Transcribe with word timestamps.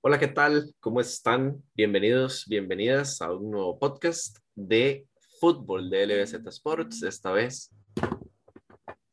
Hola, 0.00 0.20
¿qué 0.20 0.28
tal? 0.28 0.72
¿Cómo 0.78 1.00
están? 1.00 1.60
Bienvenidos, 1.74 2.46
bienvenidas 2.46 3.20
a 3.20 3.32
un 3.32 3.50
nuevo 3.50 3.80
podcast 3.80 4.38
de 4.54 5.08
fútbol 5.40 5.90
de 5.90 6.06
LBZ 6.06 6.46
Sports. 6.46 7.02
Esta 7.02 7.32
vez, 7.32 7.74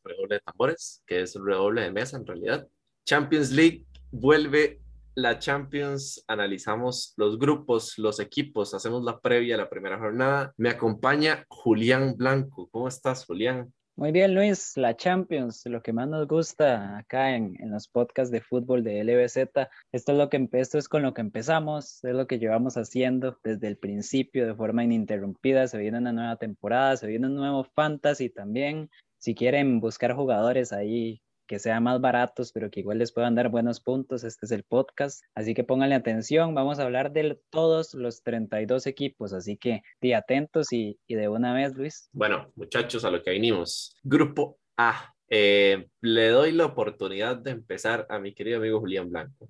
redoble 0.03 0.35
de 0.35 0.41
tambores, 0.41 1.01
que 1.07 1.21
es 1.21 1.35
un 1.35 1.47
redoble 1.47 1.81
de 1.81 1.91
mesa 1.91 2.17
en 2.17 2.27
realidad. 2.27 2.67
Champions 3.03 3.51
League 3.51 3.83
vuelve 4.11 4.79
la 5.17 5.39
Champions, 5.39 6.23
analizamos 6.27 7.15
los 7.17 7.39
grupos, 7.39 7.97
los 7.97 8.19
equipos, 8.19 8.75
hacemos 8.75 9.03
la 9.03 9.19
previa 9.19 9.55
a 9.55 9.57
la 9.57 9.67
primera 9.67 9.97
jornada. 9.97 10.53
Me 10.57 10.69
acompaña 10.69 11.43
Julián 11.49 12.15
Blanco. 12.15 12.69
¿Cómo 12.71 12.87
estás, 12.87 13.25
Julián? 13.25 13.73
Muy 13.95 14.11
bien, 14.11 14.35
Luis, 14.35 14.77
la 14.77 14.95
Champions, 14.95 15.63
lo 15.65 15.81
que 15.81 15.91
más 15.91 16.07
nos 16.07 16.27
gusta 16.27 16.99
acá 16.99 17.35
en, 17.35 17.55
en, 17.59 17.71
los 17.71 17.87
podcasts 17.87 18.31
de 18.31 18.41
fútbol 18.41 18.83
de 18.83 19.03
LBZ. 19.03 19.69
Esto 19.91 20.11
es 20.11 20.17
lo 20.19 20.29
que 20.29 20.47
esto 20.51 20.77
es 20.77 20.87
con 20.87 21.01
lo 21.01 21.15
que 21.15 21.21
empezamos, 21.21 22.03
es 22.03 22.13
lo 22.13 22.27
que 22.27 22.37
llevamos 22.37 22.77
haciendo 22.77 23.39
desde 23.43 23.69
el 23.69 23.79
principio 23.79 24.45
de 24.45 24.53
forma 24.53 24.83
ininterrumpida. 24.83 25.67
Se 25.67 25.79
viene 25.79 25.97
una 25.97 26.13
nueva 26.13 26.35
temporada, 26.35 26.95
se 26.95 27.07
viene 27.07 27.25
un 27.25 27.35
nuevo 27.37 27.63
fantasy 27.63 28.29
también. 28.29 28.91
Si 29.17 29.33
quieren 29.33 29.79
buscar 29.79 30.13
jugadores 30.13 30.71
ahí 30.71 31.23
que 31.47 31.59
sean 31.59 31.83
más 31.83 31.99
baratos, 32.01 32.51
pero 32.51 32.69
que 32.69 32.81
igual 32.81 32.99
les 32.99 33.11
puedan 33.11 33.33
dar 33.33 33.49
buenos 33.49 33.79
puntos. 33.79 34.23
Este 34.23 34.45
es 34.45 34.51
el 34.51 34.63
podcast, 34.63 35.23
así 35.33 35.53
que 35.53 35.63
pónganle 35.63 35.95
atención. 35.95 36.53
Vamos 36.53 36.77
a 36.77 36.83
hablar 36.83 37.11
de 37.13 37.39
todos 37.49 37.93
los 37.93 38.21
32 38.21 38.85
equipos, 38.85 39.33
así 39.33 39.57
que 39.57 39.81
di 40.01 40.13
atentos 40.13 40.71
y, 40.73 40.99
y 41.07 41.15
de 41.15 41.29
una 41.29 41.53
vez, 41.53 41.75
Luis. 41.75 42.09
Bueno, 42.11 42.51
muchachos, 42.55 43.05
a 43.05 43.09
lo 43.09 43.23
que 43.23 43.31
vinimos. 43.31 43.95
Grupo 44.03 44.59
A. 44.77 45.13
Eh, 45.29 45.87
le 46.01 46.27
doy 46.29 46.51
la 46.51 46.65
oportunidad 46.65 47.37
de 47.37 47.51
empezar 47.51 48.05
a 48.09 48.19
mi 48.19 48.33
querido 48.33 48.59
amigo 48.59 48.79
Julián 48.79 49.09
Blanco. 49.09 49.49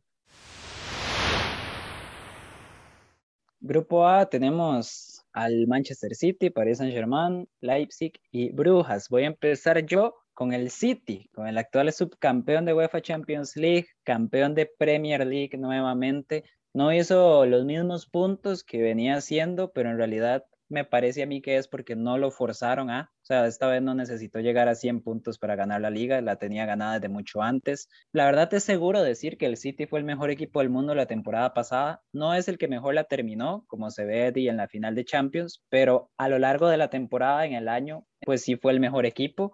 Grupo 3.60 4.08
A 4.08 4.28
tenemos 4.28 5.26
al 5.34 5.68
Manchester 5.68 6.16
City, 6.16 6.50
Paris 6.50 6.78
Saint 6.78 6.94
Germain, 6.94 7.48
Leipzig 7.62 8.14
y 8.32 8.52
Brujas. 8.52 9.10
Voy 9.10 9.24
a 9.24 9.28
empezar 9.28 9.86
yo 9.86 10.16
con 10.38 10.54
el 10.54 10.70
City, 10.70 11.32
con 11.34 11.48
el 11.48 11.58
actual 11.58 11.92
subcampeón 11.92 12.66
de 12.66 12.76
UEFA 12.76 13.02
Champions 13.02 13.56
League, 13.56 13.88
campeón 14.04 14.54
de 14.54 14.68
Premier 14.68 15.26
League 15.26 15.58
nuevamente. 15.58 16.44
No 16.76 16.94
hizo 16.94 17.48
los 17.48 17.66
mismos 17.66 18.06
puntos 18.06 18.64
que 18.64 18.80
venía 18.80 19.16
haciendo, 19.16 19.72
pero 19.72 19.90
en 19.90 19.98
realidad 19.98 20.46
me 20.70 20.86
parece 20.86 21.24
a 21.24 21.26
mí 21.26 21.42
que 21.42 21.58
es 21.58 21.68
porque 21.68 21.96
no 21.96 22.20
lo 22.20 22.30
forzaron 22.30 22.92
a, 22.92 23.10
o 23.16 23.26
sea, 23.26 23.48
esta 23.48 23.68
vez 23.68 23.82
no 23.82 23.96
necesitó 23.96 24.40
llegar 24.40 24.68
a 24.68 24.76
100 24.76 25.02
puntos 25.02 25.40
para 25.40 25.56
ganar 25.56 25.82
la 25.82 25.90
liga, 25.90 26.22
la 26.22 26.36
tenía 26.36 26.68
ganada 26.68 27.00
desde 27.00 27.10
mucho 27.10 27.42
antes. 27.42 27.90
La 28.12 28.26
verdad 28.26 28.54
es 28.54 28.64
seguro 28.64 29.02
decir 29.02 29.40
que 29.40 29.48
el 29.48 29.58
City 29.58 29.88
fue 29.88 29.98
el 29.98 30.06
mejor 30.06 30.30
equipo 30.30 30.60
del 30.60 30.70
mundo 30.70 30.94
la 30.94 31.08
temporada 31.08 31.56
pasada, 31.56 32.04
no 32.14 32.36
es 32.36 32.48
el 32.48 32.60
que 32.60 32.68
mejor 32.68 32.94
la 32.94 33.06
terminó, 33.06 33.66
como 33.66 33.90
se 33.90 34.06
ve 34.06 34.32
en 34.36 34.58
la 34.58 34.68
final 34.68 34.94
de 34.94 35.04
Champions, 35.04 35.64
pero 35.70 36.12
a 36.16 36.30
lo 36.30 36.38
largo 36.38 36.68
de 36.68 36.78
la 36.78 36.92
temporada, 36.92 37.44
en 37.48 37.54
el 37.54 37.68
año, 37.68 38.06
pues 38.22 38.44
sí 38.44 38.56
fue 38.56 38.72
el 38.74 38.80
mejor 38.80 39.08
equipo 39.08 39.54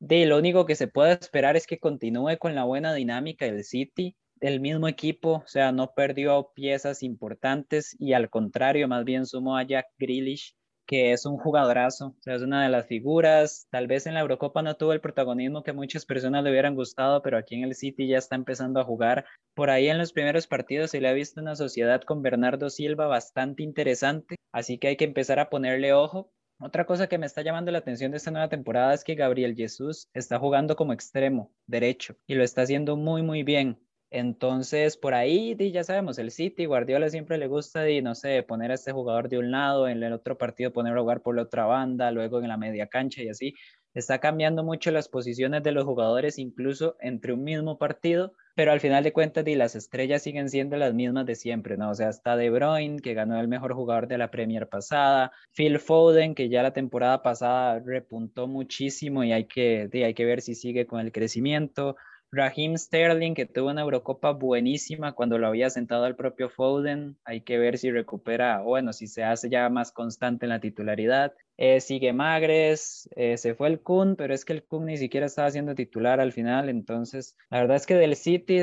de 0.00 0.24
lo 0.24 0.38
único 0.38 0.64
que 0.64 0.76
se 0.76 0.88
puede 0.88 1.12
esperar 1.12 1.56
es 1.56 1.66
que 1.66 1.78
continúe 1.78 2.38
con 2.38 2.54
la 2.54 2.64
buena 2.64 2.94
dinámica 2.94 3.44
del 3.44 3.64
City, 3.64 4.16
el 4.40 4.58
mismo 4.58 4.88
equipo, 4.88 5.42
o 5.44 5.46
sea, 5.46 5.72
no 5.72 5.92
perdió 5.94 6.52
piezas 6.54 7.02
importantes 7.02 7.94
y 7.98 8.14
al 8.14 8.30
contrario, 8.30 8.88
más 8.88 9.04
bien 9.04 9.26
sumó 9.26 9.58
a 9.58 9.62
Jack 9.62 9.88
Grealish, 9.98 10.56
que 10.86 11.12
es 11.12 11.26
un 11.26 11.36
jugadorazo, 11.36 12.16
o 12.18 12.22
sea, 12.22 12.34
es 12.34 12.42
una 12.42 12.62
de 12.62 12.70
las 12.70 12.86
figuras, 12.86 13.68
tal 13.70 13.86
vez 13.86 14.06
en 14.06 14.14
la 14.14 14.20
Eurocopa 14.20 14.62
no 14.62 14.74
tuvo 14.74 14.94
el 14.94 15.02
protagonismo 15.02 15.62
que 15.62 15.74
muchas 15.74 16.06
personas 16.06 16.42
le 16.42 16.50
hubieran 16.50 16.74
gustado, 16.74 17.20
pero 17.20 17.36
aquí 17.36 17.56
en 17.56 17.64
el 17.64 17.74
City 17.74 18.08
ya 18.08 18.16
está 18.16 18.36
empezando 18.36 18.80
a 18.80 18.84
jugar. 18.84 19.26
Por 19.54 19.68
ahí 19.68 19.88
en 19.88 19.98
los 19.98 20.14
primeros 20.14 20.46
partidos 20.46 20.92
se 20.92 21.00
le 21.02 21.08
ha 21.08 21.12
visto 21.12 21.42
una 21.42 21.56
sociedad 21.56 22.00
con 22.00 22.22
Bernardo 22.22 22.70
Silva 22.70 23.06
bastante 23.06 23.62
interesante, 23.62 24.36
así 24.50 24.78
que 24.78 24.88
hay 24.88 24.96
que 24.96 25.04
empezar 25.04 25.38
a 25.38 25.50
ponerle 25.50 25.92
ojo 25.92 26.32
otra 26.60 26.84
cosa 26.84 27.08
que 27.08 27.18
me 27.18 27.26
está 27.26 27.42
llamando 27.42 27.70
la 27.72 27.78
atención 27.78 28.10
de 28.10 28.18
esta 28.18 28.30
nueva 28.30 28.48
temporada 28.48 28.94
es 28.94 29.02
que 29.02 29.14
Gabriel 29.14 29.54
Jesús 29.56 30.08
está 30.12 30.38
jugando 30.38 30.76
como 30.76 30.92
extremo 30.92 31.52
derecho 31.66 32.16
y 32.26 32.34
lo 32.34 32.44
está 32.44 32.62
haciendo 32.62 32.96
muy, 32.96 33.22
muy 33.22 33.42
bien. 33.42 33.78
Entonces, 34.10 34.96
por 34.96 35.14
ahí 35.14 35.56
ya 35.72 35.84
sabemos, 35.84 36.18
el 36.18 36.32
City, 36.32 36.66
Guardiola 36.66 37.08
siempre 37.08 37.38
le 37.38 37.46
gusta, 37.46 37.88
y 37.88 38.02
no 38.02 38.16
sé, 38.16 38.42
poner 38.42 38.72
a 38.72 38.74
este 38.74 38.90
jugador 38.90 39.28
de 39.28 39.38
un 39.38 39.52
lado, 39.52 39.88
en 39.88 40.02
el 40.02 40.12
otro 40.12 40.36
partido 40.36 40.72
ponerlo 40.72 41.00
a 41.00 41.02
jugar 41.02 41.22
por 41.22 41.36
la 41.36 41.42
otra 41.42 41.64
banda, 41.64 42.10
luego 42.10 42.40
en 42.40 42.48
la 42.48 42.56
media 42.56 42.88
cancha 42.88 43.22
y 43.22 43.28
así. 43.28 43.54
Está 43.92 44.20
cambiando 44.20 44.62
mucho 44.62 44.90
las 44.92 45.08
posiciones 45.08 45.62
de 45.64 45.72
los 45.72 45.84
jugadores, 45.84 46.38
incluso 46.38 46.96
entre 47.00 47.32
un 47.32 47.42
mismo 47.42 47.76
partido, 47.76 48.34
pero 48.54 48.70
al 48.70 48.80
final 48.80 49.02
de 49.02 49.12
cuentas 49.12 49.46
y 49.48 49.56
las 49.56 49.74
estrellas 49.74 50.22
siguen 50.22 50.48
siendo 50.48 50.76
las 50.76 50.94
mismas 50.94 51.26
de 51.26 51.34
siempre, 51.34 51.76
¿no? 51.76 51.90
O 51.90 51.94
sea, 51.94 52.08
está 52.08 52.36
De 52.36 52.50
Bruyne, 52.50 53.00
que 53.00 53.14
ganó 53.14 53.40
el 53.40 53.48
mejor 53.48 53.74
jugador 53.74 54.06
de 54.06 54.18
la 54.18 54.30
Premier 54.30 54.68
pasada, 54.68 55.32
Phil 55.56 55.80
Foden, 55.80 56.34
que 56.34 56.48
ya 56.48 56.62
la 56.62 56.72
temporada 56.72 57.22
pasada 57.22 57.80
repuntó 57.80 58.46
muchísimo 58.46 59.24
y 59.24 59.32
hay 59.32 59.46
que, 59.46 59.88
hay 59.92 60.14
que 60.14 60.24
ver 60.24 60.40
si 60.40 60.54
sigue 60.54 60.86
con 60.86 61.00
el 61.00 61.10
crecimiento, 61.10 61.96
Raheem 62.32 62.76
Sterling, 62.76 63.34
que 63.34 63.46
tuvo 63.46 63.70
una 63.70 63.80
Eurocopa 63.80 64.30
buenísima 64.32 65.12
cuando 65.12 65.38
lo 65.38 65.48
había 65.48 65.68
sentado 65.68 66.04
al 66.04 66.14
propio 66.14 66.48
Foden. 66.48 67.16
Hay 67.24 67.40
que 67.40 67.58
ver 67.58 67.76
si 67.76 67.90
recupera, 67.90 68.60
bueno, 68.60 68.92
si 68.92 69.08
se 69.08 69.24
hace 69.24 69.50
ya 69.50 69.68
más 69.68 69.90
constante 69.90 70.46
en 70.46 70.50
la 70.50 70.60
titularidad. 70.60 71.34
Eh, 71.56 71.80
sigue 71.80 72.12
Magres, 72.12 73.08
eh, 73.16 73.36
se 73.36 73.54
fue 73.54 73.68
el 73.68 73.80
Kun, 73.80 74.14
pero 74.14 74.32
es 74.32 74.44
que 74.44 74.52
el 74.52 74.62
Kun 74.62 74.86
ni 74.86 74.96
siquiera 74.96 75.26
estaba 75.26 75.50
siendo 75.50 75.74
titular 75.74 76.20
al 76.20 76.32
final. 76.32 76.68
Entonces, 76.68 77.36
la 77.50 77.60
verdad 77.60 77.76
es 77.76 77.86
que 77.86 77.94
del 77.94 78.14
City, 78.14 78.60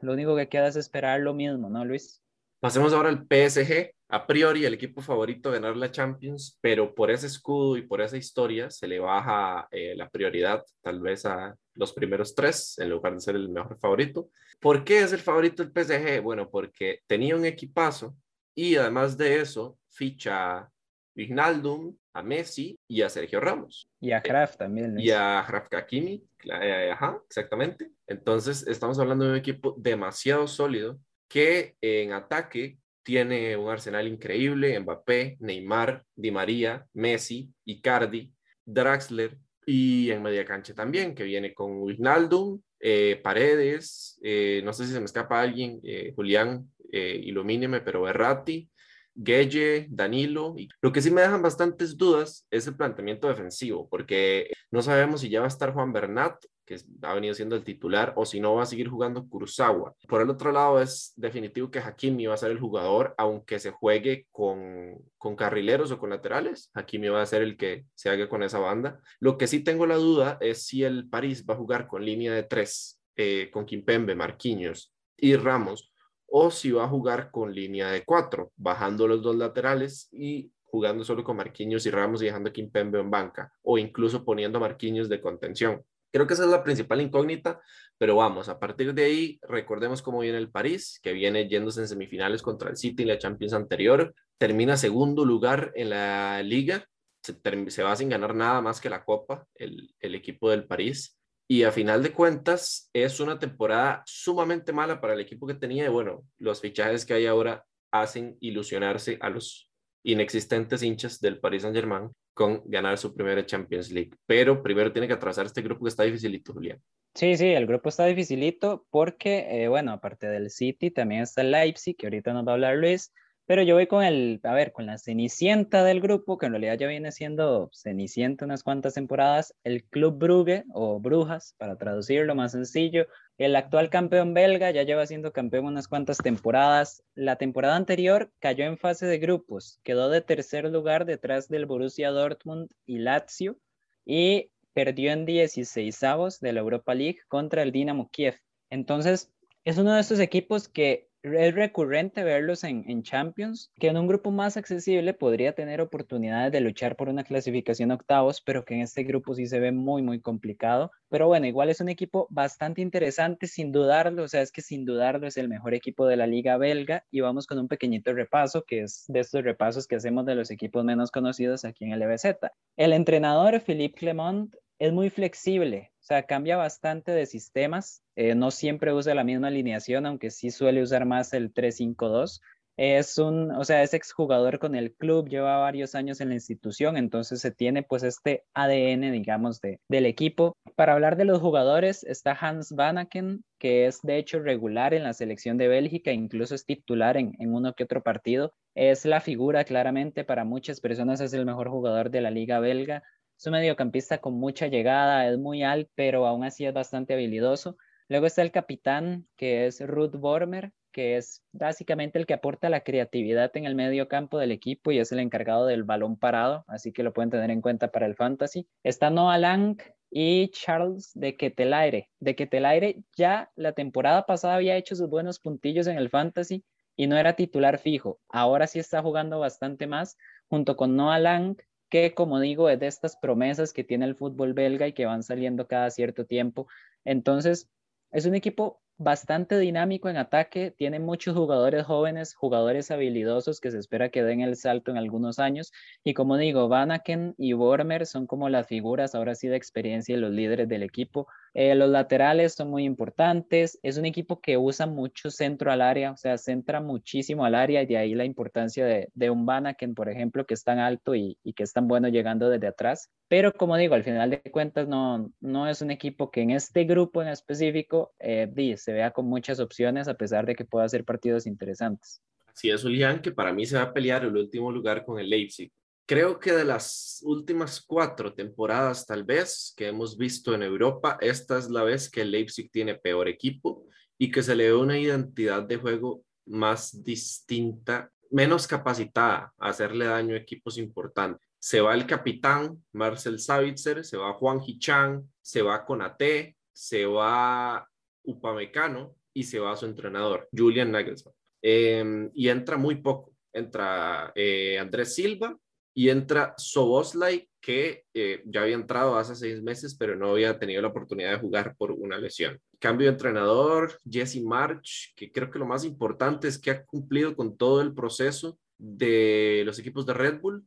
lo 0.00 0.12
único 0.12 0.36
que 0.36 0.48
queda 0.48 0.68
es 0.68 0.76
esperar 0.76 1.20
lo 1.20 1.34
mismo, 1.34 1.68
¿no, 1.68 1.84
Luis? 1.84 2.22
Pasemos 2.60 2.92
ahora 2.92 3.08
al 3.08 3.26
PSG. 3.26 3.95
A 4.08 4.24
priori, 4.24 4.64
el 4.64 4.74
equipo 4.74 5.00
favorito 5.00 5.48
a 5.48 5.54
ganar 5.54 5.76
la 5.76 5.90
Champions, 5.90 6.58
pero 6.60 6.94
por 6.94 7.10
ese 7.10 7.26
escudo 7.26 7.76
y 7.76 7.82
por 7.82 8.00
esa 8.00 8.16
historia 8.16 8.70
se 8.70 8.86
le 8.86 9.00
baja 9.00 9.66
eh, 9.70 9.94
la 9.96 10.08
prioridad 10.08 10.64
tal 10.80 11.00
vez 11.00 11.26
a 11.26 11.56
los 11.74 11.92
primeros 11.92 12.34
tres 12.34 12.78
en 12.78 12.90
lugar 12.90 13.14
de 13.14 13.20
ser 13.20 13.34
el 13.34 13.48
mejor 13.48 13.76
favorito. 13.78 14.30
¿Por 14.60 14.84
qué 14.84 15.00
es 15.00 15.12
el 15.12 15.18
favorito 15.18 15.62
el 15.62 15.72
PSG? 15.72 16.22
Bueno, 16.22 16.48
porque 16.48 17.00
tenía 17.08 17.34
un 17.34 17.44
equipazo 17.44 18.16
y 18.54 18.76
además 18.76 19.18
de 19.18 19.40
eso 19.40 19.76
ficha 19.90 20.58
a 20.58 20.70
Vignaldum, 21.16 21.96
a 22.12 22.22
Messi 22.22 22.78
y 22.86 23.02
a 23.02 23.08
Sergio 23.08 23.40
Ramos. 23.40 23.90
Y 24.00 24.12
a 24.12 24.20
Graf 24.20 24.56
también. 24.56 25.00
Y 25.00 25.10
a 25.10 25.44
Graf 25.48 25.72
Hakimi, 25.72 26.22
eh, 26.44 26.90
ajá, 26.92 27.20
exactamente. 27.26 27.90
Entonces, 28.06 28.66
estamos 28.66 28.98
hablando 28.98 29.24
de 29.24 29.32
un 29.32 29.36
equipo 29.36 29.74
demasiado 29.78 30.46
sólido 30.46 30.98
que 31.28 31.74
en 31.80 32.12
ataque 32.12 32.78
tiene 33.06 33.56
un 33.56 33.70
arsenal 33.70 34.08
increíble, 34.08 34.78
Mbappé, 34.80 35.36
Neymar, 35.38 36.04
Di 36.16 36.32
María, 36.32 36.84
Messi, 36.94 37.48
Icardi, 37.64 38.32
Draxler 38.64 39.38
y 39.64 40.10
en 40.10 40.24
media 40.24 40.44
cancha 40.44 40.74
también, 40.74 41.14
que 41.14 41.22
viene 41.22 41.54
con 41.54 41.78
Wijnaldum, 41.82 42.60
eh, 42.80 43.20
Paredes, 43.22 44.18
eh, 44.24 44.60
no 44.64 44.72
sé 44.72 44.86
si 44.86 44.92
se 44.92 44.98
me 44.98 45.06
escapa 45.06 45.40
alguien, 45.40 45.78
eh, 45.84 46.12
Julián, 46.16 46.68
ilumíneme, 46.90 47.80
pero 47.80 48.02
Berratti, 48.02 48.68
Gueye, 49.14 49.86
Danilo. 49.88 50.56
Lo 50.80 50.90
que 50.90 51.02
sí 51.02 51.10
me 51.10 51.20
dejan 51.20 51.42
bastantes 51.42 51.96
dudas 51.96 52.46
es 52.50 52.66
el 52.66 52.76
planteamiento 52.76 53.28
defensivo, 53.28 53.88
porque 53.88 54.50
no 54.72 54.82
sabemos 54.82 55.20
si 55.20 55.28
ya 55.28 55.40
va 55.40 55.46
a 55.46 55.48
estar 55.48 55.72
Juan 55.72 55.92
Bernat, 55.92 56.42
que 56.66 56.76
ha 57.02 57.14
venido 57.14 57.32
siendo 57.32 57.56
el 57.56 57.64
titular, 57.64 58.12
o 58.16 58.26
si 58.26 58.40
no 58.40 58.54
va 58.56 58.64
a 58.64 58.66
seguir 58.66 58.88
jugando 58.88 59.26
Kurosawa. 59.28 59.94
Por 60.08 60.20
el 60.20 60.28
otro 60.28 60.52
lado, 60.52 60.82
es 60.82 61.12
definitivo 61.16 61.70
que 61.70 61.78
Hakimi 61.78 62.26
va 62.26 62.34
a 62.34 62.38
ser 62.38 62.50
el 62.50 62.60
jugador, 62.60 63.14
aunque 63.16 63.58
se 63.58 63.70
juegue 63.70 64.26
con, 64.32 64.98
con 65.16 65.36
carrileros 65.36 65.92
o 65.92 65.98
con 65.98 66.10
laterales. 66.10 66.70
Hakimi 66.74 67.08
va 67.08 67.22
a 67.22 67.26
ser 67.26 67.42
el 67.42 67.56
que 67.56 67.86
se 67.94 68.10
haga 68.10 68.28
con 68.28 68.42
esa 68.42 68.58
banda. 68.58 69.00
Lo 69.20 69.38
que 69.38 69.46
sí 69.46 69.60
tengo 69.60 69.86
la 69.86 69.96
duda 69.96 70.38
es 70.40 70.66
si 70.66 70.84
el 70.84 71.08
París 71.08 71.46
va 71.48 71.54
a 71.54 71.58
jugar 71.58 71.86
con 71.86 72.04
línea 72.04 72.32
de 72.32 72.42
tres, 72.42 73.00
eh, 73.16 73.48
con 73.52 73.64
Kimpembe, 73.64 74.14
Marquinhos 74.14 74.92
y 75.16 75.36
Ramos, 75.36 75.92
o 76.26 76.50
si 76.50 76.72
va 76.72 76.84
a 76.84 76.88
jugar 76.88 77.30
con 77.30 77.54
línea 77.54 77.90
de 77.90 78.04
cuatro, 78.04 78.52
bajando 78.56 79.06
los 79.06 79.22
dos 79.22 79.36
laterales 79.36 80.08
y 80.12 80.50
jugando 80.64 81.04
solo 81.04 81.24
con 81.24 81.36
Marquinhos 81.36 81.86
y 81.86 81.90
Ramos 81.90 82.20
y 82.20 82.26
dejando 82.26 82.50
a 82.50 82.52
Kimpembe 82.52 83.00
en 83.00 83.10
banca, 83.10 83.52
o 83.62 83.78
incluso 83.78 84.24
poniendo 84.24 84.58
a 84.58 84.62
Marquinhos 84.62 85.08
de 85.08 85.20
contención. 85.20 85.82
Creo 86.16 86.26
que 86.26 86.32
esa 86.32 86.44
es 86.44 86.50
la 86.50 86.64
principal 86.64 87.02
incógnita, 87.02 87.60
pero 87.98 88.16
vamos, 88.16 88.48
a 88.48 88.58
partir 88.58 88.94
de 88.94 89.04
ahí, 89.04 89.38
recordemos 89.42 90.00
cómo 90.00 90.20
viene 90.20 90.38
el 90.38 90.50
París, 90.50 90.98
que 91.02 91.12
viene 91.12 91.46
yéndose 91.46 91.82
en 91.82 91.88
semifinales 91.88 92.40
contra 92.40 92.70
el 92.70 92.78
City 92.78 93.02
en 93.02 93.08
la 93.08 93.18
Champions 93.18 93.52
anterior, 93.52 94.14
termina 94.38 94.78
segundo 94.78 95.26
lugar 95.26 95.72
en 95.74 95.90
la 95.90 96.42
liga, 96.42 96.86
se, 97.22 97.82
va 97.82 97.94
sin 97.96 98.08
ganar 98.08 98.34
nada 98.34 98.62
más 98.62 98.80
que 98.80 98.88
la 98.88 99.04
Copa, 99.04 99.46
el, 99.56 99.94
el 100.00 100.14
equipo 100.14 100.48
del 100.48 100.66
París, 100.66 101.18
y 101.46 101.64
a 101.64 101.70
final 101.70 102.02
de 102.02 102.14
cuentas 102.14 102.88
es 102.94 103.20
una 103.20 103.38
temporada 103.38 104.02
sumamente 104.06 104.72
mala 104.72 105.02
para 105.02 105.12
el 105.12 105.20
equipo 105.20 105.46
que 105.46 105.52
tenía, 105.52 105.84
y 105.84 105.90
bueno, 105.90 106.24
los 106.38 106.62
fichajes 106.62 107.04
que 107.04 107.12
hay 107.12 107.26
ahora 107.26 107.66
hacen 107.90 108.38
ilusionarse 108.40 109.18
a 109.20 109.28
los 109.28 109.70
inexistentes 110.02 110.82
hinchas 110.82 111.20
del 111.20 111.40
Paris 111.40 111.60
Saint-Germain 111.60 112.10
con 112.36 112.60
ganar 112.66 112.98
su 112.98 113.14
primera 113.14 113.46
Champions 113.46 113.90
League. 113.90 114.10
Pero 114.26 114.62
primero 114.62 114.92
tiene 114.92 115.08
que 115.08 115.14
atravesar 115.14 115.46
este 115.46 115.62
grupo 115.62 115.86
que 115.86 115.88
está 115.88 116.02
dificilito, 116.02 116.52
Julián. 116.52 116.78
Sí, 117.14 117.34
sí, 117.38 117.46
el 117.46 117.66
grupo 117.66 117.88
está 117.88 118.04
dificilito 118.04 118.86
porque, 118.90 119.46
eh, 119.48 119.68
bueno, 119.68 119.92
aparte 119.92 120.26
del 120.26 120.50
City, 120.50 120.90
también 120.90 121.22
está 121.22 121.40
el 121.40 121.50
Leipzig, 121.50 121.96
que 121.96 122.04
ahorita 122.04 122.34
nos 122.34 122.46
va 122.46 122.50
a 122.50 122.54
hablar 122.56 122.76
Luis, 122.76 123.10
pero 123.46 123.62
yo 123.62 123.76
voy 123.76 123.86
con 123.86 124.02
el, 124.02 124.40
a 124.42 124.52
ver, 124.52 124.72
con 124.72 124.86
la 124.86 124.98
cenicienta 124.98 125.84
del 125.84 126.00
grupo, 126.00 126.36
que 126.36 126.46
en 126.46 126.52
realidad 126.52 126.76
ya 126.78 126.88
viene 126.88 127.12
siendo 127.12 127.70
cenicienta 127.72 128.44
unas 128.44 128.64
cuantas 128.64 128.94
temporadas, 128.94 129.54
el 129.62 129.84
Club 129.84 130.18
Brugge 130.18 130.64
o 130.74 130.98
Brujas, 130.98 131.54
para 131.56 131.76
traducirlo 131.76 132.34
más 132.34 132.52
sencillo. 132.52 133.06
El 133.38 133.54
actual 133.54 133.88
campeón 133.88 134.34
belga 134.34 134.72
ya 134.72 134.82
lleva 134.82 135.06
siendo 135.06 135.32
campeón 135.32 135.66
unas 135.66 135.86
cuantas 135.86 136.18
temporadas. 136.18 137.04
La 137.14 137.36
temporada 137.36 137.76
anterior 137.76 138.32
cayó 138.40 138.64
en 138.64 138.78
fase 138.78 139.06
de 139.06 139.18
grupos, 139.18 139.78
quedó 139.84 140.10
de 140.10 140.22
tercer 140.22 140.64
lugar 140.64 141.04
detrás 141.04 141.48
del 141.48 141.66
Borussia 141.66 142.10
Dortmund 142.10 142.68
y 142.84 142.98
Lazio 142.98 143.58
y 144.04 144.50
perdió 144.72 145.12
en 145.12 145.24
16 145.24 146.02
avos 146.02 146.40
de 146.40 146.52
la 146.52 146.60
Europa 146.60 146.94
League 146.94 147.20
contra 147.28 147.62
el 147.62 147.70
Dinamo 147.70 148.10
Kiev. 148.10 148.40
Entonces, 148.70 149.30
es 149.64 149.78
uno 149.78 149.94
de 149.94 150.00
estos 150.00 150.20
equipos 150.20 150.68
que 150.68 151.05
es 151.34 151.54
recurrente 151.54 152.22
verlos 152.24 152.64
en, 152.64 153.02
Champions, 153.02 153.70
que 153.78 153.88
en 153.88 153.96
un 153.96 154.06
grupo 154.06 154.30
más 154.30 154.56
accesible 154.56 155.14
podría 155.14 155.54
tener 155.54 155.80
oportunidades 155.80 156.52
de 156.52 156.60
luchar 156.60 156.96
por 156.96 157.08
una 157.08 157.24
clasificación 157.24 157.90
octavos, 157.90 158.40
pero 158.40 158.64
que 158.64 158.74
en 158.74 158.80
este 158.80 159.04
grupo 159.04 159.34
sí 159.34 159.46
se 159.46 159.60
ve 159.60 159.72
muy, 159.72 160.02
muy 160.02 160.20
complicado. 160.20 160.90
Pero 161.08 161.26
bueno, 161.26 161.46
igual 161.46 161.68
es 161.68 161.80
un 161.80 161.88
equipo 161.88 162.26
bastante 162.30 162.80
interesante, 162.80 163.46
sin 163.46 163.72
dudarlo, 163.72 164.24
o 164.24 164.28
sea, 164.28 164.42
es 164.42 164.52
que 164.52 164.62
sin 164.62 164.84
dudarlo 164.84 165.26
es 165.26 165.36
el 165.36 165.48
mejor 165.48 165.74
equipo 165.74 166.06
de 166.06 166.16
la 166.16 166.26
liga 166.26 166.56
belga 166.56 167.04
y 167.10 167.20
vamos 167.20 167.46
con 167.46 167.58
un 167.58 167.68
pequeñito 167.68 168.12
repaso, 168.12 168.64
que 168.64 168.82
es 168.82 169.04
de 169.08 169.20
estos 169.20 169.44
repasos 169.44 169.86
que 169.86 169.96
hacemos 169.96 170.26
de 170.26 170.34
los 170.34 170.50
equipos 170.50 170.84
menos 170.84 171.10
conocidos 171.10 171.64
aquí 171.64 171.84
en 171.84 171.92
el 171.92 172.02
EBZ. 172.02 172.36
El 172.76 172.92
entrenador 172.92 173.60
Philippe 173.60 173.98
Clement 173.98 174.54
es 174.78 174.92
muy 174.92 175.10
flexible, 175.10 175.92
o 176.00 176.04
sea, 176.04 176.24
cambia 176.24 176.56
bastante 176.56 177.12
de 177.12 177.26
sistemas. 177.26 178.02
Eh, 178.14 178.34
no 178.34 178.50
siempre 178.50 178.92
usa 178.92 179.14
la 179.14 179.24
misma 179.24 179.48
alineación, 179.48 180.06
aunque 180.06 180.30
sí 180.30 180.50
suele 180.50 180.82
usar 180.82 181.04
más 181.04 181.32
el 181.32 181.52
3-5-2. 181.52 182.40
Es 182.76 183.16
un, 183.16 183.52
o 183.52 183.64
sea, 183.64 183.82
es 183.82 183.94
exjugador 183.94 184.58
con 184.58 184.74
el 184.74 184.94
club, 184.94 185.30
lleva 185.30 185.56
varios 185.56 185.94
años 185.94 186.20
en 186.20 186.28
la 186.28 186.34
institución, 186.34 186.98
entonces 186.98 187.40
se 187.40 187.50
tiene 187.50 187.82
pues 187.82 188.02
este 188.02 188.44
ADN, 188.52 189.12
digamos, 189.12 189.62
de, 189.62 189.80
del 189.88 190.04
equipo. 190.04 190.54
Para 190.74 190.92
hablar 190.92 191.16
de 191.16 191.24
los 191.24 191.40
jugadores 191.40 192.04
está 192.04 192.36
Hans 192.38 192.72
Vanaken, 192.72 193.42
que 193.58 193.86
es 193.86 194.02
de 194.02 194.18
hecho 194.18 194.40
regular 194.40 194.92
en 194.92 195.04
la 195.04 195.14
selección 195.14 195.56
de 195.56 195.68
Bélgica, 195.68 196.12
incluso 196.12 196.54
es 196.54 196.66
titular 196.66 197.16
en, 197.16 197.32
en 197.38 197.54
uno 197.54 197.72
que 197.72 197.84
otro 197.84 198.02
partido. 198.02 198.52
Es 198.74 199.06
la 199.06 199.22
figura 199.22 199.64
claramente 199.64 200.22
para 200.24 200.44
muchas 200.44 200.80
personas, 200.82 201.22
es 201.22 201.32
el 201.32 201.46
mejor 201.46 201.70
jugador 201.70 202.10
de 202.10 202.20
la 202.20 202.30
liga 202.30 202.60
belga. 202.60 203.02
Es 203.38 203.46
un 203.46 203.52
mediocampista 203.52 204.18
con 204.18 204.34
mucha 204.34 204.66
llegada, 204.66 205.28
es 205.28 205.36
muy 205.38 205.62
alto, 205.62 205.90
pero 205.94 206.26
aún 206.26 206.42
así 206.44 206.64
es 206.64 206.72
bastante 206.72 207.12
habilidoso. 207.12 207.76
Luego 208.08 208.26
está 208.26 208.40
el 208.40 208.50
capitán, 208.50 209.26
que 209.36 209.66
es 209.66 209.86
Ruth 209.86 210.16
Bormer, 210.16 210.72
que 210.90 211.18
es 211.18 211.42
básicamente 211.52 212.18
el 212.18 212.24
que 212.24 212.32
aporta 212.32 212.70
la 212.70 212.80
creatividad 212.80 213.54
en 213.54 213.66
el 213.66 213.74
medio 213.74 214.08
campo 214.08 214.38
del 214.38 214.52
equipo 214.52 214.90
y 214.90 214.98
es 214.98 215.12
el 215.12 215.18
encargado 215.18 215.66
del 215.66 215.84
balón 215.84 216.16
parado, 216.16 216.64
así 216.66 216.92
que 216.92 217.02
lo 217.02 217.12
pueden 217.12 217.28
tener 217.28 217.50
en 217.50 217.60
cuenta 217.60 217.92
para 217.92 218.06
el 218.06 218.14
fantasy. 218.14 218.66
Está 218.82 219.10
Noah 219.10 219.36
Lang 219.36 219.82
y 220.10 220.48
Charles 220.48 221.10
de 221.14 221.36
Ketelaire. 221.36 222.08
De 222.20 222.34
Ketelaire 222.34 223.02
ya 223.18 223.50
la 223.54 223.72
temporada 223.72 224.24
pasada 224.24 224.54
había 224.54 224.76
hecho 224.76 224.96
sus 224.96 225.10
buenos 225.10 225.40
puntillos 225.40 225.86
en 225.88 225.98
el 225.98 226.08
fantasy 226.08 226.64
y 226.96 227.06
no 227.06 227.18
era 227.18 227.34
titular 227.34 227.76
fijo. 227.76 228.18
Ahora 228.30 228.66
sí 228.66 228.78
está 228.78 229.02
jugando 229.02 229.38
bastante 229.40 229.86
más 229.86 230.16
junto 230.48 230.76
con 230.76 230.96
Noah 230.96 231.18
Lang 231.18 231.58
que 231.88 232.14
como 232.14 232.40
digo 232.40 232.68
es 232.68 232.80
de 232.80 232.86
estas 232.86 233.16
promesas 233.16 233.72
que 233.72 233.84
tiene 233.84 234.06
el 234.06 234.16
fútbol 234.16 234.52
belga 234.54 234.86
y 234.88 234.92
que 234.92 235.06
van 235.06 235.22
saliendo 235.22 235.66
cada 235.66 235.90
cierto 235.90 236.26
tiempo. 236.26 236.66
Entonces, 237.04 237.70
es 238.12 238.26
un 238.26 238.34
equipo 238.34 238.80
bastante 238.98 239.58
dinámico 239.58 240.08
en 240.08 240.16
ataque, 240.16 240.70
tiene 240.70 241.00
muchos 241.00 241.36
jugadores 241.36 241.84
jóvenes, 241.84 242.34
jugadores 242.34 242.90
habilidosos 242.90 243.60
que 243.60 243.70
se 243.70 243.78
espera 243.78 244.08
que 244.08 244.22
den 244.22 244.40
el 244.40 244.56
salto 244.56 244.90
en 244.90 244.96
algunos 244.96 245.38
años. 245.38 245.72
Y 246.02 246.14
como 246.14 246.36
digo, 246.38 246.68
Vanaken 246.68 247.34
y 247.36 247.52
Bormer 247.52 248.06
son 248.06 248.26
como 248.26 248.48
las 248.48 248.66
figuras 248.66 249.14
ahora 249.14 249.34
sí 249.34 249.48
de 249.48 249.56
experiencia 249.56 250.16
y 250.16 250.18
los 250.18 250.30
líderes 250.30 250.68
del 250.68 250.82
equipo. 250.82 251.26
Eh, 251.58 251.74
los 251.74 251.88
laterales 251.88 252.52
son 252.52 252.68
muy 252.68 252.84
importantes. 252.84 253.78
Es 253.82 253.96
un 253.96 254.04
equipo 254.04 254.42
que 254.42 254.58
usa 254.58 254.86
mucho 254.86 255.30
centro 255.30 255.72
al 255.72 255.80
área, 255.80 256.12
o 256.12 256.16
sea, 256.18 256.36
centra 256.36 256.82
muchísimo 256.82 257.46
al 257.46 257.54
área 257.54 257.82
y 257.82 257.86
de 257.86 257.96
ahí 257.96 258.14
la 258.14 258.26
importancia 258.26 258.84
de, 258.84 259.08
de 259.14 259.30
un 259.30 259.46
Vanaken, 259.46 259.94
por 259.94 260.10
ejemplo, 260.10 260.44
que 260.44 260.52
es 260.52 260.62
tan 260.64 260.78
alto 260.78 261.14
y, 261.14 261.38
y, 261.42 261.54
que 261.54 261.62
es 261.62 261.72
tan 261.72 261.88
bueno 261.88 262.08
llegando 262.08 262.50
desde 262.50 262.66
atrás. 262.66 263.10
Pero 263.26 263.54
como 263.54 263.78
digo, 263.78 263.94
al 263.94 264.04
final 264.04 264.28
de 264.28 264.42
cuentas 264.42 264.86
no, 264.86 265.32
no 265.40 265.66
es 265.66 265.80
un 265.80 265.90
equipo 265.90 266.30
que 266.30 266.42
en 266.42 266.50
este 266.50 266.84
grupo 266.84 267.22
en 267.22 267.28
específico 267.28 268.12
eh, 268.18 268.76
se 268.76 268.92
vea 268.92 269.12
con 269.12 269.24
muchas 269.24 269.58
opciones 269.58 270.08
a 270.08 270.14
pesar 270.14 270.44
de 270.44 270.56
que 270.56 270.66
pueda 270.66 270.84
hacer 270.84 271.06
partidos 271.06 271.46
interesantes. 271.46 272.20
Así 272.48 272.68
es, 272.68 272.82
Julián, 272.82 273.22
que 273.22 273.32
para 273.32 273.54
mí 273.54 273.64
se 273.64 273.76
va 273.76 273.84
a 273.84 273.92
pelear 273.94 274.26
el 274.26 274.36
último 274.36 274.70
lugar 274.70 275.06
con 275.06 275.18
el 275.18 275.30
Leipzig 275.30 275.72
creo 276.06 276.38
que 276.38 276.52
de 276.52 276.64
las 276.64 277.20
últimas 277.24 277.80
cuatro 277.80 278.32
temporadas 278.32 279.04
tal 279.04 279.24
vez 279.24 279.74
que 279.76 279.88
hemos 279.88 280.16
visto 280.16 280.54
en 280.54 280.62
Europa, 280.62 281.18
esta 281.20 281.58
es 281.58 281.68
la 281.68 281.82
vez 281.82 282.08
que 282.08 282.24
Leipzig 282.24 282.70
tiene 282.70 282.94
peor 282.94 283.28
equipo 283.28 283.86
y 284.16 284.30
que 284.30 284.42
se 284.42 284.54
le 284.54 284.68
ve 284.68 284.74
una 284.74 284.98
identidad 284.98 285.64
de 285.64 285.76
juego 285.76 286.22
más 286.46 287.02
distinta, 287.02 288.10
menos 288.30 288.66
capacitada 288.66 289.52
a 289.58 289.68
hacerle 289.68 290.06
daño 290.06 290.34
a 290.34 290.38
equipos 290.38 290.78
importantes. 290.78 291.46
Se 291.58 291.80
va 291.80 291.94
el 291.94 292.06
capitán 292.06 292.84
Marcel 292.92 293.40
Savitzer, 293.40 294.04
se 294.04 294.16
va 294.16 294.34
Juan 294.34 294.60
Hichang, 294.64 295.28
se 295.42 295.62
va 295.62 295.84
Conate, 295.84 296.56
se 296.72 297.04
va 297.06 297.88
Upamecano 298.22 299.16
y 299.32 299.42
se 299.42 299.58
va 299.58 299.76
su 299.76 299.86
entrenador, 299.86 300.48
Julian 300.56 300.92
Nagelsmann. 300.92 301.34
Em, 301.62 302.30
y 302.32 302.48
entra 302.48 302.76
muy 302.76 302.96
poco. 302.96 303.34
Entra 303.52 304.32
eh, 304.34 304.78
Andrés 304.78 305.14
Silva, 305.14 305.56
y 305.96 306.10
entra 306.10 306.52
Soboslai, 306.58 307.48
que 307.58 308.04
eh, 308.12 308.42
ya 308.44 308.62
había 308.62 308.74
entrado 308.74 309.16
hace 309.16 309.34
seis 309.34 309.62
meses, 309.62 309.96
pero 309.98 310.14
no 310.14 310.32
había 310.32 310.58
tenido 310.58 310.82
la 310.82 310.88
oportunidad 310.88 311.30
de 311.30 311.38
jugar 311.38 311.74
por 311.74 311.90
una 311.90 312.18
lesión. 312.18 312.60
Cambio 312.78 313.06
de 313.06 313.12
entrenador, 313.12 313.98
Jesse 314.04 314.42
March, 314.42 315.14
que 315.16 315.32
creo 315.32 315.50
que 315.50 315.58
lo 315.58 315.64
más 315.64 315.86
importante 315.86 316.48
es 316.48 316.58
que 316.58 316.70
ha 316.70 316.84
cumplido 316.84 317.34
con 317.34 317.56
todo 317.56 317.80
el 317.80 317.94
proceso 317.94 318.58
de 318.76 319.62
los 319.64 319.78
equipos 319.78 320.04
de 320.04 320.12
Red 320.12 320.38
Bull. 320.38 320.66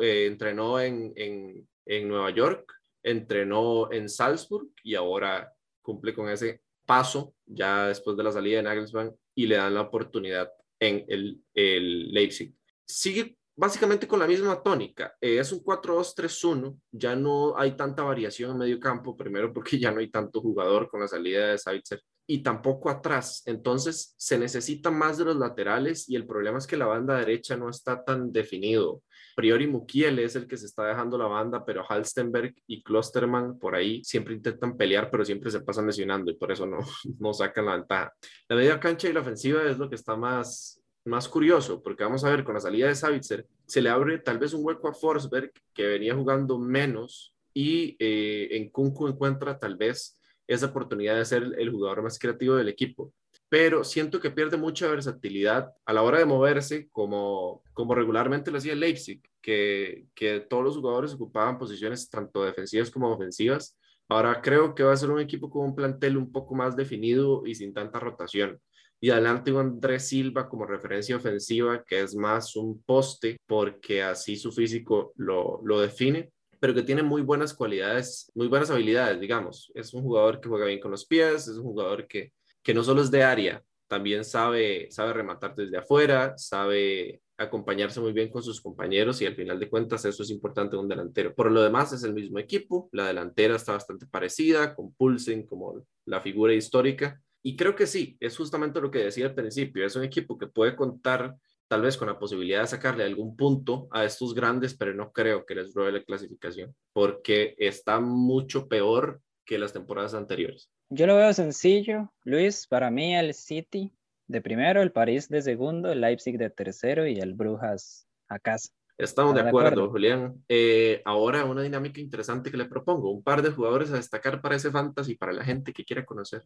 Eh, 0.00 0.24
entrenó 0.24 0.80
en, 0.80 1.12
en, 1.14 1.68
en 1.84 2.08
Nueva 2.08 2.30
York, 2.30 2.72
entrenó 3.02 3.92
en 3.92 4.08
Salzburg 4.08 4.70
y 4.82 4.94
ahora 4.94 5.52
cumple 5.82 6.14
con 6.14 6.30
ese 6.30 6.62
paso 6.86 7.34
ya 7.44 7.88
después 7.88 8.16
de 8.16 8.24
la 8.24 8.32
salida 8.32 8.56
de 8.56 8.62
Nagelsmann 8.62 9.14
y 9.34 9.46
le 9.46 9.56
dan 9.56 9.74
la 9.74 9.82
oportunidad 9.82 10.50
en 10.80 11.04
el, 11.06 11.42
el 11.52 12.12
Leipzig. 12.12 12.54
Sigue 12.86 13.36
básicamente 13.60 14.08
con 14.08 14.18
la 14.18 14.26
misma 14.26 14.62
tónica. 14.62 15.14
Eh, 15.20 15.38
es 15.38 15.52
un 15.52 15.62
4-2-3-1, 15.62 16.80
ya 16.90 17.14
no 17.14 17.58
hay 17.58 17.76
tanta 17.76 18.02
variación 18.02 18.52
en 18.52 18.58
medio 18.58 18.80
campo, 18.80 19.14
primero 19.14 19.52
porque 19.52 19.78
ya 19.78 19.92
no 19.92 20.00
hay 20.00 20.10
tanto 20.10 20.40
jugador 20.40 20.88
con 20.88 21.00
la 21.00 21.06
salida 21.06 21.48
de 21.48 21.58
Savitzer 21.58 22.02
y 22.26 22.42
tampoco 22.42 22.88
atrás. 22.88 23.42
Entonces 23.44 24.14
se 24.16 24.38
necesita 24.38 24.90
más 24.90 25.18
de 25.18 25.26
los 25.26 25.36
laterales 25.36 26.08
y 26.08 26.16
el 26.16 26.26
problema 26.26 26.56
es 26.56 26.66
que 26.66 26.78
la 26.78 26.86
banda 26.86 27.18
derecha 27.18 27.54
no 27.54 27.68
está 27.68 28.02
tan 28.02 28.32
definido. 28.32 29.02
Priori 29.36 29.66
Mukiel 29.66 30.18
es 30.20 30.36
el 30.36 30.46
que 30.46 30.56
se 30.56 30.64
está 30.64 30.86
dejando 30.86 31.18
la 31.18 31.26
banda, 31.26 31.62
pero 31.62 31.84
Halstenberg 31.86 32.54
y 32.66 32.82
Klosterman 32.82 33.58
por 33.58 33.74
ahí 33.74 34.02
siempre 34.04 34.34
intentan 34.34 34.74
pelear, 34.78 35.10
pero 35.10 35.22
siempre 35.22 35.50
se 35.50 35.60
pasan 35.60 35.86
lesionando 35.86 36.30
y 36.30 36.36
por 36.36 36.50
eso 36.50 36.64
no, 36.64 36.78
no 37.18 37.34
sacan 37.34 37.66
la 37.66 37.76
ventaja. 37.76 38.14
La 38.48 38.56
media 38.56 38.80
cancha 38.80 39.08
y 39.08 39.12
la 39.12 39.20
ofensiva 39.20 39.64
es 39.64 39.76
lo 39.76 39.90
que 39.90 39.96
está 39.96 40.16
más 40.16 40.79
más 41.10 41.28
curioso, 41.28 41.82
porque 41.82 42.04
vamos 42.04 42.24
a 42.24 42.30
ver, 42.30 42.44
con 42.44 42.54
la 42.54 42.60
salida 42.60 42.86
de 42.86 42.94
Savitzer, 42.94 43.46
se 43.66 43.82
le 43.82 43.90
abre 43.90 44.18
tal 44.18 44.38
vez 44.38 44.54
un 44.54 44.64
hueco 44.64 44.88
a 44.88 44.94
Forsberg, 44.94 45.52
que 45.74 45.86
venía 45.86 46.14
jugando 46.14 46.58
menos, 46.58 47.34
y 47.52 47.96
eh, 47.98 48.48
en 48.52 48.70
Kunku 48.70 49.08
encuentra 49.08 49.58
tal 49.58 49.76
vez 49.76 50.18
esa 50.46 50.66
oportunidad 50.66 51.16
de 51.16 51.24
ser 51.24 51.42
el 51.58 51.70
jugador 51.70 52.02
más 52.02 52.18
creativo 52.18 52.54
del 52.54 52.68
equipo. 52.68 53.12
Pero 53.48 53.82
siento 53.82 54.20
que 54.20 54.30
pierde 54.30 54.56
mucha 54.56 54.86
versatilidad 54.88 55.72
a 55.84 55.92
la 55.92 56.02
hora 56.02 56.18
de 56.18 56.24
moverse, 56.24 56.88
como, 56.92 57.62
como 57.74 57.94
regularmente 57.94 58.52
lo 58.52 58.58
hacía 58.58 58.76
Leipzig, 58.76 59.20
que, 59.42 60.06
que 60.14 60.40
todos 60.40 60.62
los 60.62 60.76
jugadores 60.76 61.14
ocupaban 61.14 61.58
posiciones 61.58 62.08
tanto 62.08 62.44
defensivas 62.44 62.90
como 62.90 63.12
ofensivas. 63.12 63.76
Ahora 64.08 64.40
creo 64.40 64.74
que 64.74 64.84
va 64.84 64.92
a 64.92 64.96
ser 64.96 65.10
un 65.10 65.20
equipo 65.20 65.50
con 65.50 65.64
un 65.64 65.74
plantel 65.74 66.16
un 66.16 66.30
poco 66.30 66.54
más 66.54 66.76
definido 66.76 67.44
y 67.44 67.56
sin 67.56 67.74
tanta 67.74 67.98
rotación 67.98 68.60
y 69.00 69.10
adelante 69.10 69.52
con 69.52 69.66
Andrés 69.66 70.08
Silva 70.08 70.48
como 70.48 70.66
referencia 70.66 71.16
ofensiva, 71.16 71.82
que 71.84 72.00
es 72.00 72.14
más 72.14 72.54
un 72.56 72.82
poste, 72.82 73.38
porque 73.46 74.02
así 74.02 74.36
su 74.36 74.52
físico 74.52 75.12
lo, 75.16 75.60
lo 75.64 75.80
define, 75.80 76.30
pero 76.60 76.74
que 76.74 76.82
tiene 76.82 77.02
muy 77.02 77.22
buenas 77.22 77.54
cualidades, 77.54 78.30
muy 78.34 78.48
buenas 78.48 78.70
habilidades, 78.70 79.18
digamos. 79.18 79.72
Es 79.74 79.94
un 79.94 80.02
jugador 80.02 80.40
que 80.40 80.50
juega 80.50 80.66
bien 80.66 80.80
con 80.80 80.90
los 80.90 81.06
pies, 81.06 81.48
es 81.48 81.56
un 81.56 81.64
jugador 81.64 82.06
que, 82.06 82.32
que 82.62 82.74
no 82.74 82.82
solo 82.82 83.00
es 83.00 83.10
de 83.10 83.22
área, 83.22 83.62
también 83.88 84.24
sabe, 84.24 84.88
sabe 84.90 85.14
rematar 85.14 85.54
desde 85.54 85.78
afuera, 85.78 86.34
sabe 86.36 87.22
acompañarse 87.38 88.00
muy 88.00 88.12
bien 88.12 88.30
con 88.30 88.42
sus 88.42 88.60
compañeros 88.60 89.22
y 89.22 89.26
al 89.26 89.34
final 89.34 89.58
de 89.58 89.70
cuentas 89.70 90.04
eso 90.04 90.22
es 90.22 90.30
importante 90.30 90.76
en 90.76 90.82
un 90.82 90.88
delantero. 90.88 91.34
Por 91.34 91.50
lo 91.50 91.62
demás 91.62 91.92
es 91.94 92.04
el 92.04 92.12
mismo 92.12 92.38
equipo, 92.38 92.90
la 92.92 93.06
delantera 93.06 93.56
está 93.56 93.72
bastante 93.72 94.06
parecida, 94.06 94.74
con 94.74 94.92
Pulsen 94.92 95.46
como 95.46 95.86
la 96.04 96.20
figura 96.20 96.52
histórica 96.52 97.20
y 97.42 97.56
creo 97.56 97.74
que 97.74 97.86
sí, 97.86 98.16
es 98.20 98.36
justamente 98.36 98.80
lo 98.80 98.90
que 98.90 99.04
decía 99.04 99.26
al 99.26 99.34
principio, 99.34 99.84
es 99.84 99.96
un 99.96 100.04
equipo 100.04 100.38
que 100.38 100.46
puede 100.46 100.76
contar 100.76 101.36
tal 101.68 101.82
vez 101.82 101.96
con 101.96 102.08
la 102.08 102.18
posibilidad 102.18 102.62
de 102.62 102.66
sacarle 102.66 103.04
algún 103.04 103.36
punto 103.36 103.88
a 103.92 104.04
estos 104.04 104.34
grandes, 104.34 104.76
pero 104.76 104.92
no 104.92 105.12
creo 105.12 105.46
que 105.46 105.54
les 105.54 105.72
robe 105.72 105.92
la 105.92 106.02
clasificación, 106.02 106.74
porque 106.92 107.54
está 107.58 108.00
mucho 108.00 108.66
peor 108.66 109.20
que 109.44 109.58
las 109.58 109.72
temporadas 109.72 110.14
anteriores. 110.14 110.68
Yo 110.88 111.06
lo 111.06 111.16
veo 111.16 111.32
sencillo, 111.32 112.12
Luis, 112.24 112.66
para 112.66 112.90
mí 112.90 113.14
el 113.14 113.32
City 113.34 113.92
de 114.26 114.40
primero, 114.40 114.82
el 114.82 114.90
París 114.90 115.28
de 115.28 115.42
segundo, 115.42 115.92
el 115.92 116.00
Leipzig 116.00 116.38
de 116.38 116.50
tercero 116.50 117.06
y 117.06 117.18
el 117.18 117.34
Brujas 117.34 118.08
a 118.28 118.38
casa. 118.40 118.70
Estamos 118.98 119.34
de 119.34 119.40
acuerdo, 119.40 119.88
Julián. 119.88 120.44
Eh, 120.46 121.00
ahora 121.04 121.46
una 121.46 121.62
dinámica 121.62 122.00
interesante 122.00 122.50
que 122.50 122.56
le 122.56 122.66
propongo, 122.66 123.10
un 123.10 123.22
par 123.22 123.40
de 123.40 123.50
jugadores 123.50 123.90
a 123.90 123.96
destacar 123.96 124.42
para 124.42 124.56
ese 124.56 124.70
fantasy, 124.70 125.14
para 125.14 125.32
la 125.32 125.42
gente 125.42 125.72
que 125.72 125.84
quiera 125.84 126.04
conocer. 126.04 126.42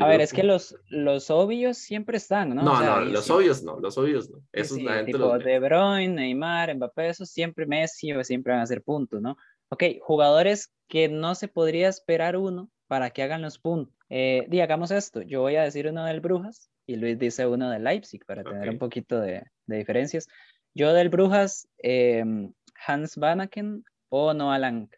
A 0.00 0.08
ver, 0.08 0.20
es 0.20 0.32
que 0.32 0.42
los, 0.42 0.76
los 0.88 1.30
obvios 1.30 1.78
siempre 1.78 2.16
están, 2.16 2.54
¿no? 2.54 2.62
No, 2.62 2.82
no, 2.82 3.00
los 3.00 3.30
obvios 3.30 3.62
no, 3.62 3.78
los 3.78 3.96
obvios 3.98 4.30
no. 4.30 4.42
Esos 4.52 4.82
la 4.82 4.96
gente 4.96 5.12
tipo 5.12 5.38
De 5.38 5.58
Bruyne, 5.58 6.08
Neymar, 6.08 6.74
Mbappé, 6.74 7.10
esos 7.10 7.30
siempre 7.30 7.66
Messi 7.66 8.12
o 8.12 8.24
siempre 8.24 8.52
van 8.52 8.62
a 8.62 8.66
ser 8.66 8.82
puntos, 8.82 9.20
¿no? 9.20 9.36
Ok, 9.68 9.84
jugadores 10.00 10.72
que 10.88 11.08
no 11.08 11.34
se 11.34 11.48
podría 11.48 11.88
esperar 11.88 12.36
uno 12.36 12.70
para 12.86 13.10
que 13.10 13.22
hagan 13.22 13.42
los 13.42 13.58
puntos. 13.58 13.94
Eh, 14.08 14.46
hagamos 14.62 14.90
esto, 14.90 15.22
yo 15.22 15.40
voy 15.40 15.56
a 15.56 15.62
decir 15.62 15.88
uno 15.88 16.04
del 16.04 16.20
Brujas 16.20 16.70
y 16.86 16.96
Luis 16.96 17.18
dice 17.18 17.46
uno 17.46 17.70
del 17.70 17.84
Leipzig 17.84 18.24
para 18.24 18.44
tener 18.44 18.68
un 18.70 18.78
poquito 18.78 19.20
de, 19.20 19.42
de, 19.66 19.76
diferencias. 19.76 20.28
Yo 20.74 20.92
del 20.92 21.08
Brujas, 21.08 21.68
em, 21.78 22.52
Hans 22.86 23.16
Vanaken 23.16 23.84
o 24.08 24.32
Noah 24.32 24.58
Lang. 24.58 24.88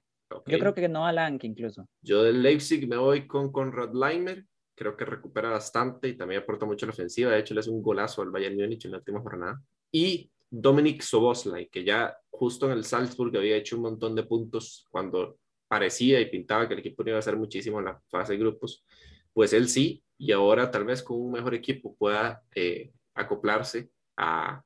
Yo 0.46 0.58
creo 0.58 0.74
que 0.74 0.88
Noah 0.88 1.12
Lang 1.12 1.38
incluso. 1.42 1.88
Yo 2.02 2.22
del 2.22 2.42
Leipzig 2.42 2.86
me 2.86 2.96
voy 2.96 3.26
con 3.26 3.50
Conrad 3.50 3.94
Leimer 3.94 4.44
creo 4.78 4.96
que 4.96 5.04
recupera 5.04 5.50
bastante 5.50 6.08
y 6.08 6.16
también 6.16 6.42
aporta 6.42 6.64
mucho 6.64 6.86
a 6.86 6.88
la 6.88 6.92
ofensiva. 6.92 7.32
De 7.32 7.40
hecho, 7.40 7.54
le 7.54 7.60
hace 7.60 7.70
un 7.70 7.82
golazo 7.82 8.22
al 8.22 8.30
Bayern 8.30 8.56
Múnich 8.56 8.84
en 8.84 8.92
la 8.92 8.98
última 8.98 9.20
jornada. 9.20 9.60
Y 9.90 10.30
Dominic 10.48 11.02
Soboslai, 11.02 11.68
que 11.68 11.84
ya 11.84 12.16
justo 12.30 12.66
en 12.66 12.72
el 12.72 12.84
Salzburg 12.84 13.36
había 13.36 13.56
hecho 13.56 13.76
un 13.76 13.82
montón 13.82 14.14
de 14.14 14.22
puntos 14.22 14.86
cuando 14.90 15.38
parecía 15.66 16.20
y 16.20 16.30
pintaba 16.30 16.66
que 16.66 16.74
el 16.74 16.80
equipo 16.80 17.02
iba 17.06 17.16
a 17.16 17.18
hacer 17.18 17.36
muchísimo 17.36 17.78
en 17.80 17.86
la 17.86 18.00
fase 18.08 18.34
de 18.34 18.38
grupos, 18.38 18.84
pues 19.32 19.52
él 19.52 19.68
sí, 19.68 20.02
y 20.16 20.32
ahora 20.32 20.70
tal 20.70 20.84
vez 20.84 21.02
con 21.02 21.20
un 21.20 21.32
mejor 21.32 21.54
equipo 21.54 21.94
pueda 21.96 22.42
eh, 22.54 22.92
acoplarse 23.14 23.90
a, 24.16 24.62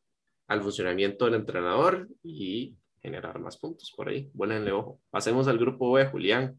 al 0.47 0.63
funcionamiento 0.63 1.25
del 1.25 1.35
entrenador 1.35 2.09
y 2.23 2.77
generar 3.01 3.41
más 3.41 3.59
puntos 3.59 3.93
por 3.97 4.09
ahí. 4.09 4.31
Vuélenle 4.33 4.71
ojo. 4.73 5.01
Pasemos 5.11 5.49
al 5.49 5.59
grupo 5.59 5.93
B, 5.93 6.07
Julián. 6.07 6.59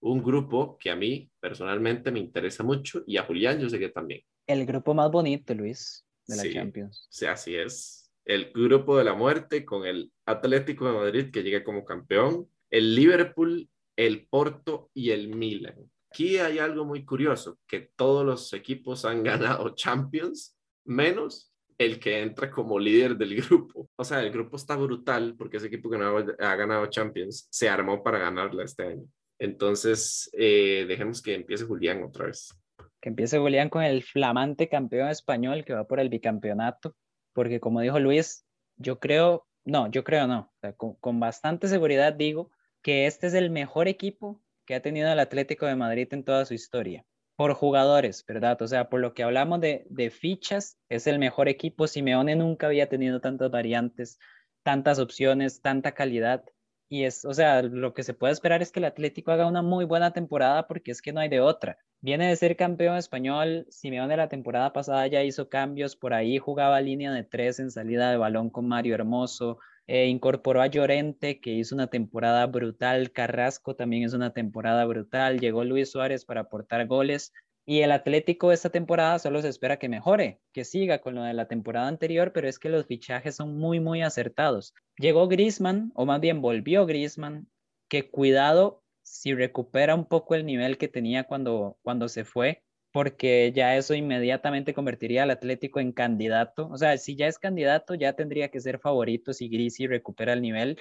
Un 0.00 0.22
grupo 0.22 0.76
que 0.78 0.90
a 0.90 0.96
mí 0.96 1.30
personalmente 1.40 2.10
me 2.10 2.20
interesa 2.20 2.62
mucho 2.62 3.02
y 3.06 3.16
a 3.16 3.24
Julián 3.24 3.58
yo 3.58 3.68
sé 3.68 3.78
que 3.78 3.88
también. 3.88 4.22
El 4.46 4.64
grupo 4.64 4.94
más 4.94 5.10
bonito, 5.10 5.54
Luis, 5.54 6.06
de 6.26 6.36
la 6.36 6.52
Champions. 6.52 7.06
Sí, 7.10 7.26
así 7.26 7.56
es. 7.56 8.10
El 8.24 8.52
grupo 8.52 8.96
de 8.96 9.04
la 9.04 9.14
muerte 9.14 9.64
con 9.64 9.86
el 9.86 10.12
Atlético 10.26 10.86
de 10.86 10.92
Madrid 10.92 11.30
que 11.32 11.42
llega 11.42 11.64
como 11.64 11.84
campeón, 11.84 12.48
el 12.70 12.94
Liverpool, 12.94 13.68
el 13.96 14.26
Porto 14.28 14.90
y 14.94 15.10
el 15.10 15.28
Milan. 15.28 15.90
Aquí 16.10 16.38
hay 16.38 16.58
algo 16.58 16.84
muy 16.84 17.04
curioso, 17.04 17.58
que 17.66 17.90
todos 17.96 18.24
los 18.24 18.52
equipos 18.52 19.04
han 19.04 19.22
ganado 19.24 19.74
Champions, 19.74 20.56
menos 20.84 21.52
el 21.76 22.00
que 22.00 22.20
entra 22.20 22.50
como 22.50 22.78
líder 22.78 23.16
del 23.16 23.40
grupo. 23.42 23.88
O 23.96 24.04
sea, 24.04 24.20
el 24.20 24.32
grupo 24.32 24.56
está 24.56 24.76
brutal 24.76 25.36
porque 25.38 25.58
ese 25.58 25.68
equipo 25.68 25.88
que 25.88 25.98
no 25.98 26.16
ha 26.16 26.56
ganado 26.56 26.86
Champions 26.86 27.46
se 27.50 27.68
armó 27.68 28.02
para 28.02 28.18
ganarla 28.18 28.64
este 28.64 28.84
año. 28.84 29.04
Entonces, 29.38 30.30
eh, 30.32 30.84
dejemos 30.88 31.22
que 31.22 31.34
empiece 31.34 31.64
Julián 31.64 32.02
otra 32.02 32.26
vez. 32.26 32.54
Que 33.00 33.10
empiece 33.10 33.38
Julián 33.38 33.68
con 33.68 33.82
el 33.82 34.02
flamante 34.02 34.68
campeón 34.68 35.08
español 35.08 35.64
que 35.64 35.74
va 35.74 35.86
por 35.86 36.00
el 36.00 36.08
bicampeonato, 36.08 36.96
porque 37.32 37.60
como 37.60 37.80
dijo 37.80 38.00
Luis, 38.00 38.44
yo 38.76 38.98
creo, 38.98 39.46
no, 39.64 39.90
yo 39.90 40.02
creo 40.02 40.26
no, 40.26 40.52
con, 40.76 41.20
bastante 41.20 41.68
seguridad 41.68 42.12
digo 42.12 42.50
que 42.82 43.06
este 43.06 43.28
es 43.28 43.34
el 43.34 43.50
mejor 43.50 43.86
equipo 43.86 44.42
que 44.66 44.74
ha 44.74 44.82
tenido 44.82 45.10
el 45.10 45.20
Atlético 45.20 45.66
de 45.66 45.76
Madrid 45.76 46.08
en 46.10 46.24
toda 46.24 46.44
su 46.44 46.54
historia, 46.54 47.04
por 47.36 47.54
jugadores, 47.54 48.24
¿verdad? 48.26 48.60
O 48.60 48.66
sea, 48.66 48.88
por 48.88 49.00
lo 49.00 49.14
que 49.14 49.22
hablamos 49.22 49.60
de 49.60 50.10
fichas, 50.10 50.78
es 50.88 51.06
el 51.06 51.18
mejor 51.18 51.48
equipo. 51.48 51.86
Simeone 51.86 52.36
nunca 52.36 52.66
había 52.66 52.88
tenido 52.88 53.20
tantas 53.20 53.50
variantes, 53.50 54.18
tantas 54.62 54.98
opciones, 54.98 55.62
tanta 55.62 55.92
calidad 55.92 56.44
y 56.88 57.04
es, 57.04 57.24
o 57.24 57.34
sea, 57.34 57.62
lo 57.62 57.94
que 57.94 58.02
se 58.02 58.14
puede 58.14 58.32
esperar 58.32 58.62
es 58.62 58.72
que 58.72 58.80
el 58.80 58.86
Atlético 58.86 59.30
haga 59.30 59.46
una 59.46 59.62
muy 59.62 59.84
buena 59.84 60.12
temporada 60.12 60.66
porque 60.66 60.90
es 60.90 61.02
que 61.02 61.12
no 61.12 61.20
hay 61.20 61.28
de 61.28 61.40
otra. 61.40 61.78
Viene 62.00 62.28
de 62.28 62.36
ser 62.36 62.56
campeón 62.56 62.96
español, 62.96 63.66
Simeone 63.70 64.16
la 64.16 64.28
temporada 64.28 64.72
pasada 64.72 65.06
ya 65.06 65.22
hizo 65.22 65.48
cambios, 65.48 65.96
por 65.96 66.14
ahí 66.14 66.38
jugaba 66.38 66.80
línea 66.80 67.12
de 67.12 67.24
tres 67.24 67.58
en 67.58 67.70
salida 67.70 68.10
de 68.10 68.16
balón 68.16 68.50
con 68.50 68.68
Mario 68.68 68.94
Hermoso, 68.94 69.58
eh, 69.86 70.06
incorporó 70.06 70.62
a 70.62 70.66
Llorente, 70.66 71.40
que 71.40 71.50
hizo 71.50 71.74
una 71.74 71.88
temporada 71.88 72.46
brutal, 72.46 73.10
Carrasco 73.10 73.74
también 73.74 74.04
es 74.04 74.14
una 74.14 74.32
temporada 74.32 74.84
brutal, 74.84 75.40
llegó 75.40 75.64
Luis 75.64 75.90
Suárez 75.90 76.24
para 76.24 76.42
aportar 76.42 76.86
goles, 76.86 77.32
y 77.70 77.82
el 77.82 77.92
Atlético 77.92 78.50
esta 78.50 78.70
temporada 78.70 79.18
solo 79.18 79.42
se 79.42 79.50
espera 79.50 79.78
que 79.78 79.90
mejore, 79.90 80.40
que 80.54 80.64
siga 80.64 81.02
con 81.02 81.14
lo 81.14 81.22
de 81.22 81.34
la 81.34 81.48
temporada 81.48 81.86
anterior, 81.86 82.32
pero 82.32 82.48
es 82.48 82.58
que 82.58 82.70
los 82.70 82.86
fichajes 82.86 83.36
son 83.36 83.58
muy, 83.58 83.78
muy 83.78 84.00
acertados. 84.00 84.72
Llegó 84.96 85.28
Griezmann, 85.28 85.92
o 85.94 86.06
más 86.06 86.18
bien 86.18 86.40
volvió 86.40 86.86
Griezmann, 86.86 87.46
que 87.90 88.08
cuidado 88.08 88.82
si 89.02 89.34
recupera 89.34 89.94
un 89.94 90.06
poco 90.06 90.34
el 90.34 90.46
nivel 90.46 90.78
que 90.78 90.88
tenía 90.88 91.24
cuando, 91.24 91.76
cuando 91.82 92.08
se 92.08 92.24
fue, 92.24 92.62
porque 92.90 93.52
ya 93.54 93.76
eso 93.76 93.92
inmediatamente 93.92 94.72
convertiría 94.72 95.24
al 95.24 95.30
Atlético 95.30 95.78
en 95.78 95.92
candidato. 95.92 96.70
O 96.70 96.78
sea, 96.78 96.96
si 96.96 97.16
ya 97.16 97.26
es 97.26 97.38
candidato, 97.38 97.94
ya 97.94 98.14
tendría 98.14 98.48
que 98.48 98.60
ser 98.60 98.78
favorito 98.78 99.34
si 99.34 99.50
Grisi 99.50 99.86
recupera 99.86 100.32
el 100.32 100.40
nivel. 100.40 100.78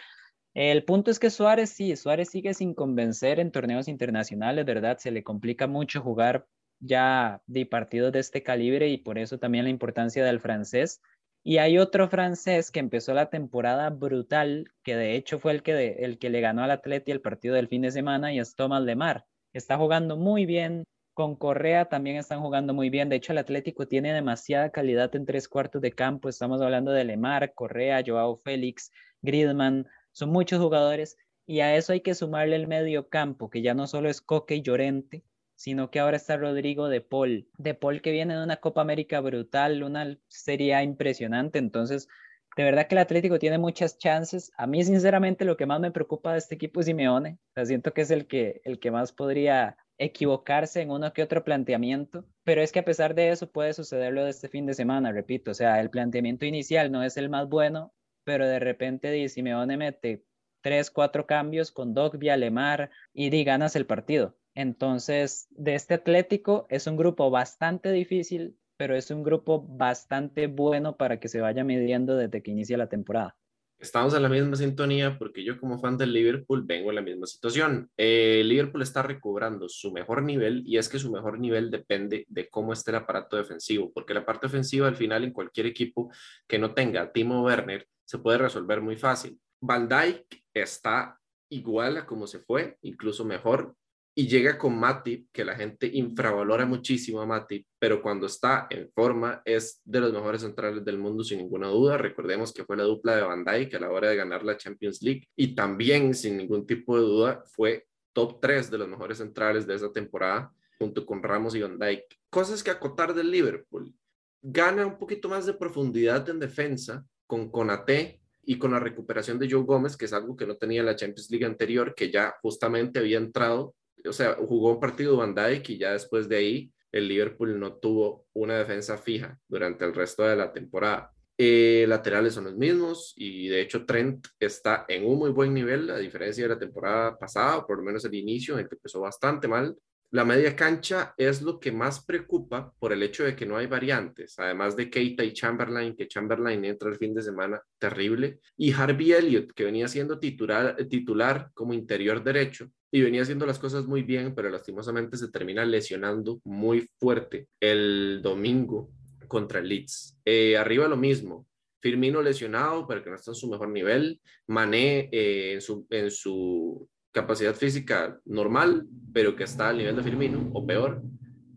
El 0.54 0.86
punto 0.86 1.12
es 1.12 1.20
que 1.20 1.32
Suárez 1.32 1.70
sí, 1.70 1.98
Suárez 1.98 2.30
sigue 2.30 2.54
sin 2.54 2.74
convencer 2.74 3.42
en 3.42 3.52
torneos 3.52 3.90
internacionales, 3.90 4.64
¿verdad? 4.64 5.00
Se 5.00 5.12
le 5.12 5.22
complica 5.22 5.68
mucho 5.68 6.00
jugar 6.00 6.48
ya 6.80 7.42
de 7.48 7.66
partidos 7.66 8.12
de 8.12 8.20
este 8.20 8.44
calibre 8.44 8.88
y 8.90 8.98
por 8.98 9.18
eso 9.18 9.40
también 9.40 9.66
la 9.66 9.70
importancia 9.70 10.24
del 10.24 10.40
francés. 10.40 11.02
Y 11.44 11.60
hay 11.60 11.78
otro 11.78 12.10
francés 12.10 12.72
que 12.72 12.80
empezó 12.80 13.14
la 13.14 13.30
temporada 13.30 13.90
brutal, 13.90 14.66
que 14.84 14.96
de 14.96 15.16
hecho 15.16 15.40
fue 15.40 15.54
el 15.54 15.64
que, 15.64 15.98
el 16.00 16.20
que 16.20 16.30
le 16.30 16.42
ganó 16.42 16.64
al 16.64 16.72
Atleti 16.72 17.12
el 17.12 17.22
partido 17.22 17.56
del 17.56 17.70
fin 17.70 17.84
de 17.84 17.92
semana 17.92 18.34
y 18.34 18.40
es 18.40 18.56
Thomas 18.56 18.84
Lemar. 18.84 19.26
Está 19.54 19.78
jugando 19.78 20.18
muy 20.18 20.46
bien, 20.46 20.84
con 21.18 21.36
Correa 21.36 21.86
también 21.86 22.18
están 22.18 22.42
jugando 22.42 22.76
muy 22.76 22.92
bien. 22.92 23.10
De 23.10 23.16
hecho, 23.16 23.32
el 23.32 23.40
Atlético 23.40 23.88
tiene 23.88 24.14
demasiada 24.14 24.70
calidad 24.70 25.16
en 25.16 25.26
tres 25.26 25.48
cuartos 25.48 25.82
de 25.82 25.92
campo. 25.92 26.30
Estamos 26.30 26.62
hablando 26.62 26.92
de 26.92 27.06
Lemar, 27.06 27.54
Correa, 27.56 28.04
Joao 28.06 28.38
Félix, 28.44 28.92
Griezmann. 29.24 29.88
Son 30.12 30.30
muchos 30.30 30.62
jugadores. 30.62 31.18
Y 31.48 31.62
a 31.62 31.76
eso 31.76 31.94
hay 31.94 32.02
que 32.02 32.14
sumarle 32.14 32.56
el 32.56 32.68
medio 32.68 33.10
campo, 33.10 33.50
que 33.50 33.64
ya 33.64 33.74
no 33.74 33.88
solo 33.88 34.10
es 34.10 34.22
Coque 34.22 34.58
y 34.58 34.62
Llorente, 34.62 35.24
sino 35.58 35.90
que 35.90 36.00
ahora 36.00 36.18
está 36.18 36.38
Rodrigo 36.38 36.88
de 36.88 37.02
Paul. 37.02 37.50
De 37.58 37.74
Paul 37.74 38.02
que 38.02 38.12
viene 38.12 38.36
de 38.36 38.44
una 38.44 38.58
Copa 38.58 38.82
América 38.82 39.20
brutal, 39.20 39.84
una 39.84 40.18
serie 40.28 40.82
impresionante, 40.84 41.58
entonces 41.60 42.08
de 42.56 42.64
verdad 42.64 42.88
que 42.88 42.96
el 42.96 43.00
Atlético 43.00 43.40
tiene 43.40 43.58
muchas 43.58 43.98
chances. 43.98 44.52
A 44.56 44.68
mí 44.68 44.84
sinceramente 44.84 45.46
lo 45.46 45.58
que 45.58 45.66
más 45.66 45.80
me 45.80 45.92
preocupa 45.92 46.32
de 46.32 46.38
este 46.38 46.56
equipo 46.56 46.80
es 46.80 46.86
Simeone, 46.86 47.40
o 47.56 47.66
siento 47.66 47.92
que 47.92 48.02
es 48.02 48.12
el 48.12 48.28
que, 48.28 48.62
el 48.66 48.80
que 48.80 48.92
más 48.92 49.12
podría 49.12 49.78
equivocarse 49.98 50.82
en 50.82 50.92
uno 50.92 51.12
que 51.12 51.24
otro 51.24 51.44
planteamiento, 51.44 52.24
pero 52.44 52.62
es 52.62 52.72
que 52.72 52.80
a 52.80 52.86
pesar 52.86 53.16
de 53.16 53.30
eso 53.30 53.52
puede 53.52 53.74
suceder 53.74 54.14
lo 54.14 54.24
de 54.24 54.30
este 54.30 54.50
fin 54.50 54.68
de 54.68 54.76
semana, 54.76 55.12
repito, 55.12 55.52
o 55.52 55.54
sea, 55.56 55.82
el 55.82 55.90
planteamiento 55.90 56.46
inicial 56.46 56.92
no 56.92 57.04
es 57.04 57.18
el 57.18 57.30
más 57.30 57.50
bueno, 57.50 57.94
pero 58.24 58.48
de 58.48 58.60
repente 58.60 59.28
Simeone 59.28 59.76
mete 59.76 60.24
tres, 60.62 60.92
cuatro 60.92 61.26
cambios 61.26 61.72
con 61.72 61.96
Dogbia, 61.96 62.38
Lemar 62.38 62.92
y 63.12 63.32
di 63.32 63.44
ganas 63.44 63.76
el 63.76 63.88
partido. 63.88 64.36
Entonces, 64.58 65.48
de 65.52 65.76
este 65.76 65.94
Atlético 65.94 66.66
es 66.72 66.88
un 66.88 66.98
grupo 66.98 67.30
bastante 67.30 67.92
difícil, 67.92 68.58
pero 68.76 68.96
es 68.96 69.12
un 69.12 69.22
grupo 69.22 69.62
bastante 69.62 70.48
bueno 70.48 70.98
para 70.98 71.20
que 71.20 71.28
se 71.28 71.42
vaya 71.42 71.64
midiendo 71.64 72.16
desde 72.16 72.42
que 72.42 72.50
inicia 72.50 72.76
la 72.76 72.90
temporada. 72.90 73.38
Estamos 73.78 74.16
en 74.16 74.24
la 74.24 74.30
misma 74.30 74.56
sintonía 74.56 75.20
porque 75.20 75.44
yo 75.44 75.60
como 75.60 75.78
fan 75.78 75.96
del 76.00 76.12
Liverpool 76.12 76.64
vengo 76.66 76.90
en 76.90 76.96
la 76.96 77.04
misma 77.04 77.28
situación. 77.28 77.92
Eh, 77.98 78.42
Liverpool 78.44 78.82
está 78.82 79.04
recobrando 79.04 79.70
su 79.70 79.92
mejor 79.92 80.24
nivel 80.24 80.64
y 80.66 80.80
es 80.80 80.90
que 80.90 80.98
su 80.98 81.12
mejor 81.12 81.40
nivel 81.40 81.70
depende 81.70 82.26
de 82.28 82.50
cómo 82.50 82.74
esté 82.74 82.90
el 82.90 82.98
aparato 82.98 83.38
defensivo, 83.38 83.92
porque 83.94 84.16
la 84.16 84.26
parte 84.26 84.48
ofensiva 84.48 84.88
al 84.88 84.96
final 84.96 85.24
en 85.24 85.34
cualquier 85.34 85.68
equipo 85.68 86.10
que 86.48 86.58
no 86.58 86.74
tenga 86.74 87.12
Timo 87.12 87.44
Werner 87.44 87.88
se 88.06 88.18
puede 88.18 88.40
resolver 88.40 88.82
muy 88.82 88.98
fácil. 88.98 89.40
Van 89.62 89.88
Dijk 89.88 90.46
está 90.52 91.20
igual 91.50 91.98
a 91.98 92.08
como 92.08 92.26
se 92.26 92.40
fue, 92.40 92.80
incluso 92.82 93.24
mejor 93.24 93.76
y 94.20 94.28
llega 94.28 94.58
con 94.58 94.80
Matip, 94.80 95.28
que 95.32 95.46
la 95.46 95.56
gente 95.56 95.86
infravalora 95.94 96.66
muchísimo 96.66 97.22
a 97.22 97.28
Matip, 97.28 97.68
pero 97.78 98.02
cuando 98.02 98.26
está 98.26 98.66
en 98.72 98.90
forma 98.92 99.44
es 99.46 99.80
de 99.86 100.00
los 100.00 100.12
mejores 100.12 100.42
centrales 100.42 100.84
del 100.84 100.98
mundo 100.98 101.24
sin 101.24 101.38
ninguna 101.38 101.68
duda. 101.68 102.00
Recordemos 102.00 102.52
que 102.52 102.66
fue 102.66 102.78
la 102.78 102.86
dupla 102.86 103.16
de 103.16 103.22
Van 103.22 103.46
Dijk 103.46 103.76
a 103.76 103.80
la 103.80 103.92
hora 103.92 104.10
de 104.10 104.16
ganar 104.16 104.44
la 104.44 104.58
Champions 104.58 105.04
League 105.04 105.28
y 105.36 105.54
también 105.54 106.16
sin 106.16 106.36
ningún 106.36 106.66
tipo 106.66 106.98
de 106.98 107.04
duda 107.04 107.44
fue 107.46 107.86
top 108.12 108.40
3 108.42 108.72
de 108.72 108.80
los 108.80 108.88
mejores 108.88 109.20
centrales 109.20 109.68
de 109.68 109.76
esa 109.76 109.92
temporada 109.92 110.52
junto 110.80 111.06
con 111.06 111.22
Ramos 111.22 111.54
y 111.54 111.62
Van 111.62 111.78
Dijk. 111.78 112.06
Cosas 112.32 112.64
que 112.64 112.72
acotar 112.72 113.14
del 113.14 113.30
Liverpool. 113.30 113.94
Gana 114.42 114.88
un 114.88 114.98
poquito 114.98 115.30
más 115.30 115.46
de 115.46 115.54
profundidad 115.54 116.28
en 116.28 116.40
defensa 116.40 117.06
con 117.28 117.52
Conate 117.52 118.20
y 118.44 118.58
con 118.58 118.72
la 118.72 118.80
recuperación 118.80 119.38
de 119.38 119.48
Joe 119.48 119.62
Gómez, 119.62 119.96
que 119.96 120.06
es 120.06 120.14
algo 120.14 120.36
que 120.36 120.48
no 120.48 120.58
tenía 120.58 120.82
la 120.82 120.96
Champions 120.96 121.30
League 121.30 121.46
anterior, 121.46 121.94
que 121.94 122.10
ya 122.10 122.34
justamente 122.42 122.98
había 122.98 123.20
entrado, 123.20 123.76
o 124.08 124.14
sea, 124.14 124.36
jugó 124.36 124.72
un 124.74 124.80
partido 124.80 125.18
Van 125.18 125.36
Dijk 125.36 125.70
y 125.70 125.78
ya 125.78 125.94
después 125.94 126.28
de 126.30 126.38
ahí 126.38 126.74
el 126.92 127.08
Liverpool 127.08 127.60
no 127.60 127.76
tuvo 127.76 128.26
una 128.34 128.58
defensa 128.58 128.98
fija 128.98 129.38
durante 129.48 129.86
el 129.86 129.94
resto 129.94 130.24
de 130.24 130.36
la 130.36 130.52
temporada. 130.52 131.12
Eh, 131.40 131.86
laterales 131.88 132.34
son 132.34 132.46
los 132.46 132.56
mismos 132.56 133.14
y 133.16 133.48
de 133.48 133.62
hecho 133.62 133.86
Trent 133.86 134.26
está 134.40 134.86
en 134.88 135.06
un 135.06 135.20
muy 135.20 135.30
buen 135.30 135.54
nivel 135.54 135.90
a 135.92 135.98
diferencia 135.98 136.44
de 136.46 136.56
la 136.56 136.60
temporada 136.60 137.16
pasada, 137.18 137.66
por 137.66 137.78
lo 137.78 137.84
menos 137.84 138.04
el 138.06 138.16
inicio 138.16 138.56
en 138.56 138.62
el 138.62 138.70
que 138.70 138.76
empezó 138.76 139.02
bastante 139.02 139.48
mal. 139.48 139.78
La 140.12 140.24
media 140.24 140.56
cancha 140.56 141.14
es 141.18 141.42
lo 141.42 141.60
que 141.60 141.72
más 141.72 142.06
preocupa 142.06 142.74
por 142.80 142.94
el 142.94 143.04
hecho 143.04 143.26
de 143.26 143.36
que 143.36 143.46
no 143.46 143.58
hay 143.58 143.68
variantes, 143.68 144.40
además 144.40 144.78
de 144.78 144.90
Keita 144.90 145.24
y 145.26 145.34
Chamberlain, 145.34 145.98
que 145.98 146.08
Chamberlain 146.08 146.64
entra 146.64 146.90
el 146.90 146.96
fin 146.96 147.14
de 147.14 147.22
semana 147.22 147.62
terrible, 147.78 148.40
y 148.56 148.72
Harvey 148.72 149.12
Elliott, 149.12 149.52
que 149.52 149.66
venía 149.66 149.90
siendo 149.90 150.18
titular, 150.18 150.78
titular 150.90 151.52
como 151.54 151.74
interior 151.74 152.24
derecho 152.24 152.72
y 152.90 153.02
venía 153.02 153.24
haciendo 153.24 153.46
las 153.46 153.60
cosas 153.60 153.86
muy 153.86 154.02
bien, 154.02 154.34
pero 154.34 154.50
lastimosamente 154.50 155.18
se 155.18 155.30
termina 155.30 155.66
lesionando 155.66 156.40
muy 156.46 156.88
fuerte 157.00 157.50
el 157.60 158.22
domingo 158.24 158.90
contra 159.28 159.60
Leeds. 159.60 160.18
Eh, 160.24 160.56
arriba 160.56 160.88
lo 160.88 160.96
mismo, 160.96 161.46
Firmino 161.82 162.22
lesionado, 162.22 162.88
pero 162.88 163.04
que 163.04 163.10
no 163.10 163.18
está 163.18 163.32
en 163.32 163.36
su 163.36 163.50
mejor 163.50 163.70
nivel, 163.70 164.20
Mané 164.48 165.10
eh, 165.12 165.54
en, 165.54 165.62
su, 165.62 165.86
en 165.90 166.10
su 166.10 166.90
capacidad 167.18 167.56
física 167.56 168.20
normal, 168.26 168.86
pero 169.12 169.36
que 169.36 169.46
está 169.46 169.70
al 169.70 169.78
nivel 169.80 169.96
de 169.96 170.04
Firmino 170.04 170.52
o 170.54 170.66
peor. 170.68 171.02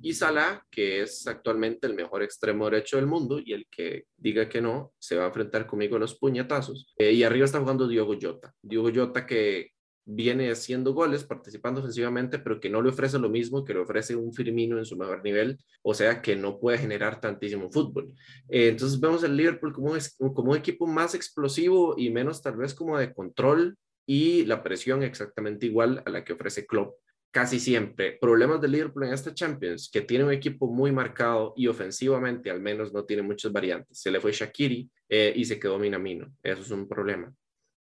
Y 0.00 0.14
Salah, 0.14 0.64
que 0.70 1.02
es 1.02 1.26
actualmente 1.26 1.86
el 1.86 1.94
mejor 1.94 2.22
extremo 2.22 2.64
derecho 2.64 2.96
del 2.96 3.06
mundo 3.06 3.38
y 3.38 3.52
el 3.52 3.66
que 3.70 4.04
diga 4.16 4.48
que 4.48 4.62
no, 4.62 4.94
se 4.98 5.16
va 5.16 5.24
a 5.24 5.26
enfrentar 5.26 5.66
conmigo 5.66 5.96
a 5.96 5.98
los 5.98 6.18
puñetazos. 6.18 6.94
Eh, 6.96 7.12
y 7.12 7.24
arriba 7.24 7.44
está 7.44 7.60
jugando 7.60 7.86
Diogo 7.86 8.14
Jota. 8.18 8.54
Diogo 8.62 8.90
Jota 8.94 9.26
que 9.26 9.72
viene 10.06 10.50
haciendo 10.50 10.94
goles, 10.94 11.24
participando 11.24 11.80
ofensivamente, 11.80 12.38
pero 12.38 12.58
que 12.58 12.70
no 12.70 12.80
le 12.80 12.88
ofrece 12.88 13.18
lo 13.18 13.28
mismo 13.28 13.62
que 13.62 13.74
le 13.74 13.80
ofrece 13.80 14.16
un 14.16 14.32
Firmino 14.32 14.78
en 14.78 14.86
su 14.86 14.96
mejor 14.96 15.22
nivel, 15.22 15.58
o 15.82 15.92
sea 15.92 16.22
que 16.22 16.34
no 16.36 16.58
puede 16.58 16.78
generar 16.78 17.20
tantísimo 17.20 17.70
fútbol. 17.70 18.14
Eh, 18.48 18.68
entonces 18.68 18.98
vemos 18.98 19.22
el 19.24 19.36
Liverpool 19.36 19.74
como 19.74 19.92
como 20.34 20.52
un 20.52 20.56
equipo 20.56 20.86
más 20.86 21.14
explosivo 21.14 21.94
y 21.98 22.08
menos 22.08 22.40
tal 22.40 22.56
vez 22.56 22.72
como 22.72 22.98
de 22.98 23.12
control 23.12 23.76
y 24.10 24.44
la 24.44 24.60
presión 24.60 25.04
exactamente 25.04 25.66
igual 25.66 26.02
a 26.04 26.10
la 26.10 26.24
que 26.24 26.32
ofrece 26.32 26.66
Klopp 26.66 26.96
casi 27.30 27.60
siempre. 27.60 28.18
Problemas 28.20 28.60
del 28.60 28.72
Liverpool 28.72 29.04
en 29.04 29.12
esta 29.12 29.32
Champions, 29.32 29.88
que 29.88 30.00
tiene 30.00 30.24
un 30.24 30.32
equipo 30.32 30.66
muy 30.66 30.90
marcado 30.90 31.54
y 31.56 31.68
ofensivamente 31.68 32.50
al 32.50 32.60
menos 32.60 32.92
no 32.92 33.04
tiene 33.04 33.22
muchas 33.22 33.52
variantes. 33.52 34.00
Se 34.00 34.10
le 34.10 34.20
fue 34.20 34.32
Shakiri 34.32 34.90
eh, 35.08 35.32
y 35.36 35.44
se 35.44 35.60
quedó 35.60 35.78
Minamino. 35.78 36.26
Eso 36.42 36.62
es 36.62 36.72
un 36.72 36.88
problema. 36.88 37.32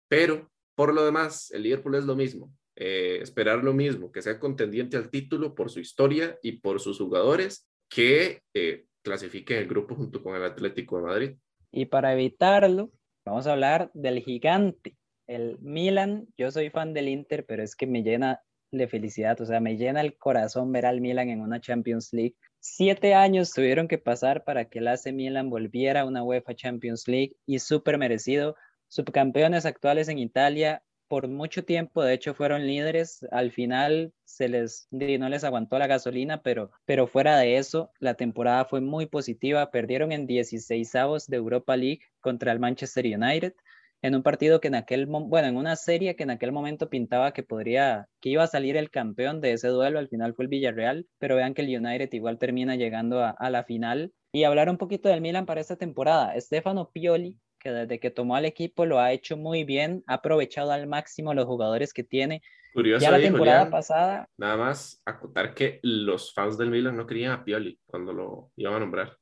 Pero 0.09 0.51
por 0.75 0.93
lo 0.93 1.05
demás, 1.05 1.49
el 1.51 1.63
Liverpool 1.63 1.95
es 1.95 2.03
lo 2.03 2.17
mismo. 2.17 2.51
Eh, 2.75 3.19
esperar 3.21 3.63
lo 3.63 3.71
mismo, 3.71 4.11
que 4.11 4.21
sea 4.21 4.37
contendiente 4.37 4.97
al 4.97 5.09
título 5.09 5.55
por 5.55 5.69
su 5.69 5.79
historia 5.79 6.37
y 6.43 6.59
por 6.59 6.81
sus 6.81 6.97
jugadores, 6.97 7.69
que 7.87 8.41
eh, 8.53 8.83
clasifique 9.01 9.57
el 9.57 9.67
grupo 9.69 9.95
junto 9.95 10.21
con 10.21 10.35
el 10.35 10.43
Atlético 10.43 10.97
de 10.97 11.03
Madrid. 11.03 11.35
Y 11.71 11.85
para 11.85 12.11
evitarlo, 12.11 12.91
vamos 13.25 13.47
a 13.47 13.53
hablar 13.53 13.89
del 13.93 14.19
gigante 14.19 14.97
el 15.27 15.57
Milan, 15.59 16.27
yo 16.37 16.49
soy 16.51 16.69
fan 16.69 16.93
del 16.93 17.09
Inter, 17.09 17.45
pero 17.45 17.63
es 17.63 17.75
que 17.75 17.85
me 17.85 18.03
llena 18.03 18.41
de 18.71 18.87
felicidad, 18.87 19.39
o 19.39 19.45
sea, 19.45 19.59
me 19.59 19.77
llena 19.77 20.01
el 20.01 20.17
corazón 20.17 20.71
ver 20.71 20.85
al 20.85 21.01
Milan 21.01 21.29
en 21.29 21.41
una 21.41 21.61
Champions 21.61 22.11
League. 22.11 22.35
Siete 22.59 23.13
años 23.13 23.53
tuvieron 23.53 23.87
que 23.87 23.97
pasar 23.97 24.43
para 24.43 24.65
que 24.65 24.79
el 24.79 24.87
AC 24.87 25.13
Milan 25.13 25.49
volviera 25.49 26.01
a 26.01 26.05
una 26.05 26.23
UEFA 26.23 26.55
Champions 26.55 27.07
League 27.07 27.35
y 27.45 27.59
súper 27.59 27.97
merecido. 27.97 28.55
Subcampeones 28.89 29.65
actuales 29.65 30.09
en 30.09 30.17
Italia, 30.17 30.83
por 31.07 31.29
mucho 31.29 31.63
tiempo, 31.63 32.03
de 32.03 32.13
hecho, 32.13 32.33
fueron 32.33 32.67
líderes. 32.67 33.25
Al 33.31 33.51
final 33.51 34.13
se 34.25 34.49
les 34.49 34.87
no 34.91 35.29
les 35.29 35.43
aguantó 35.45 35.79
la 35.79 35.87
gasolina, 35.87 36.41
pero, 36.41 36.71
pero 36.85 37.07
fuera 37.07 37.37
de 37.37 37.57
eso, 37.57 37.91
la 37.99 38.15
temporada 38.15 38.65
fue 38.65 38.81
muy 38.81 39.05
positiva. 39.05 39.71
Perdieron 39.71 40.11
en 40.11 40.27
16 40.27 40.95
avos 40.95 41.27
de 41.27 41.37
Europa 41.37 41.77
League 41.77 42.01
contra 42.19 42.51
el 42.51 42.59
Manchester 42.59 43.05
United 43.05 43.53
en 44.01 44.15
un 44.15 44.23
partido 44.23 44.59
que 44.59 44.67
en 44.67 44.75
aquel, 44.75 45.07
bueno, 45.07 45.47
en 45.47 45.57
una 45.57 45.75
serie 45.75 46.15
que 46.15 46.23
en 46.23 46.29
aquel 46.29 46.51
momento 46.51 46.89
pintaba 46.89 47.33
que 47.33 47.43
podría, 47.43 48.07
que 48.21 48.29
iba 48.29 48.43
a 48.43 48.47
salir 48.47 48.77
el 48.77 48.91
campeón 48.91 49.41
de 49.41 49.53
ese 49.53 49.69
duelo, 49.69 49.99
al 49.99 50.07
final 50.07 50.33
fue 50.35 50.45
el 50.45 50.49
Villarreal, 50.49 51.07
pero 51.17 51.35
vean 51.35 51.53
que 51.53 51.63
el 51.63 51.75
United 51.75 52.11
igual 52.13 52.37
termina 52.37 52.75
llegando 52.75 53.23
a, 53.23 53.49
la 53.49 53.63
final. 53.63 54.13
Y 54.31 54.43
hablar 54.43 54.69
un 54.69 54.77
poquito 54.77 55.09
del 55.09 55.21
Milan 55.21 55.45
para 55.45 55.61
esta 55.61 55.77
temporada, 55.77 56.39
Stefano 56.39 56.91
Pioli, 56.91 57.37
que 57.59 57.71
desde 57.71 57.99
que 57.99 58.11
tomó 58.11 58.35
al 58.35 58.45
equipo 58.45 58.85
lo 58.85 58.99
ha 58.99 59.11
hecho 59.11 59.35
muy 59.35 59.63
bien, 59.63 60.03
ha 60.05 60.15
aprovechado 60.15 60.71
al 60.71 60.85
máximo 60.87 61.33
los 61.33 61.45
jugadores 61.45 61.91
que 61.91 62.03
tiene. 62.03 62.41
Curioso 62.73 63.01
ya 63.01 63.09
la 63.09 63.19
temporada 63.19 63.69
pasada. 63.71 64.29
Nada 64.37 64.57
más 64.57 65.01
acotar 65.05 65.55
que 65.55 65.79
los 65.81 66.33
fans 66.33 66.57
del 66.57 66.69
Milan 66.69 66.95
no 66.95 67.07
querían 67.07 67.31
a 67.31 67.43
Pioli 67.43 67.79
cuando 67.87 68.13
lo 68.13 68.51
iban 68.57 68.75
a 68.75 68.79
nombrar. 68.79 69.17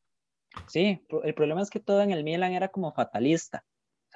Sí, 0.68 1.06
el 1.24 1.34
problema 1.34 1.62
es 1.62 1.70
que 1.70 1.80
todo 1.80 2.02
en 2.02 2.12
el 2.12 2.24
Milan 2.24 2.52
era 2.52 2.68
como 2.68 2.94
fatalista 2.94 3.64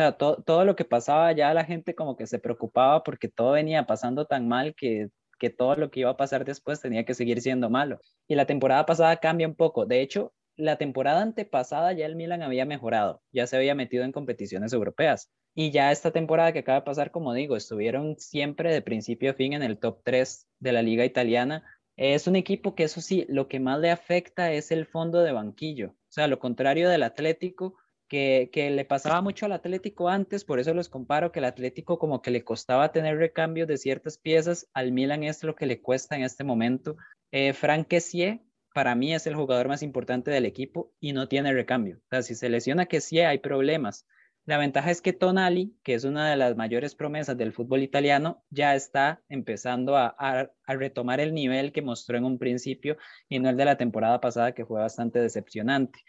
sea, 0.04 0.12
todo 0.18 0.66
lo 0.66 0.76
que 0.76 0.86
pasaba 0.86 1.32
ya 1.34 1.54
la 1.54 1.66
gente 1.66 1.96
como 1.96 2.16
que 2.16 2.28
se 2.28 2.40
preocupaba 2.40 3.04
porque 3.04 3.28
todo 3.28 3.52
venía 3.52 3.86
pasando 3.86 4.26
tan 4.26 4.48
mal 4.48 4.74
que, 4.76 5.10
que 5.40 5.50
todo 5.50 5.76
lo 5.76 5.92
que 5.92 6.02
iba 6.02 6.12
a 6.12 6.18
pasar 6.18 6.46
después 6.46 6.82
tenía 6.82 7.06
que 7.06 7.14
seguir 7.14 7.42
siendo 7.42 7.70
malo. 7.70 8.00
Y 8.28 8.36
la 8.36 8.46
temporada 8.46 8.86
pasada 8.86 9.18
cambia 9.18 9.48
un 9.48 9.56
poco. 9.56 9.86
De 9.86 10.02
hecho, 10.02 10.34
la 10.56 10.78
temporada 10.78 11.22
antepasada 11.22 11.94
ya 11.94 12.06
el 12.06 12.16
Milan 12.16 12.44
había 12.44 12.66
mejorado, 12.66 13.22
ya 13.32 13.48
se 13.48 13.58
había 13.58 13.76
metido 13.76 14.04
en 14.04 14.12
competiciones 14.12 14.74
europeas. 14.74 15.32
Y 15.56 15.72
ya 15.72 15.92
esta 15.92 16.12
temporada 16.12 16.54
que 16.54 16.60
acaba 16.60 16.80
de 16.80 16.86
pasar, 16.86 17.12
como 17.12 17.34
digo, 17.34 17.56
estuvieron 17.56 18.18
siempre 18.20 18.74
de 18.74 18.82
principio 18.82 19.32
a 19.32 19.34
fin 19.34 19.54
en 19.54 19.64
el 19.64 19.80
top 19.80 20.02
3 20.04 20.48
de 20.60 20.72
la 20.72 20.82
liga 20.82 21.06
italiana. 21.06 21.64
Es 21.96 22.28
un 22.28 22.36
equipo 22.36 22.76
que 22.76 22.84
eso 22.84 23.02
sí, 23.02 23.26
lo 23.30 23.48
que 23.48 23.60
más 23.60 23.80
le 23.80 23.92
afecta 23.92 24.52
es 24.52 24.72
el 24.72 24.86
fondo 24.86 25.22
de 25.22 25.32
banquillo. 25.32 25.90
O 25.90 26.12
sea, 26.12 26.28
lo 26.28 26.40
contrario 26.40 26.90
del 26.90 27.04
Atlético, 27.04 27.76
que, 28.10 28.50
le 28.72 28.86
pasaba 28.86 29.22
mucho 29.22 29.46
al 29.46 29.54
Atlético 29.54 30.10
antes, 30.10 30.44
por 30.44 30.60
eso 30.60 30.74
los 30.74 30.90
comparo, 30.90 31.32
que 31.32 31.40
el 31.40 31.46
Atlético 31.46 32.00
como 32.00 32.22
que 32.22 32.32
le 32.32 32.44
costaba 32.44 32.92
tener 32.92 33.18
recambios 33.18 33.68
de 33.68 33.78
ciertas 33.78 34.18
piezas, 34.18 34.68
al 34.74 34.92
Milan 34.92 35.24
es 35.24 35.44
lo 35.44 35.56
que 35.56 35.68
le 35.68 35.82
cuesta 35.82 36.16
en 36.16 36.24
este 36.24 36.44
momento. 36.44 36.98
Eh, 37.32 37.54
Frank 37.54 37.88
Kessie, 37.88 38.42
para 38.74 38.96
mí 38.96 39.14
es 39.14 39.28
el 39.28 39.36
jugador 39.36 39.68
más 39.68 39.84
importante 39.84 40.32
del 40.32 40.46
equipo 40.46 40.92
y 41.00 41.14
no 41.14 41.28
tiene 41.28 41.54
recambio. 41.54 41.98
O 41.98 42.08
sea, 42.10 42.24
si 42.24 42.36
se 42.36 42.50
lesiona 42.50 42.88
Kessie 42.88 43.26
hay 43.26 43.38
problemas. 43.38 44.06
La 44.46 44.58
ventaja 44.58 44.90
es 44.90 45.02
que 45.02 45.14
Tonali, 45.14 45.78
que 45.84 45.94
es 45.94 46.06
una 46.06 46.28
de 46.32 46.36
las 46.36 46.56
mayores 46.56 46.96
promesas 46.96 47.38
del 47.38 47.54
fútbol 47.54 47.84
italiano, 47.84 48.44
ya 48.50 48.74
está 48.74 49.22
empezando 49.30 49.96
a, 49.96 50.08
a, 50.18 50.50
retomar 50.66 51.20
el 51.20 51.36
nivel 51.36 51.72
que 51.72 51.84
mostró 51.84 52.18
en 52.18 52.26
un 52.26 52.40
principio 52.40 52.98
y 53.28 53.38
no 53.38 53.50
el 53.50 53.58
de 53.58 53.66
la 53.66 53.78
temporada 53.78 54.20
pasada 54.20 54.54
que 54.54 54.66
fue 54.66 54.82
bastante 54.82 55.20
decepcionante. 55.20 56.00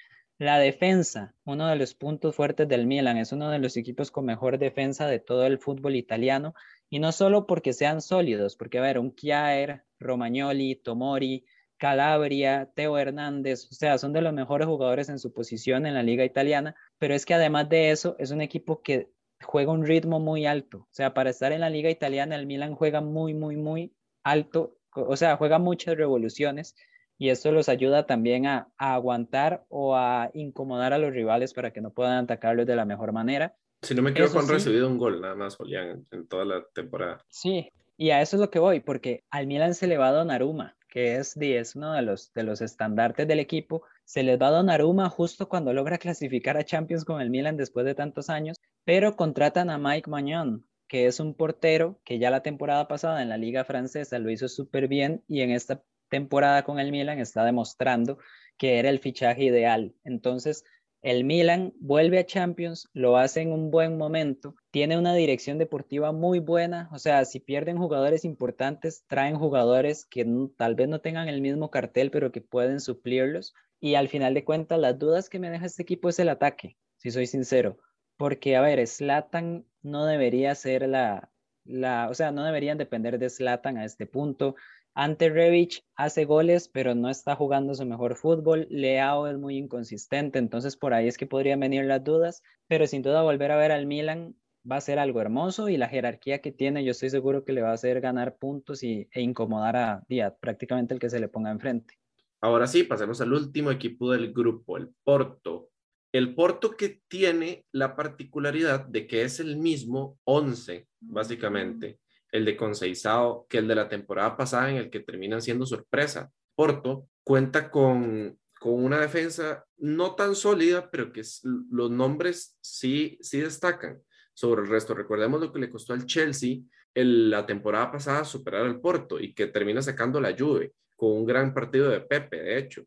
La 0.41 0.59
defensa, 0.59 1.35
uno 1.45 1.69
de 1.69 1.77
los 1.77 1.93
puntos 1.93 2.35
fuertes 2.35 2.67
del 2.67 2.87
Milan, 2.87 3.19
es 3.19 3.31
uno 3.31 3.51
de 3.51 3.59
los 3.59 3.77
equipos 3.77 4.11
con 4.11 4.25
mejor 4.25 4.59
defensa 4.59 5.07
de 5.07 5.19
todo 5.19 5.45
el 5.45 5.59
fútbol 5.59 5.97
italiano, 5.97 6.55
y 6.89 6.99
no 6.99 7.13
solo 7.13 7.47
porque 7.47 7.75
sean 7.75 8.01
sólidos, 8.01 8.57
porque 8.57 8.79
a 8.79 8.81
ver, 8.81 8.99
un 8.99 9.11
Kjaer, 9.11 9.85
Romagnoli, 9.99 10.77
Tomori, 10.77 11.45
Calabria, 11.77 12.71
Teo 12.75 12.97
Hernández, 12.97 13.69
o 13.71 13.75
sea, 13.75 13.99
son 13.99 14.15
de 14.15 14.23
los 14.23 14.33
mejores 14.33 14.67
jugadores 14.67 15.11
en 15.11 15.19
su 15.19 15.31
posición 15.31 15.85
en 15.85 15.93
la 15.93 16.03
liga 16.03 16.25
italiana, 16.25 16.75
pero 16.97 17.15
es 17.15 17.27
que 17.27 17.35
además 17.35 17.69
de 17.69 17.91
eso, 17.91 18.17
es 18.19 18.31
un 18.31 18.41
equipo 18.41 18.81
que 18.81 19.11
juega 19.43 19.73
un 19.73 19.85
ritmo 19.85 20.21
muy 20.21 20.47
alto, 20.47 20.79
o 20.79 20.93
sea, 20.95 21.13
para 21.13 21.29
estar 21.29 21.53
en 21.53 21.61
la 21.61 21.69
liga 21.69 21.91
italiana, 21.91 22.35
el 22.35 22.47
Milan 22.47 22.77
juega 22.77 23.03
muy, 23.03 23.35
muy, 23.35 23.57
muy 23.57 23.93
alto, 24.23 24.79
o 24.95 25.17
sea, 25.17 25.37
juega 25.37 25.59
muchas 25.59 25.99
revoluciones 25.99 26.77
y 27.21 27.29
esto 27.29 27.53
los 27.53 27.69
ayuda 27.69 28.07
también 28.07 28.47
a, 28.47 28.73
aguantar 28.79 29.67
o 29.69 29.95
a 29.95 30.31
incomodar 30.33 30.95
a 30.95 30.99
los 30.99 31.13
rivales 31.13 31.53
para 31.53 31.71
que 31.71 31.83
no 31.83 31.93
puedan 31.93 32.25
atacarlos 32.25 32.67
de 32.67 32.75
la 32.75 32.87
mejor 32.87 33.13
manera. 33.13 33.55
Si 33.83 33.95
no 33.95 34.01
me 34.01 34.13
equivoco, 34.13 34.39
han 34.39 34.49
recibido 34.49 34.89
un 34.89 34.97
gol 34.97 35.21
nada 35.21 35.35
más, 35.35 35.57
Julián, 35.57 36.07
en 36.13 36.27
toda 36.27 36.47
la 36.47 36.65
temporada. 36.73 37.23
Sí, 37.29 37.69
y 37.99 38.09
a 38.09 38.23
eso 38.23 38.37
es 38.37 38.41
lo 38.41 38.51
que 38.51 38.59
voy, 38.59 38.81
porque 38.81 39.23
al 39.31 39.47
Milan 39.47 39.75
se 39.75 39.87
le 39.87 39.99
va 39.99 40.09
a 40.09 40.13
Donnarumma, 40.13 40.79
que 40.89 41.17
es, 41.17 41.37
es 41.37 41.77
uno 41.77 41.93
de 41.93 42.01
los, 42.01 42.33
de 42.33 42.43
los 42.43 42.63
estandartes 42.63 43.29
del 43.29 43.39
equipo. 43.39 43.83
Se 44.05 44.23
les 44.23 44.41
va 44.41 44.49
a 44.49 44.53
Donnarumma 44.53 45.11
justo 45.11 45.47
cuando 45.47 45.75
logra 45.75 45.99
clasificar 45.99 46.57
a 46.57 46.65
Champions 46.65 47.05
con 47.05 47.21
el 47.21 47.29
Milan 47.29 47.59
después 47.59 47.85
de 47.85 47.95
tantos 47.95 48.31
años, 48.31 48.57
pero 48.87 49.15
contratan 49.15 49.69
a 49.69 49.77
Mike 49.77 50.09
Magnon, 50.09 50.65
que 50.89 51.05
es 51.05 51.21
un 51.21 51.35
portero 51.35 52.01
que 52.03 52.19
ya 52.19 52.31
la 52.31 52.43
temporada 52.43 52.89
pasada 52.89 53.21
en 53.21 53.29
la 53.29 53.37
liga 53.37 53.65
francesa 53.65 54.19
lo 54.19 54.31
hizo 54.31 54.49
súper 54.49 54.89
bien 54.89 55.23
y 55.29 55.43
en 55.43 55.51
esta 55.51 55.83
temporada 56.11 56.65
con 56.65 56.79
el 56.79 56.93
Milan 56.93 57.19
está 57.19 57.45
demostrando 57.45 58.19
que 58.59 58.79
era 58.79 58.91
el 58.91 58.99
fichaje 58.99 59.45
ideal. 59.45 59.95
Entonces, 60.05 60.65
el 61.03 61.25
Milan 61.25 61.73
vuelve 61.81 62.19
a 62.19 62.27
Champions, 62.27 62.91
lo 62.93 63.17
hace 63.17 63.41
en 63.41 63.53
un 63.53 63.71
buen 63.71 63.97
momento, 63.97 64.55
tiene 64.71 64.99
una 64.99 65.15
dirección 65.15 65.57
deportiva 65.57 66.13
muy 66.13 66.41
buena, 66.41 66.91
o 66.93 66.99
sea, 66.99 67.25
si 67.25 67.41
pierden 67.41 67.79
jugadores 67.79 68.23
importantes, 68.27 69.05
traen 69.07 69.37
jugadores 69.37 70.05
que 70.05 70.27
tal 70.59 70.75
vez 70.75 70.89
no 70.89 71.01
tengan 71.01 71.29
el 71.29 71.41
mismo 71.41 71.71
cartel, 71.71 72.11
pero 72.11 72.33
que 72.33 72.43
pueden 72.43 72.81
suplirlos. 72.81 73.55
Y 73.81 73.95
al 73.95 74.09
final 74.09 74.35
de 74.35 74.45
cuentas, 74.45 74.79
las 74.79 74.99
dudas 74.99 75.31
que 75.31 75.39
me 75.39 75.49
deja 75.49 75.65
este 75.65 75.83
equipo 75.83 76.11
es 76.11 76.19
el 76.19 76.29
ataque, 76.29 76.77
si 76.99 77.11
soy 77.11 77.27
sincero, 77.27 77.79
porque, 78.19 78.57
a 78.57 78.61
ver, 78.61 78.87
Slatan 78.87 79.65
no 79.81 80.05
debería 80.05 80.55
ser 80.55 80.87
la, 80.87 81.31
la, 81.65 82.09
o 82.11 82.15
sea, 82.15 82.31
no 82.31 82.45
deberían 82.45 82.77
depender 82.77 83.19
de 83.19 83.31
Slatan 83.31 83.79
a 83.79 83.87
este 83.87 84.05
punto. 84.05 84.57
Ante 84.95 85.31
Revich 85.31 85.85
hace 85.95 86.25
goles, 86.25 86.69
pero 86.69 86.95
no 86.95 87.09
está 87.09 87.37
jugando 87.37 87.75
su 87.75 87.87
mejor 87.87 88.17
fútbol. 88.17 88.67
Leao 88.71 89.29
es 89.29 89.39
muy 89.39 89.57
inconsistente, 89.57 90.39
entonces 90.39 90.77
por 90.77 90.95
ahí 90.95 91.07
es 91.07 91.17
que 91.17 91.27
podrían 91.27 91.61
venir 91.61 91.85
las 91.85 92.03
dudas, 92.03 92.43
pero 92.67 92.87
sin 92.87 93.03
duda 93.03 93.23
volver 93.23 93.53
a 93.53 93.57
ver 93.57 93.73
al 93.73 93.87
Milan 93.87 94.35
va 94.71 94.77
a 94.77 94.81
ser 94.81 94.99
algo 94.99 95.21
hermoso 95.21 95.69
y 95.69 95.77
la 95.77 95.89
jerarquía 95.89 96.41
que 96.41 96.53
tiene, 96.53 96.85
yo 96.85 96.91
estoy 96.91 97.11
seguro 97.11 97.45
que 97.45 97.53
le 97.53 97.63
va 97.63 97.71
a 97.71 97.75
hacer 97.75 98.01
ganar 98.01 98.37
puntos 98.37 98.83
y, 98.83 99.09
e 99.13 99.23
incomodar 99.23 99.77
a, 99.77 100.05
Díaz, 100.09 100.35
prácticamente 100.41 100.95
el 100.95 101.01
que 101.01 101.11
se 101.11 101.21
le 101.21 101.29
ponga 101.29 101.51
enfrente. 101.51 101.95
Ahora 102.43 102.67
sí, 102.67 102.85
pasemos 102.85 103.21
al 103.21 103.33
último 103.33 103.71
equipo 103.71 104.11
del 104.11 104.33
grupo, 104.33 104.77
el 104.77 104.91
Porto. 105.05 105.71
El 106.13 106.35
Porto 106.35 106.77
que 106.77 107.03
tiene 107.07 107.65
la 107.71 107.95
particularidad 107.95 108.87
de 108.87 109.07
que 109.07 109.23
es 109.23 109.41
el 109.41 109.57
mismo 109.57 110.19
11, 110.25 110.89
básicamente, 111.01 112.01
el 112.33 112.45
de 112.45 112.57
Conceizao, 112.57 113.47
que 113.49 113.59
el 113.59 113.69
de 113.69 113.75
la 113.75 113.89
temporada 113.89 114.37
pasada 114.37 114.71
en 114.71 114.77
el 114.77 114.91
que 114.91 115.01
terminan 115.01 115.43
siendo 115.43 115.67
sorpresa. 115.67 116.31
Porto 116.55 117.09
cuenta 117.25 117.71
con, 117.71 118.39
con 118.59 118.85
una 118.85 119.01
defensa 119.01 119.65
no 119.79 120.15
tan 120.15 120.35
sólida, 120.35 120.91
pero 120.91 121.13
que 121.13 121.23
los 121.71 121.91
nombres 121.91 122.57
sí, 122.61 123.19
sí 123.21 123.41
destacan 123.41 124.01
sobre 124.35 124.63
el 124.63 124.69
resto. 124.69 124.95
Recordemos 124.95 125.41
lo 125.41 125.53
que 125.53 125.61
le 125.61 125.71
costó 125.71 125.93
al 125.93 126.07
Chelsea 126.07 126.59
la 126.95 127.47
temporada 127.47 127.93
pasada 127.93 128.25
superar 128.25 128.67
al 128.67 128.81
Porto 128.81 129.21
y 129.21 129.33
que 129.33 129.47
termina 129.47 129.81
sacando 129.81 130.21
la 130.21 130.35
Juve 130.37 130.73
con 130.97 131.13
un 131.13 131.27
gran 131.27 131.55
partido 131.55 131.89
de 131.89 132.01
Pepe, 132.01 132.43
de 132.43 132.59
hecho. 132.59 132.85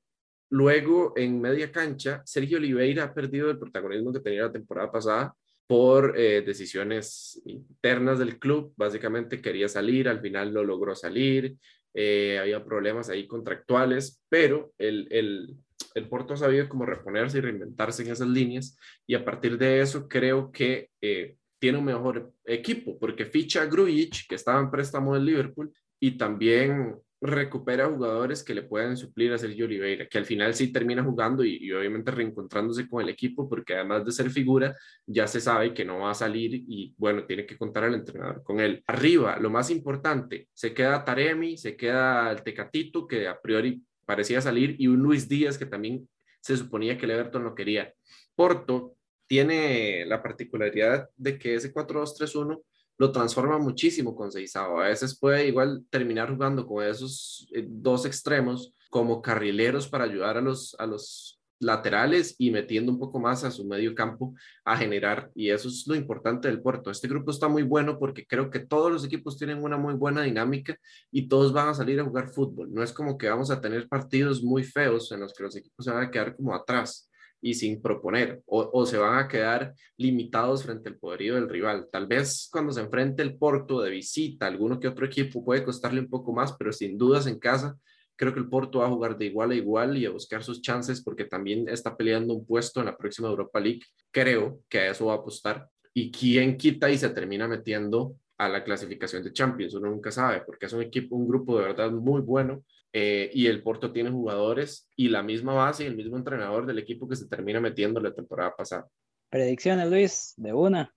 Luego, 0.50 1.14
en 1.16 1.42
media 1.42 1.72
cancha, 1.72 2.22
Sergio 2.26 2.58
Oliveira 2.58 3.06
ha 3.06 3.14
perdido 3.14 3.50
el 3.50 3.58
protagonismo 3.58 4.14
que 4.14 4.20
tenía 4.20 4.44
la 4.44 4.52
temporada 4.52 4.92
pasada 4.92 5.36
por 5.68 6.18
eh, 6.18 6.42
decisiones 6.42 7.42
internas 7.46 8.20
del 8.20 8.40
club. 8.40 8.74
Básicamente 8.76 9.42
quería 9.42 9.68
salir, 9.68 10.10
al 10.10 10.22
final 10.22 10.54
no 10.54 10.64
logró 10.64 10.96
salir, 10.96 11.58
eh, 11.94 12.40
había 12.40 12.64
problemas 12.64 13.10
ahí 13.10 13.28
contractuales, 13.28 14.24
pero 14.30 14.74
el, 14.78 15.08
el, 15.12 15.56
el, 15.94 16.10
Porto 16.10 16.34
ha 16.34 16.38
sabido 16.38 16.68
cómo 16.68 16.86
reponerse 16.86 17.38
y 17.38 17.42
reinventarse 17.42 18.04
en 18.04 18.12
esas 18.12 18.28
líneas 18.28 18.78
y 19.06 19.14
a 19.14 19.24
partir 19.24 19.58
de 19.58 19.80
eso 19.80 20.08
creo 20.08 20.52
que 20.52 20.90
eh, 21.02 21.38
tiene 21.60 21.78
un 21.78 21.86
mejor 21.86 22.34
equipo 22.46 22.98
porque 22.98 23.26
ficha 23.26 23.62
a 23.62 23.66
Grujic, 23.68 24.28
que 24.28 24.36
estaba 24.36 24.60
en 24.60 24.72
préstamo 24.72 25.14
del 25.14 25.26
Liverpool, 25.26 25.72
y 26.00 26.18
también 26.18 26.96
recupera 27.24 27.88
jugadores 27.88 28.44
que 28.44 28.54
le 28.54 28.64
puedan 28.64 28.98
suplir 28.98 29.32
a 29.32 29.38
Sergio 29.38 29.66
Oliveira, 29.66 30.08
que 30.08 30.18
al 30.18 30.26
final 30.26 30.54
sí 30.54 30.74
termina 30.74 31.04
jugando 31.04 31.46
y, 31.46 31.72
obviamente 31.72 32.12
reencontrándose 32.12 32.88
con 32.88 33.02
el 33.02 33.10
equipo, 33.10 33.48
porque 33.48 33.76
además 33.76 34.06
de 34.06 34.12
ser 34.12 34.30
figura, 34.30 34.76
ya 35.06 35.26
se 35.26 35.40
sabe 35.40 35.74
que 35.74 35.86
no 35.86 36.00
va 36.00 36.12
a 36.12 36.16
salir 36.16 36.54
y 36.68 36.94
bueno, 36.98 37.26
tiene 37.26 37.46
que 37.46 37.58
contar 37.58 37.86
al 37.86 37.96
entrenador 37.96 38.44
con 38.44 38.60
él. 38.60 38.84
Arriba, 38.88 39.40
lo 39.40 39.50
más 39.50 39.70
importante, 39.70 40.50
se 40.54 40.74
queda 40.74 41.06
Taremi, 41.06 41.58
se 41.58 41.78
queda 41.78 42.30
el 42.30 42.44
Tecatito, 42.44 43.08
que 43.08 43.28
a 43.28 43.40
priori 43.40 43.82
parecía 44.06 44.42
salir, 44.42 44.76
y 44.78 44.88
un 44.88 45.00
Luis 45.00 45.30
Díaz, 45.30 45.58
que 45.58 45.66
también 45.66 46.08
se 46.42 46.58
suponía 46.58 46.98
que 46.98 47.06
el 47.06 47.12
Everton 47.12 47.46
lo 47.46 47.56
quería. 47.56 47.94
Porto 48.36 48.98
tiene 49.28 50.06
la 50.06 50.22
particularidad 50.22 51.10
de 51.16 51.40
que 51.40 51.56
ese 51.56 51.74
4-2-3-1 51.74 52.62
lo 52.98 53.12
transforma 53.12 53.58
muchísimo 53.58 54.16
con 54.16 54.32
Seizao. 54.32 54.80
A 54.80 54.88
veces 54.88 55.18
puede 55.18 55.48
igual 55.48 55.86
terminar 55.90 56.30
jugando 56.32 56.66
con 56.66 56.84
esos 56.84 57.48
eh, 57.54 57.66
dos 57.68 58.06
extremos 58.06 58.74
como 58.90 59.22
carrileros 59.22 59.88
para 59.88 60.04
ayudar 60.04 60.38
a 60.38 60.42
los, 60.42 60.76
a 60.78 60.86
los 60.86 61.40
laterales 61.60 62.36
y 62.38 62.52
metiendo 62.52 62.92
un 62.92 63.00
poco 63.00 63.20
más 63.20 63.44
a 63.44 63.52
su 63.52 63.66
medio 63.66 63.96
campo 63.96 64.36
a 64.66 64.78
generar. 64.78 65.32
Y 65.34 65.50
eso 65.50 65.70
es 65.70 65.88
lo 65.88 65.96
importante 65.96 66.48
del 66.48 66.62
puerto. 66.62 66.92
Este 66.92 67.08
grupo 67.08 67.32
está 67.32 67.48
muy 67.48 67.64
bueno 67.64 67.98
porque 67.98 68.26
creo 68.26 68.50
que 68.50 68.60
todos 68.60 68.92
los 68.92 69.04
equipos 69.06 69.38
tienen 69.38 69.64
una 69.64 69.78
muy 69.78 69.96
buena 69.96 70.22
dinámica 70.22 70.78
y 71.12 71.28
todos 71.28 71.54
van 71.54 71.70
a 71.70 71.74
salir 71.74 72.00
a 72.00 72.04
jugar 72.04 72.30
fútbol. 72.30 72.72
No 72.72 72.84
es 72.84 72.94
como 72.94 73.18
que 73.18 73.30
vamos 73.30 73.50
a 73.50 73.62
tener 73.62 73.88
partidos 73.88 74.44
muy 74.44 74.64
feos 74.64 75.12
en 75.12 75.22
los 75.22 75.34
que 75.34 75.44
los 75.44 75.56
equipos 75.56 75.86
se 75.86 75.92
van 75.92 76.04
a 76.04 76.12
quedar 76.12 76.36
como 76.36 76.54
atrás 76.54 77.10
y 77.44 77.56
sin 77.56 77.82
proponer, 77.82 78.42
o, 78.46 78.86
se 78.86 78.98
van 78.98 79.20
a 79.20 79.28
quedar 79.28 79.74
limitados 79.98 80.64
frente 80.64 80.88
al 80.88 80.98
poderío 80.98 81.36
del 81.36 81.50
rival. 81.50 81.90
Tal 81.92 82.08
vez 82.08 82.48
cuando 82.50 82.72
se 82.72 82.80
enfrente 82.80 83.22
el 83.22 83.36
Porto 83.36 83.82
de 83.82 83.90
visita, 83.90 84.48
alguno 84.48 84.80
que 84.80 84.88
otro 84.88 85.06
equipo 85.06 85.44
puede 85.44 85.66
costarle 85.66 86.00
un 86.00 86.10
poco 86.10 86.32
más, 86.32 86.54
pero 86.54 86.72
sin 86.72 86.98
dudas 86.98 87.28
en 87.28 87.38
casa, 87.38 87.78
creo 88.16 88.34
que 88.34 88.40
el 88.40 88.48
Porto 88.48 88.80
va 88.80 88.86
a 88.86 88.90
jugar 88.90 89.18
de 89.18 89.26
igual 89.26 89.52
a 89.52 89.56
igual 89.56 89.98
y 89.98 90.06
a 90.06 90.12
buscar 90.12 90.42
sus 90.42 90.62
chances 90.62 91.04
porque 91.04 91.26
también 91.26 91.68
está 91.68 91.98
peleando 91.98 92.34
un 92.34 92.46
puesto 92.46 92.80
en 92.80 92.86
la 92.86 92.96
próxima 92.96 93.28
Europa 93.28 93.60
League. 93.60 93.82
Creo 94.10 94.62
que 94.70 94.80
a 94.80 94.92
eso 94.92 95.08
va 95.08 95.16
a 95.16 95.18
apostar. 95.18 95.68
Y 95.94 96.12
quién 96.12 96.56
quita 96.56 96.90
y 96.90 96.98
se 96.98 97.10
termina 97.10 97.46
metiendo 97.46 98.16
a 98.38 98.48
la 98.48 98.64
clasificación 98.64 99.22
de 99.22 99.34
Champions, 99.34 99.74
uno 99.74 99.90
nunca 99.90 100.12
sabe, 100.12 100.44
porque 100.46 100.68
es 100.68 100.74
un 100.74 100.82
equipo, 100.82 101.18
un 101.18 101.28
grupo 101.28 101.58
de 101.58 101.66
verdad 101.66 101.92
muy 101.92 102.22
bueno 102.22 102.64
eh, 102.96 103.32
y 103.34 103.48
el 103.48 103.64
Porto 103.64 103.92
tiene 103.92 104.12
jugadores 104.12 104.88
y 104.96 105.10
la 105.10 105.24
misma 105.24 105.54
base 105.54 105.84
y 105.84 105.88
el 105.88 105.96
mismo 105.96 106.16
entrenador 106.16 106.68
del 106.68 106.78
equipo 106.78 107.08
que 107.10 107.16
se 107.16 107.28
termina 107.28 107.60
metiendo 107.60 108.00
la 108.00 108.14
temporada 108.14 108.56
pasada. 108.56 108.88
Predicciones, 109.32 109.90
Luis, 109.90 110.34
de 110.38 110.54
una. 110.54 110.94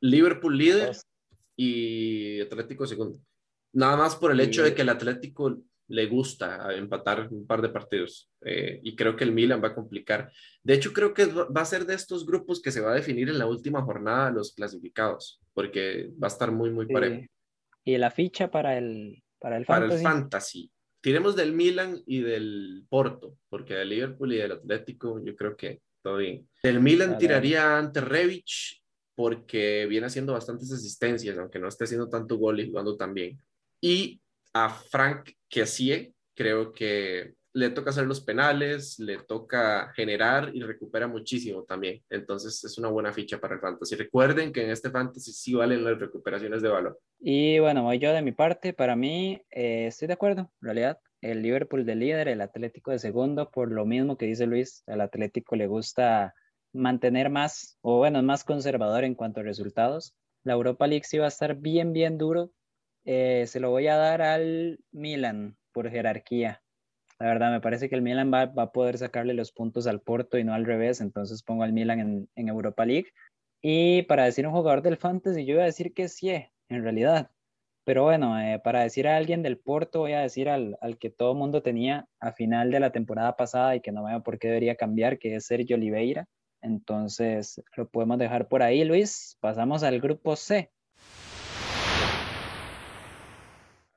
Liverpool 0.00 0.58
líder 0.58 0.94
y 1.56 2.42
Atlético 2.42 2.86
segundo. 2.86 3.18
Nada 3.72 3.96
más 3.96 4.16
por 4.16 4.32
el 4.32 4.40
hecho 4.40 4.62
de 4.62 4.74
que 4.74 4.82
el 4.82 4.90
Atlético 4.90 5.62
le 5.88 6.06
gusta 6.06 6.74
empatar 6.74 7.28
un 7.30 7.46
par 7.46 7.62
de 7.62 7.68
partidos 7.68 8.30
eh, 8.42 8.80
y 8.82 8.94
creo 8.94 9.16
que 9.16 9.24
el 9.24 9.32
Milan 9.32 9.62
va 9.62 9.68
a 9.68 9.74
complicar. 9.74 10.30
De 10.62 10.74
hecho, 10.74 10.92
creo 10.92 11.14
que 11.14 11.26
va 11.26 11.62
a 11.62 11.66
ser 11.66 11.86
de 11.86 11.94
estos 11.94 12.26
grupos 12.26 12.60
que 12.60 12.70
se 12.70 12.80
va 12.80 12.92
a 12.92 12.94
definir 12.94 13.28
en 13.28 13.38
la 13.38 13.46
última 13.46 13.82
jornada 13.82 14.30
los 14.30 14.54
clasificados, 14.54 15.40
porque 15.52 16.10
va 16.22 16.26
a 16.26 16.28
estar 16.28 16.52
muy, 16.52 16.70
muy 16.70 16.86
parejo. 16.86 17.26
¿Y 17.82 17.98
la 17.98 18.10
ficha 18.10 18.50
para 18.50 18.78
el, 18.78 19.22
para 19.38 19.56
el 19.56 19.66
Fantasy? 19.66 19.88
Para 19.88 19.96
el 19.96 20.02
Fantasy. 20.02 20.70
Tiremos 21.04 21.36
del 21.36 21.52
Milan 21.52 22.02
y 22.06 22.22
del 22.22 22.86
Porto, 22.88 23.36
porque 23.50 23.74
del 23.74 23.90
Liverpool 23.90 24.32
y 24.32 24.38
del 24.38 24.52
Atlético 24.52 25.22
yo 25.22 25.36
creo 25.36 25.54
que 25.54 25.82
todo 26.00 26.16
bien. 26.16 26.48
Del 26.62 26.80
Milan 26.80 27.18
tiraría 27.18 27.76
ante 27.76 28.00
Revich 28.00 28.82
porque 29.14 29.84
viene 29.84 30.06
haciendo 30.06 30.32
bastantes 30.32 30.72
asistencias, 30.72 31.36
aunque 31.36 31.58
no 31.58 31.68
esté 31.68 31.84
haciendo 31.84 32.08
tanto 32.08 32.38
gol 32.38 32.58
y 32.58 32.70
jugando 32.70 32.96
tan 32.96 33.12
bien. 33.12 33.38
Y 33.82 34.18
a 34.54 34.70
Frank 34.70 35.32
Kessie, 35.46 36.14
creo 36.34 36.72
que 36.72 37.34
le 37.54 37.70
toca 37.70 37.90
hacer 37.90 38.04
los 38.06 38.20
penales, 38.20 38.98
le 38.98 39.18
toca 39.18 39.92
generar 39.94 40.50
y 40.52 40.62
recupera 40.62 41.06
muchísimo 41.06 41.62
también. 41.62 42.02
Entonces 42.10 42.62
es 42.64 42.78
una 42.78 42.88
buena 42.88 43.12
ficha 43.12 43.38
para 43.38 43.54
el 43.54 43.60
fantasy. 43.60 43.94
Recuerden 43.94 44.52
que 44.52 44.64
en 44.64 44.70
este 44.70 44.90
fantasy 44.90 45.32
sí 45.32 45.54
valen 45.54 45.84
las 45.84 46.00
recuperaciones 46.00 46.62
de 46.62 46.68
valor. 46.68 46.98
Y 47.20 47.60
bueno, 47.60 47.84
voy 47.84 48.00
yo 48.00 48.12
de 48.12 48.22
mi 48.22 48.32
parte. 48.32 48.72
Para 48.72 48.96
mí, 48.96 49.40
eh, 49.52 49.86
estoy 49.86 50.08
de 50.08 50.14
acuerdo. 50.14 50.50
En 50.62 50.66
realidad, 50.66 50.98
el 51.20 51.42
Liverpool 51.42 51.86
de 51.86 51.94
líder, 51.94 52.26
el 52.26 52.40
Atlético 52.40 52.90
de 52.90 52.98
segundo, 52.98 53.48
por 53.48 53.70
lo 53.70 53.86
mismo 53.86 54.18
que 54.18 54.26
dice 54.26 54.46
Luis, 54.46 54.82
al 54.88 55.00
Atlético 55.00 55.54
le 55.54 55.68
gusta 55.68 56.34
mantener 56.72 57.30
más, 57.30 57.78
o 57.82 57.98
bueno, 57.98 58.20
más 58.24 58.42
conservador 58.42 59.04
en 59.04 59.14
cuanto 59.14 59.40
a 59.40 59.44
resultados. 59.44 60.16
La 60.42 60.54
Europa 60.54 60.88
League 60.88 61.04
sí 61.04 61.18
va 61.18 61.26
a 61.26 61.28
estar 61.28 61.54
bien, 61.54 61.92
bien 61.92 62.18
duro. 62.18 62.50
Eh, 63.04 63.44
se 63.46 63.60
lo 63.60 63.70
voy 63.70 63.86
a 63.86 63.96
dar 63.96 64.22
al 64.22 64.80
Milan 64.90 65.56
por 65.72 65.88
jerarquía 65.88 66.63
la 67.18 67.26
verdad, 67.26 67.52
me 67.52 67.60
parece 67.60 67.88
que 67.88 67.94
el 67.94 68.02
Milan 68.02 68.32
va, 68.32 68.42
a 68.42 68.72
poder 68.72 68.98
sacarle 68.98 69.34
los 69.34 69.52
puntos 69.52 69.86
al 69.86 70.00
Porto 70.00 70.38
y 70.38 70.44
no 70.44 70.52
al 70.54 70.64
revés, 70.64 71.00
entonces 71.00 71.42
pongo 71.42 71.62
al 71.62 71.72
Milan 71.72 72.28
en, 72.34 72.48
Europa 72.48 72.84
League. 72.84 73.12
Y 73.62 74.02
para 74.02 74.24
decir 74.24 74.46
un 74.46 74.52
jugador 74.52 74.82
del 74.82 74.96
Fantasy, 74.96 75.46
yo 75.46 75.54
voy 75.54 75.62
a 75.62 75.66
decir 75.66 75.94
que 75.94 76.08
sí, 76.08 76.30
en 76.30 76.82
realidad. 76.82 77.30
Pero 77.84 78.04
bueno, 78.04 78.40
eh, 78.40 78.60
para 78.62 78.82
decir 78.82 79.06
a 79.06 79.16
alguien 79.16 79.42
del 79.42 79.58
Porto, 79.58 80.00
voy 80.00 80.12
a 80.12 80.20
decir 80.20 80.48
al, 80.48 80.76
al 80.80 80.98
que 80.98 81.10
todo 81.10 81.34
mundo 81.34 81.62
tenía 81.62 82.08
a 82.20 82.32
final 82.32 82.70
de 82.70 82.80
la 82.80 82.92
temporada 82.92 83.36
pasada 83.36 83.76
y 83.76 83.80
que 83.80 83.92
no 83.92 84.04
veo 84.04 84.22
por 84.22 84.38
qué 84.38 84.48
debería 84.48 84.76
cambiar, 84.76 85.18
que 85.18 85.36
es 85.36 85.46
Sergio 85.46 85.76
Oliveira. 85.76 86.26
Entonces, 86.62 87.62
lo 87.76 87.88
podemos 87.88 88.18
dejar 88.18 88.48
por 88.48 88.62
ahí, 88.62 88.84
Luis. 88.84 89.36
Pasamos 89.40 89.82
al 89.82 90.00
grupo 90.00 90.34
C. 90.34 90.70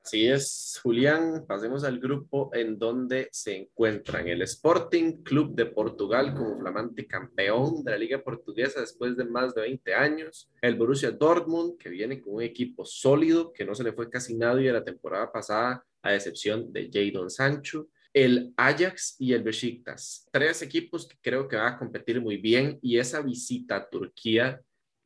Así 0.08 0.26
es, 0.26 0.80
Julián. 0.82 1.44
Pasemos 1.46 1.84
al 1.84 1.98
grupo 1.98 2.48
en 2.54 2.78
donde 2.78 3.28
se 3.30 3.54
encuentran 3.54 4.26
el 4.26 4.40
Sporting 4.40 5.22
Club 5.22 5.54
de 5.54 5.66
Portugal 5.66 6.32
como 6.32 6.58
flamante 6.58 7.06
campeón 7.06 7.84
de 7.84 7.90
la 7.90 7.98
Liga 7.98 8.24
Portuguesa 8.24 8.80
después 8.80 9.18
de 9.18 9.26
más 9.26 9.54
de 9.54 9.60
20 9.60 9.92
años. 9.92 10.50
El 10.62 10.76
Borussia 10.76 11.10
Dortmund, 11.10 11.76
que 11.76 11.90
viene 11.90 12.22
con 12.22 12.36
un 12.36 12.42
equipo 12.42 12.86
sólido, 12.86 13.52
que 13.52 13.66
no 13.66 13.74
se 13.74 13.84
le 13.84 13.92
fue 13.92 14.08
casi 14.08 14.34
nadie 14.34 14.72
la 14.72 14.82
temporada 14.82 15.30
pasada, 15.30 15.84
a 16.00 16.14
excepción 16.14 16.72
de 16.72 16.88
Jadon 16.90 17.28
Sancho. 17.28 17.90
el 18.14 18.54
Ajax 18.56 19.16
y 19.18 19.34
el 19.34 19.42
Besiktas. 19.42 20.26
Tres 20.32 20.62
equipos 20.62 21.06
que 21.06 21.18
creo 21.20 21.46
que 21.46 21.56
van 21.56 21.74
a 21.74 21.78
competir 21.78 22.18
muy 22.22 22.38
bien 22.38 22.78
y 22.80 22.96
esa 22.96 23.20
visita 23.20 23.76
a 23.76 23.90
Turquía, 23.90 24.58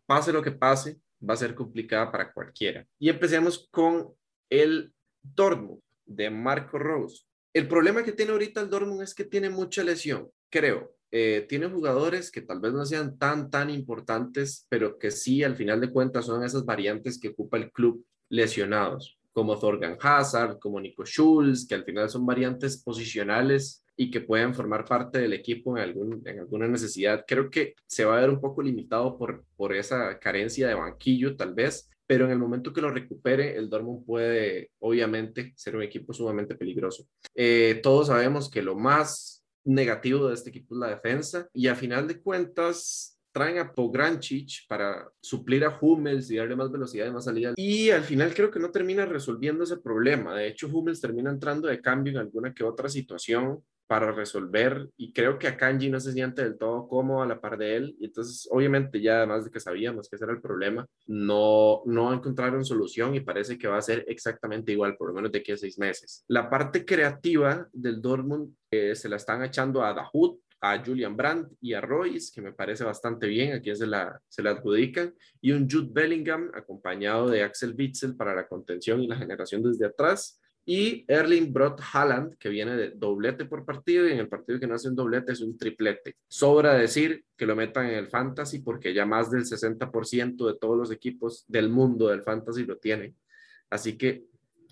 pase 0.06 0.32
lo 0.32 0.44
que 0.44 0.52
pase, 0.52 1.00
va 1.28 1.34
a 1.34 1.38
ser 1.38 1.56
complicada 1.56 2.12
para 2.12 2.32
cualquiera. 2.32 2.86
Y 3.00 3.08
empecemos 3.08 3.68
con 3.72 4.14
el 4.52 4.92
Dortmund 5.22 5.80
de 6.04 6.28
Marco 6.28 6.78
Rose. 6.78 7.24
El 7.54 7.66
problema 7.68 8.02
que 8.02 8.12
tiene 8.12 8.32
ahorita 8.32 8.60
el 8.60 8.68
Dortmund 8.68 9.02
es 9.02 9.14
que 9.14 9.24
tiene 9.24 9.48
mucha 9.48 9.82
lesión, 9.82 10.28
creo. 10.50 10.94
Eh, 11.10 11.46
tiene 11.48 11.68
jugadores 11.68 12.30
que 12.30 12.42
tal 12.42 12.60
vez 12.60 12.72
no 12.72 12.84
sean 12.84 13.18
tan, 13.18 13.50
tan 13.50 13.70
importantes, 13.70 14.66
pero 14.68 14.98
que 14.98 15.10
sí, 15.10 15.42
al 15.42 15.56
final 15.56 15.80
de 15.80 15.90
cuentas, 15.90 16.26
son 16.26 16.44
esas 16.44 16.66
variantes 16.66 17.18
que 17.18 17.28
ocupa 17.28 17.56
el 17.56 17.70
club 17.72 18.04
lesionados, 18.28 19.18
como 19.32 19.58
Thorgan 19.58 19.96
Hazard, 20.00 20.58
como 20.58 20.80
Nico 20.80 21.04
Schulz, 21.04 21.66
que 21.66 21.74
al 21.74 21.84
final 21.84 22.10
son 22.10 22.26
variantes 22.26 22.82
posicionales 22.82 23.84
y 23.96 24.10
que 24.10 24.20
pueden 24.20 24.54
formar 24.54 24.84
parte 24.84 25.18
del 25.18 25.32
equipo 25.32 25.76
en, 25.76 25.82
algún, 25.82 26.22
en 26.26 26.40
alguna 26.40 26.68
necesidad. 26.68 27.24
Creo 27.26 27.50
que 27.50 27.74
se 27.86 28.04
va 28.04 28.18
a 28.18 28.20
ver 28.20 28.30
un 28.30 28.40
poco 28.40 28.62
limitado 28.62 29.16
por, 29.16 29.44
por 29.56 29.74
esa 29.74 30.18
carencia 30.18 30.68
de 30.68 30.74
banquillo, 30.74 31.36
tal 31.36 31.54
vez, 31.54 31.90
pero 32.12 32.26
en 32.26 32.32
el 32.32 32.38
momento 32.38 32.74
que 32.74 32.82
lo 32.82 32.90
recupere, 32.90 33.56
el 33.56 33.70
Dortmund 33.70 34.04
puede, 34.04 34.72
obviamente, 34.80 35.54
ser 35.56 35.76
un 35.76 35.82
equipo 35.82 36.12
sumamente 36.12 36.54
peligroso. 36.56 37.06
Eh, 37.34 37.80
todos 37.82 38.08
sabemos 38.08 38.50
que 38.50 38.60
lo 38.60 38.74
más 38.74 39.42
negativo 39.64 40.28
de 40.28 40.34
este 40.34 40.50
equipo 40.50 40.74
es 40.74 40.78
la 40.80 40.88
defensa 40.88 41.48
y 41.54 41.68
a 41.68 41.74
final 41.74 42.06
de 42.06 42.20
cuentas 42.20 43.18
traen 43.32 43.56
a 43.56 43.72
Pograncic 43.72 44.68
para 44.68 45.10
suplir 45.22 45.64
a 45.64 45.78
Hummels 45.80 46.30
y 46.30 46.36
darle 46.36 46.54
más 46.54 46.70
velocidad 46.70 47.06
y 47.06 47.12
más 47.12 47.24
salida. 47.24 47.54
Y 47.56 47.88
al 47.88 48.02
final 48.02 48.34
creo 48.34 48.50
que 48.50 48.60
no 48.60 48.70
termina 48.70 49.06
resolviendo 49.06 49.64
ese 49.64 49.78
problema. 49.78 50.34
De 50.34 50.48
hecho, 50.48 50.68
Hummels 50.68 51.00
termina 51.00 51.30
entrando 51.30 51.68
de 51.68 51.80
cambio 51.80 52.12
en 52.12 52.18
alguna 52.18 52.52
que 52.52 52.62
otra 52.62 52.90
situación 52.90 53.64
para 53.92 54.10
resolver 54.10 54.88
y 54.96 55.12
creo 55.12 55.38
que 55.38 55.46
a 55.46 55.54
Kanji 55.54 55.90
no 55.90 56.00
se 56.00 56.12
siente 56.12 56.42
del 56.42 56.56
todo 56.56 56.88
cómodo 56.88 57.20
a 57.20 57.26
la 57.26 57.38
par 57.38 57.58
de 57.58 57.76
él 57.76 57.94
y 58.00 58.06
entonces 58.06 58.48
obviamente 58.50 59.02
ya 59.02 59.18
además 59.18 59.44
de 59.44 59.50
que 59.50 59.60
sabíamos 59.60 60.08
que 60.08 60.16
ese 60.16 60.24
era 60.24 60.32
el 60.32 60.40
problema 60.40 60.86
no 61.08 61.82
no 61.84 62.10
encontraron 62.10 62.64
solución 62.64 63.14
y 63.14 63.20
parece 63.20 63.58
que 63.58 63.68
va 63.68 63.76
a 63.76 63.82
ser 63.82 64.06
exactamente 64.08 64.72
igual 64.72 64.96
por 64.96 65.08
lo 65.08 65.14
menos 65.14 65.30
de 65.30 65.40
aquí 65.40 65.52
a 65.52 65.58
seis 65.58 65.78
meses. 65.78 66.24
La 66.26 66.48
parte 66.48 66.86
creativa 66.86 67.68
del 67.70 68.00
Dortmund 68.00 68.54
eh, 68.70 68.94
se 68.94 69.10
la 69.10 69.16
están 69.16 69.44
echando 69.44 69.84
a 69.84 69.92
Dahoud 69.92 70.38
a 70.62 70.82
Julian 70.82 71.14
Brandt 71.14 71.52
y 71.60 71.74
a 71.74 71.80
Royce, 71.80 72.30
que 72.32 72.40
me 72.40 72.52
parece 72.52 72.84
bastante 72.84 73.26
bien, 73.26 73.52
a 73.52 73.60
quien 73.60 73.76
se 73.76 73.86
la, 73.86 74.18
se 74.28 74.44
la 74.44 74.50
adjudican, 74.52 75.12
y 75.40 75.50
un 75.50 75.68
Jude 75.68 75.90
Bellingham 75.90 76.52
acompañado 76.54 77.28
de 77.28 77.42
Axel 77.42 77.74
Witzel 77.76 78.14
para 78.14 78.32
la 78.32 78.46
contención 78.46 79.02
y 79.02 79.08
la 79.08 79.16
generación 79.16 79.64
desde 79.64 79.86
atrás, 79.86 80.40
y 80.64 81.04
Erling 81.08 81.52
Brot 81.52 81.80
Haaland, 81.92 82.36
que 82.38 82.48
viene 82.48 82.76
de 82.76 82.90
doblete 82.90 83.46
por 83.46 83.64
partido, 83.64 84.06
y 84.06 84.12
en 84.12 84.18
el 84.18 84.28
partido 84.28 84.60
que 84.60 84.66
no 84.66 84.74
hace 84.74 84.88
un 84.88 84.94
doblete 84.94 85.32
es 85.32 85.40
un 85.40 85.56
triplete. 85.56 86.16
Sobra 86.28 86.74
decir 86.74 87.24
que 87.36 87.46
lo 87.46 87.56
metan 87.56 87.86
en 87.86 87.94
el 87.94 88.08
fantasy, 88.08 88.60
porque 88.60 88.94
ya 88.94 89.04
más 89.04 89.30
del 89.30 89.44
60% 89.44 90.46
de 90.46 90.58
todos 90.58 90.76
los 90.76 90.90
equipos 90.90 91.44
del 91.48 91.68
mundo 91.68 92.08
del 92.08 92.22
fantasy 92.22 92.64
lo 92.64 92.78
tienen. 92.78 93.16
Así 93.70 93.96
que 93.96 94.24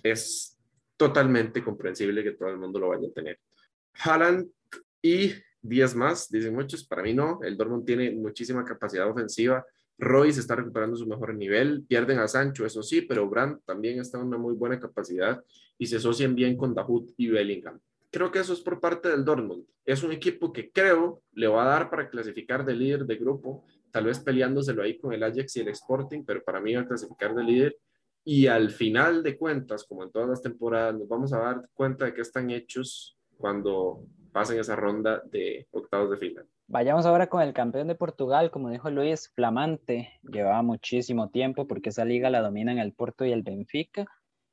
es 0.02 0.56
totalmente 0.96 1.64
comprensible 1.64 2.22
que 2.22 2.32
todo 2.32 2.50
el 2.50 2.58
mundo 2.58 2.78
lo 2.78 2.88
vaya 2.88 3.08
a 3.08 3.12
tener. 3.12 3.40
Haaland 4.04 4.48
y 5.02 5.32
10 5.62 5.94
más, 5.96 6.30
dicen 6.30 6.54
muchos, 6.54 6.86
para 6.86 7.02
mí 7.02 7.14
no. 7.14 7.40
El 7.42 7.56
Dortmund 7.56 7.84
tiene 7.84 8.12
muchísima 8.12 8.64
capacidad 8.64 9.10
ofensiva 9.10 9.64
Royce 10.00 10.40
está 10.40 10.56
recuperando 10.56 10.96
su 10.96 11.06
mejor 11.06 11.34
nivel, 11.34 11.84
pierden 11.86 12.18
a 12.18 12.26
Sancho, 12.26 12.64
eso 12.64 12.82
sí, 12.82 13.02
pero 13.02 13.28
Brandt 13.28 13.62
también 13.66 14.00
está 14.00 14.18
en 14.18 14.28
una 14.28 14.38
muy 14.38 14.54
buena 14.54 14.80
capacidad 14.80 15.42
y 15.80 15.86
se 15.86 15.96
asocian 15.96 16.34
bien 16.34 16.58
con 16.58 16.74
Dahoud 16.74 17.10
y 17.16 17.28
Bellingham. 17.28 17.80
Creo 18.10 18.30
que 18.30 18.40
eso 18.40 18.52
es 18.52 18.60
por 18.60 18.80
parte 18.80 19.08
del 19.08 19.24
Dortmund. 19.24 19.64
Es 19.86 20.02
un 20.02 20.12
equipo 20.12 20.52
que 20.52 20.70
creo 20.70 21.22
le 21.32 21.48
va 21.48 21.62
a 21.62 21.68
dar 21.68 21.88
para 21.88 22.10
clasificar 22.10 22.66
de 22.66 22.74
líder 22.74 23.06
de 23.06 23.16
grupo, 23.16 23.64
tal 23.90 24.04
vez 24.04 24.20
peleándoselo 24.20 24.82
ahí 24.82 24.98
con 24.98 25.14
el 25.14 25.22
Ajax 25.22 25.56
y 25.56 25.60
el 25.60 25.68
Sporting, 25.68 26.22
pero 26.26 26.44
para 26.44 26.60
mí 26.60 26.74
va 26.74 26.82
a 26.82 26.86
clasificar 26.86 27.34
de 27.34 27.44
líder. 27.44 27.78
Y 28.24 28.46
al 28.46 28.70
final 28.70 29.22
de 29.22 29.38
cuentas, 29.38 29.84
como 29.84 30.04
en 30.04 30.10
todas 30.10 30.28
las 30.28 30.42
temporadas, 30.42 30.94
nos 30.96 31.08
vamos 31.08 31.32
a 31.32 31.38
dar 31.38 31.66
cuenta 31.72 32.04
de 32.04 32.12
que 32.12 32.20
están 32.20 32.50
hechos 32.50 33.16
cuando 33.38 34.04
pasen 34.32 34.60
esa 34.60 34.76
ronda 34.76 35.22
de 35.30 35.66
octavos 35.70 36.10
de 36.10 36.18
final. 36.18 36.46
Vayamos 36.66 37.06
ahora 37.06 37.28
con 37.28 37.40
el 37.40 37.54
campeón 37.54 37.88
de 37.88 37.94
Portugal, 37.94 38.50
como 38.50 38.68
dijo 38.68 38.90
Luis, 38.90 39.32
flamante, 39.34 40.20
llevaba 40.30 40.60
muchísimo 40.60 41.30
tiempo 41.30 41.66
porque 41.66 41.88
esa 41.88 42.04
liga 42.04 42.28
la 42.28 42.42
dominan 42.42 42.78
el 42.78 42.92
Porto 42.92 43.24
y 43.24 43.32
el 43.32 43.42
Benfica, 43.42 44.06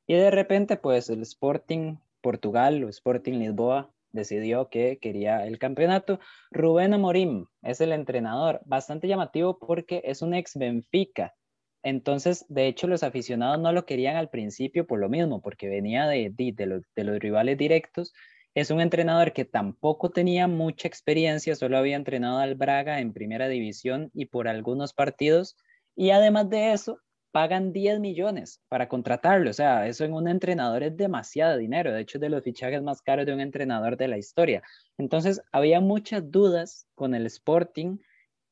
y 0.07 0.15
de 0.15 0.31
repente 0.31 0.77
pues 0.77 1.09
el 1.09 1.21
Sporting 1.21 1.97
Portugal 2.21 2.83
o 2.83 2.89
Sporting 2.89 3.33
Lisboa 3.33 3.91
decidió 4.11 4.69
que 4.69 4.97
quería 4.99 5.45
el 5.45 5.59
campeonato. 5.59 6.19
Rubén 6.49 6.93
Amorim 6.93 7.45
es 7.61 7.81
el 7.81 7.91
entrenador, 7.91 8.61
bastante 8.65 9.07
llamativo 9.07 9.59
porque 9.59 10.01
es 10.05 10.21
un 10.21 10.33
ex 10.33 10.55
Benfica, 10.55 11.35
entonces, 11.83 12.45
de 12.49 12.67
hecho, 12.67 12.87
los 12.87 13.03
aficionados 13.03 13.59
no 13.59 13.71
lo 13.71 13.85
querían 13.85 14.17
al 14.17 14.29
principio 14.29 14.85
por 14.85 14.99
lo 14.99 15.07
mismo, 15.07 15.41
porque 15.41 15.69
venía 15.69 16.05
de, 16.07 16.33
de, 16.35 16.65
los, 16.65 16.81
de 16.95 17.03
los 17.05 17.19
rivales 17.19 17.57
directos 17.57 18.13
es 18.57 18.71
un 18.71 18.81
entrenador 18.81 19.33
que 19.33 19.45
tampoco 19.45 20.09
tenía 20.09 20.47
mucha 20.47 20.87
experiencia, 20.87 21.55
solo 21.55 21.77
había 21.77 21.95
entrenado 21.95 22.39
al 22.39 22.55
Braga 22.55 22.99
en 22.99 23.13
primera 23.13 23.47
división 23.47 24.09
y 24.15 24.25
por 24.25 24.47
algunos 24.47 24.93
partidos. 24.93 25.55
Y 25.95 26.09
además 26.09 26.49
de 26.49 26.73
eso, 26.73 26.99
pagan 27.31 27.73
10 27.73 27.99
millones 27.99 28.61
para 28.69 28.87
contratarlo. 28.87 29.49
O 29.49 29.53
sea, 29.53 29.87
eso 29.87 30.05
en 30.05 30.13
un 30.13 30.27
entrenador 30.27 30.83
es 30.83 30.95
demasiado 30.97 31.57
dinero. 31.57 31.91
De 31.93 32.01
hecho, 32.01 32.17
es 32.17 32.21
de 32.21 32.29
los 32.29 32.43
fichajes 32.43 32.81
más 32.81 33.01
caros 33.01 33.25
de 33.25 33.33
un 33.33 33.41
entrenador 33.41 33.97
de 33.97 34.07
la 34.07 34.17
historia. 34.17 34.63
Entonces, 34.97 35.41
había 35.51 35.81
muchas 35.81 36.31
dudas 36.31 36.87
con 36.95 37.15
el 37.15 37.25
Sporting 37.25 37.97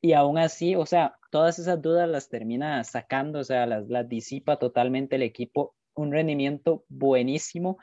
y 0.00 0.12
aún 0.12 0.38
así, 0.38 0.76
o 0.76 0.86
sea, 0.86 1.16
todas 1.30 1.58
esas 1.58 1.80
dudas 1.82 2.08
las 2.08 2.28
termina 2.28 2.82
sacando, 2.84 3.40
o 3.40 3.44
sea, 3.44 3.66
las, 3.66 3.88
las 3.88 4.08
disipa 4.08 4.58
totalmente 4.58 5.16
el 5.16 5.22
equipo. 5.22 5.74
Un 5.94 6.12
rendimiento 6.12 6.84
buenísimo 6.88 7.78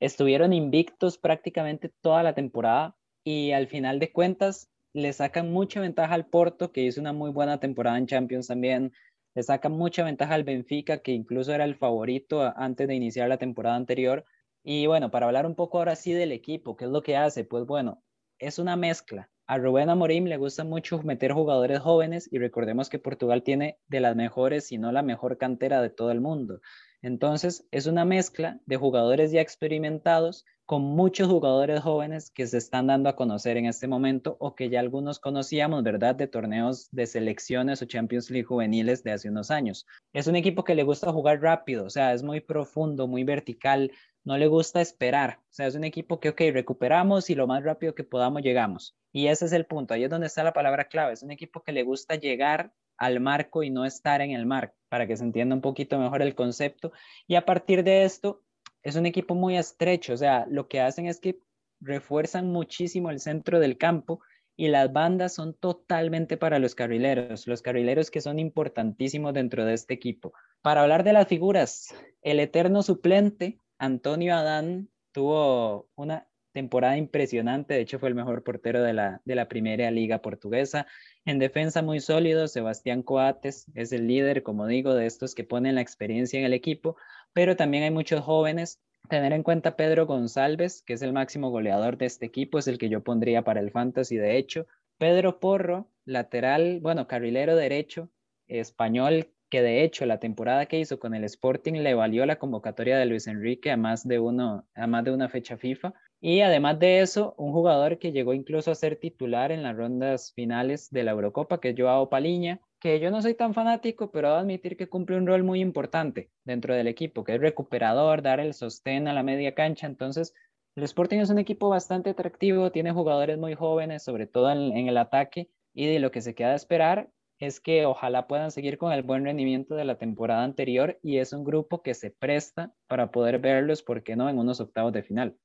estuvieron 0.00 0.52
invictos 0.52 1.18
prácticamente 1.18 1.90
toda 2.00 2.22
la 2.22 2.34
temporada 2.34 2.96
y 3.24 3.52
al 3.52 3.66
final 3.66 3.98
de 3.98 4.12
cuentas 4.12 4.70
le 4.92 5.12
sacan 5.12 5.52
mucha 5.52 5.80
ventaja 5.80 6.14
al 6.14 6.26
Porto, 6.26 6.72
que 6.72 6.82
hizo 6.82 7.00
una 7.00 7.12
muy 7.12 7.30
buena 7.30 7.60
temporada 7.60 7.98
en 7.98 8.06
Champions 8.06 8.46
también. 8.46 8.92
Le 9.36 9.42
sacan 9.42 9.72
mucha 9.72 10.02
ventaja 10.02 10.32
al 10.32 10.44
Benfica, 10.44 11.02
que 11.02 11.12
incluso 11.12 11.52
era 11.52 11.64
el 11.64 11.76
favorito 11.76 12.54
antes 12.56 12.88
de 12.88 12.94
iniciar 12.94 13.28
la 13.28 13.36
temporada 13.36 13.76
anterior. 13.76 14.24
Y 14.64 14.86
bueno, 14.86 15.10
para 15.10 15.26
hablar 15.26 15.44
un 15.44 15.54
poco 15.54 15.76
ahora 15.76 15.94
sí 15.94 16.14
del 16.14 16.32
equipo, 16.32 16.74
¿qué 16.74 16.86
es 16.86 16.90
lo 16.90 17.02
que 17.02 17.18
hace? 17.18 17.44
Pues 17.44 17.66
bueno, 17.66 18.02
es 18.38 18.58
una 18.58 18.76
mezcla. 18.76 19.28
A 19.46 19.58
Rubén 19.58 19.90
Amorim 19.90 20.24
le 20.24 20.38
gusta 20.38 20.64
mucho 20.64 21.02
meter 21.02 21.32
jugadores 21.32 21.80
jóvenes 21.80 22.32
y 22.32 22.38
recordemos 22.38 22.88
que 22.88 22.98
Portugal 22.98 23.42
tiene 23.42 23.78
de 23.88 24.00
las 24.00 24.16
mejores, 24.16 24.68
si 24.68 24.78
no 24.78 24.90
la 24.90 25.02
mejor 25.02 25.36
cantera 25.36 25.82
de 25.82 25.90
todo 25.90 26.12
el 26.12 26.22
mundo. 26.22 26.62
Entonces, 27.02 27.68
es 27.70 27.86
una 27.86 28.06
mezcla 28.06 28.58
de 28.64 28.76
jugadores 28.78 29.32
ya 29.32 29.42
experimentados 29.42 30.46
con 30.66 30.82
muchos 30.82 31.28
jugadores 31.28 31.80
jóvenes 31.80 32.30
que 32.30 32.46
se 32.46 32.58
están 32.58 32.88
dando 32.88 33.08
a 33.08 33.14
conocer 33.14 33.56
en 33.56 33.66
este 33.66 33.86
momento 33.86 34.36
o 34.40 34.56
que 34.56 34.68
ya 34.68 34.80
algunos 34.80 35.20
conocíamos, 35.20 35.84
¿verdad?, 35.84 36.16
de 36.16 36.26
torneos 36.26 36.90
de 36.90 37.06
selecciones 37.06 37.80
o 37.80 37.86
Champions 37.86 38.30
League 38.30 38.46
juveniles 38.46 39.04
de 39.04 39.12
hace 39.12 39.28
unos 39.28 39.52
años. 39.52 39.86
Es 40.12 40.26
un 40.26 40.34
equipo 40.34 40.64
que 40.64 40.74
le 40.74 40.82
gusta 40.82 41.12
jugar 41.12 41.40
rápido, 41.40 41.84
o 41.84 41.90
sea, 41.90 42.12
es 42.12 42.24
muy 42.24 42.40
profundo, 42.40 43.06
muy 43.06 43.22
vertical, 43.22 43.92
no 44.24 44.36
le 44.36 44.48
gusta 44.48 44.80
esperar, 44.80 45.38
o 45.40 45.54
sea, 45.54 45.68
es 45.68 45.76
un 45.76 45.84
equipo 45.84 46.18
que, 46.18 46.30
ok, 46.30 46.40
recuperamos 46.52 47.30
y 47.30 47.36
lo 47.36 47.46
más 47.46 47.62
rápido 47.62 47.94
que 47.94 48.02
podamos 48.02 48.42
llegamos. 48.42 48.96
Y 49.12 49.28
ese 49.28 49.44
es 49.46 49.52
el 49.52 49.66
punto, 49.66 49.94
ahí 49.94 50.02
es 50.02 50.10
donde 50.10 50.26
está 50.26 50.42
la 50.42 50.52
palabra 50.52 50.88
clave, 50.88 51.12
es 51.12 51.22
un 51.22 51.30
equipo 51.30 51.62
que 51.62 51.70
le 51.70 51.84
gusta 51.84 52.16
llegar 52.16 52.72
al 52.98 53.20
marco 53.20 53.62
y 53.62 53.70
no 53.70 53.84
estar 53.84 54.20
en 54.20 54.32
el 54.32 54.46
marco, 54.46 54.74
para 54.88 55.06
que 55.06 55.16
se 55.16 55.22
entienda 55.22 55.54
un 55.54 55.60
poquito 55.60 55.98
mejor 55.98 56.22
el 56.22 56.34
concepto. 56.34 56.92
Y 57.26 57.36
a 57.36 57.44
partir 57.44 57.84
de 57.84 58.04
esto, 58.04 58.42
es 58.86 58.94
un 58.94 59.04
equipo 59.04 59.34
muy 59.34 59.56
estrecho, 59.56 60.12
o 60.12 60.16
sea, 60.16 60.46
lo 60.48 60.68
que 60.68 60.80
hacen 60.80 61.06
es 61.06 61.18
que 61.18 61.40
refuerzan 61.80 62.52
muchísimo 62.52 63.10
el 63.10 63.18
centro 63.18 63.58
del 63.58 63.78
campo 63.78 64.20
y 64.56 64.68
las 64.68 64.92
bandas 64.92 65.34
son 65.34 65.54
totalmente 65.54 66.36
para 66.36 66.60
los 66.60 66.76
carrileros, 66.76 67.48
los 67.48 67.62
carrileros 67.62 68.12
que 68.12 68.20
son 68.20 68.38
importantísimos 68.38 69.34
dentro 69.34 69.64
de 69.64 69.74
este 69.74 69.92
equipo. 69.92 70.34
Para 70.62 70.82
hablar 70.82 71.02
de 71.02 71.14
las 71.14 71.26
figuras, 71.26 71.92
el 72.22 72.38
eterno 72.38 72.84
suplente, 72.84 73.58
Antonio 73.76 74.36
Adán, 74.36 74.88
tuvo 75.10 75.88
una 75.96 76.28
temporada 76.52 76.96
impresionante, 76.96 77.74
de 77.74 77.80
hecho 77.80 77.98
fue 77.98 78.08
el 78.08 78.14
mejor 78.14 78.44
portero 78.44 78.84
de 78.84 78.92
la, 78.94 79.20
de 79.24 79.34
la 79.34 79.48
primera 79.48 79.90
liga 79.90 80.22
portuguesa. 80.22 80.86
En 81.24 81.40
defensa 81.40 81.82
muy 81.82 81.98
sólido, 81.98 82.46
Sebastián 82.46 83.02
Coates 83.02 83.66
es 83.74 83.90
el 83.90 84.06
líder, 84.06 84.44
como 84.44 84.68
digo, 84.68 84.94
de 84.94 85.06
estos 85.06 85.34
que 85.34 85.42
ponen 85.42 85.74
la 85.74 85.80
experiencia 85.80 86.38
en 86.38 86.46
el 86.46 86.54
equipo, 86.54 86.96
pero 87.36 87.54
también 87.54 87.84
hay 87.84 87.90
muchos 87.90 88.22
jóvenes. 88.22 88.80
Tener 89.10 89.34
en 89.34 89.42
cuenta 89.42 89.76
Pedro 89.76 90.06
González, 90.06 90.82
que 90.86 90.94
es 90.94 91.02
el 91.02 91.12
máximo 91.12 91.50
goleador 91.50 91.98
de 91.98 92.06
este 92.06 92.24
equipo, 92.24 92.58
es 92.58 92.66
el 92.66 92.78
que 92.78 92.88
yo 92.88 93.04
pondría 93.04 93.42
para 93.42 93.60
el 93.60 93.70
fantasy, 93.70 94.16
de 94.16 94.38
hecho. 94.38 94.66
Pedro 94.96 95.38
Porro, 95.38 95.90
lateral, 96.06 96.80
bueno, 96.80 97.06
carrilero 97.06 97.54
derecho, 97.54 98.08
español, 98.46 99.34
que 99.50 99.60
de 99.60 99.84
hecho 99.84 100.06
la 100.06 100.18
temporada 100.18 100.64
que 100.64 100.78
hizo 100.78 100.98
con 100.98 101.12
el 101.12 101.24
Sporting 101.24 101.74
le 101.74 101.92
valió 101.92 102.24
la 102.24 102.38
convocatoria 102.38 102.96
de 102.96 103.04
Luis 103.04 103.26
Enrique 103.26 103.70
a 103.70 103.76
más 103.76 104.08
de, 104.08 104.18
uno, 104.18 104.66
a 104.74 104.86
más 104.86 105.04
de 105.04 105.12
una 105.12 105.28
fecha 105.28 105.58
FIFA 105.58 105.92
Y 106.22 106.40
además 106.40 106.78
de 106.78 107.00
eso, 107.00 107.34
un 107.36 107.52
jugador 107.52 107.98
que 107.98 108.12
llegó 108.12 108.32
incluso 108.32 108.70
a 108.70 108.74
ser 108.74 108.96
titular 108.96 109.52
en 109.52 109.62
las 109.62 109.76
rondas 109.76 110.32
finales 110.32 110.88
de 110.90 111.04
la 111.04 111.10
Eurocopa, 111.10 111.60
que 111.60 111.68
es 111.68 111.74
Joao 111.76 112.08
Paliña, 112.08 112.62
que 112.80 113.00
yo 113.00 113.10
no 113.10 113.22
soy 113.22 113.34
tan 113.34 113.54
fanático, 113.54 114.10
pero 114.10 114.28
debo 114.28 114.40
admitir 114.40 114.76
que 114.76 114.88
cumple 114.88 115.16
un 115.16 115.26
rol 115.26 115.42
muy 115.42 115.60
importante 115.60 116.30
dentro 116.44 116.74
del 116.74 116.88
equipo, 116.88 117.24
que 117.24 117.34
es 117.34 117.40
recuperador, 117.40 118.22
dar 118.22 118.40
el 118.40 118.54
sostén 118.54 119.08
a 119.08 119.12
la 119.12 119.22
media 119.22 119.54
cancha. 119.54 119.86
Entonces, 119.86 120.34
el 120.76 120.84
Sporting 120.84 121.18
es 121.18 121.30
un 121.30 121.38
equipo 121.38 121.68
bastante 121.68 122.10
atractivo, 122.10 122.70
tiene 122.70 122.92
jugadores 122.92 123.38
muy 123.38 123.54
jóvenes, 123.54 124.02
sobre 124.02 124.26
todo 124.26 124.50
en, 124.50 124.88
el 124.88 124.98
ataque, 124.98 125.48
y 125.74 125.86
de 125.86 125.98
lo 125.98 126.10
que 126.10 126.20
se 126.20 126.34
queda 126.34 126.52
a 126.52 126.56
esperar 126.56 127.10
es 127.38 127.60
que 127.60 127.84
ojalá 127.84 128.26
puedan 128.26 128.50
seguir 128.50 128.78
con 128.78 128.92
el 128.92 129.02
buen 129.02 129.24
rendimiento 129.24 129.74
de 129.74 129.84
la 129.84 129.98
temporada 129.98 130.42
anterior 130.42 130.98
y 131.02 131.18
es 131.18 131.32
un 131.32 131.44
grupo 131.44 131.82
que 131.82 131.94
se 131.94 132.10
presta 132.10 132.72
para 132.86 133.10
poder 133.10 133.38
verlos, 133.38 133.82
¿por 133.82 134.02
qué 134.02 134.16
no?, 134.16 134.28
en 134.28 134.38
unos 134.38 134.60
octavos 134.60 134.92
de 134.92 135.02
final. 135.02 135.36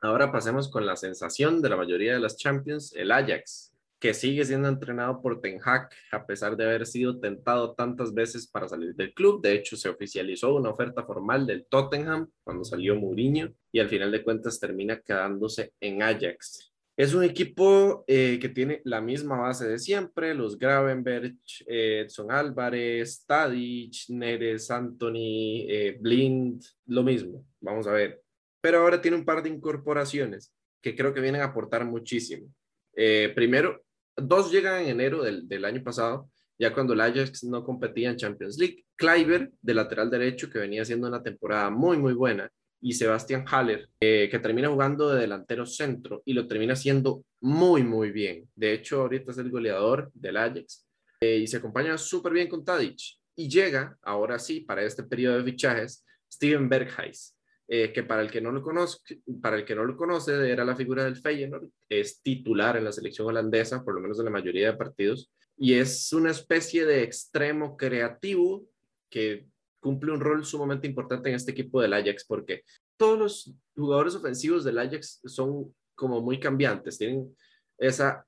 Ahora 0.00 0.30
pasemos 0.30 0.70
con 0.70 0.86
la 0.86 0.94
sensación 0.94 1.60
de 1.60 1.70
la 1.70 1.76
mayoría 1.76 2.12
de 2.12 2.20
las 2.20 2.36
Champions, 2.36 2.94
el 2.94 3.10
Ajax, 3.10 3.67
que 4.00 4.14
sigue 4.14 4.44
siendo 4.44 4.68
entrenado 4.68 5.20
por 5.20 5.40
Ten 5.40 5.60
Hag 5.64 5.88
a 6.12 6.26
pesar 6.26 6.56
de 6.56 6.64
haber 6.64 6.86
sido 6.86 7.18
tentado 7.18 7.74
tantas 7.74 8.14
veces 8.14 8.46
para 8.46 8.68
salir 8.68 8.94
del 8.94 9.12
club. 9.12 9.42
De 9.42 9.54
hecho, 9.54 9.76
se 9.76 9.88
oficializó 9.88 10.54
una 10.54 10.70
oferta 10.70 11.04
formal 11.04 11.46
del 11.46 11.66
Tottenham 11.66 12.30
cuando 12.44 12.64
salió 12.64 12.94
Mourinho 12.96 13.52
y 13.72 13.80
al 13.80 13.88
final 13.88 14.10
de 14.10 14.22
cuentas 14.22 14.60
termina 14.60 15.00
quedándose 15.00 15.72
en 15.80 16.02
Ajax. 16.02 16.68
Es 16.98 17.14
un 17.14 17.22
equipo 17.22 18.02
eh, 18.08 18.40
que 18.40 18.48
tiene 18.48 18.80
la 18.82 19.00
misma 19.00 19.38
base 19.38 19.68
de 19.68 19.78
siempre, 19.78 20.34
los 20.34 20.58
Gravenberg, 20.58 21.36
eh, 21.68 22.02
Edson 22.04 22.32
Álvarez, 22.32 23.24
Tadic, 23.24 24.08
Neres, 24.08 24.68
Anthony, 24.68 25.64
eh, 25.68 25.96
Blind, 26.00 26.60
lo 26.86 27.04
mismo, 27.04 27.46
vamos 27.60 27.86
a 27.86 27.92
ver. 27.92 28.20
Pero 28.60 28.80
ahora 28.80 29.00
tiene 29.00 29.16
un 29.16 29.24
par 29.24 29.44
de 29.44 29.48
incorporaciones 29.48 30.52
que 30.82 30.96
creo 30.96 31.14
que 31.14 31.20
vienen 31.20 31.42
a 31.42 31.46
aportar 31.46 31.84
muchísimo. 31.84 32.52
primero, 33.36 33.84
dos 34.20 34.50
llegan 34.52 34.82
en 34.82 34.88
enero 34.88 35.22
del, 35.22 35.48
del, 35.48 35.64
año 35.64 35.82
pasado, 35.82 36.30
ya 36.58 36.72
cuando 36.72 36.92
el 36.92 37.00
Ajax 37.00 37.44
no 37.44 37.64
competía 37.64 38.10
en 38.10 38.16
Champions 38.16 38.58
League. 38.58 38.84
Kleiber, 38.96 39.50
de 39.60 39.74
lateral 39.74 40.10
derecho, 40.10 40.50
que 40.50 40.58
venía 40.58 40.82
haciendo 40.82 41.08
una 41.08 41.22
temporada 41.22 41.70
muy, 41.70 41.98
muy 41.98 42.14
buena, 42.14 42.50
y 42.80 42.92
Sebastián 42.92 43.44
Haller, 43.46 43.88
eh, 44.00 44.28
que 44.30 44.38
termina 44.38 44.68
jugando 44.68 45.08
de 45.08 45.20
delantero 45.20 45.66
centro 45.66 46.22
y 46.24 46.32
lo 46.32 46.46
termina 46.46 46.74
haciendo 46.74 47.24
muy, 47.40 47.82
muy 47.82 48.10
bien. 48.10 48.48
De 48.54 48.72
hecho, 48.72 49.02
ahorita 49.02 49.32
es 49.32 49.38
el 49.38 49.50
goleador 49.50 50.10
del 50.14 50.36
Ajax 50.36 50.86
eh, 51.20 51.38
y 51.38 51.46
se 51.46 51.56
acompaña 51.56 51.98
súper 51.98 52.32
bien 52.32 52.48
con 52.48 52.64
Tadic. 52.64 53.00
Y 53.34 53.48
llega, 53.48 53.96
ahora 54.02 54.38
sí, 54.38 54.60
para 54.60 54.82
este 54.82 55.02
periodo 55.02 55.38
de 55.38 55.44
fichajes, 55.44 56.04
Steven 56.30 56.68
Berghuis, 56.68 57.36
eh, 57.70 57.92
que 57.92 58.02
para 58.02 58.22
el 58.22 58.30
que 58.30 58.40
no 58.40 58.50
lo 58.50 58.62
conoce, 58.62 59.20
para 59.42 59.56
el 59.56 59.64
que 59.66 59.74
no 59.74 59.84
lo 59.84 59.94
conoce, 59.94 60.50
era 60.50 60.64
la 60.64 60.74
figura 60.74 61.04
del 61.04 61.16
Feyenoord, 61.16 61.68
es 61.86 62.22
titular 62.22 62.78
en 62.78 62.84
la 62.84 62.92
selección 62.92 63.28
holandesa, 63.28 63.84
por 63.84 63.94
lo 63.94 64.00
menos 64.00 64.18
en 64.18 64.24
la 64.24 64.30
mayoría 64.30 64.70
de 64.70 64.78
partidos, 64.78 65.30
y 65.54 65.74
es 65.74 66.10
una 66.14 66.30
especie 66.30 66.86
de 66.86 67.02
extremo 67.02 67.76
creativo 67.76 68.66
que 69.10 69.46
cumple 69.80 70.12
un 70.12 70.20
rol 70.20 70.46
sumamente 70.46 70.86
importante 70.86 71.28
en 71.28 71.34
este 71.34 71.50
equipo 71.50 71.82
del 71.82 71.92
Ajax 71.92 72.24
porque 72.24 72.62
todos 72.96 73.18
los 73.18 73.54
jugadores 73.76 74.14
ofensivos 74.14 74.64
del 74.64 74.78
Ajax 74.78 75.20
son 75.24 75.74
como 75.94 76.22
muy 76.22 76.40
cambiantes, 76.40 76.96
tienen 76.96 77.36
esa 77.76 78.24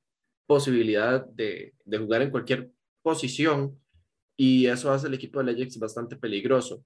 posibilidad 0.47 1.25
de, 1.25 1.73
de 1.85 1.99
jugar 1.99 2.21
en 2.21 2.31
cualquier 2.31 2.71
posición 3.03 3.81
y 4.37 4.67
eso 4.67 4.93
hace 4.93 5.07
el 5.07 5.15
equipo 5.15 5.43
del 5.43 5.57
Ajax 5.57 5.79
bastante 5.79 6.17
peligroso. 6.17 6.85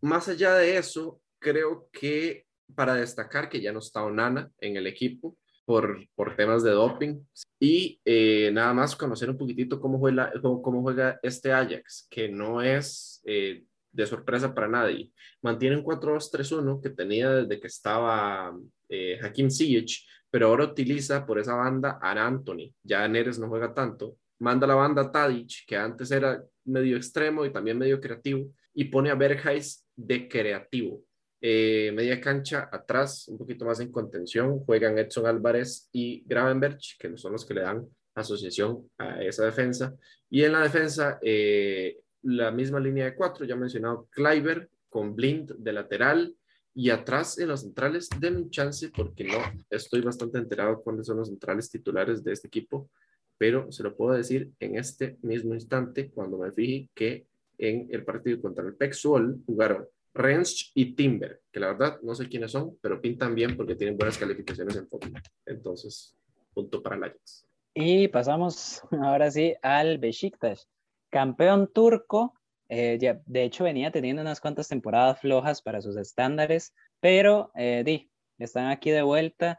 Más 0.00 0.28
allá 0.28 0.54
de 0.54 0.76
eso, 0.76 1.20
creo 1.38 1.88
que 1.92 2.46
para 2.74 2.94
destacar 2.94 3.48
que 3.48 3.60
ya 3.60 3.72
no 3.72 3.78
está 3.78 4.04
Onana 4.04 4.50
en 4.58 4.76
el 4.76 4.86
equipo 4.86 5.36
por, 5.64 5.98
por 6.14 6.36
temas 6.36 6.62
de 6.62 6.70
doping 6.70 7.20
y 7.58 8.00
eh, 8.04 8.50
nada 8.52 8.72
más 8.72 8.94
conocer 8.96 9.30
un 9.30 9.38
poquitito 9.38 9.80
cómo 9.80 9.98
juega, 9.98 10.32
cómo, 10.40 10.82
juega 10.82 11.18
este 11.22 11.52
Ajax, 11.52 12.06
que 12.10 12.28
no 12.28 12.62
es 12.62 13.20
eh, 13.24 13.64
de 13.92 14.06
sorpresa 14.06 14.54
para 14.54 14.68
nadie. 14.68 15.10
Mantiene 15.42 15.76
un 15.76 15.84
4-2-3-1 15.84 16.80
que 16.82 16.90
tenía 16.90 17.30
desde 17.30 17.60
que 17.60 17.66
estaba 17.66 18.56
eh, 18.88 19.18
Hakim 19.22 19.50
Ziyech, 19.50 20.06
pero 20.30 20.48
ahora 20.48 20.64
utiliza 20.64 21.26
por 21.26 21.38
esa 21.38 21.54
banda 21.54 21.98
a 22.00 22.12
Anthony. 22.12 22.72
Ya 22.82 23.08
Neres 23.08 23.38
no 23.38 23.48
juega 23.48 23.74
tanto. 23.74 24.18
Manda 24.38 24.66
la 24.66 24.74
banda 24.74 25.10
Tadic, 25.10 25.64
que 25.66 25.76
antes 25.76 26.10
era 26.10 26.44
medio 26.64 26.96
extremo 26.96 27.44
y 27.44 27.52
también 27.52 27.78
medio 27.78 28.00
creativo, 28.00 28.50
y 28.74 28.84
pone 28.84 29.10
a 29.10 29.14
Bergheis 29.14 29.86
de 29.96 30.28
creativo. 30.28 31.05
Eh, 31.48 31.92
media 31.92 32.20
cancha 32.20 32.68
atrás, 32.72 33.28
un 33.28 33.38
poquito 33.38 33.64
más 33.64 33.78
en 33.78 33.92
contención, 33.92 34.58
juegan 34.64 34.98
Edson 34.98 35.26
Álvarez 35.26 35.88
y 35.92 36.24
Gravenberg, 36.26 36.78
que 36.98 37.16
son 37.16 37.30
los 37.30 37.46
que 37.46 37.54
le 37.54 37.60
dan 37.60 37.86
asociación 38.16 38.90
a 38.98 39.22
esa 39.22 39.44
defensa. 39.44 39.94
Y 40.28 40.42
en 40.42 40.50
la 40.50 40.62
defensa, 40.62 41.20
eh, 41.22 42.00
la 42.22 42.50
misma 42.50 42.80
línea 42.80 43.04
de 43.04 43.14
cuatro, 43.14 43.44
ya 43.44 43.54
mencionado 43.54 44.08
Kleiber 44.10 44.68
con 44.88 45.14
Blind 45.14 45.54
de 45.56 45.72
lateral 45.72 46.34
y 46.74 46.90
atrás 46.90 47.38
en 47.38 47.46
los 47.46 47.60
centrales, 47.60 48.08
denme 48.18 48.38
un 48.38 48.50
chance 48.50 48.90
porque 48.90 49.22
no 49.22 49.38
estoy 49.70 50.00
bastante 50.00 50.38
enterado 50.38 50.82
cuáles 50.82 51.06
son 51.06 51.18
los 51.18 51.28
centrales 51.28 51.70
titulares 51.70 52.24
de 52.24 52.32
este 52.32 52.48
equipo, 52.48 52.90
pero 53.38 53.70
se 53.70 53.84
lo 53.84 53.94
puedo 53.94 54.16
decir 54.16 54.50
en 54.58 54.74
este 54.74 55.16
mismo 55.22 55.54
instante 55.54 56.10
cuando 56.10 56.38
me 56.38 56.50
fijé 56.50 56.88
que 56.92 57.28
en 57.56 57.86
el 57.92 58.04
partido 58.04 58.42
contra 58.42 58.66
el 58.66 58.74
Pexuol 58.74 59.44
jugaron 59.46 59.86
Rensch 60.16 60.72
y 60.74 60.94
Timber, 60.94 61.42
que 61.52 61.60
la 61.60 61.68
verdad 61.68 62.00
no 62.02 62.14
sé 62.14 62.28
quiénes 62.28 62.52
son, 62.52 62.76
pero 62.80 63.00
pintan 63.00 63.34
bien 63.34 63.56
porque 63.56 63.74
tienen 63.74 63.96
buenas 63.96 64.18
calificaciones 64.18 64.76
en 64.76 64.88
fútbol. 64.88 65.12
Entonces, 65.44 66.16
punto 66.52 66.82
para 66.82 66.96
el 66.96 67.04
Ajax. 67.04 67.46
Y 67.74 68.08
pasamos 68.08 68.82
ahora 69.02 69.30
sí 69.30 69.54
al 69.62 69.98
Besiktas 69.98 70.68
campeón 71.10 71.72
turco, 71.72 72.34
eh, 72.68 72.98
ya, 73.00 73.20
de 73.26 73.44
hecho 73.44 73.64
venía 73.64 73.90
teniendo 73.90 74.22
unas 74.22 74.40
cuantas 74.40 74.68
temporadas 74.68 75.20
flojas 75.20 75.62
para 75.62 75.80
sus 75.80 75.96
estándares, 75.96 76.74
pero 77.00 77.50
eh, 77.54 77.82
di, 77.84 78.10
están 78.38 78.66
aquí 78.66 78.90
de 78.90 79.02
vuelta. 79.02 79.58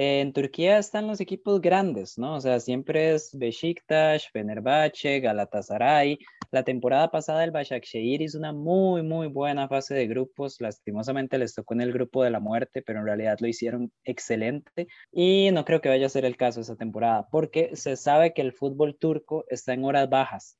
En 0.00 0.32
Turquía 0.32 0.78
están 0.78 1.08
los 1.08 1.18
equipos 1.18 1.60
grandes, 1.60 2.18
¿no? 2.18 2.36
O 2.36 2.40
sea, 2.40 2.60
siempre 2.60 3.14
es 3.14 3.36
Besiktas, 3.36 4.28
Fenerbahce, 4.28 5.18
Galatasaray. 5.18 6.20
La 6.52 6.62
temporada 6.62 7.10
pasada 7.10 7.42
el 7.42 7.50
Başakşehir 7.50 8.22
hizo 8.22 8.38
una 8.38 8.52
muy, 8.52 9.02
muy 9.02 9.26
buena 9.26 9.66
fase 9.66 9.96
de 9.96 10.06
grupos. 10.06 10.60
Lastimosamente 10.60 11.36
les 11.36 11.52
tocó 11.52 11.74
en 11.74 11.80
el 11.80 11.92
grupo 11.92 12.22
de 12.22 12.30
la 12.30 12.38
muerte, 12.38 12.80
pero 12.80 13.00
en 13.00 13.06
realidad 13.06 13.38
lo 13.40 13.48
hicieron 13.48 13.90
excelente. 14.04 14.86
Y 15.10 15.50
no 15.50 15.64
creo 15.64 15.80
que 15.80 15.88
vaya 15.88 16.06
a 16.06 16.10
ser 16.10 16.24
el 16.24 16.36
caso 16.36 16.60
esa 16.60 16.76
temporada, 16.76 17.26
porque 17.32 17.74
se 17.74 17.96
sabe 17.96 18.32
que 18.32 18.42
el 18.42 18.52
fútbol 18.52 18.96
turco 19.00 19.46
está 19.48 19.72
en 19.72 19.84
horas 19.84 20.08
bajas. 20.08 20.58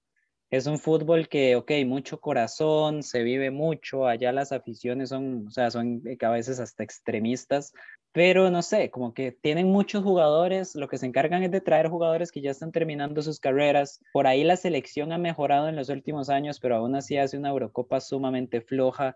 Es 0.51 0.66
un 0.66 0.79
fútbol 0.79 1.29
que, 1.29 1.57
ok, 1.57 1.70
mucho 1.87 2.20
corazón, 2.20 3.03
se 3.03 3.22
vive 3.22 3.51
mucho, 3.51 4.07
allá 4.07 4.33
las 4.33 4.51
aficiones 4.51 5.11
son, 5.11 5.46
o 5.46 5.51
sea, 5.51 5.70
son 5.70 6.03
a 6.18 6.31
veces 6.31 6.59
hasta 6.59 6.83
extremistas, 6.83 7.72
pero 8.12 8.51
no 8.51 8.62
sé, 8.62 8.90
como 8.90 9.14
que 9.14 9.33
tienen 9.33 9.68
muchos 9.71 10.03
jugadores, 10.03 10.75
lo 10.75 10.88
que 10.88 10.99
se 10.99 11.07
encargan 11.07 11.42
es 11.42 11.51
de 11.51 11.61
traer 11.61 11.88
jugadores 11.88 12.33
que 12.33 12.40
ya 12.40 12.51
están 12.51 12.73
terminando 12.73 13.23
sus 13.23 13.38
carreras. 13.38 14.01
Por 14.12 14.27
ahí 14.27 14.44
la 14.44 14.57
selección 14.57 15.12
ha 15.12 15.18
mejorado 15.18 15.68
en 15.68 15.77
los 15.77 15.88
últimos 15.88 16.31
años, 16.31 16.59
pero 16.61 16.77
aún 16.77 16.94
así 16.97 17.16
hace 17.16 17.38
una 17.38 17.51
Eurocopa 17.51 18.01
sumamente 18.01 18.61
floja. 18.61 19.14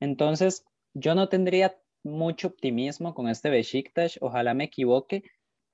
Entonces, 0.00 0.64
yo 0.92 1.14
no 1.14 1.28
tendría 1.28 1.76
mucho 2.04 2.48
optimismo 2.48 3.14
con 3.14 3.28
este 3.28 3.50
Besiktas, 3.50 4.18
ojalá 4.20 4.52
me 4.54 4.64
equivoque, 4.64 5.24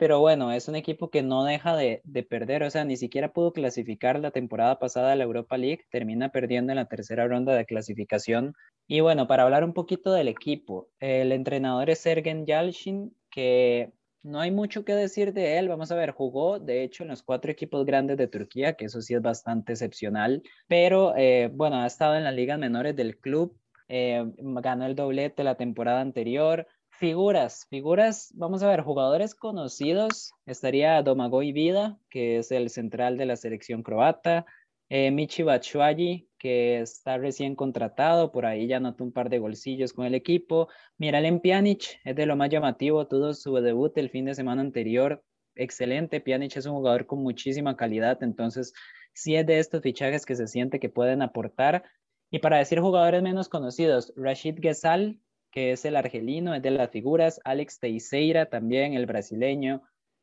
pero 0.01 0.19
bueno, 0.19 0.51
es 0.51 0.67
un 0.67 0.77
equipo 0.77 1.11
que 1.11 1.23
no 1.23 1.45
deja 1.45 1.77
de, 1.77 2.01
perder, 2.31 2.63
o 2.63 2.71
sea, 2.71 2.87
ni 2.87 2.97
siquiera 2.97 3.35
pudo 3.35 3.53
clasificar 3.53 4.19
la 4.19 4.31
temporada 4.31 4.79
pasada 4.79 5.13
a 5.13 5.15
la 5.15 5.25
Europa 5.25 5.59
League, 5.59 5.85
termina 5.91 6.31
perdiendo 6.31 6.73
en 6.73 6.77
la 6.77 6.87
tercera 6.87 7.29
ronda 7.29 7.55
de 7.55 7.67
clasificación. 7.67 8.55
Y 8.87 9.01
bueno, 9.01 9.27
para 9.27 9.43
hablar 9.43 9.63
un 9.63 9.75
poquito 9.75 10.11
del 10.13 10.29
equipo, 10.29 10.89
el 11.01 11.33
entrenador 11.33 11.91
es 11.91 11.99
Sergen 11.99 12.47
Yalchin, 12.47 13.15
que 13.31 13.93
no 14.23 14.41
hay 14.41 14.51
mucho 14.51 14.87
que 14.87 14.95
decir 14.95 15.35
de 15.35 15.59
él. 15.59 15.69
Vamos 15.69 15.93
a 15.93 15.97
ver, 15.97 16.13
jugó 16.13 16.59
de 16.59 16.83
hecho 16.83 17.03
en 17.03 17.11
los 17.11 17.23
cuatro 17.23 17.53
equipos 17.53 17.85
grandes 17.85 18.17
de 18.17 18.27
Turquía, 18.27 18.77
que 18.77 18.87
eso 18.87 19.03
sí 19.03 19.13
es 19.13 19.21
bastante 19.21 19.73
excepcional, 19.73 20.43
pero 20.67 21.15
eh, 21.15 21.51
bueno, 21.53 21.77
ha 21.77 21.87
estado 21.87 22.17
en 22.17 22.25
las 22.25 22.35
ligas 22.35 22.59
menores 22.59 22.97
del 22.97 23.19
club, 23.19 23.55
eh, 23.87 24.25
ganó 24.39 24.87
el 24.87 24.95
doblete 24.95 25.45
la 25.45 25.57
temporada 25.57 26.01
anterior, 26.01 26.67
Figuras, 27.01 27.67
figuras, 27.71 28.31
vamos 28.35 28.63
a 28.63 28.69
ver, 28.69 28.83
jugadores 28.83 29.35
conocidos, 29.35 30.35
estaría 30.45 31.03
Domagoj 31.03 31.45
Vida, 31.55 31.99
que 32.11 32.37
es 32.37 32.53
el 32.53 32.69
central 32.69 33.17
de 33.17 33.25
la 33.25 33.37
selección 33.37 33.83
croata, 33.83 34.45
eh, 34.91 35.11
Michi 35.11 35.43
Batshuayi, 35.43 36.29
que 36.37 36.81
está 36.81 37.17
recién 37.17 37.57
contratado, 37.57 38.31
por 38.31 38.45
ahí 38.45 38.67
ya 38.67 38.77
anotó 38.77 39.03
un 39.03 39.13
par 39.13 39.31
de 39.31 39.39
golcillos 39.39 39.95
con 39.95 40.05
el 40.05 40.15
equipo, 40.15 40.69
Miralem 40.99 41.41
Pjanic, 41.41 42.01
es 42.05 42.15
de 42.15 42.27
lo 42.27 42.37
más 42.37 42.51
llamativo, 42.51 43.09
tuvo 43.09 43.33
su 43.33 43.55
debut 43.55 43.97
el 43.97 44.11
fin 44.11 44.27
de 44.27 44.35
semana 44.35 44.61
anterior, 44.61 45.25
excelente, 45.55 46.21
Pjanic 46.21 46.59
es 46.59 46.67
un 46.67 46.75
jugador 46.75 47.07
con 47.07 47.23
muchísima 47.23 47.79
calidad, 47.79 48.23
entonces 48.23 48.75
sí 49.15 49.37
es 49.37 49.47
de 49.47 49.59
estos 49.59 49.81
fichajes 49.81 50.27
que 50.27 50.37
se 50.37 50.47
siente 50.47 50.79
que 50.79 50.91
pueden 50.91 51.23
aportar, 51.23 51.83
y 52.31 52.41
para 52.41 52.59
decir 52.59 52.79
jugadores 52.79 53.23
menos 53.23 53.49
conocidos, 53.49 54.13
Rashid 54.17 54.59
Gesal, 54.61 55.19
que 55.51 55.73
es 55.73 55.85
el 55.85 55.97
argelino, 55.97 56.55
es 56.55 56.63
de 56.63 56.71
las 56.71 56.91
figuras, 56.91 57.41
Alex 57.45 57.79
Teixeira 57.79 58.47
también, 58.47 58.95
el 58.95 59.07
brasileño. 59.07 59.83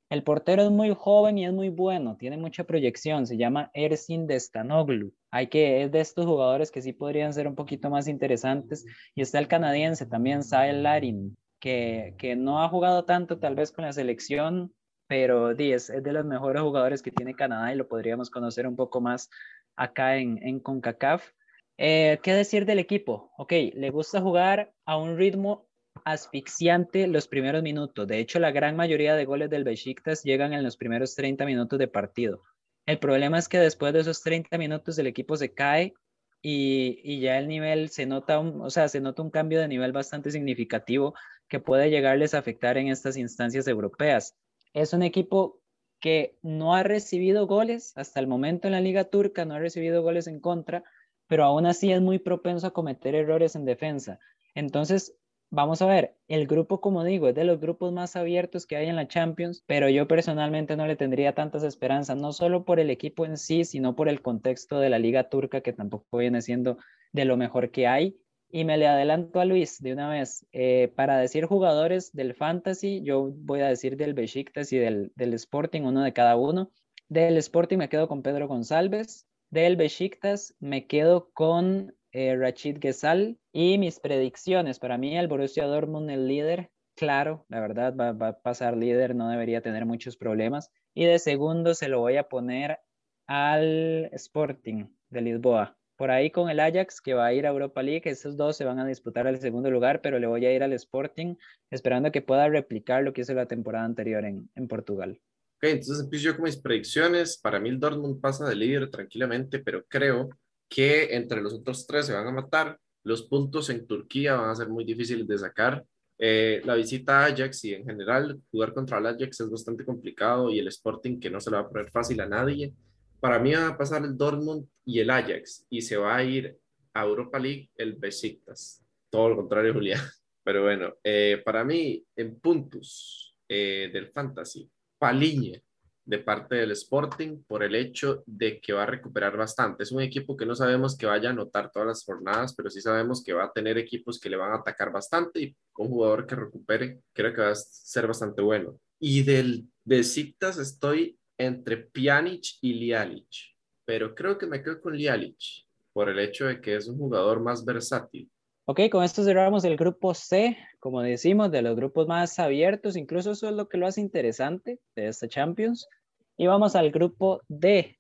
El 0.10 0.24
portero 0.24 0.64
es 0.64 0.72
muy 0.72 0.94
joven 0.96 1.38
y 1.38 1.46
es 1.46 1.52
muy 1.52 1.70
bueno, 1.70 2.16
tiene 2.16 2.38
mucha 2.38 2.64
proyección, 2.64 3.28
se 3.28 3.36
llama 3.36 3.70
Ersin 3.74 4.26
Destanoglu. 4.26 5.14
Hay 5.32 5.48
que, 5.48 5.84
es 5.84 5.92
de 5.92 6.00
estos 6.00 6.26
jugadores 6.26 6.72
que 6.72 6.82
sí 6.82 6.94
podrían 6.94 7.34
ser 7.34 7.48
un 7.48 7.56
poquito 7.56 7.90
más 7.90 8.08
interesantes. 8.08 8.86
Y 9.16 9.22
está 9.22 9.40
el 9.40 9.50
canadiense 9.50 10.06
también, 10.06 10.44
Sael 10.44 10.84
Larin, 10.84 11.36
que, 11.60 12.16
que 12.18 12.38
no 12.38 12.64
ha 12.64 12.70
jugado 12.70 13.04
tanto 13.04 13.38
tal 13.38 13.56
vez 13.56 13.74
con 13.74 13.84
la 13.84 13.92
selección, 13.92 14.74
pero 15.08 15.52
es, 15.52 15.90
es 15.90 16.04
de 16.04 16.14
los 16.14 16.26
mejores 16.26 16.62
jugadores 16.62 17.02
que 17.02 17.12
tiene 17.12 17.36
Canadá 17.36 17.74
y 17.74 17.78
lo 17.78 17.88
podríamos 17.88 18.30
conocer 18.30 18.66
un 18.66 18.76
poco 18.76 19.02
más 19.02 19.30
acá 19.76 20.18
en, 20.18 20.40
en 20.42 20.60
CONCACAF. 20.60 21.32
Eh, 21.78 22.20
¿Qué 22.24 22.34
decir 22.34 22.66
del 22.66 22.80
equipo? 22.80 23.32
Ok, 23.38 23.54
le 23.74 23.90
gusta 23.92 24.20
jugar 24.20 24.74
a 24.86 24.98
un 24.98 25.18
ritmo 25.18 25.68
asfixiante 26.06 27.08
los 27.08 27.28
primeros 27.28 27.62
minutos. 27.62 28.08
De 28.08 28.20
hecho, 28.20 28.40
la 28.40 28.52
gran 28.52 28.76
mayoría 28.76 29.16
de 29.16 29.26
goles 29.26 29.50
del 29.50 29.64
Besiktas 29.64 30.24
llegan 30.24 30.54
en 30.54 30.64
los 30.64 30.78
primeros 30.78 31.16
30 31.16 31.46
minutos 31.46 31.78
de 31.78 31.88
partido. 31.88 32.44
El 32.86 33.00
problema 33.00 33.38
es 33.38 33.48
que 33.48 33.60
después 33.60 33.94
de 33.94 34.00
esos 34.00 34.22
30 34.22 34.58
minutos 34.58 34.98
el 34.98 35.08
equipo 35.08 35.36
se 35.36 35.54
cae 35.54 35.94
y, 36.42 37.00
y 37.04 37.20
ya 37.20 37.38
el 37.38 37.48
nivel 37.48 37.90
se 37.90 38.06
nota, 38.06 38.40
un, 38.40 38.62
o 38.62 38.70
sea, 38.70 38.88
se 38.88 39.02
nota 39.02 39.22
un 39.22 39.30
cambio 39.30 39.60
de 39.60 39.68
nivel 39.68 39.92
bastante 39.92 40.32
significativo 40.32 41.14
que 41.48 41.60
puede 41.60 41.90
llegarles 41.90 42.34
a 42.34 42.40
afectar 42.40 42.78
en 42.78 42.88
estas 42.88 43.18
instancias 43.18 43.68
europeas. 43.68 44.36
Es 44.74 44.94
un 44.94 45.04
equipo 45.04 45.62
que 46.00 46.38
no 46.42 46.76
ha 46.76 46.84
recibido 46.84 47.48
goles 47.48 47.94
hasta 47.96 48.20
el 48.20 48.28
momento 48.28 48.68
en 48.68 48.74
la 48.74 48.82
liga 48.82 49.06
turca, 49.06 49.46
no 49.46 49.56
ha 49.56 49.60
recibido 49.60 50.02
goles 50.02 50.28
en 50.28 50.40
contra, 50.40 50.84
pero 51.28 51.44
aún 51.44 51.66
así 51.66 51.92
es 51.92 52.02
muy 52.02 52.20
propenso 52.20 52.68
a 52.68 52.74
cometer 52.74 53.16
errores 53.16 53.56
en 53.56 53.66
defensa. 53.66 54.20
Entonces, 54.56 55.16
vamos 55.50 55.82
a 55.82 55.86
ver, 55.86 56.16
el 56.28 56.48
grupo, 56.48 56.82
como 56.82 57.04
digo, 57.04 57.30
es 57.30 57.36
de 57.36 57.46
los 57.46 57.60
grupos 57.60 57.94
más 57.94 58.16
abiertos 58.16 58.66
que 58.66 58.76
hay 58.76 58.88
en 58.88 58.96
la 58.96 59.08
Champions, 59.08 59.64
pero 59.66 59.90
yo 59.90 60.08
personalmente 60.08 60.76
no 60.76 60.88
le 60.88 60.96
tendría 60.96 61.34
tantas 61.34 61.64
esperanzas, 61.64 62.18
no 62.18 62.34
solo 62.34 62.66
por 62.66 62.80
el 62.80 62.90
equipo 62.90 63.26
en 63.26 63.38
sí, 63.38 63.64
sino 63.64 63.96
por 63.96 64.10
el 64.10 64.22
contexto 64.22 64.80
de 64.80 64.90
la 64.90 65.00
liga 65.00 65.30
turca, 65.30 65.62
que 65.62 65.74
tampoco 65.74 66.18
viene 66.18 66.42
siendo 66.42 66.78
de 67.14 67.26
lo 67.26 67.38
mejor 67.38 67.72
que 67.72 67.88
hay. 67.88 68.18
Y 68.50 68.64
me 68.64 68.78
le 68.78 68.88
adelanto 68.88 69.42
a 69.42 69.46
Luis 69.46 69.82
de 69.82 69.92
una 69.92 70.10
vez. 70.10 70.46
Eh, 70.54 70.94
para 70.96 71.18
decir 71.18 71.46
jugadores 71.46 72.14
del 72.14 72.34
Fantasy, 72.34 73.02
yo 73.04 73.30
voy 73.36 73.60
a 73.60 73.68
decir 73.68 73.98
del 73.98 74.14
Besiktas 74.14 74.72
y 74.72 74.78
del, 74.78 75.12
del 75.16 75.34
Sporting, 75.34 75.82
uno 75.82 76.02
de 76.02 76.14
cada 76.14 76.38
uno. 76.38 76.72
Del 77.10 77.38
Sporting 77.38 77.78
me 77.78 77.90
quedo 77.90 78.08
con 78.08 78.22
Pedro 78.22 78.48
González, 78.48 79.28
del 79.50 79.76
Besiktas 79.76 80.56
me 80.60 80.88
quedo 80.88 81.30
con 81.34 81.96
eh, 82.12 82.36
Rachid 82.36 82.80
Gesal 82.82 83.38
y 83.52 83.78
mis 83.78 84.00
predicciones. 84.00 84.80
Para 84.80 84.98
mí 84.98 85.18
el 85.18 85.28
Borussia 85.28 85.66
Dortmund 85.66 86.10
el 86.10 86.28
líder, 86.28 86.70
claro, 86.96 87.46
la 87.48 87.60
verdad 87.60 87.96
va, 87.96 88.28
a 88.28 88.42
pasar 88.42 88.76
líder, 88.76 89.16
no 89.16 89.30
debería 89.30 89.62
tener 89.62 89.86
muchos 89.86 90.18
problemas. 90.18 90.72
Y 90.94 91.06
de 91.06 91.20
segundo 91.20 91.76
se 91.76 91.90
lo 91.90 92.00
voy 92.00 92.18
a 92.18 92.28
poner 92.28 92.80
al 93.28 94.10
Sporting 94.14 94.86
de 95.10 95.22
Lisboa. 95.22 95.78
Por 95.96 96.12
ahí 96.12 96.30
con 96.30 96.50
el 96.50 96.60
Ajax 96.60 97.02
que 97.02 97.14
va 97.14 97.26
a 97.26 97.34
ir 97.34 97.46
a 97.46 97.50
Europa 97.50 97.82
League, 97.82 98.10
esos 98.10 98.38
dos 98.38 98.56
se 98.56 98.66
van 98.66 98.80
a 98.80 98.86
disputar 98.86 99.28
el 99.28 99.40
segundo 99.40 99.72
lugar, 99.72 100.02
pero 100.02 100.20
le 100.20 100.28
voy 100.28 100.46
a 100.46 100.54
ir 100.54 100.62
al 100.64 100.74
Sporting 100.74 101.36
esperando 101.72 102.12
que 102.12 102.22
pueda 102.22 102.48
replicar 102.50 103.04
lo 103.04 103.14
que 103.14 103.22
hizo 103.22 103.34
la 103.34 103.48
temporada 103.48 103.86
anterior 103.86 104.24
en, 104.26 104.50
en 104.56 104.68
Portugal. 104.68 105.20
Ok, 105.58 105.64
entonces 105.64 106.02
empiezo 106.04 106.26
yo 106.26 106.36
con 106.36 106.46
mis 106.46 106.58
predicciones. 106.58 107.40
Para 107.40 107.60
mí 107.60 107.70
el 107.70 107.80
Dortmund 107.80 108.22
pasa 108.22 108.48
de 108.48 108.56
líder 108.56 108.92
tranquilamente, 108.92 109.58
pero 109.58 109.84
creo 109.88 110.30
que 110.70 111.16
entre 111.16 111.42
los 111.42 111.52
otros 111.52 111.88
tres 111.88 112.06
se 112.06 112.14
van 112.14 112.28
a 112.28 112.32
matar. 112.32 112.80
Los 113.04 113.24
puntos 113.24 113.72
en 113.72 113.88
Turquía 113.88 114.36
van 114.36 114.52
a 114.52 114.56
ser 114.56 114.70
muy 114.70 114.86
difíciles 114.86 115.28
de 115.28 115.38
sacar. 115.40 115.84
Eh, 116.20 116.62
la 116.64 116.76
visita 116.76 117.22
a 117.22 117.26
Ajax 117.26 117.66
y 117.66 117.74
en 117.74 117.86
general 117.86 118.40
jugar 118.52 118.72
contra 118.74 119.00
el 119.00 119.08
Ajax 119.08 119.40
es 119.40 119.50
bastante 119.50 119.84
complicado 119.84 120.52
y 120.52 120.60
el 120.60 120.68
Sporting 120.68 121.20
que 121.20 121.32
no 121.32 121.40
se 121.40 121.50
le 121.50 121.58
va 121.58 121.64
a 121.64 121.70
poner 121.70 121.90
fácil 121.90 122.22
a 122.22 122.28
nadie. 122.28 122.74
Para 123.20 123.40
mí 123.40 123.54
va 123.54 123.70
a 123.70 123.78
pasar 123.78 124.04
el 124.04 124.16
Dortmund 124.16 124.68
y 124.86 125.00
el 125.00 125.10
Ajax 125.10 125.66
y 125.72 125.82
se 125.82 125.98
va 125.98 126.18
a 126.18 126.24
ir 126.24 126.56
a 126.94 127.04
Europa 127.04 127.40
League 127.40 127.72
el 127.78 127.94
Besiktas. 127.94 128.86
Todo 129.10 129.30
lo 129.30 129.38
contrario, 129.38 129.74
Julián. 129.74 130.02
Pero 130.44 130.62
bueno, 130.62 130.94
eh, 131.04 131.42
para 131.44 131.64
mí 131.64 132.06
en 132.16 132.40
puntos 132.40 133.36
eh, 133.50 133.90
del 133.92 134.12
Fantasy, 134.12 134.70
Paliñe 134.98 135.64
de 136.08 136.20
parte 136.20 136.56
del 136.56 136.72
Sporting 136.72 137.44
por 137.46 137.64
el 137.64 137.76
hecho 137.76 138.24
de 138.26 138.62
que 138.62 138.72
va 138.72 138.84
a 138.84 138.86
recuperar 138.86 139.36
bastante. 139.36 139.84
Es 139.84 139.92
un 139.92 140.02
equipo 140.02 140.38
que 140.38 140.46
no 140.46 140.56
sabemos 140.56 140.98
que 140.98 141.06
vaya 141.06 141.30
a 141.30 141.34
anotar 141.34 141.70
todas 141.70 141.88
las 141.88 142.06
jornadas, 142.06 142.56
pero 142.56 142.70
sí 142.70 142.80
sabemos 142.80 143.22
que 143.22 143.34
va 143.34 143.44
a 143.44 143.52
tener 143.52 143.78
equipos 143.78 144.18
que 144.18 144.30
le 144.30 144.38
van 144.38 144.54
a 144.54 144.56
atacar 144.56 144.92
bastante 144.92 145.42
y 145.42 145.56
un 145.78 145.90
jugador 145.90 146.26
que 146.26 146.36
recupere 146.36 147.02
creo 147.14 147.34
que 147.34 147.42
va 147.42 147.52
a 147.52 147.56
ser 147.56 148.08
bastante 148.08 148.42
bueno. 148.42 148.80
Y 149.00 149.24
del 149.24 149.68
Besiktas 149.84 150.58
estoy 150.60 151.20
entre 151.38 151.78
Pjanic 151.78 152.58
y 152.62 152.74
Lialic, 152.74 153.54
pero 153.84 154.16
creo 154.16 154.38
que 154.38 154.48
me 154.48 154.64
quedo 154.64 154.80
con 154.80 154.96
Lialic 154.96 155.66
por 155.92 156.10
el 156.10 156.20
hecho 156.20 156.46
de 156.46 156.62
que 156.62 156.78
es 156.78 156.88
un 156.88 156.98
jugador 156.98 157.42
más 157.42 157.66
versátil. 157.66 158.30
Ok, 158.70 158.82
con 158.92 159.02
esto 159.06 159.24
cerramos 159.24 159.64
el 159.64 159.78
grupo 159.78 160.14
C, 160.14 160.58
como 160.82 161.02
decimos, 161.02 161.52
de 161.52 161.62
los 161.62 161.78
grupos 161.78 162.06
más 162.06 162.38
abiertos, 162.38 162.98
incluso 162.98 163.32
eso 163.32 163.48
es 163.48 163.56
lo 163.56 163.70
que 163.70 163.78
lo 163.78 163.88
hace 163.88 164.02
interesante 164.02 164.82
de 164.94 165.08
esta 165.08 165.30
Champions. 165.30 165.88
Y 166.36 166.48
vamos 166.48 166.76
al 166.76 166.92
grupo 166.92 167.42
D. 167.48 167.98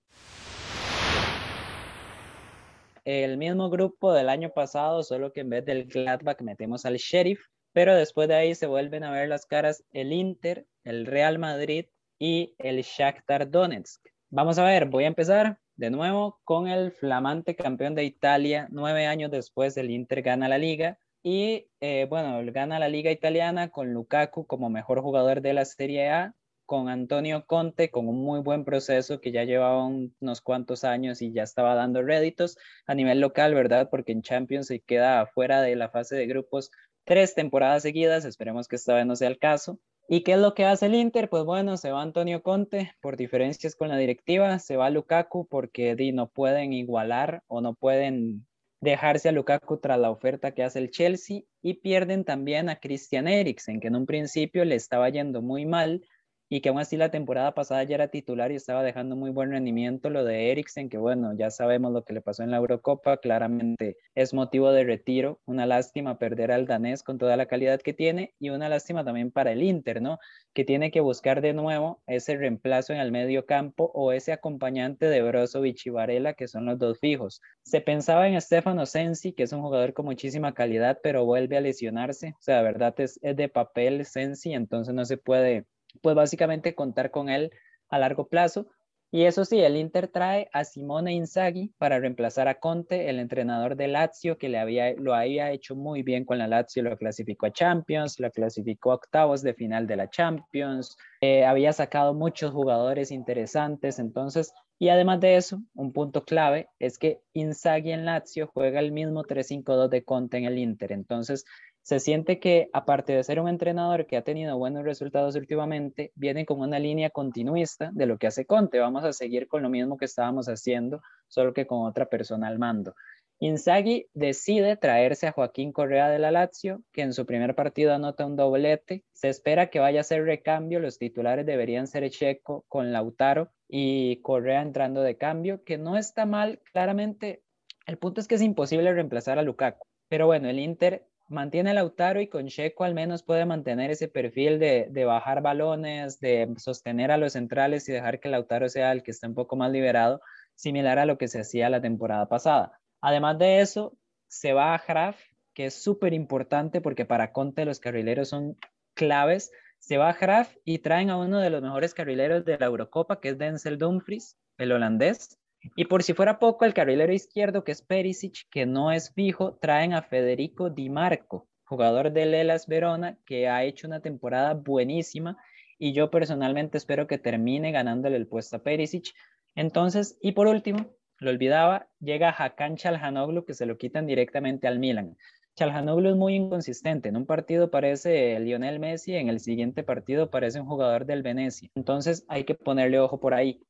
El 3.06 3.38
mismo 3.38 3.70
grupo 3.70 4.12
del 4.12 4.28
año 4.28 4.50
pasado, 4.50 5.04
solo 5.04 5.32
que 5.32 5.40
en 5.40 5.52
vez 5.52 5.64
del 5.64 5.86
Gladbach 5.86 6.42
metemos 6.42 6.86
al 6.86 6.98
Sheriff, 6.98 7.46
pero 7.72 7.96
después 7.96 8.28
de 8.28 8.36
ahí 8.36 8.54
se 8.54 8.68
vuelven 8.68 9.06
a 9.06 9.12
ver 9.12 9.30
las 9.30 9.46
caras 9.46 9.86
el 9.94 10.12
Inter, 10.12 10.66
el 10.84 11.06
Real 11.06 11.40
Madrid 11.40 11.86
y 12.20 12.56
el 12.58 12.82
Shakhtar 12.82 13.50
Donetsk. 13.50 14.06
Vamos 14.32 14.58
a 14.58 14.66
ver, 14.66 14.88
voy 14.88 15.06
a 15.06 15.08
empezar 15.08 15.62
de 15.78 15.92
nuevo 15.92 16.40
con 16.44 16.68
el 16.68 16.92
flamante 16.92 17.56
campeón 17.56 17.96
de 17.96 18.04
Italia, 18.04 18.68
nueve 18.72 19.06
años 19.06 19.32
después 19.32 19.78
el 19.78 19.92
Inter 19.92 20.24
gana 20.24 20.50
la 20.50 20.58
liga 20.58 20.98
y 21.24 21.68
eh, 21.80 22.08
bueno, 22.10 22.40
gana 22.52 22.80
la 22.80 22.90
liga 22.90 23.12
italiana 23.12 23.70
con 23.70 23.94
Lukaku 23.94 24.48
como 24.48 24.70
mejor 24.70 25.02
jugador 25.02 25.42
de 25.42 25.54
la 25.54 25.66
Serie 25.66 26.10
A, 26.10 26.36
con 26.66 26.90
Antonio 26.90 27.46
Conte 27.46 27.92
con 27.92 28.08
un 28.10 28.24
muy 28.24 28.42
buen 28.42 28.66
proceso 28.66 29.22
que 29.22 29.32
ya 29.32 29.44
llevaba 29.44 29.86
unos 29.86 30.42
cuantos 30.42 30.84
años 30.84 31.22
y 31.22 31.32
ya 31.32 31.44
estaba 31.44 31.76
dando 31.76 32.02
réditos 32.02 32.58
a 32.88 32.96
nivel 32.96 33.22
local, 33.22 33.54
¿verdad? 33.54 33.90
Porque 33.90 34.12
en 34.12 34.24
Champions 34.24 34.68
se 34.68 34.82
queda 34.82 35.28
fuera 35.28 35.62
de 35.62 35.76
la 35.76 35.90
fase 35.90 36.16
de 36.16 36.28
grupos 36.28 36.72
tres 37.06 37.36
temporadas 37.36 37.84
seguidas, 37.84 38.26
esperemos 38.26 38.68
que 38.68 38.76
esta 38.76 38.96
vez 38.96 39.06
no 39.06 39.16
sea 39.16 39.30
el 39.30 39.40
caso. 39.40 39.80
¿Y 40.10 40.22
qué 40.24 40.34
es 40.34 40.40
lo 40.40 40.54
que 40.54 40.64
hace 40.64 40.86
el 40.86 40.96
Inter? 40.96 41.30
Pues 41.30 41.44
bueno, 41.44 41.76
se 41.76 41.92
va 41.92 42.02
Antonio 42.02 42.42
Conte 42.42 42.94
por 43.02 43.18
diferencias 43.18 43.76
con 43.76 43.90
la 43.90 43.98
directiva, 43.98 44.58
se 44.60 44.78
va 44.78 44.90
Lukaku 44.90 45.48
porque 45.48 45.96
di, 45.96 46.14
no 46.14 46.30
pueden 46.30 46.72
igualar 46.72 47.44
o 47.48 47.60
no 47.60 47.74
pueden 47.74 48.48
dejarse 48.80 49.28
a 49.28 49.32
Lukaku 49.34 49.80
tras 49.80 50.00
la 50.00 50.10
oferta 50.10 50.54
que 50.54 50.64
hace 50.64 50.80
el 50.80 50.92
Chelsea 50.92 51.42
y 51.62 51.74
pierden 51.76 52.24
también 52.24 52.70
a 52.70 52.80
Christian 52.80 53.28
Eriksen, 53.28 53.82
que 53.82 53.88
en 53.88 53.98
un 53.98 54.06
principio 54.06 54.64
le 54.64 54.76
estaba 54.76 55.10
yendo 55.10 55.42
muy 55.42 55.66
mal 55.66 56.06
y 56.50 56.62
que 56.62 56.70
aún 56.70 56.80
así 56.80 56.98
la 56.98 57.12
temporada 57.12 57.54
pasada 57.54 57.84
ya 57.84 57.96
era 57.96 58.08
titular 58.08 58.52
y 58.52 58.56
estaba 58.56 58.84
dejando 58.84 59.16
muy 59.16 59.32
buen 59.32 59.52
rendimiento. 59.52 60.10
Lo 60.10 60.24
de 60.24 60.52
Eriksen, 60.52 60.90
que 60.90 60.98
bueno, 60.98 61.34
ya 61.38 61.52
sabemos 61.52 61.92
lo 61.92 62.04
que 62.04 62.14
le 62.14 62.22
pasó 62.22 62.44
en 62.44 62.52
la 62.52 62.58
Eurocopa, 62.58 63.18
claramente 63.18 63.98
es 64.16 64.34
motivo 64.34 64.72
de 64.72 64.84
retiro. 64.84 65.40
Una 65.46 65.66
lástima 65.66 66.18
perder 66.18 66.52
al 66.52 66.66
danés 66.66 67.04
con 67.04 67.18
toda 67.18 67.36
la 67.36 67.48
calidad 67.48 67.82
que 67.82 67.94
tiene 67.94 68.34
y 68.40 68.50
una 68.50 68.70
lástima 68.70 69.04
también 69.04 69.32
para 69.32 69.52
el 69.52 69.62
Inter, 69.62 70.02
¿no? 70.02 70.20
Que 70.54 70.64
tiene 70.64 70.92
que 70.92 71.02
buscar 71.02 71.42
de 71.42 71.54
nuevo 71.54 72.02
ese 72.08 72.38
reemplazo 72.38 72.94
en 72.94 73.00
el 73.00 73.12
medio 73.12 73.46
campo 73.46 73.92
o 73.94 74.12
ese 74.14 74.32
acompañante 74.32 75.08
de 75.08 75.22
Brozovic 75.22 75.86
y 75.86 75.90
Varela, 75.90 76.34
que 76.34 76.48
son 76.48 76.66
los 76.66 76.80
dos 76.80 77.00
fijos. 77.00 77.42
Se 77.64 77.82
pensaba 77.82 78.28
en 78.28 78.40
Stefano 78.40 78.86
Sensi, 78.86 79.34
que 79.34 79.44
es 79.44 79.52
un 79.52 79.62
jugador 79.62 79.94
con 79.94 80.06
muchísima 80.06 80.54
calidad, 80.54 81.00
pero 81.04 81.26
vuelve 81.26 81.58
a 81.58 81.62
lesionarse. 81.62 82.30
O 82.30 82.42
sea, 82.42 82.58
de 82.58 82.64
verdad 82.64 82.96
es, 83.00 83.20
es 83.22 83.36
de 83.36 83.50
papel 83.50 84.06
Sensi, 84.06 84.54
entonces 84.54 84.94
no 84.94 85.04
se 85.06 85.18
puede 85.18 85.66
pues 86.02 86.16
básicamente 86.16 86.76
contar 86.76 87.12
con 87.12 87.30
él 87.30 87.52
a 87.90 88.00
largo 88.00 88.28
plazo. 88.28 88.68
Y 89.10 89.24
eso 89.24 89.46
sí, 89.46 89.62
el 89.62 89.78
Inter 89.78 90.10
trae 90.10 90.50
a 90.52 90.66
Simone 90.66 91.14
Inzaghi 91.14 91.74
para 91.78 91.98
reemplazar 91.98 92.50
a 92.50 92.60
Conte, 92.60 93.10
el 93.10 93.20
entrenador 93.20 93.78
de 93.78 93.88
Lazio, 93.88 94.38
que 94.38 94.50
le 94.50 94.60
había, 94.60 94.94
lo 94.96 95.16
había 95.16 95.52
hecho 95.52 95.78
muy 95.78 96.04
bien 96.04 96.26
con 96.26 96.38
la 96.38 96.48
Lazio, 96.48 96.84
lo 96.84 96.98
clasificó 96.98 97.46
a 97.46 97.54
Champions, 97.54 98.20
lo 98.20 98.30
clasificó 98.32 98.92
a 98.92 98.96
octavos 98.96 99.42
de 99.44 99.54
final 99.54 99.88
de 99.88 99.96
la 99.96 100.10
Champions, 100.10 100.98
eh, 101.22 101.46
había 101.46 101.72
sacado 101.72 102.14
muchos 102.14 102.52
jugadores 102.52 103.12
interesantes, 103.12 103.98
entonces, 103.98 104.52
y 104.78 104.90
además 104.90 105.22
de 105.22 105.38
eso, 105.38 105.62
un 105.74 105.94
punto 105.94 106.26
clave 106.26 106.68
es 106.78 106.98
que 106.98 107.22
Inzaghi 107.32 107.94
en 107.94 108.04
Lazio 108.04 108.52
juega 108.54 108.82
el 108.82 108.92
mismo 108.92 109.24
3-5-2 109.24 109.88
de 109.88 110.04
Conte 110.04 110.38
en 110.38 110.44
el 110.44 110.58
Inter, 110.58 110.92
entonces 110.92 111.46
se 111.88 112.02
siente 112.02 112.38
que, 112.38 112.70
aparte 112.74 113.14
de 113.14 113.24
ser 113.24 113.40
un 113.40 113.48
entrenador 113.48 114.08
que 114.08 114.18
ha 114.18 114.22
tenido 114.22 114.58
buenos 114.58 114.84
resultados 114.84 115.38
últimamente, 115.38 116.12
viene 116.16 116.46
con 116.46 116.60
una 116.60 116.80
línea 116.80 117.12
continuista 117.12 117.92
de 117.94 118.06
lo 118.06 118.18
que 118.18 118.28
hace 118.28 118.46
Conte. 118.46 118.78
Vamos 118.78 119.06
a 119.06 119.14
seguir 119.14 119.48
con 119.48 119.64
lo 119.64 119.70
mismo 119.70 119.96
que 119.96 120.04
estábamos 120.04 120.50
haciendo, 120.50 121.02
solo 121.30 121.54
que 121.54 121.66
con 121.66 121.86
otra 121.86 122.08
persona 122.08 122.50
al 122.50 122.60
mando. 122.60 122.94
Inzaghi 123.40 124.10
decide 124.14 124.76
traerse 124.76 125.28
a 125.28 125.32
Joaquín 125.32 125.72
Correa 125.72 126.10
de 126.10 126.20
la 126.20 126.30
Lazio, 126.30 126.84
que 126.92 127.04
en 127.04 127.14
su 127.14 127.26
primer 127.26 127.56
partido 127.56 127.94
anota 127.94 128.26
un 128.26 128.36
doblete. 128.36 129.06
Se 129.14 129.30
espera 129.30 129.70
que 129.70 129.80
vaya 129.80 130.02
a 130.02 130.04
ser 130.04 130.26
recambio. 130.26 130.82
Los 130.82 130.98
titulares 130.98 131.46
deberían 131.46 131.88
ser 131.88 132.10
Checo 132.10 132.66
con 132.68 132.92
Lautaro 132.92 133.54
y 133.66 134.18
Correa 134.24 134.62
entrando 134.62 135.04
de 135.04 135.16
cambio, 135.16 135.64
que 135.64 135.78
no 135.78 135.96
está 135.96 136.26
mal, 136.26 136.60
claramente. 136.74 137.44
El 137.86 137.98
punto 137.98 138.20
es 138.20 138.28
que 138.28 138.36
es 138.36 138.42
imposible 138.42 138.92
reemplazar 138.92 139.40
a 139.40 139.42
Lukaku. 139.42 139.88
Pero 140.10 140.26
bueno, 140.26 140.50
el 140.50 140.60
Inter 140.60 141.06
mantiene 141.30 141.74
Lautaro 141.74 142.22
y 142.22 142.28
con 142.28 142.48
Checo 142.48 142.84
al 142.84 142.94
menos 142.94 143.24
puede 143.24 143.46
mantener 143.46 143.92
ese 143.92 144.08
perfil 144.08 144.60
de, 144.60 144.88
de, 144.90 145.06
bajar 145.06 145.42
balones, 145.42 146.20
de 146.20 146.54
sostener 146.58 147.12
a 147.12 147.18
los 147.18 147.34
centrales 147.34 147.88
y 147.90 147.92
dejar 147.92 148.20
que 148.20 148.30
Lautaro 148.30 148.70
sea 148.70 148.92
el 148.92 149.04
que 149.04 149.12
esté 149.12 149.28
un 149.28 149.36
poco 149.36 149.56
más 149.56 149.72
liberado, 149.72 150.22
similar 150.56 151.00
a 151.00 151.06
lo 151.06 151.18
que 151.18 151.28
se 151.28 151.40
hacía 151.40 151.70
la 151.70 151.82
temporada 151.82 152.28
pasada. 152.28 152.80
Además 153.02 153.38
de 153.38 153.62
eso, 153.62 153.98
se 154.28 154.54
va 154.54 154.74
a 154.74 154.84
Graf, 154.86 155.20
que 155.54 155.66
es 155.66 155.82
súper 155.82 156.14
importante 156.14 156.82
porque 156.82 157.06
para 157.06 157.32
Conte 157.32 157.66
los 157.66 157.80
carrileros 157.80 158.30
son 158.30 158.58
claves. 158.94 159.52
Se 159.80 159.98
va 159.98 160.10
a 160.10 160.14
Graf 160.14 160.56
y 160.64 160.80
traen 160.80 161.10
a 161.10 161.18
uno 161.18 161.40
de 161.40 161.50
los 161.50 161.62
mejores 161.62 161.94
carrileros 161.94 162.46
de 162.46 162.58
la 162.58 162.66
Eurocopa, 162.66 163.20
que 163.20 163.30
es 163.30 163.38
Denzel 163.38 163.78
Dumfries, 163.78 164.38
el 164.58 164.72
holandés. 164.72 165.38
Y 165.76 165.86
por 165.86 166.04
si 166.04 166.14
fuera 166.14 166.40
poco, 166.40 166.66
el 166.66 166.74
carrilero 166.74 167.14
izquierdo, 167.14 167.64
que 167.64 167.72
es 167.72 167.82
Perisic, 167.82 168.50
que 168.50 168.66
no 168.66 168.92
es 168.92 169.14
fijo, 169.14 169.58
traen 169.62 169.94
a 169.94 170.02
Federico 170.02 170.70
Di 170.70 170.90
Marco, 170.90 171.48
jugador 171.66 172.12
del 172.12 172.34
Elas 172.34 172.68
Verona, 172.68 173.18
que 173.26 173.48
ha 173.48 173.64
hecho 173.64 173.88
una 173.88 174.02
temporada 174.02 174.54
buenísima 174.54 175.38
y 175.78 175.94
yo 175.94 176.10
personalmente 176.10 176.78
espero 176.78 177.08
que 177.08 177.18
termine 177.18 177.72
ganándole 177.72 178.18
el 178.18 178.28
puesto 178.28 178.58
a 178.58 178.64
Perisic. 178.64 179.14
Entonces, 179.56 180.18
y 180.22 180.32
por 180.32 180.48
último, 180.48 180.96
lo 181.20 181.32
olvidaba, 181.32 181.88
llega 182.00 182.30
Hakan 182.30 182.78
Chalhanoglu 182.78 183.46
que 183.46 183.54
se 183.54 183.66
lo 183.66 183.78
quitan 183.78 184.06
directamente 184.06 184.68
al 184.68 184.80
Milan. 184.80 185.18
Chalhanoglu 185.56 186.10
es 186.10 186.16
muy 186.16 186.36
inconsistente. 186.36 187.10
En 187.10 187.18
un 187.18 187.26
partido 187.26 187.72
parece 187.72 188.40
Lionel 188.40 188.80
Messi, 188.80 189.16
en 189.16 189.28
el 189.28 189.40
siguiente 189.40 189.84
partido 189.84 190.30
parece 190.30 190.62
un 190.62 190.68
jugador 190.68 191.06
del 191.06 191.24
Venecia. 191.24 191.70
Entonces 191.74 192.26
hay 192.28 192.44
que 192.44 192.54
ponerle 192.54 193.00
ojo 193.00 193.20
por 193.20 193.34
ahí. 193.34 193.64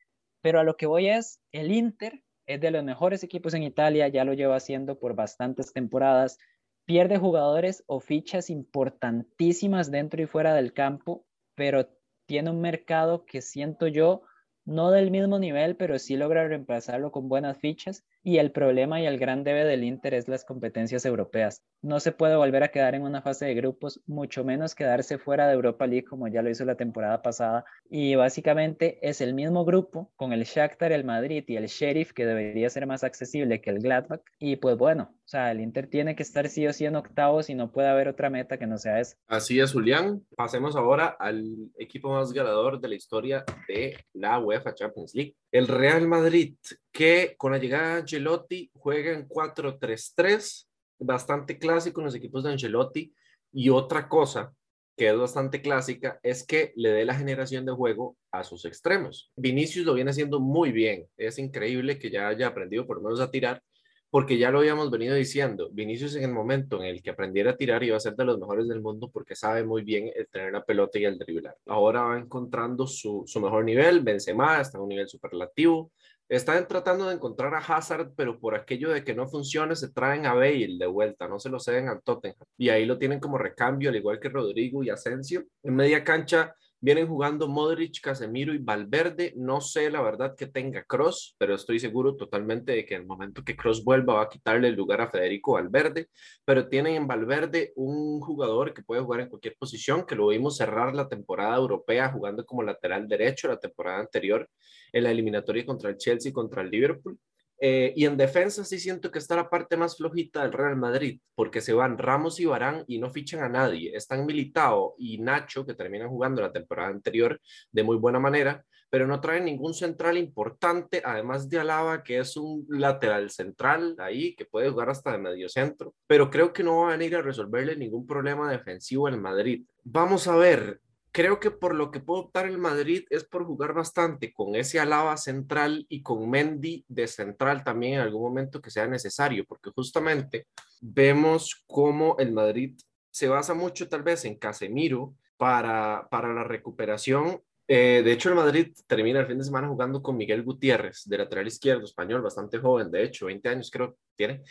Pero 0.48 0.62
a 0.62 0.64
lo 0.64 0.78
que 0.78 0.86
voy 0.86 1.10
es, 1.10 1.42
el 1.52 1.74
Inter 1.74 2.24
es 2.46 2.62
de 2.62 2.72
los 2.72 2.82
mejores 2.82 3.22
equipos 3.22 3.54
en 3.54 3.64
Italia, 3.64 4.08
ya 4.08 4.24
lo 4.24 4.32
lleva 4.32 4.56
haciendo 4.56 4.98
por 4.98 5.14
bastantes 5.14 5.74
temporadas. 5.74 6.38
Pierde 6.86 7.18
jugadores 7.18 7.84
o 7.86 8.00
fichas 8.00 8.50
importantísimas 8.50 9.92
dentro 9.92 10.22
y 10.22 10.26
fuera 10.26 10.54
del 10.54 10.72
campo, 10.72 11.26
pero 11.54 11.90
tiene 12.28 12.50
un 12.50 12.62
mercado 12.62 13.26
que 13.26 13.42
siento 13.42 13.88
yo 13.88 14.22
no 14.68 14.92
del 14.92 15.12
mismo 15.12 15.40
nivel, 15.40 15.78
pero 15.78 15.98
sí 15.98 16.18
logra 16.18 16.48
reemplazarlo 16.48 17.12
con 17.12 17.30
buenas 17.30 17.58
fichas. 17.58 18.04
Y 18.22 18.38
el 18.40 18.52
problema 18.52 19.00
y 19.00 19.06
el 19.06 19.18
gran 19.18 19.46
debe 19.46 19.64
del 19.64 19.86
Inter 19.86 20.14
es 20.14 20.28
las 20.28 20.44
competencias 20.44 21.06
europeas. 21.06 21.64
No 21.82 22.02
se 22.02 22.12
puede 22.12 22.36
volver 22.36 22.64
a 22.64 22.68
quedar 22.68 22.94
en 22.94 23.04
una 23.04 23.22
fase 23.22 23.46
de 23.46 23.56
grupos, 23.56 24.02
mucho 24.06 24.44
menos 24.44 24.76
quedarse 24.76 25.18
fuera 25.18 25.48
de 25.48 25.54
Europa 25.54 25.88
League 25.88 26.04
como 26.04 26.28
ya 26.28 26.42
lo 26.42 26.50
hizo 26.50 26.66
la 26.66 26.76
temporada 26.76 27.22
pasada. 27.22 27.64
Y 27.90 28.16
básicamente 28.16 29.00
es 29.02 29.22
el 29.22 29.34
mismo 29.34 29.64
grupo 29.64 30.12
con 30.18 30.34
el 30.34 30.44
Shakhtar, 30.44 30.92
el 30.92 31.06
Madrid 31.06 31.46
y 31.48 31.56
el 31.56 31.68
Sheriff 31.68 32.12
que 32.12 32.26
debería 32.26 32.70
ser 32.70 32.86
más 32.86 33.06
accesible 33.06 33.62
que 33.62 33.70
el 33.70 33.80
Gladbach. 33.80 34.22
Y 34.38 34.58
pues 34.58 34.78
bueno, 34.78 35.14
o 35.28 35.30
sea, 35.30 35.52
el 35.52 35.60
Inter 35.62 35.88
tiene 35.88 36.16
que 36.16 36.24
estar 36.24 36.48
sí 36.48 36.66
o 36.68 36.72
sí 36.74 36.86
en 36.86 36.96
octavos 36.96 37.50
y 37.50 37.56
no 37.56 37.72
puede 37.72 37.90
haber 37.90 38.08
otra 38.08 38.30
meta 38.30 38.58
que 38.58 38.66
no 38.66 38.78
sea 38.78 39.00
esa. 39.00 39.18
Así 39.28 39.60
es, 39.60 39.74
Julián. 39.74 40.26
Pasemos 40.36 40.76
ahora 40.76 41.08
al 41.20 41.70
equipo 41.78 42.10
más 42.10 42.32
ganador 42.32 42.80
de 42.80 42.88
la 42.88 42.96
historia 42.96 43.44
de 43.68 43.98
la 44.14 44.38
UEFA 44.58 44.76
Champions 44.76 45.14
League, 45.16 45.36
el 45.52 45.68
Real 45.68 46.08
Madrid, 46.08 46.56
que 46.92 47.36
con 47.38 47.52
la 47.52 47.58
llegada 47.58 47.94
de 47.94 48.00
Ancelotti 48.02 48.72
juega 48.74 49.14
en 49.14 49.28
4-3-3, 49.28 50.68
bastante 51.00 51.58
clásico 51.58 52.02
en 52.02 52.06
los 52.06 52.16
equipos 52.16 52.44
de 52.44 52.52
Ancelotti. 52.52 53.14
Y 53.54 53.70
otra 53.70 54.10
cosa 54.10 54.54
que 54.98 55.10
es 55.10 55.18
bastante 55.18 55.62
clásica 55.62 56.20
es 56.24 56.46
que 56.46 56.74
le 56.76 56.90
dé 56.90 57.06
la 57.06 57.14
generación 57.14 57.66
de 57.66 57.72
juego 57.72 58.18
a 58.32 58.44
sus 58.44 58.66
extremos. 58.66 59.32
Vinicius 59.36 59.86
lo 59.86 59.94
viene 59.94 60.10
haciendo 60.10 60.40
muy 60.40 60.72
bien. 60.72 61.08
Es 61.18 61.38
increíble 61.38 62.00
que 62.00 62.10
ya 62.10 62.28
haya 62.28 62.48
aprendido 62.48 62.88
por 62.88 62.98
lo 62.98 63.04
menos 63.04 63.20
a 63.20 63.30
tirar 63.30 63.62
porque 64.10 64.38
ya 64.38 64.52
lo 64.52 64.60
habíamos 64.60 64.90
venido 64.90 65.16
diciendo, 65.16 65.70
Vinicius 65.72 66.16
en 66.16 66.24
el 66.24 66.32
momento 66.32 66.78
en 66.78 66.86
el 66.86 67.02
que 67.02 67.10
aprendiera 67.10 67.52
a 67.52 67.58
tirar 67.58 67.84
iba 67.84 67.98
a 67.98 68.00
ser 68.00 68.16
de 68.16 68.26
los 68.26 68.40
mejores 68.40 68.68
del 68.68 68.82
mundo 68.82 69.10
porque 69.12 69.36
sabe 69.36 69.64
muy 69.64 69.84
bien 69.84 70.12
el 70.16 70.28
tener 70.30 70.54
la 70.54 70.64
pelota 70.64 70.98
y 70.98 71.06
el 71.06 71.18
driblar. 71.18 71.56
Ahora 71.66 72.02
va 72.04 72.18
encontrando 72.18 72.88
su, 72.88 73.24
su 73.28 73.42
mejor 73.42 73.66
nivel, 73.66 74.02
Benzema 74.02 74.62
está 74.62 74.78
en 74.78 74.84
un 74.84 74.90
nivel 74.90 75.10
superlativo, 75.10 75.92
están 76.30 76.68
tratando 76.68 77.08
de 77.08 77.16
encontrar 77.16 77.54
a 77.56 77.60
Hazard, 77.60 78.12
pero 78.16 78.40
por 78.40 78.56
aquello 78.56 78.90
de 78.90 79.04
que 79.04 79.14
no 79.14 79.28
funcione 79.28 79.76
se 79.76 79.92
traen 79.92 80.26
a 80.26 80.34
Bale 80.34 80.78
de 80.78 80.88
vuelta, 80.88 81.28
no 81.28 81.40
se 81.40 81.50
lo 81.50 81.60
ceden 81.60 81.88
al 81.88 82.02
Tottenham 82.02 82.36
y 82.58 82.70
ahí 82.70 82.86
lo 82.86 82.98
tienen 82.98 83.20
como 83.20 83.38
recambio, 83.38 83.90
al 83.90 83.96
igual 83.96 84.20
que 84.20 84.30
Rodrigo 84.30 84.84
y 84.84 84.90
Asensio. 84.90 85.46
En 85.64 85.76
media 85.76 86.04
cancha 86.04 86.54
Vienen 86.88 87.10
jugando 87.10 87.50
Modric, 87.50 88.00
Casemiro 88.00 88.54
y 88.54 88.60
Valverde. 88.60 89.34
No 89.36 89.60
sé 89.60 89.90
la 89.90 90.02
verdad 90.02 90.38
que 90.38 90.48
tenga 90.48 90.86
Cross, 90.86 91.36
pero 91.38 91.54
estoy 91.54 91.80
seguro 91.80 92.16
totalmente 92.16 92.72
de 92.72 92.86
que 92.86 92.96
en 92.96 93.02
el 93.02 93.08
momento 93.08 93.44
que 93.44 93.58
Cross 93.58 93.84
vuelva 93.84 94.14
va 94.14 94.22
a 94.22 94.30
quitarle 94.30 94.70
el 94.70 94.76
lugar 94.76 95.02
a 95.02 95.10
Federico 95.10 95.52
Valverde. 95.52 96.08
Pero 96.46 96.70
tienen 96.70 96.96
en 96.96 97.06
Valverde 97.06 97.74
un 97.76 98.22
jugador 98.22 98.74
que 98.74 98.84
puede 98.84 99.02
jugar 99.02 99.20
en 99.20 99.28
cualquier 99.28 99.58
posición, 99.60 100.06
que 100.06 100.16
lo 100.16 100.28
vimos 100.28 100.56
cerrar 100.56 100.96
la 100.96 101.10
temporada 101.10 101.58
europea 101.58 102.10
jugando 102.10 102.46
como 102.46 102.64
lateral 102.64 103.06
derecho 103.10 103.50
la 103.50 103.60
temporada 103.60 104.00
anterior 104.00 104.50
en 104.94 105.04
la 105.04 105.12
eliminatoria 105.12 105.66
contra 105.66 105.90
el 105.90 105.98
Chelsea 105.98 106.30
y 106.30 106.34
contra 106.34 106.62
el 106.62 106.70
Liverpool. 106.70 107.20
Eh, 107.60 107.94
y 107.96 108.06
en 108.06 108.18
defensa 108.18 108.64
sí 108.64 108.80
siento 108.80 109.12
que 109.12 109.20
está 109.20 109.36
la 109.36 109.50
parte 109.50 109.78
más 109.78 109.98
flojita 109.98 110.44
del 110.44 110.54
Real 110.54 110.76
Madrid, 110.76 111.20
porque 111.36 111.62
se 111.62 111.74
van 111.74 111.98
Ramos 111.98 112.40
y 112.40 112.46
Barán 112.46 112.84
y 112.88 113.00
no 113.00 113.10
fichan 113.10 113.42
a 113.42 113.50
nadie. 113.50 113.96
Están 113.96 114.26
Militao 114.26 114.96
y 114.98 115.18
Nacho, 115.18 115.66
que 115.66 115.74
terminan 115.74 116.10
jugando 116.10 116.42
la 116.42 116.52
temporada 116.52 116.90
anterior 116.90 117.40
de 117.72 117.84
muy 117.84 117.98
buena 117.98 118.20
manera, 118.20 118.64
pero 118.90 119.08
no 119.08 119.20
traen 119.20 119.46
ningún 119.46 119.74
central 119.74 120.18
importante, 120.18 121.02
además 121.04 121.50
de 121.50 121.60
Alaba, 121.60 122.04
que 122.04 122.20
es 122.20 122.38
un 122.38 122.66
lateral 122.70 123.30
central 123.30 123.96
ahí, 123.98 124.36
que 124.36 124.46
puede 124.46 124.70
jugar 124.70 124.90
hasta 124.90 125.12
de 125.12 125.18
medio 125.18 125.50
centro, 125.50 125.94
pero 126.08 126.30
creo 126.30 126.54
que 126.54 126.64
no 126.64 126.82
van 126.82 126.90
a 126.90 126.98
venir 126.98 127.16
a 127.16 127.22
resolverle 127.22 127.76
ningún 127.76 128.06
problema 128.06 128.50
defensivo 128.50 129.08
al 129.08 129.20
Madrid. 129.20 129.66
Vamos 129.84 130.28
a 130.28 130.36
ver, 130.36 130.80
creo 131.18 131.40
que 131.40 131.50
por 131.50 131.74
lo 131.74 131.90
que 131.90 132.00
puede 132.00 132.22
optar 132.22 132.46
el 132.46 132.60
Madrid 132.60 133.06
es 133.10 133.24
por 133.24 133.44
jugar 133.44 133.74
bastante 133.74 134.32
con 134.32 134.56
ese 134.56 134.80
Alaba 134.80 135.18
central 135.18 135.84
y 135.90 136.04
con 136.04 136.30
Mendy 136.30 136.86
de 136.88 137.08
central 137.08 137.64
también 137.64 137.96
en 137.96 138.02
algún 138.02 138.22
momento 138.22 138.62
que 138.62 138.70
sea 138.70 138.86
necesario, 138.86 139.44
porque 139.48 139.72
justamente 139.72 140.46
vemos 140.80 141.64
cómo 141.66 142.18
el 142.20 142.34
Madrid 142.34 142.78
se 143.10 143.28
basa 143.30 143.56
mucho 143.56 143.90
tal 143.90 144.04
vez 144.04 144.26
en 144.26 144.38
Casemiro 144.38 145.16
para, 145.38 146.08
para 146.12 146.32
la 146.36 146.44
recuperación. 146.44 147.42
Eh, 147.68 148.04
de 148.06 148.12
hecho, 148.12 148.30
el 148.30 148.36
Madrid 148.36 148.72
termina 148.86 149.20
el 149.20 149.26
fin 149.26 149.40
de 149.40 149.44
semana 149.44 149.70
jugando 149.70 150.04
con 150.04 150.18
Miguel 150.18 150.44
Gutiérrez, 150.44 151.02
de 151.06 151.18
lateral 151.18 151.48
izquierdo, 151.48 151.86
español, 151.86 152.22
bastante 152.22 152.60
joven, 152.60 152.92
de 152.92 153.04
hecho, 153.04 153.26
20 153.26 153.50
años 153.50 153.72
creo 153.72 153.98
tiene. 154.16 154.44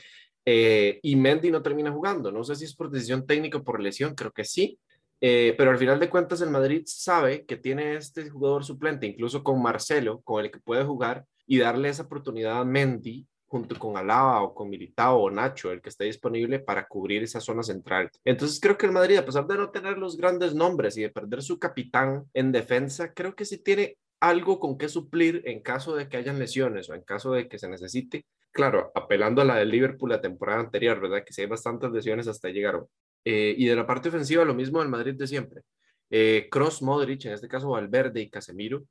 Eh, 0.45 0.99
y 1.01 1.15
Mendy 1.15 1.53
no 1.53 1.63
termina 1.63 1.93
jugando. 1.93 2.33
No 2.33 2.43
sé 2.43 2.57
si 2.57 2.65
es 2.65 2.75
por 2.75 2.91
decisión 2.91 3.25
técnica 3.25 3.59
o 3.59 3.63
por 3.65 3.81
lesión, 3.81 4.17
creo 4.17 4.33
que 4.33 4.45
sí. 4.45 4.81
Eh, 5.21 5.55
pero 5.57 5.71
al 5.71 5.79
final 5.79 5.99
de 5.99 6.11
cuentas 6.11 6.41
el 6.41 6.51
Madrid 6.51 6.83
sabe 6.87 7.47
que 7.47 7.57
tiene 7.57 7.97
este 7.97 8.29
jugador 8.29 8.65
suplente, 8.65 9.07
incluso 9.07 9.43
con 9.43 9.63
Marcelo, 9.63 10.21
con 10.23 10.45
el 10.45 10.51
que 10.51 10.61
puede 10.61 10.85
jugar 10.85 11.25
y 11.47 11.59
darle 11.59 11.89
esa 11.89 12.03
oportunidad 12.03 12.61
a 12.61 12.65
Mendy 12.65 13.27
junto 13.47 13.79
con 13.79 13.97
Alaba 13.97 14.43
o 14.43 14.55
con 14.55 14.69
Militao 14.69 15.23
o 15.23 15.31
Nacho, 15.31 15.71
el 15.71 15.81
que 15.81 15.89
esté 15.89 16.05
disponible 16.05 16.59
para 16.59 16.87
cubrir 16.87 17.23
esa 17.23 17.41
zona 17.41 17.63
central. 17.63 18.11
Entonces 18.25 18.61
creo 18.61 18.77
que 18.77 18.87
el 18.87 18.93
Madrid, 18.93 19.17
a 19.17 19.25
pesar 19.25 19.47
de 19.47 19.57
no 19.57 19.71
tener 19.71 19.99
los 19.99 20.17
grandes 20.17 20.55
nombres 20.55 20.97
y 20.97 21.03
de 21.03 21.11
perder 21.11 21.43
su 21.43 21.59
capitán 21.59 22.25
en 22.35 22.53
defensa, 22.53 23.13
creo 23.15 23.35
que 23.35 23.45
sí 23.45 23.59
tiene 23.59 23.97
algo 24.21 24.59
con 24.59 24.79
qué 24.79 24.89
suplir 24.89 25.43
en 25.45 25.63
caso 25.63 25.95
de 25.95 26.09
que 26.09 26.17
hayan 26.17 26.39
lesiones 26.39 26.91
o 26.91 26.95
en 26.95 27.03
caso 27.03 27.33
de 27.33 27.49
que 27.49 27.59
se 27.59 27.69
necesite. 27.69 28.27
Claro, 28.51 28.91
apelando 28.95 29.43
a 29.43 29.45
la 29.45 29.57
del 29.57 29.69
Liverpool 29.69 30.11
la 30.11 30.21
temporada 30.21 30.61
anterior, 30.61 30.99
¿verdad? 31.01 31.23
Que 31.25 31.33
si 31.33 31.43
hay 31.43 31.47
bastantes 31.47 31.91
lesiones 31.91 32.27
hasta 32.27 32.49
llegaron 32.49 32.87
eh, 33.29 33.57
y 33.59 33.67
de 33.67 33.75
la 33.75 33.85
parte 33.85 34.09
ofensiva, 34.09 34.45
lo 34.45 34.55
mismo 34.55 34.79
del 34.79 34.89
Madrid 34.89 35.15
de 35.15 35.27
siempre. 35.27 35.63
Eh, 36.11 36.47
Cross, 36.49 36.81
Modric, 36.81 37.25
en 37.25 37.33
este 37.33 37.49
caso 37.49 37.71
Valverde 37.71 38.21
y 38.21 38.31
Casemiro, 38.31 38.85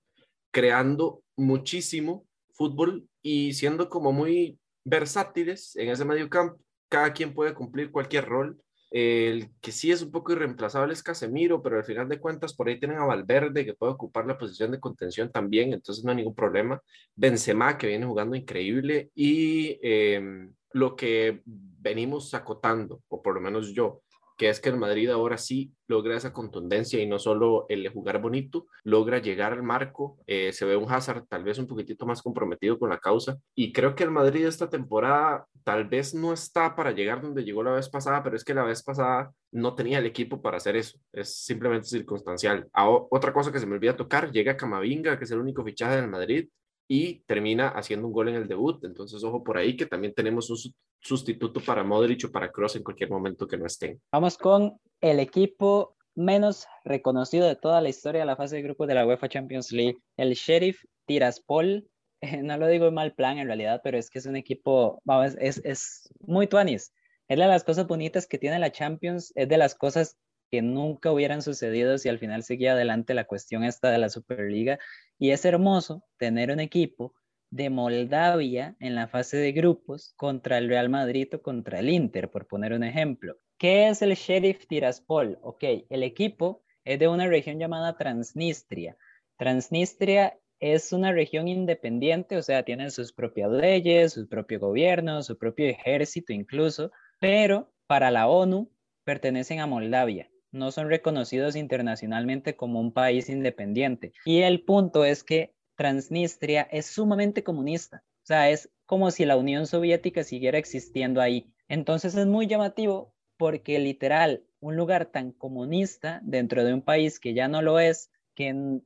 creando 0.52 1.24
muchísimo 1.38 2.28
fútbol 2.52 3.08
y 3.22 3.54
siendo 3.54 3.88
como 3.88 4.12
muy 4.12 4.60
versátiles 4.84 5.78
en 5.78 5.90
ese 5.90 6.04
medio 6.04 6.30
campo. 6.30 6.60
Cada 6.90 7.14
quien 7.14 7.34
puede 7.34 7.54
cumplir 7.54 7.92
cualquier 7.92 8.26
rol. 8.26 8.62
El 8.92 9.52
que 9.62 9.72
sí 9.72 9.90
es 9.90 10.02
un 10.02 10.12
poco 10.12 10.34
irreemplazable 10.34 10.92
es 10.92 11.02
Casemiro, 11.02 11.64
pero 11.64 11.78
al 11.78 11.86
final 11.86 12.10
de 12.10 12.20
cuentas 12.20 12.54
por 12.54 12.68
ahí 12.68 12.78
tienen 12.78 12.98
a 12.98 13.06
Valverde 13.06 13.64
que 13.64 13.74
puede 13.74 13.94
ocupar 13.94 14.28
la 14.28 14.38
posición 14.38 14.72
de 14.72 14.82
contención 14.82 15.32
también, 15.32 15.72
entonces 15.72 16.04
no 16.04 16.12
hay 16.12 16.18
ningún 16.18 16.36
problema. 16.36 16.82
Benzema 17.16 17.78
que 17.78 17.88
viene 17.88 18.06
jugando 18.06 18.36
increíble 18.36 19.12
y 19.16 19.80
em, 19.82 20.54
lo 20.74 20.96
que 20.98 21.42
venimos 21.46 22.34
acotando, 22.34 23.02
o 23.08 23.22
por 23.22 23.34
lo 23.34 23.40
menos 23.42 23.74
yo, 23.74 24.02
que 24.38 24.50
es 24.50 24.60
que 24.60 24.70
el 24.70 24.78
Madrid 24.78 25.10
ahora 25.10 25.38
sí 25.38 25.72
logra 25.88 26.18
esa 26.18 26.34
contundencia 26.34 27.02
y 27.02 27.06
no 27.06 27.20
solo 27.20 27.66
el 27.70 27.88
jugar 27.90 28.22
bonito, 28.22 28.68
logra 28.84 29.20
llegar 29.20 29.54
al 29.54 29.64
marco, 29.64 30.18
eh, 30.28 30.52
se 30.52 30.66
ve 30.66 30.76
un 30.76 30.92
Hazard 30.92 31.26
tal 31.28 31.44
vez 31.44 31.58
un 31.58 31.68
poquitito 31.68 32.06
más 32.06 32.22
comprometido 32.22 32.78
con 32.80 32.90
la 32.90 33.00
causa 33.00 33.38
y 33.54 33.72
creo 33.72 33.96
que 33.96 34.04
el 34.04 34.12
Madrid 34.12 34.46
esta 34.46 34.70
temporada 34.70 35.46
tal 35.64 35.86
vez 35.88 36.14
no 36.14 36.34
está 36.34 36.76
para 36.76 36.92
llegar 36.92 37.22
donde 37.22 37.44
llegó 37.44 37.64
la 37.64 37.72
vez 37.72 37.90
pasada, 37.90 38.24
pero 38.24 38.36
es 38.36 38.44
que 38.44 38.54
la 38.54 38.64
vez 38.64 38.84
pasada 38.84 39.32
no 39.52 39.76
tenía 39.76 40.00
el 40.00 40.06
equipo 40.06 40.42
para 40.42 40.58
hacer 40.58 40.76
eso, 40.76 41.00
es 41.14 41.44
simplemente 41.44 41.88
circunstancial. 41.88 42.68
Ah, 42.74 42.90
otra 42.90 43.34
cosa 43.34 43.52
que 43.52 43.60
se 43.60 43.66
me 43.66 43.76
olvida 43.76 43.96
tocar, 43.96 44.32
llega 44.32 44.58
Camavinga, 44.58 45.18
que 45.18 45.24
es 45.24 45.32
el 45.32 45.40
único 45.40 45.64
fichaje 45.64 45.96
del 45.96 46.08
Madrid, 46.10 46.50
y 46.88 47.22
termina 47.26 47.70
haciendo 47.70 48.08
un 48.08 48.14
gol 48.14 48.30
en 48.30 48.36
el 48.36 48.48
debut. 48.48 48.84
Entonces, 48.84 49.24
ojo 49.24 49.44
por 49.44 49.58
ahí 49.58 49.76
que 49.76 49.86
también 49.86 50.14
tenemos 50.14 50.50
un 50.50 50.58
sustituto 51.00 51.60
para 51.62 51.84
Modric 51.84 52.26
o 52.26 52.32
para 52.32 52.52
Cross 52.52 52.78
en 52.78 52.84
cualquier 52.84 53.10
momento 53.10 53.48
que 53.48 53.58
no 53.58 53.66
estén. 53.66 54.02
Vamos 54.12 54.38
con 54.38 54.80
el 55.02 55.20
equipo 55.20 55.96
menos 56.16 56.66
reconocido 56.84 57.48
de 57.48 57.56
toda 57.56 57.82
la 57.82 57.90
historia 57.90 58.22
de 58.22 58.26
la 58.26 58.36
fase 58.36 58.56
de 58.56 58.62
grupos 58.62 58.88
de 58.88 58.96
la 58.96 59.06
UEFA 59.06 59.30
Champions 59.30 59.72
League, 59.72 59.98
el 60.18 60.34
Sheriff 60.34 60.84
Tiraspol. 61.06 61.88
no 62.44 62.58
lo 62.58 62.68
digo 62.68 62.88
en 62.88 62.94
mal 62.94 63.14
plan 63.14 63.38
en 63.38 63.48
realidad, 63.48 63.82
pero 63.84 63.98
es 63.98 64.10
que 64.10 64.20
es 64.20 64.26
un 64.26 64.36
equipo, 64.36 65.02
vamos, 65.04 65.36
es, 65.40 65.62
es 65.64 66.10
muy 66.20 66.48
tuanis. 66.48 66.94
Es 67.28 67.38
de 67.40 67.48
las 67.48 67.64
cosas 67.64 67.88
bonitas 67.88 68.28
que 68.28 68.38
tiene 68.38 68.60
la 68.60 68.72
Champions, 68.72 69.32
es 69.36 69.50
de 69.50 69.58
las 69.58 69.76
cosas 69.76 70.18
que 70.50 70.62
nunca 70.62 71.12
hubieran 71.12 71.42
sucedido 71.42 71.98
si 71.98 72.10
al 72.10 72.20
final 72.20 72.44
seguía 72.44 72.74
adelante 72.74 73.14
la 73.14 73.26
cuestión 73.26 73.64
esta 73.64 73.90
de 73.92 73.98
la 73.98 74.10
Superliga 74.10 74.80
y 75.18 75.32
es 75.32 75.46
hermoso 75.46 76.04
tener 76.18 76.52
un 76.52 76.60
equipo 76.60 77.14
de 77.50 77.70
Moldavia 77.70 78.76
en 78.80 78.96
la 78.96 79.08
fase 79.08 79.38
de 79.38 79.52
grupos 79.52 80.14
contra 80.18 80.58
el 80.58 80.68
Real 80.68 80.90
Madrid 80.90 81.28
o 81.34 81.42
contra 81.42 81.80
el 81.80 81.90
Inter, 81.90 82.30
por 82.30 82.48
poner 82.48 82.74
un 82.74 82.84
ejemplo. 82.84 83.38
¿Qué 83.58 83.88
es 83.88 84.02
el 84.02 84.16
Sheriff 84.16 84.68
Tiraspol? 84.68 85.40
Ok, 85.42 85.64
el 85.90 86.04
equipo 86.04 86.64
es 86.84 87.00
de 87.00 87.08
una 87.08 87.28
región 87.28 87.58
llamada 87.58 87.98
Transnistria. 87.98 88.98
Transnistria 89.38 90.38
es 90.60 90.92
una 90.92 91.12
región 91.12 91.48
independiente, 91.48 92.38
o 92.38 92.42
sea, 92.42 92.64
tienen 92.64 92.92
sus 92.92 93.14
propias 93.14 93.52
leyes, 93.52 94.14
su 94.14 94.28
propio 94.28 94.60
gobierno, 94.60 95.24
su 95.24 95.38
propio 95.38 95.68
ejército 95.68 96.34
incluso, 96.34 96.92
pero 97.20 97.72
para 97.88 98.12
la 98.12 98.28
ONU 98.28 98.70
pertenecen 99.04 99.60
a 99.60 99.68
Moldavia 99.68 100.30
no 100.56 100.72
son 100.72 100.90
reconocidos 100.90 101.56
internacionalmente 101.56 102.56
como 102.56 102.80
un 102.80 102.92
país 102.92 103.30
independiente. 103.30 104.14
Y 104.26 104.42
el 104.42 104.64
punto 104.64 105.06
es 105.06 105.24
que 105.24 105.54
Transnistria 105.76 106.64
es 106.72 106.86
sumamente 106.86 107.44
comunista, 107.44 108.04
o 108.24 108.26
sea, 108.26 108.50
es 108.50 108.72
como 108.86 109.12
si 109.12 109.26
la 109.26 109.38
Unión 109.38 109.68
Soviética 109.68 110.24
siguiera 110.24 110.58
existiendo 110.58 111.22
ahí. 111.22 111.54
Entonces 111.68 112.16
es 112.16 112.26
muy 112.26 112.48
llamativo 112.48 113.14
porque 113.38 113.78
literal, 113.80 114.46
un 114.62 114.78
lugar 114.78 115.08
tan 115.08 115.32
comunista 115.32 116.22
dentro 116.24 116.64
de 116.64 116.74
un 116.74 116.82
país 116.82 117.20
que 117.20 117.34
ya 117.34 117.48
no 117.48 117.62
lo 117.62 117.80
es, 117.80 118.12
que 118.36 118.82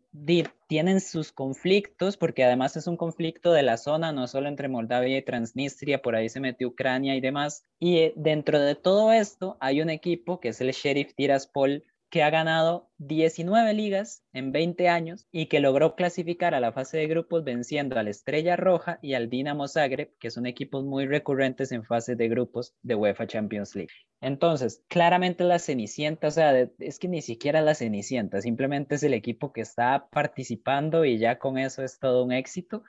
tienen 0.67 1.01
sus 1.01 1.31
conflictos, 1.31 2.15
porque 2.15 2.43
además 2.43 2.77
es 2.77 2.87
un 2.87 2.95
conflicto 2.95 3.51
de 3.51 3.63
la 3.63 3.77
zona, 3.77 4.11
no 4.11 4.27
solo 4.27 4.47
entre 4.47 4.67
Moldavia 4.67 5.17
y 5.17 5.25
Transnistria, 5.25 6.01
por 6.01 6.15
ahí 6.15 6.29
se 6.29 6.39
metió 6.39 6.69
Ucrania 6.69 7.15
y 7.15 7.21
demás. 7.21 7.63
Y 7.79 7.97
eh, 7.97 8.13
dentro 8.15 8.59
de 8.59 8.75
todo 8.75 9.11
esto 9.11 9.57
hay 9.59 9.81
un 9.81 9.89
equipo 9.89 10.39
que 10.39 10.49
es 10.49 10.61
el 10.61 10.71
Sheriff 10.71 11.15
Tiraspol, 11.15 11.83
que 12.09 12.23
ha 12.23 12.29
ganado 12.29 12.89
19 12.97 13.73
ligas 13.73 14.23
en 14.33 14.51
20 14.51 14.89
años 14.89 15.27
y 15.31 15.45
que 15.45 15.59
logró 15.59 15.95
clasificar 15.95 16.55
a 16.55 16.59
la 16.59 16.71
fase 16.71 16.97
de 16.97 17.07
grupos 17.07 17.43
venciendo 17.43 17.99
al 17.99 18.07
Estrella 18.07 18.55
Roja 18.55 18.99
y 19.01 19.13
al 19.13 19.29
Dinamo 19.29 19.67
Zagreb, 19.67 20.17
que 20.19 20.31
son 20.31 20.45
equipos 20.45 20.83
muy 20.83 21.05
recurrentes 21.05 21.71
en 21.71 21.83
fase 21.83 22.15
de 22.15 22.27
grupos 22.27 22.75
de 22.81 22.95
UEFA 22.95 23.27
Champions 23.27 23.75
League. 23.75 23.93
Entonces, 24.21 24.83
claramente 24.87 25.43
la 25.43 25.59
Cenicienta, 25.59 26.27
o 26.27 26.31
sea, 26.31 26.57
es 26.79 26.99
que 26.99 27.07
ni 27.07 27.21
siquiera 27.21 27.61
la 27.61 27.75
Cenicienta, 27.75 28.41
simplemente 28.41 28.95
es 28.95 29.03
el 29.03 29.13
equipo 29.13 29.53
que 29.53 29.61
está 29.61 30.09
participando 30.11 31.05
y 31.05 31.19
ya 31.19 31.37
con 31.37 31.57
eso 31.57 31.83
es 31.83 31.99
todo 31.99 32.23
un 32.23 32.31
éxito. 32.31 32.83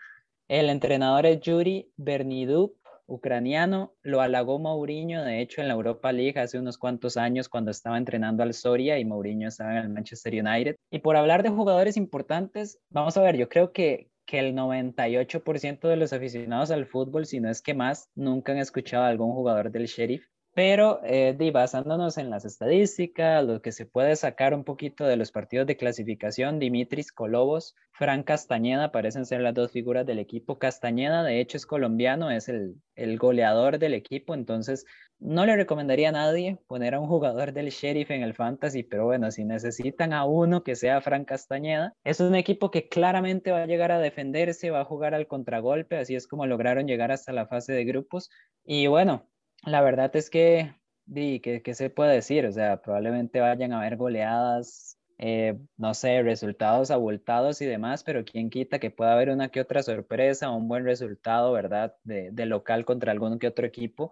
El 0.49 0.71
entrenador 0.71 1.27
es 1.27 1.41
Yuri 1.41 1.93
Berniduk, 1.97 2.80
ucraniano, 3.11 3.95
lo 4.03 4.21
halagó 4.21 4.59
Mourinho, 4.59 5.23
de 5.25 5.41
hecho, 5.41 5.61
en 5.61 5.69
la 5.69 5.75
Europa 5.75 6.13
League 6.13 6.39
hace 6.39 6.59
unos 6.59 6.79
cuantos 6.79 7.17
años 7.17 7.49
cuando 7.49 7.71
estaba 7.71 7.99
entrenando 7.99 8.43
al 8.43 8.55
Soria 8.55 8.99
y 8.99 9.05
Mourinho 9.05 9.49
estaba 9.49 9.73
en 9.73 9.79
el 9.79 9.89
Manchester 9.91 10.33
United. 10.33 10.77
Y 10.91 11.01
por 11.01 11.17
hablar 11.17 11.43
de 11.43 11.51
jugadores 11.51 11.97
importantes, 11.97 12.79
vamos 12.91 13.17
a 13.17 13.23
ver, 13.23 13.37
yo 13.37 13.49
creo 13.49 13.73
que, 13.73 14.11
que 14.27 14.39
el 14.39 14.55
98% 14.55 15.89
de 15.89 15.97
los 15.97 16.13
aficionados 16.13 16.71
al 16.71 16.87
fútbol, 16.87 17.27
si 17.27 17.41
no 17.41 17.51
es 17.51 17.63
que 17.63 17.75
más, 17.75 18.09
nunca 18.15 18.53
han 18.53 18.59
escuchado 18.59 19.05
a 19.05 19.09
algún 19.09 19.33
jugador 19.33 19.71
del 19.71 19.87
Sheriff. 19.87 20.25
Pero 20.53 21.01
eh, 21.05 21.37
basándonos 21.53 22.19
en 22.19 22.29
las 22.29 22.45
estadísticas, 22.45 23.45
lo 23.45 23.63
que 23.63 23.71
se 23.71 23.87
puede 23.87 24.17
sacar 24.17 24.53
un 24.53 24.65
poquito 24.65 25.05
de 25.05 25.17
los 25.17 25.31
partidos 25.31 25.67
de 25.67 25.77
clasificación, 25.77 26.59
Dimitris 26.59 27.13
Colobos, 27.13 27.77
Fran 27.93 28.25
Castañeda 28.25 28.91
parecen 28.91 29.27
ser 29.27 29.43
las 29.43 29.55
dos 29.55 29.71
figuras 29.71 30.05
del 30.07 30.19
equipo. 30.19 30.59
Castañeda, 30.59 31.23
de 31.23 31.41
hecho, 31.41 31.57
es 31.57 31.67
colombiano, 31.67 32.31
es 32.31 32.49
el, 32.49 32.75
el 32.97 33.17
goleador 33.17 33.79
del 33.79 33.95
equipo, 33.95 34.35
entonces 34.35 34.87
no 35.21 35.45
le 35.45 35.55
recomendaría 35.55 36.09
a 36.09 36.13
nadie 36.13 36.59
poner 36.67 36.95
a 36.95 37.01
un 37.01 37.07
jugador 37.07 37.53
del 37.53 37.69
Sheriff 37.69 38.11
en 38.11 38.23
el 38.23 38.35
Fantasy, 38.35 38.83
pero 38.83 39.05
bueno, 39.05 39.31
si 39.31 39.45
necesitan 39.45 40.13
a 40.15 40.25
uno 40.25 40.65
que 40.65 40.75
sea 40.75 41.01
Fran 41.01 41.27
Castañeda, 41.27 41.95
es 42.05 42.21
un 42.21 42.35
equipo 42.35 42.71
que 42.71 42.89
claramente 42.89 43.53
va 43.53 43.63
a 43.63 43.67
llegar 43.67 43.93
a 43.93 44.01
defenderse, 44.01 44.71
va 44.71 44.81
a 44.81 44.85
jugar 44.87 45.15
al 45.15 45.27
contragolpe, 45.27 45.99
así 45.99 46.15
es 46.15 46.27
como 46.27 46.47
lograron 46.47 46.87
llegar 46.87 47.13
hasta 47.13 47.33
la 47.33 47.47
fase 47.47 47.73
de 47.75 47.85
grupos. 47.85 48.31
Y 48.65 48.87
bueno, 48.87 49.29
la 49.65 49.81
verdad 49.83 50.15
es 50.17 50.31
que, 50.31 50.75
di, 51.07 51.41
¿qué, 51.41 51.75
se 51.75 51.91
puede 51.91 52.15
decir? 52.15 52.47
O 52.47 52.53
sea, 52.53 52.81
probablemente 52.83 53.41
vayan 53.41 53.73
a 53.73 53.81
haber 53.81 53.97
goleadas, 53.97 54.99
eh, 55.19 55.59
no 55.77 55.95
sé, 55.95 56.23
resultados 56.23 56.91
abultados 56.91 57.61
y 57.61 57.67
demás, 57.67 58.03
pero 58.05 58.25
quién 58.25 58.51
quita 58.51 58.79
que 58.79 58.91
pueda 58.91 59.13
haber 59.13 59.31
una 59.31 59.51
que 59.51 59.61
otra 59.61 59.83
sorpresa, 59.83 60.51
un 60.51 60.69
buen 60.69 60.85
resultado, 60.85 61.53
¿verdad? 61.53 61.95
De, 62.05 62.31
de 62.33 62.47
local 62.47 62.85
contra 62.85 63.13
algún 63.13 63.39
que 63.39 63.49
otro 63.49 63.67
equipo. 63.67 64.11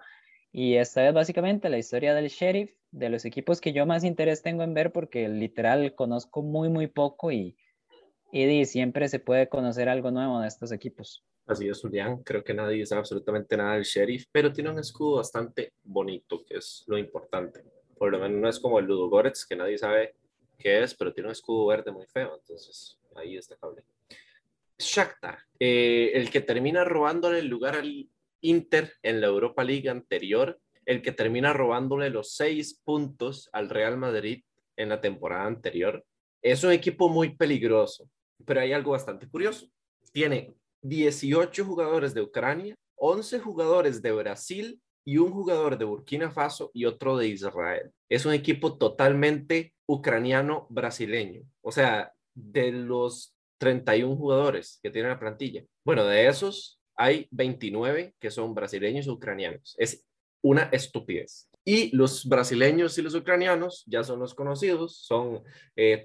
Y 0.53 0.75
esta 0.77 1.07
es 1.07 1.15
básicamente 1.15 1.69
la 1.69 1.79
historia 1.79 2.15
del 2.15 2.29
Sheriff, 2.29 2.73
de 2.91 3.11
los 3.11 3.25
equipos 3.25 3.61
que 3.61 3.73
yo 3.73 3.87
más 3.87 4.05
interés 4.05 4.43
tengo 4.43 4.63
en 4.63 4.75
ver, 4.75 4.93
porque 4.93 5.29
literal 5.29 5.95
conozco 5.95 6.43
muy, 6.43 6.69
muy 6.69 6.87
poco 6.87 7.33
y, 7.33 7.57
y 8.33 8.65
siempre 8.65 9.09
se 9.09 9.19
puede 9.19 9.49
conocer 9.49 9.89
algo 9.89 10.11
nuevo 10.11 10.41
de 10.41 10.49
estos 10.49 10.73
equipos. 10.73 11.25
Así 11.49 11.67
es, 11.67 11.81
Julián. 11.81 12.23
Creo 12.23 12.45
que 12.45 12.53
nadie 12.53 12.85
sabe 12.85 13.01
absolutamente 13.01 13.57
nada 13.57 13.73
del 13.73 13.85
sheriff, 13.85 14.27
pero 14.31 14.53
tiene 14.53 14.69
un 14.69 14.79
escudo 14.79 15.17
bastante 15.17 15.73
bonito, 15.83 16.45
que 16.45 16.59
es 16.59 16.85
lo 16.87 16.99
importante. 16.99 17.65
Por 17.97 18.13
lo 18.13 18.19
menos 18.19 18.39
no 18.39 18.49
es 18.51 18.61
como 18.61 18.79
el 18.79 18.85
Ludogorets, 18.85 19.47
que 19.47 19.57
nadie 19.57 19.79
sabe 19.79 20.15
qué 20.59 20.83
es, 20.83 20.95
pero 20.95 21.11
tiene 21.15 21.29
un 21.29 21.33
escudo 21.33 21.67
verde 21.67 21.91
muy 21.91 22.05
feo, 22.07 22.37
entonces 22.39 22.99
ahí 23.17 23.39
está 23.39 23.57
cable. 23.57 23.83
Shakhtar, 24.79 25.39
eh, 25.59 26.11
el 26.13 26.31
que 26.31 26.43
termina 26.43 26.85
robándole 26.85 27.39
el 27.39 27.47
lugar 27.47 27.77
al 27.77 28.11
Inter 28.43 28.93
en 29.03 29.23
la 29.23 29.29
Europa 29.29 29.65
League 29.65 29.89
anterior, 29.89 30.61
el 30.85 31.01
que 31.01 31.13
termina 31.13 31.55
robándole 31.55 32.11
los 32.11 32.35
seis 32.35 32.79
puntos 32.85 33.49
al 33.53 33.71
Real 33.71 33.97
Madrid 33.97 34.45
en 34.77 34.91
la 34.91 35.01
temporada 35.01 35.47
anterior. 35.47 36.05
Es 36.43 36.63
un 36.63 36.73
equipo 36.73 37.09
muy 37.09 37.37
peligroso, 37.37 38.11
pero 38.45 38.61
hay 38.61 38.75
algo 38.75 38.91
bastante 38.91 39.27
curioso. 39.29 39.67
Tiene 40.13 40.55
18 40.83 41.65
jugadores 41.65 42.15
de 42.15 42.23
Ucrania, 42.23 42.75
11 42.97 43.39
jugadores 43.41 44.03
de 44.03 44.13
Brasil 44.13 44.81
y 45.05 45.19
un 45.19 45.33
jugador 45.33 45.79
de 45.79 45.85
Burkina 45.85 46.31
Faso 46.31 46.71
y 46.75 46.85
otro 46.85 47.17
de 47.17 47.29
Israel. 47.29 47.91
Es 48.09 48.27
un 48.27 48.35
equipo 48.35 48.77
totalmente 48.77 49.75
ucraniano-brasileño. 49.87 51.43
O 51.63 51.73
sea, 51.73 52.13
de 52.35 52.73
los 52.73 53.35
31 53.59 54.17
jugadores 54.17 54.79
que 54.83 54.91
tiene 54.91 55.09
la 55.09 55.19
plantilla, 55.19 55.65
bueno, 55.85 56.05
de 56.05 56.29
esos 56.29 56.79
hay 56.97 57.29
29 57.31 58.15
que 58.19 58.31
son 58.31 58.55
brasileños 58.55 59.07
ucranianos. 59.07 59.75
Es 59.79 60.05
una 60.43 60.65
estupidez. 60.65 61.48
Y 61.71 61.95
los 61.95 62.27
brasileños 62.27 62.97
y 62.97 63.03
los 63.03 63.15
ucranianos 63.15 63.85
ya 63.87 64.03
son 64.03 64.21
los 64.21 64.35
conocidos, 64.35 64.97
son 65.05 65.45
eh, 65.77 66.03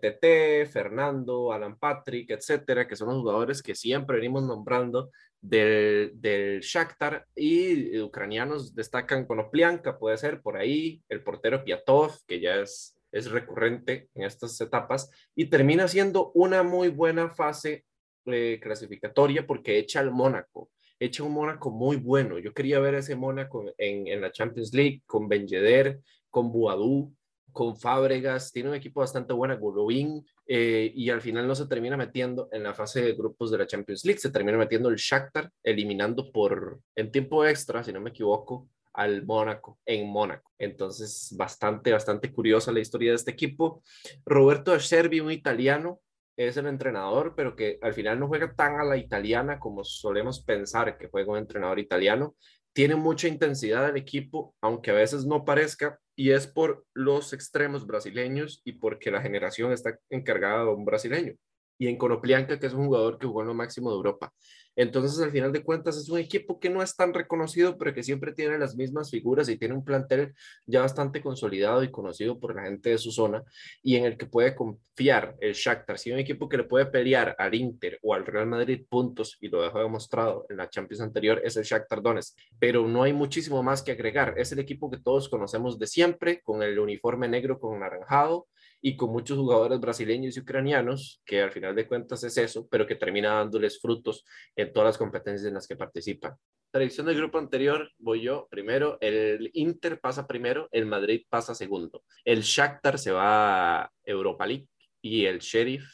Fernando, 0.70 1.54
Alan 1.54 1.80
Patrick, 1.80 2.32
etcétera, 2.32 2.86
que 2.86 2.98
son 2.98 3.08
los 3.08 3.20
jugadores 3.20 3.64
que 3.64 3.74
siempre 3.74 4.18
venimos 4.18 4.44
nombrando 4.44 5.10
del, 5.40 6.12
del 6.16 6.60
Shakhtar. 6.60 7.26
Y 7.34 7.98
ucranianos 8.02 8.76
destacan 8.76 9.26
con 9.26 9.40
Oplianka, 9.40 9.98
puede 9.98 10.18
ser 10.18 10.42
por 10.42 10.58
ahí, 10.58 11.02
el 11.08 11.24
portero 11.24 11.64
Piatov, 11.64 12.12
que 12.28 12.42
ya 12.42 12.58
es, 12.58 13.00
es 13.14 13.32
recurrente 13.32 14.10
en 14.16 14.24
estas 14.24 14.60
etapas, 14.60 15.10
y 15.34 15.46
termina 15.46 15.88
siendo 15.88 16.34
una 16.34 16.64
muy 16.64 16.90
buena 16.90 17.30
fase 17.30 17.86
eh, 18.26 18.60
clasificatoria 18.62 19.48
porque 19.48 19.78
echa 19.78 20.02
al 20.02 20.12
Mónaco 20.12 20.72
hecho 21.06 21.26
un 21.26 21.34
Mónaco 21.34 21.72
muy 21.72 21.98
bueno. 21.98 22.40
Yo 22.40 22.54
quería 22.54 22.80
ver 22.80 22.96
ese 22.96 23.16
Mónaco 23.16 23.64
en, 23.78 24.08
en 24.08 24.22
la 24.22 24.32
Champions 24.32 24.74
League 24.74 25.02
con 25.06 25.28
Ben 25.28 25.48
Yedder, 25.48 26.00
con 26.30 26.52
Buadú, 26.52 27.14
con 27.54 27.78
Fábregas. 27.78 28.52
Tiene 28.52 28.70
un 28.70 28.76
equipo 28.76 29.00
bastante 29.00 29.34
bueno, 29.34 29.58
Golovin, 29.58 30.26
eh, 30.46 30.92
y 30.94 31.10
al 31.10 31.22
final 31.22 31.48
no 31.48 31.56
se 31.56 31.68
termina 31.68 31.96
metiendo 31.96 32.50
en 32.52 32.64
la 32.64 32.74
fase 32.74 33.02
de 33.02 33.14
grupos 33.14 33.52
de 33.52 33.60
la 33.60 33.68
Champions 33.68 34.04
League. 34.04 34.20
Se 34.20 34.32
termina 34.32 34.58
metiendo 34.58 34.90
el 34.90 34.98
Shakhtar, 34.98 35.50
eliminando 35.64 36.32
por 36.32 36.82
en 36.96 37.12
tiempo 37.12 37.46
extra, 37.46 37.84
si 37.84 37.94
no 37.94 38.02
me 38.02 38.10
equivoco, 38.10 38.68
al 38.94 39.26
Mónaco, 39.26 39.80
en 39.86 40.08
Mónaco. 40.10 40.52
Entonces, 40.58 41.34
bastante, 41.38 41.92
bastante 41.92 42.32
curiosa 42.32 42.72
la 42.72 42.80
historia 42.80 43.12
de 43.12 43.16
este 43.16 43.32
equipo. 43.32 43.82
Roberto 44.26 44.74
Acerbi, 44.74 45.20
un 45.20 45.32
italiano, 45.32 46.02
es 46.38 46.58
el 46.58 46.68
entrenador, 46.68 47.34
pero 47.36 47.56
que 47.56 47.78
al 47.82 47.94
final 47.94 48.20
no 48.20 48.28
juega 48.28 48.54
tan 48.56 48.80
a 48.80 48.84
la 48.84 48.98
italiana 48.98 49.60
como 49.60 49.84
solemos 49.84 50.44
pensar 50.44 50.98
que 50.98 51.08
juega 51.10 51.32
un 51.32 51.38
entrenador 51.38 51.80
italiano. 51.80 52.36
Tiene 52.74 52.96
mucha 52.96 53.28
intensidad 53.28 53.90
el 53.90 53.98
equipo, 53.98 54.56
aunque 54.62 54.92
a 54.92 54.96
veces 54.96 55.26
no 55.26 55.46
parezca, 55.46 56.00
y 56.16 56.32
es 56.32 56.48
por 56.48 56.86
los 56.94 57.34
extremos 57.34 57.86
brasileños 57.86 58.62
y 58.64 58.74
porque 58.74 59.12
la 59.12 59.22
generación 59.22 59.72
está 59.72 59.98
encargada 60.10 60.66
de 60.66 60.72
un 60.72 60.86
brasileño 60.86 61.36
y 61.78 61.88
en 61.88 61.98
Conoplianca, 61.98 62.60
que 62.60 62.68
es 62.68 62.74
un 62.74 62.86
jugador 62.86 63.18
que 63.18 63.28
jugó 63.28 63.42
en 63.42 63.48
lo 63.48 63.54
máximo 63.54 63.90
de 63.90 63.98
Europa. 63.98 64.34
Entonces, 64.76 65.20
al 65.22 65.32
final 65.32 65.52
de 65.52 65.64
cuentas, 65.64 65.98
es 65.98 66.10
un 66.10 66.20
equipo 66.20 66.60
que 66.60 66.70
no 66.70 66.82
es 66.82 66.96
tan 66.96 67.14
reconocido, 67.14 67.78
pero 67.78 67.94
que 67.94 68.04
siempre 68.04 68.34
tiene 68.34 68.58
las 68.58 68.76
mismas 68.76 69.12
figuras 69.12 69.50
y 69.50 69.58
tiene 69.58 69.76
un 69.76 69.86
plantel 69.86 70.34
ya 70.66 70.82
bastante 70.82 71.22
consolidado 71.22 71.84
y 71.84 71.92
conocido 71.92 72.40
por 72.40 72.56
la 72.56 72.64
gente 72.64 72.90
de 72.90 72.98
su 72.98 73.12
zona 73.12 73.44
y 73.82 73.96
en 73.96 74.06
el 74.06 74.18
que 74.18 74.26
puede 74.26 74.56
confiar 74.56 75.36
el 75.40 75.54
Shakhtar. 75.54 75.98
Si 75.98 76.12
un 76.12 76.20
equipo 76.20 76.50
que 76.50 76.58
le 76.58 76.64
puede 76.64 76.86
pelear 76.88 77.36
al 77.38 77.54
Inter 77.54 78.00
o 78.02 78.14
al 78.14 78.26
Real 78.26 78.48
Madrid 78.48 78.86
puntos, 78.90 79.38
y 79.40 79.50
lo 79.50 79.62
dejó 79.62 79.80
demostrado 79.80 80.46
en 80.50 80.58
la 80.58 80.70
Champions 80.70 81.02
anterior, 81.02 81.42
es 81.44 81.58
el 81.58 81.64
Shakhtar 81.64 82.02
Donetsk. 82.02 82.38
Pero 82.60 82.88
no 82.88 83.04
hay 83.04 83.14
muchísimo 83.14 83.62
más 83.64 83.82
que 83.82 83.92
agregar. 83.92 84.36
Es 84.38 84.52
el 84.52 84.60
equipo 84.60 84.90
que 84.90 84.98
todos 84.98 85.30
conocemos 85.30 85.78
de 85.80 85.88
siempre, 85.88 86.42
con 86.42 86.64
el 86.64 86.80
uniforme 86.80 87.28
negro 87.28 87.60
con 87.60 87.80
naranjado, 87.80 88.48
y 88.86 88.98
con 88.98 89.12
muchos 89.12 89.38
jugadores 89.38 89.80
brasileños 89.80 90.36
y 90.36 90.42
ucranianos, 90.42 91.22
que 91.26 91.42
al 91.42 91.52
final 91.52 91.74
de 91.74 91.88
cuentas 91.88 92.22
es 92.26 92.38
eso, 92.38 92.68
pero 92.70 92.86
que 92.86 92.96
termina 92.96 93.36
dándoles 93.36 93.80
frutos 93.80 94.26
en 94.58 94.74
todas 94.74 94.88
las 94.88 94.98
competencias 94.98 95.48
en 95.48 95.54
las 95.54 95.66
que 95.66 95.78
participan. 95.78 96.36
Tradición 96.70 97.06
del 97.06 97.16
grupo 97.16 97.38
anterior, 97.38 97.90
voy 97.98 98.24
yo 98.24 98.46
primero, 98.52 98.98
el 99.00 99.50
Inter 99.54 100.02
pasa 100.02 100.28
primero, 100.28 100.68
el 100.74 100.86
Madrid 100.86 101.24
pasa 101.30 101.56
segundo, 101.56 102.04
el 102.26 102.42
Shakhtar 102.42 103.00
se 103.00 103.12
va 103.12 103.84
a 103.84 103.92
Europa 104.04 104.46
League 104.46 104.68
y 105.02 105.28
el 105.28 105.40
Sheriff, 105.40 105.90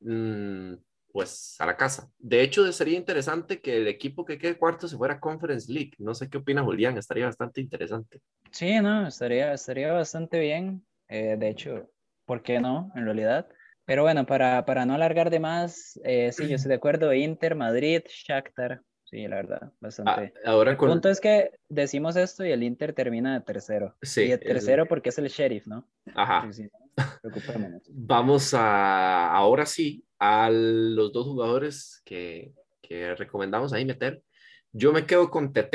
mmm, 0.00 0.72
pues 1.12 1.56
a 1.58 1.66
la 1.66 1.76
casa. 1.76 2.10
De 2.16 2.40
hecho, 2.40 2.72
sería 2.72 2.96
interesante 2.96 3.60
que 3.60 3.76
el 3.76 3.88
equipo 3.88 4.24
que 4.24 4.38
quede 4.38 4.56
cuarto 4.56 4.88
se 4.88 4.96
fuera 4.96 5.14
a 5.14 5.20
Conference 5.20 5.70
League. 5.70 5.92
No 5.98 6.14
sé 6.14 6.30
qué 6.30 6.38
opina 6.38 6.62
Julián, 6.62 6.96
estaría 6.96 7.26
bastante 7.26 7.60
interesante. 7.60 8.20
Sí, 8.52 8.80
no, 8.80 9.06
estaría, 9.06 9.52
estaría 9.52 9.92
bastante 9.92 10.40
bien. 10.40 10.87
Eh, 11.08 11.36
de 11.38 11.48
hecho, 11.48 11.90
¿por 12.24 12.42
qué 12.42 12.60
no? 12.60 12.92
En 12.94 13.04
realidad. 13.04 13.48
Pero 13.84 14.02
bueno, 14.02 14.26
para, 14.26 14.64
para 14.66 14.84
no 14.84 14.94
alargar 14.94 15.30
de 15.30 15.40
más, 15.40 15.98
eh, 16.04 16.30
sí, 16.32 16.46
yo 16.46 16.56
estoy 16.56 16.68
de 16.68 16.74
acuerdo. 16.74 17.12
Inter, 17.14 17.54
Madrid, 17.54 18.02
Shakhtar. 18.06 18.82
Sí, 19.04 19.26
la 19.26 19.36
verdad, 19.36 19.72
bastante. 19.80 20.34
Ah, 20.44 20.50
ahora 20.50 20.72
el 20.72 20.76
punto 20.76 21.08
es 21.08 21.18
que 21.18 21.52
decimos 21.70 22.14
esto 22.16 22.44
y 22.44 22.52
el 22.52 22.62
Inter 22.62 22.92
termina 22.92 23.32
de 23.32 23.40
tercero. 23.40 23.96
Sí. 24.02 24.24
Y 24.24 24.28
de 24.28 24.38
tercero 24.38 24.86
porque 24.86 25.08
es 25.08 25.16
el 25.16 25.28
sheriff, 25.28 25.66
¿no? 25.66 25.88
Ajá. 26.14 26.46
Vamos 27.88 28.52
a, 28.52 29.30
ahora 29.30 29.64
sí, 29.64 30.04
a 30.18 30.50
los 30.50 31.10
dos 31.10 31.26
jugadores 31.26 32.02
que, 32.04 32.52
que 32.82 33.14
recomendamos 33.14 33.72
ahí 33.72 33.86
meter. 33.86 34.22
Yo 34.72 34.92
me 34.92 35.06
quedo 35.06 35.30
con 35.30 35.54
TT 35.54 35.74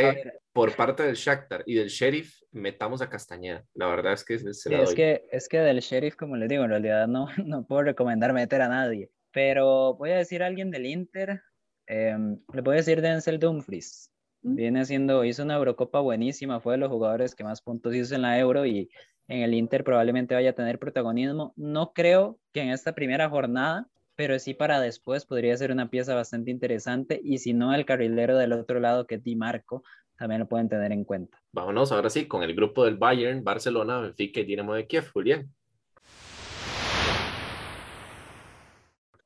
por 0.54 0.76
parte 0.76 1.04
del 1.04 1.16
Shakhtar 1.16 1.64
y 1.66 1.74
del 1.74 1.90
Sheriff 1.90 2.42
metamos 2.52 3.02
a 3.02 3.10
Castañeda. 3.10 3.66
La 3.74 3.88
verdad 3.88 4.14
es 4.14 4.24
que 4.24 4.36
es 4.36 4.64
que 4.96 5.24
es 5.32 5.50
que 5.50 5.60
del 5.60 5.80
Sheriff, 5.80 6.16
como 6.16 6.38
les 6.38 6.48
digo, 6.48 6.64
en 6.64 6.70
realidad 6.70 7.08
no, 7.08 7.28
no 7.46 7.66
puedo 7.66 7.82
recomendar 7.82 8.32
meter 8.34 8.62
a 8.62 8.70
nadie. 8.70 9.10
Pero 9.32 9.96
voy 9.96 10.12
a 10.12 10.18
decir 10.18 10.44
a 10.44 10.46
alguien 10.46 10.70
del 10.70 10.86
Inter. 10.86 11.42
Em, 11.88 12.40
le 12.54 12.62
voy 12.62 12.76
a 12.76 12.78
decir 12.78 13.02
Denzel 13.02 13.40
Dumfries. 13.40 14.12
Mm. 14.44 14.56
Viene 14.56 14.82
haciendo, 14.82 15.26
hizo 15.26 15.44
una 15.44 15.56
Eurocopa 15.56 16.00
buenísima, 16.00 16.62
fue 16.62 16.74
de 16.74 16.78
los 16.78 16.90
jugadores 16.90 17.34
que 17.34 17.44
más 17.44 17.62
puntos 17.62 17.96
hizo 17.96 18.14
en 18.14 18.22
la 18.22 18.38
Euro 18.38 18.66
y 18.66 18.90
en 19.28 19.42
el 19.42 19.56
Inter 19.56 19.84
probablemente 19.84 20.36
vaya 20.36 20.52
a 20.52 20.56
tener 20.56 20.78
protagonismo. 20.78 21.54
No 21.56 21.94
creo 21.94 22.40
que 22.54 22.62
en 22.62 22.70
esta 22.70 22.94
primera 22.94 23.28
jornada, 23.28 23.88
pero 24.16 24.38
sí 24.38 24.54
para 24.54 24.80
después 24.80 25.26
podría 25.26 25.58
ser 25.58 25.72
una 25.72 25.90
pieza 25.90 26.14
bastante 26.14 26.52
interesante. 26.52 27.20
Y 27.24 27.40
si 27.40 27.54
no, 27.54 27.74
el 27.74 27.86
carrilero 27.86 28.38
del 28.38 28.54
otro 28.54 28.80
lado, 28.80 29.08
que 29.08 29.16
es 29.16 29.24
Di 29.24 29.36
Marco, 29.36 29.84
también 30.24 30.40
lo 30.40 30.48
pueden 30.48 30.70
tener 30.70 30.94
en 30.94 31.04
cuenta. 31.04 31.38
Vámonos 31.52 31.92
ahora 31.92 32.10
sí 32.10 32.30
con 32.30 32.44
el 32.44 32.56
grupo 32.56 32.86
del 32.86 32.96
Bayern, 32.96 33.44
Barcelona, 33.44 34.00
Benfica 34.00 34.40
y 34.40 34.46
Dinamo 34.46 34.74
de 34.74 34.88
Kiev, 34.88 35.12
Julián. 35.12 35.54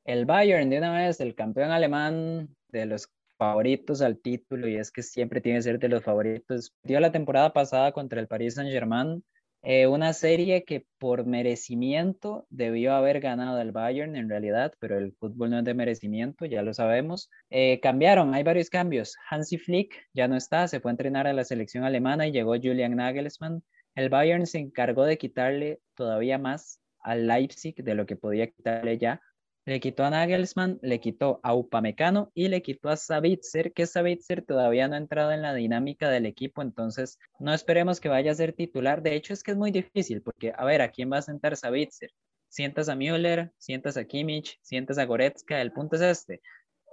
El 0.04 0.26
Bayern, 0.26 0.68
de 0.68 0.78
una 0.78 0.92
vez, 0.96 1.20
el 1.20 1.36
campeón 1.36 1.70
alemán 1.70 2.48
de 2.70 2.86
los 2.86 3.08
favoritos 3.36 4.02
al 4.02 4.18
título, 4.18 4.66
y 4.66 4.74
es 4.74 4.90
que 4.90 5.04
siempre 5.04 5.40
tiene 5.40 5.60
que 5.60 5.62
ser 5.62 5.78
de 5.78 5.88
los 5.88 6.02
favoritos. 6.02 6.74
Dio 6.82 6.98
la 6.98 7.12
temporada 7.12 7.52
pasada 7.52 7.92
contra 7.92 8.18
el 8.18 8.26
Paris 8.26 8.54
Saint-Germain, 8.54 9.22
eh, 9.62 9.86
una 9.86 10.12
serie 10.12 10.64
que 10.64 10.86
por 10.98 11.26
merecimiento 11.26 12.46
debió 12.48 12.94
haber 12.94 13.20
ganado 13.20 13.60
el 13.60 13.72
Bayern 13.72 14.16
en 14.16 14.28
realidad, 14.28 14.72
pero 14.78 14.98
el 14.98 15.12
fútbol 15.14 15.50
no 15.50 15.58
es 15.58 15.64
de 15.64 15.74
merecimiento, 15.74 16.46
ya 16.46 16.62
lo 16.62 16.72
sabemos. 16.74 17.30
Eh, 17.50 17.80
cambiaron, 17.80 18.34
hay 18.34 18.44
varios 18.44 18.70
cambios. 18.70 19.16
Hansi 19.30 19.58
Flick 19.58 19.94
ya 20.14 20.28
no 20.28 20.36
está, 20.36 20.68
se 20.68 20.80
fue 20.80 20.90
a 20.90 20.92
entrenar 20.92 21.26
a 21.26 21.32
la 21.32 21.44
selección 21.44 21.84
alemana 21.84 22.26
y 22.26 22.32
llegó 22.32 22.52
Julian 22.54 22.96
Nagelsmann. 22.96 23.62
El 23.94 24.08
Bayern 24.10 24.46
se 24.46 24.58
encargó 24.58 25.04
de 25.04 25.18
quitarle 25.18 25.80
todavía 25.94 26.38
más 26.38 26.80
al 27.00 27.26
Leipzig 27.26 27.74
de 27.76 27.94
lo 27.94 28.06
que 28.06 28.16
podía 28.16 28.48
quitarle 28.48 28.98
ya 28.98 29.20
le 29.68 29.80
quitó 29.80 30.02
a 30.04 30.10
Nagelsmann, 30.10 30.78
le 30.80 30.98
quitó 30.98 31.40
a 31.42 31.54
Upamecano 31.54 32.32
y 32.34 32.48
le 32.48 32.62
quitó 32.62 32.88
a 32.88 32.96
Savitzer, 32.96 33.74
que 33.74 33.86
Savitzer 33.86 34.42
todavía 34.42 34.88
no 34.88 34.94
ha 34.94 34.98
entrado 34.98 35.30
en 35.30 35.42
la 35.42 35.52
dinámica 35.52 36.08
del 36.08 36.24
equipo, 36.24 36.62
entonces 36.62 37.18
no 37.38 37.52
esperemos 37.52 38.00
que 38.00 38.08
vaya 38.08 38.32
a 38.32 38.34
ser 38.34 38.54
titular. 38.54 39.02
De 39.02 39.14
hecho, 39.14 39.34
es 39.34 39.42
que 39.42 39.50
es 39.50 39.58
muy 39.58 39.70
difícil, 39.70 40.22
porque 40.22 40.54
a 40.56 40.64
ver, 40.64 40.80
¿a 40.80 40.90
quién 40.90 41.12
va 41.12 41.18
a 41.18 41.22
sentar 41.22 41.54
Savitzer? 41.54 42.10
Sientas 42.48 42.88
a 42.88 42.94
Müller, 42.94 43.52
sientas 43.58 43.98
a 43.98 44.06
Kimmich, 44.06 44.58
sientas 44.62 44.96
a 44.96 45.04
Goretzka, 45.04 45.60
el 45.60 45.72
punto 45.72 45.96
es 45.96 46.02
este. 46.02 46.40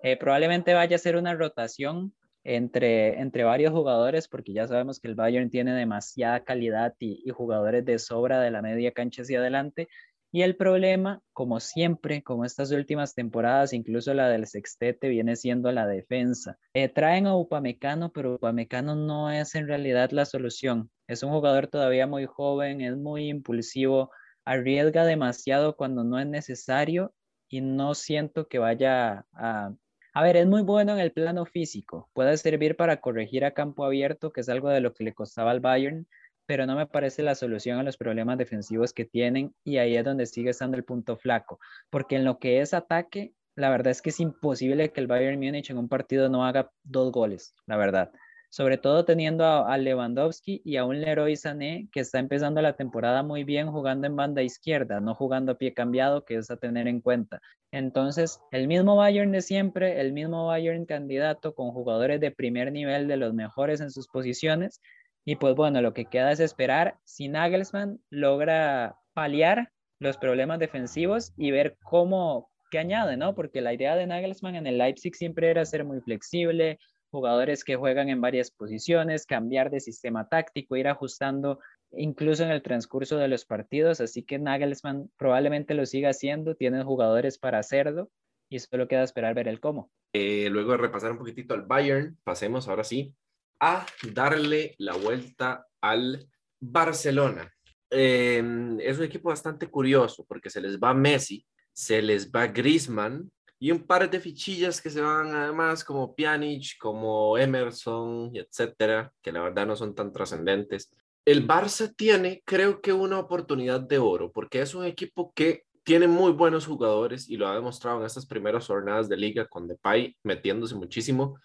Eh, 0.04 0.18
probablemente 0.18 0.74
vaya 0.74 0.98
a 0.98 1.00
ser 1.00 1.16
una 1.16 1.34
rotación 1.34 2.14
entre, 2.44 3.22
entre 3.22 3.46
varios 3.46 3.72
jugadores, 3.72 4.28
porque 4.28 4.52
ya 4.52 4.68
sabemos 4.68 5.00
que 5.00 5.08
el 5.08 5.16
Bayern 5.16 5.50
tiene 5.50 5.74
demasiada 5.74 6.44
calidad 6.44 6.94
y, 7.00 7.24
y 7.26 7.30
jugadores 7.32 7.86
de 7.86 8.00
sobra 8.00 8.42
de 8.42 8.52
la 8.52 8.62
media 8.62 8.92
cancha 8.92 9.22
hacia 9.22 9.40
adelante. 9.40 9.88
Y 10.36 10.42
el 10.42 10.58
problema, 10.58 11.22
como 11.32 11.62
siempre, 11.62 12.22
como 12.22 12.44
estas 12.44 12.70
últimas 12.72 13.16
temporadas, 13.16 13.72
incluso 13.72 14.14
la 14.14 14.28
del 14.28 14.48
sextete, 14.48 15.08
viene 15.08 15.38
siendo 15.38 15.72
la 15.72 15.88
defensa. 15.88 16.58
Eh, 16.74 16.90
traen 16.90 17.26
a 17.26 17.38
Upamecano, 17.38 18.12
pero 18.12 18.36
Upamecano 18.36 18.96
no 18.96 19.32
es 19.32 19.56
en 19.56 19.66
realidad 19.66 20.12
la 20.12 20.26
solución. 20.26 20.92
Es 21.08 21.24
un 21.24 21.32
jugador 21.32 21.68
todavía 21.68 22.06
muy 22.06 22.26
joven, 22.26 22.82
es 22.82 22.98
muy 22.98 23.30
impulsivo, 23.30 24.12
arriesga 24.44 25.06
demasiado 25.06 25.78
cuando 25.78 26.04
no 26.04 26.20
es 26.20 26.28
necesario 26.28 27.14
y 27.48 27.62
no 27.62 27.96
siento 27.96 28.50
que 28.50 28.60
vaya 28.60 29.26
a... 29.32 29.74
A 30.14 30.24
ver, 30.24 30.36
es 30.36 30.48
muy 30.48 30.64
bueno 30.64 30.92
en 30.94 31.00
el 31.00 31.14
plano 31.14 31.46
físico, 31.46 32.10
puede 32.14 32.36
servir 32.36 32.76
para 32.76 33.00
corregir 33.00 33.46
a 33.46 33.54
campo 33.54 33.86
abierto, 33.86 34.34
que 34.34 34.42
es 34.42 34.50
algo 34.50 34.68
de 34.68 34.82
lo 34.82 34.94
que 34.94 35.06
le 35.06 35.14
costaba 35.14 35.52
al 35.52 35.62
Bayern, 35.62 36.08
pero 36.46 36.66
no 36.66 36.76
me 36.76 36.88
parece 36.88 37.24
la 37.24 37.36
solución 37.36 37.80
a 37.80 37.84
los 37.84 37.98
problemas 37.98 38.38
defensivos 38.38 38.94
que 38.94 39.06
tienen 39.06 39.54
y 39.64 39.78
ahí 39.78 39.96
es 39.96 40.06
donde 40.06 40.26
sigue 40.26 40.52
estando 40.52 40.78
el 40.78 40.84
punto 40.84 41.18
flaco, 41.18 41.60
porque 41.90 42.16
en 42.16 42.26
lo 42.26 42.40
que 42.40 42.62
es 42.62 42.74
ataque, 42.74 43.34
la 43.56 43.70
verdad 43.70 43.92
es 43.92 44.02
que 44.02 44.10
es 44.10 44.20
imposible 44.20 44.92
que 44.92 45.02
el 45.02 45.08
Bayern 45.08 45.40
Múnich 45.40 45.70
en 45.70 45.78
un 45.78 45.88
partido 45.88 46.30
no 46.30 46.46
haga 46.46 46.72
dos 46.84 47.12
goles, 47.12 47.56
la 47.66 47.78
verdad. 47.78 48.12
Sobre 48.50 48.78
todo 48.78 49.04
teniendo 49.04 49.44
a, 49.44 49.78
Lewandowski 49.78 50.62
y 50.64 50.78
a 50.78 50.86
un 50.86 51.02
Leroy 51.02 51.36
Sané 51.36 51.90
que 51.92 52.00
está 52.00 52.20
empezando 52.20 52.62
la 52.62 52.78
temporada 52.78 53.22
muy 53.22 53.44
bien 53.44 53.70
jugando 53.70 54.08
en 54.08 54.16
banda 54.16 54.44
izquierda, 54.44 55.02
no 55.02 55.14
jugando 55.14 55.54
a 55.54 55.58
pie 55.58 55.74
cambiado, 55.74 56.24
que 56.24 56.36
es 56.36 56.50
a 56.50 56.56
tener 56.56 56.88
en 56.88 57.02
cuenta. 57.02 57.42
Entonces, 57.72 58.40
el 58.52 58.70
mismo 58.70 58.96
Bayern 58.96 59.34
de 59.34 59.42
siempre, 59.42 60.00
el 60.00 60.14
mismo 60.14 60.48
Bayern 60.48 60.86
candidato 60.86 61.54
con 61.54 61.72
jugadores 61.72 62.22
de 62.22 62.32
primer 62.32 62.72
nivel 62.72 63.10
de 63.10 63.18
los 63.18 63.34
mejores 63.34 63.82
en 63.82 63.92
sus 63.92 64.08
posiciones, 64.08 64.80
y 65.26 65.38
pues 65.38 65.56
bueno, 65.56 65.82
lo 65.82 65.94
que 65.94 66.06
queda 66.06 66.32
es 66.32 66.40
esperar 66.40 67.00
si 67.04 67.28
Nagelsmann 67.28 68.00
logra 68.12 68.96
paliar 69.14 69.72
los 70.00 70.18
problemas 70.18 70.60
defensivos 70.60 71.34
y 71.36 71.50
ver 71.50 71.78
cómo, 71.84 72.52
qué 72.70 72.78
añade, 72.78 73.18
¿no? 73.18 73.34
Porque 73.34 73.62
la 73.62 73.74
idea 73.74 73.96
de 73.96 74.06
Nagelsmann 74.06 74.56
en 74.56 74.68
el 74.68 74.78
Leipzig 74.78 75.16
siempre 75.16 75.50
era 75.50 75.66
ser 75.66 75.84
muy 75.84 76.00
flexible, 76.02 76.78
jugadores 77.10 77.64
que 77.64 77.76
juegan 77.76 78.10
en 78.10 78.22
varias 78.22 78.52
posiciones, 78.52 79.26
cambiar 79.26 79.72
de 79.72 79.80
sistema 79.80 80.30
táctico, 80.30 80.76
ir 80.76 80.88
ajustando 80.88 81.60
incluso 81.92 82.44
en 82.44 82.52
el 82.52 82.62
transcurso 82.62 83.18
de 83.18 83.28
los 83.28 83.46
partidos, 83.46 84.02
así 84.02 84.22
que 84.24 84.38
Nagelsmann 84.38 85.10
probablemente 85.18 85.74
lo 85.74 85.88
siga 85.88 86.10
haciendo, 86.10 86.56
tiene 86.56 86.84
jugadores 86.84 87.40
para 87.40 87.58
hacerlo 87.58 88.12
y 88.48 88.60
solo 88.60 88.88
queda 88.88 89.04
esperar 89.04 89.34
ver 89.34 89.48
el 89.48 89.60
cómo. 89.60 89.90
Eh, 90.14 90.50
luego 90.52 90.74
de 90.74 90.78
repasar 90.78 91.12
un 91.12 91.18
poquitito 91.18 91.56
al 91.56 91.64
Bayern, 91.64 92.18
pasemos 92.24 92.68
ahora 92.68 92.84
sí 92.84 93.16
a 93.60 93.86
darle 94.14 94.76
la 94.78 94.96
vuelta 94.96 95.66
al 95.82 96.28
Barcelona. 96.60 97.52
Em, 97.90 98.80
es 98.80 98.98
un 98.98 99.04
equipo 99.04 99.30
bastante 99.30 99.68
curioso 99.68 100.26
porque 100.28 100.50
se 100.50 100.62
les 100.62 100.78
va 100.80 100.94
Messi, 100.94 101.46
se 101.74 102.02
les 102.02 102.32
va 102.32 102.48
Griezmann, 102.48 103.30
y 103.60 103.72
un 103.72 103.86
par 103.86 104.10
de 104.10 104.20
fichillas 104.20 104.82
que 104.82 104.90
se 104.90 105.02
van 105.02 105.34
además 105.34 105.84
como 105.84 106.14
Pjanic, 106.14 106.78
como 106.78 107.38
Emerson, 107.38 108.32
etcétera, 108.34 109.12
que 109.22 109.32
la 109.32 109.42
verdad 109.42 109.66
no 109.66 109.76
son 109.76 109.96
tan 109.96 110.12
trascendentes. 110.12 110.92
El 111.26 111.48
Barça 111.48 111.94
tiene, 111.96 112.44
creo 112.46 112.82
que, 112.82 112.94
una 112.94 113.18
oportunidad 113.18 113.80
de 113.80 113.98
oro, 113.98 114.32
porque 114.32 114.62
es 114.62 114.76
un 114.76 114.86
equipo 114.86 115.34
que 115.34 115.64
tiene 115.84 116.08
muy 116.08 116.32
buenos 116.32 116.68
jugadores 116.68 117.30
y 117.30 117.38
lo 117.38 117.48
ha 117.48 117.56
demostrado 117.56 118.00
en 118.00 118.06
estas 118.06 118.26
primeras 118.26 118.68
jornadas 118.68 119.08
de 119.08 119.18
liga 119.18 119.48
con 119.48 119.68
Depay 119.68 120.18
metiéndose 120.24 120.76
muchísimo. 120.76 121.40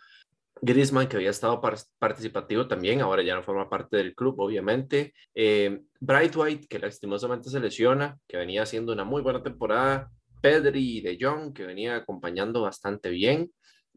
Griezmann, 0.62 1.08
que 1.08 1.16
había 1.16 1.30
estado 1.30 1.60
participativo 1.98 2.68
también, 2.68 3.00
ahora 3.00 3.22
ya 3.22 3.34
no 3.34 3.42
forma 3.42 3.68
parte 3.68 3.96
del 3.96 4.14
club, 4.14 4.38
obviamente. 4.38 5.14
Eh, 5.34 5.80
Bright 6.00 6.36
White, 6.36 6.66
que 6.68 6.78
lastimosamente 6.78 7.48
se 7.50 7.60
lesiona, 7.60 8.18
que 8.28 8.36
venía 8.36 8.62
haciendo 8.62 8.92
una 8.92 9.04
muy 9.04 9.22
buena 9.22 9.42
temporada. 9.42 10.10
Pedri 10.42 10.98
y 10.98 11.00
De 11.00 11.18
Jong, 11.20 11.52
que 11.52 11.66
venía 11.66 11.96
acompañando 11.96 12.62
bastante 12.62 13.10
bien. 13.10 13.50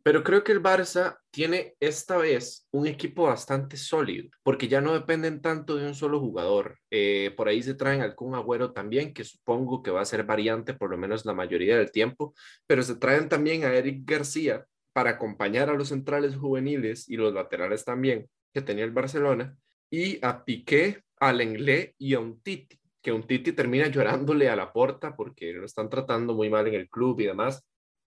Pero 0.03 0.22
creo 0.22 0.43
que 0.43 0.51
el 0.51 0.61
Barça 0.61 1.18
tiene 1.32 1.76
esta 1.80 2.18
vez 2.18 2.68
un 2.72 2.88
equipo 2.88 3.24
bastante 3.24 3.78
sólido, 3.78 4.30
porque 4.43 4.68
ya 4.68 4.82
no 4.82 4.93
dependen 4.93 5.41
tanto 5.41 5.78
de 5.78 5.88
un 5.88 5.95
solo 5.95 6.20
jugador. 6.20 6.78
Eh, 6.91 7.34
por 7.38 7.47
ahí 7.47 7.64
se 7.64 7.74
traen 7.74 8.01
al 8.01 8.14
Kun 8.14 8.36
Agüero 8.36 8.74
también, 8.74 9.14
que 9.14 9.24
supongo 9.24 9.82
que 9.82 9.91
va 9.91 10.01
a 10.01 10.05
ser 10.05 10.26
variante 10.26 10.74
por 10.74 10.91
lo 10.91 10.97
menos 10.97 11.26
la 11.26 11.34
mayoría 11.34 11.78
del 11.78 11.91
tiempo, 11.91 12.34
pero 12.68 12.84
se 12.84 12.95
traen 12.95 13.30
también 13.30 13.64
a 13.64 13.74
Eric 13.74 14.01
García 14.03 14.66
para 14.94 15.12
acompañar 15.12 15.70
a 15.70 15.74
los 15.74 15.89
centrales 15.89 16.36
juveniles 16.36 17.10
y 17.10 17.18
los 17.18 17.34
laterales 17.34 17.84
también 17.84 18.28
que 18.54 18.62
tenía 18.62 18.86
el 18.86 18.91
Barcelona, 18.91 19.58
y 19.89 20.24
a 20.24 20.46
Piqué, 20.46 21.02
a 21.20 21.34
Lenglet 21.34 21.96
y 21.98 22.14
a 22.14 22.20
un 22.20 22.41
Titi 22.41 22.80
que 23.04 23.12
un 23.12 23.28
Titi 23.28 23.52
termina 23.52 23.88
llorándole 23.88 24.50
a 24.50 24.56
la 24.56 24.72
porta 24.72 25.16
porque 25.16 25.52
lo 25.52 25.66
están 25.66 25.89
tratando 25.89 26.34
muy 26.34 26.50
mal 26.50 26.68
en 26.68 26.76
el 26.76 26.89
club 26.89 27.20
y 27.20 27.26
demás. 27.26 27.62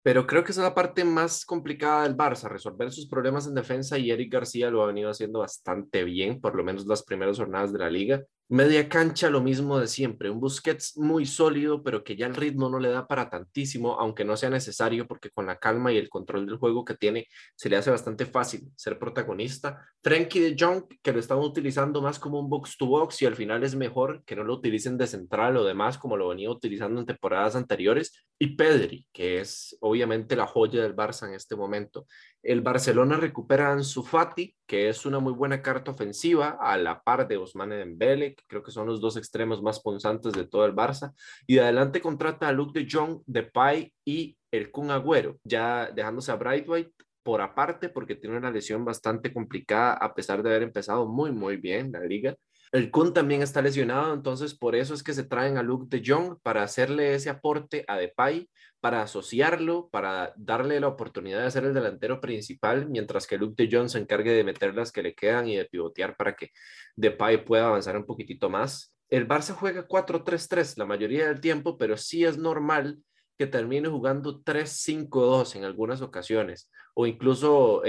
Pero 0.02 0.26
creo 0.26 0.44
que 0.44 0.52
es 0.52 0.58
la 0.58 0.74
parte 0.74 1.02
más 1.04 1.44
complicada 1.44 2.04
del 2.04 2.16
Barça, 2.16 2.48
resolver 2.48 2.92
sus 2.92 3.08
problemas 3.08 3.46
en 3.46 3.54
defensa 3.54 3.98
y 3.98 4.10
Eric 4.10 4.32
García 4.32 4.70
lo 4.70 4.82
ha 4.82 4.86
venido 4.86 5.10
haciendo 5.10 5.40
bastante 5.40 6.04
bien, 6.04 6.40
por 6.40 6.54
lo 6.54 6.62
menos 6.62 6.86
las 6.86 7.02
primeras 7.02 7.38
jornadas 7.38 7.72
de 7.72 7.78
la 7.78 7.90
liga. 7.90 8.22
Media 8.48 8.90
cancha, 8.90 9.30
lo 9.30 9.40
mismo 9.40 9.80
de 9.80 9.86
siempre, 9.86 10.28
un 10.28 10.38
Busquets 10.38 10.98
muy 10.98 11.24
sólido, 11.24 11.82
pero 11.82 12.04
que 12.04 12.14
ya 12.14 12.26
el 12.26 12.34
ritmo 12.34 12.68
no 12.68 12.78
le 12.78 12.90
da 12.90 13.06
para 13.08 13.30
tantísimo, 13.30 13.98
aunque 13.98 14.22
no 14.26 14.36
sea 14.36 14.50
necesario, 14.50 15.06
porque 15.06 15.30
con 15.30 15.46
la 15.46 15.58
calma 15.58 15.92
y 15.92 15.96
el 15.96 16.10
control 16.10 16.44
del 16.44 16.58
juego 16.58 16.84
que 16.84 16.94
tiene, 16.94 17.26
se 17.56 17.70
le 17.70 17.78
hace 17.78 17.90
bastante 17.90 18.26
fácil 18.26 18.70
ser 18.76 18.98
protagonista. 18.98 19.88
Frankie 20.02 20.40
de 20.40 20.56
Jong, 20.58 20.84
que 21.02 21.12
lo 21.12 21.20
están 21.20 21.38
utilizando 21.38 22.02
más 22.02 22.18
como 22.18 22.38
un 22.38 22.50
box 22.50 22.76
to 22.76 22.84
box 22.84 23.22
y 23.22 23.26
al 23.26 23.34
final 23.34 23.64
es 23.64 23.76
mejor 23.76 24.22
que 24.26 24.36
no 24.36 24.44
lo 24.44 24.52
utilicen 24.54 24.98
de 24.98 25.06
central 25.06 25.56
o 25.56 25.64
demás, 25.64 25.96
como 25.96 26.18
lo 26.18 26.28
venía 26.28 26.50
utilizando 26.50 27.00
en 27.00 27.06
temporadas 27.06 27.56
anteriores. 27.56 28.26
Y 28.38 28.56
Pedri, 28.56 29.06
que 29.10 29.40
es 29.40 29.74
obviamente 29.80 30.36
la 30.36 30.46
joya 30.46 30.82
del 30.82 30.94
Barça 30.94 31.26
en 31.26 31.34
este 31.34 31.56
momento. 31.56 32.06
El 32.44 32.60
Barcelona 32.60 33.16
recupera 33.16 33.68
a 33.68 33.72
Ansu 33.72 34.02
Fati, 34.02 34.54
que 34.66 34.90
es 34.90 35.06
una 35.06 35.18
muy 35.18 35.32
buena 35.32 35.62
carta 35.62 35.92
ofensiva, 35.92 36.58
a 36.60 36.76
la 36.76 37.02
par 37.02 37.26
de 37.26 37.38
Ousmane 37.38 37.76
Dembele, 37.76 38.34
que 38.34 38.44
creo 38.46 38.62
que 38.62 38.70
son 38.70 38.86
los 38.86 39.00
dos 39.00 39.16
extremos 39.16 39.62
más 39.62 39.80
punzantes 39.80 40.34
de 40.34 40.46
todo 40.46 40.66
el 40.66 40.74
Barça. 40.74 41.14
Y 41.46 41.54
de 41.54 41.62
adelante 41.62 42.02
contrata 42.02 42.46
a 42.46 42.52
Luke 42.52 42.78
de 42.78 42.86
Jong, 42.90 43.22
Depay 43.24 43.90
y 44.04 44.36
el 44.50 44.70
Kun 44.70 44.90
Agüero, 44.90 45.38
ya 45.42 45.90
dejándose 45.90 46.32
a 46.32 46.36
Brightwhite 46.36 46.92
por 47.22 47.40
aparte 47.40 47.88
porque 47.88 48.14
tiene 48.14 48.36
una 48.36 48.50
lesión 48.50 48.84
bastante 48.84 49.32
complicada 49.32 49.94
a 49.94 50.14
pesar 50.14 50.42
de 50.42 50.50
haber 50.50 50.64
empezado 50.64 51.06
muy, 51.08 51.32
muy 51.32 51.56
bien 51.56 51.92
la 51.92 52.00
liga. 52.00 52.36
El 52.74 52.90
Kun 52.90 53.14
también 53.14 53.40
está 53.40 53.62
lesionado, 53.62 54.12
entonces 54.12 54.52
por 54.52 54.74
eso 54.74 54.94
es 54.94 55.04
que 55.04 55.12
se 55.12 55.22
traen 55.22 55.58
a 55.58 55.62
Luke 55.62 55.86
de 55.88 56.02
Jong 56.04 56.40
para 56.42 56.64
hacerle 56.64 57.14
ese 57.14 57.30
aporte 57.30 57.84
a 57.86 57.96
Depay 57.96 58.50
para 58.80 59.00
asociarlo, 59.00 59.88
para 59.90 60.34
darle 60.36 60.80
la 60.80 60.88
oportunidad 60.88 61.44
de 61.44 61.52
ser 61.52 61.66
el 61.66 61.72
delantero 61.72 62.20
principal, 62.20 62.88
mientras 62.90 63.28
que 63.28 63.38
Luke 63.38 63.54
de 63.56 63.70
Jong 63.70 63.88
se 63.88 64.00
encargue 64.00 64.32
de 64.32 64.42
meter 64.42 64.74
las 64.74 64.90
que 64.90 65.04
le 65.04 65.14
quedan 65.14 65.46
y 65.46 65.54
de 65.54 65.66
pivotear 65.66 66.16
para 66.16 66.34
que 66.34 66.50
Depay 66.96 67.44
pueda 67.44 67.68
avanzar 67.68 67.96
un 67.96 68.06
poquitito 68.06 68.50
más. 68.50 68.92
El 69.08 69.28
Barça 69.28 69.54
juega 69.54 69.86
4-3-3 69.86 70.76
la 70.76 70.84
mayoría 70.84 71.28
del 71.28 71.40
tiempo, 71.40 71.78
pero 71.78 71.96
sí 71.96 72.24
es 72.24 72.38
normal 72.38 72.98
que 73.38 73.46
termine 73.46 73.88
jugando 73.88 74.42
3-5-2 74.42 75.54
en 75.54 75.64
algunas 75.64 76.02
ocasiones, 76.02 76.68
o 76.94 77.06
incluso 77.06 77.84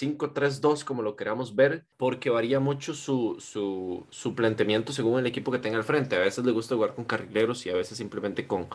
5-3-2 0.00 0.82
eh, 0.82 0.84
como 0.84 1.02
lo 1.02 1.16
queramos 1.16 1.54
ver, 1.56 1.84
porque 1.96 2.30
varía 2.30 2.60
mucho 2.60 2.94
su, 2.94 3.36
su, 3.40 4.06
su 4.10 4.34
planteamiento 4.34 4.92
según 4.92 5.18
el 5.18 5.26
equipo 5.26 5.52
que 5.52 5.58
tenga 5.58 5.78
al 5.78 5.84
frente. 5.84 6.16
A 6.16 6.20
veces 6.20 6.44
le 6.44 6.52
gusta 6.52 6.74
jugar 6.74 6.94
con 6.94 7.04
carrileros 7.04 7.64
y 7.66 7.70
a 7.70 7.74
veces 7.74 7.98
simplemente 7.98 8.46
con, 8.46 8.68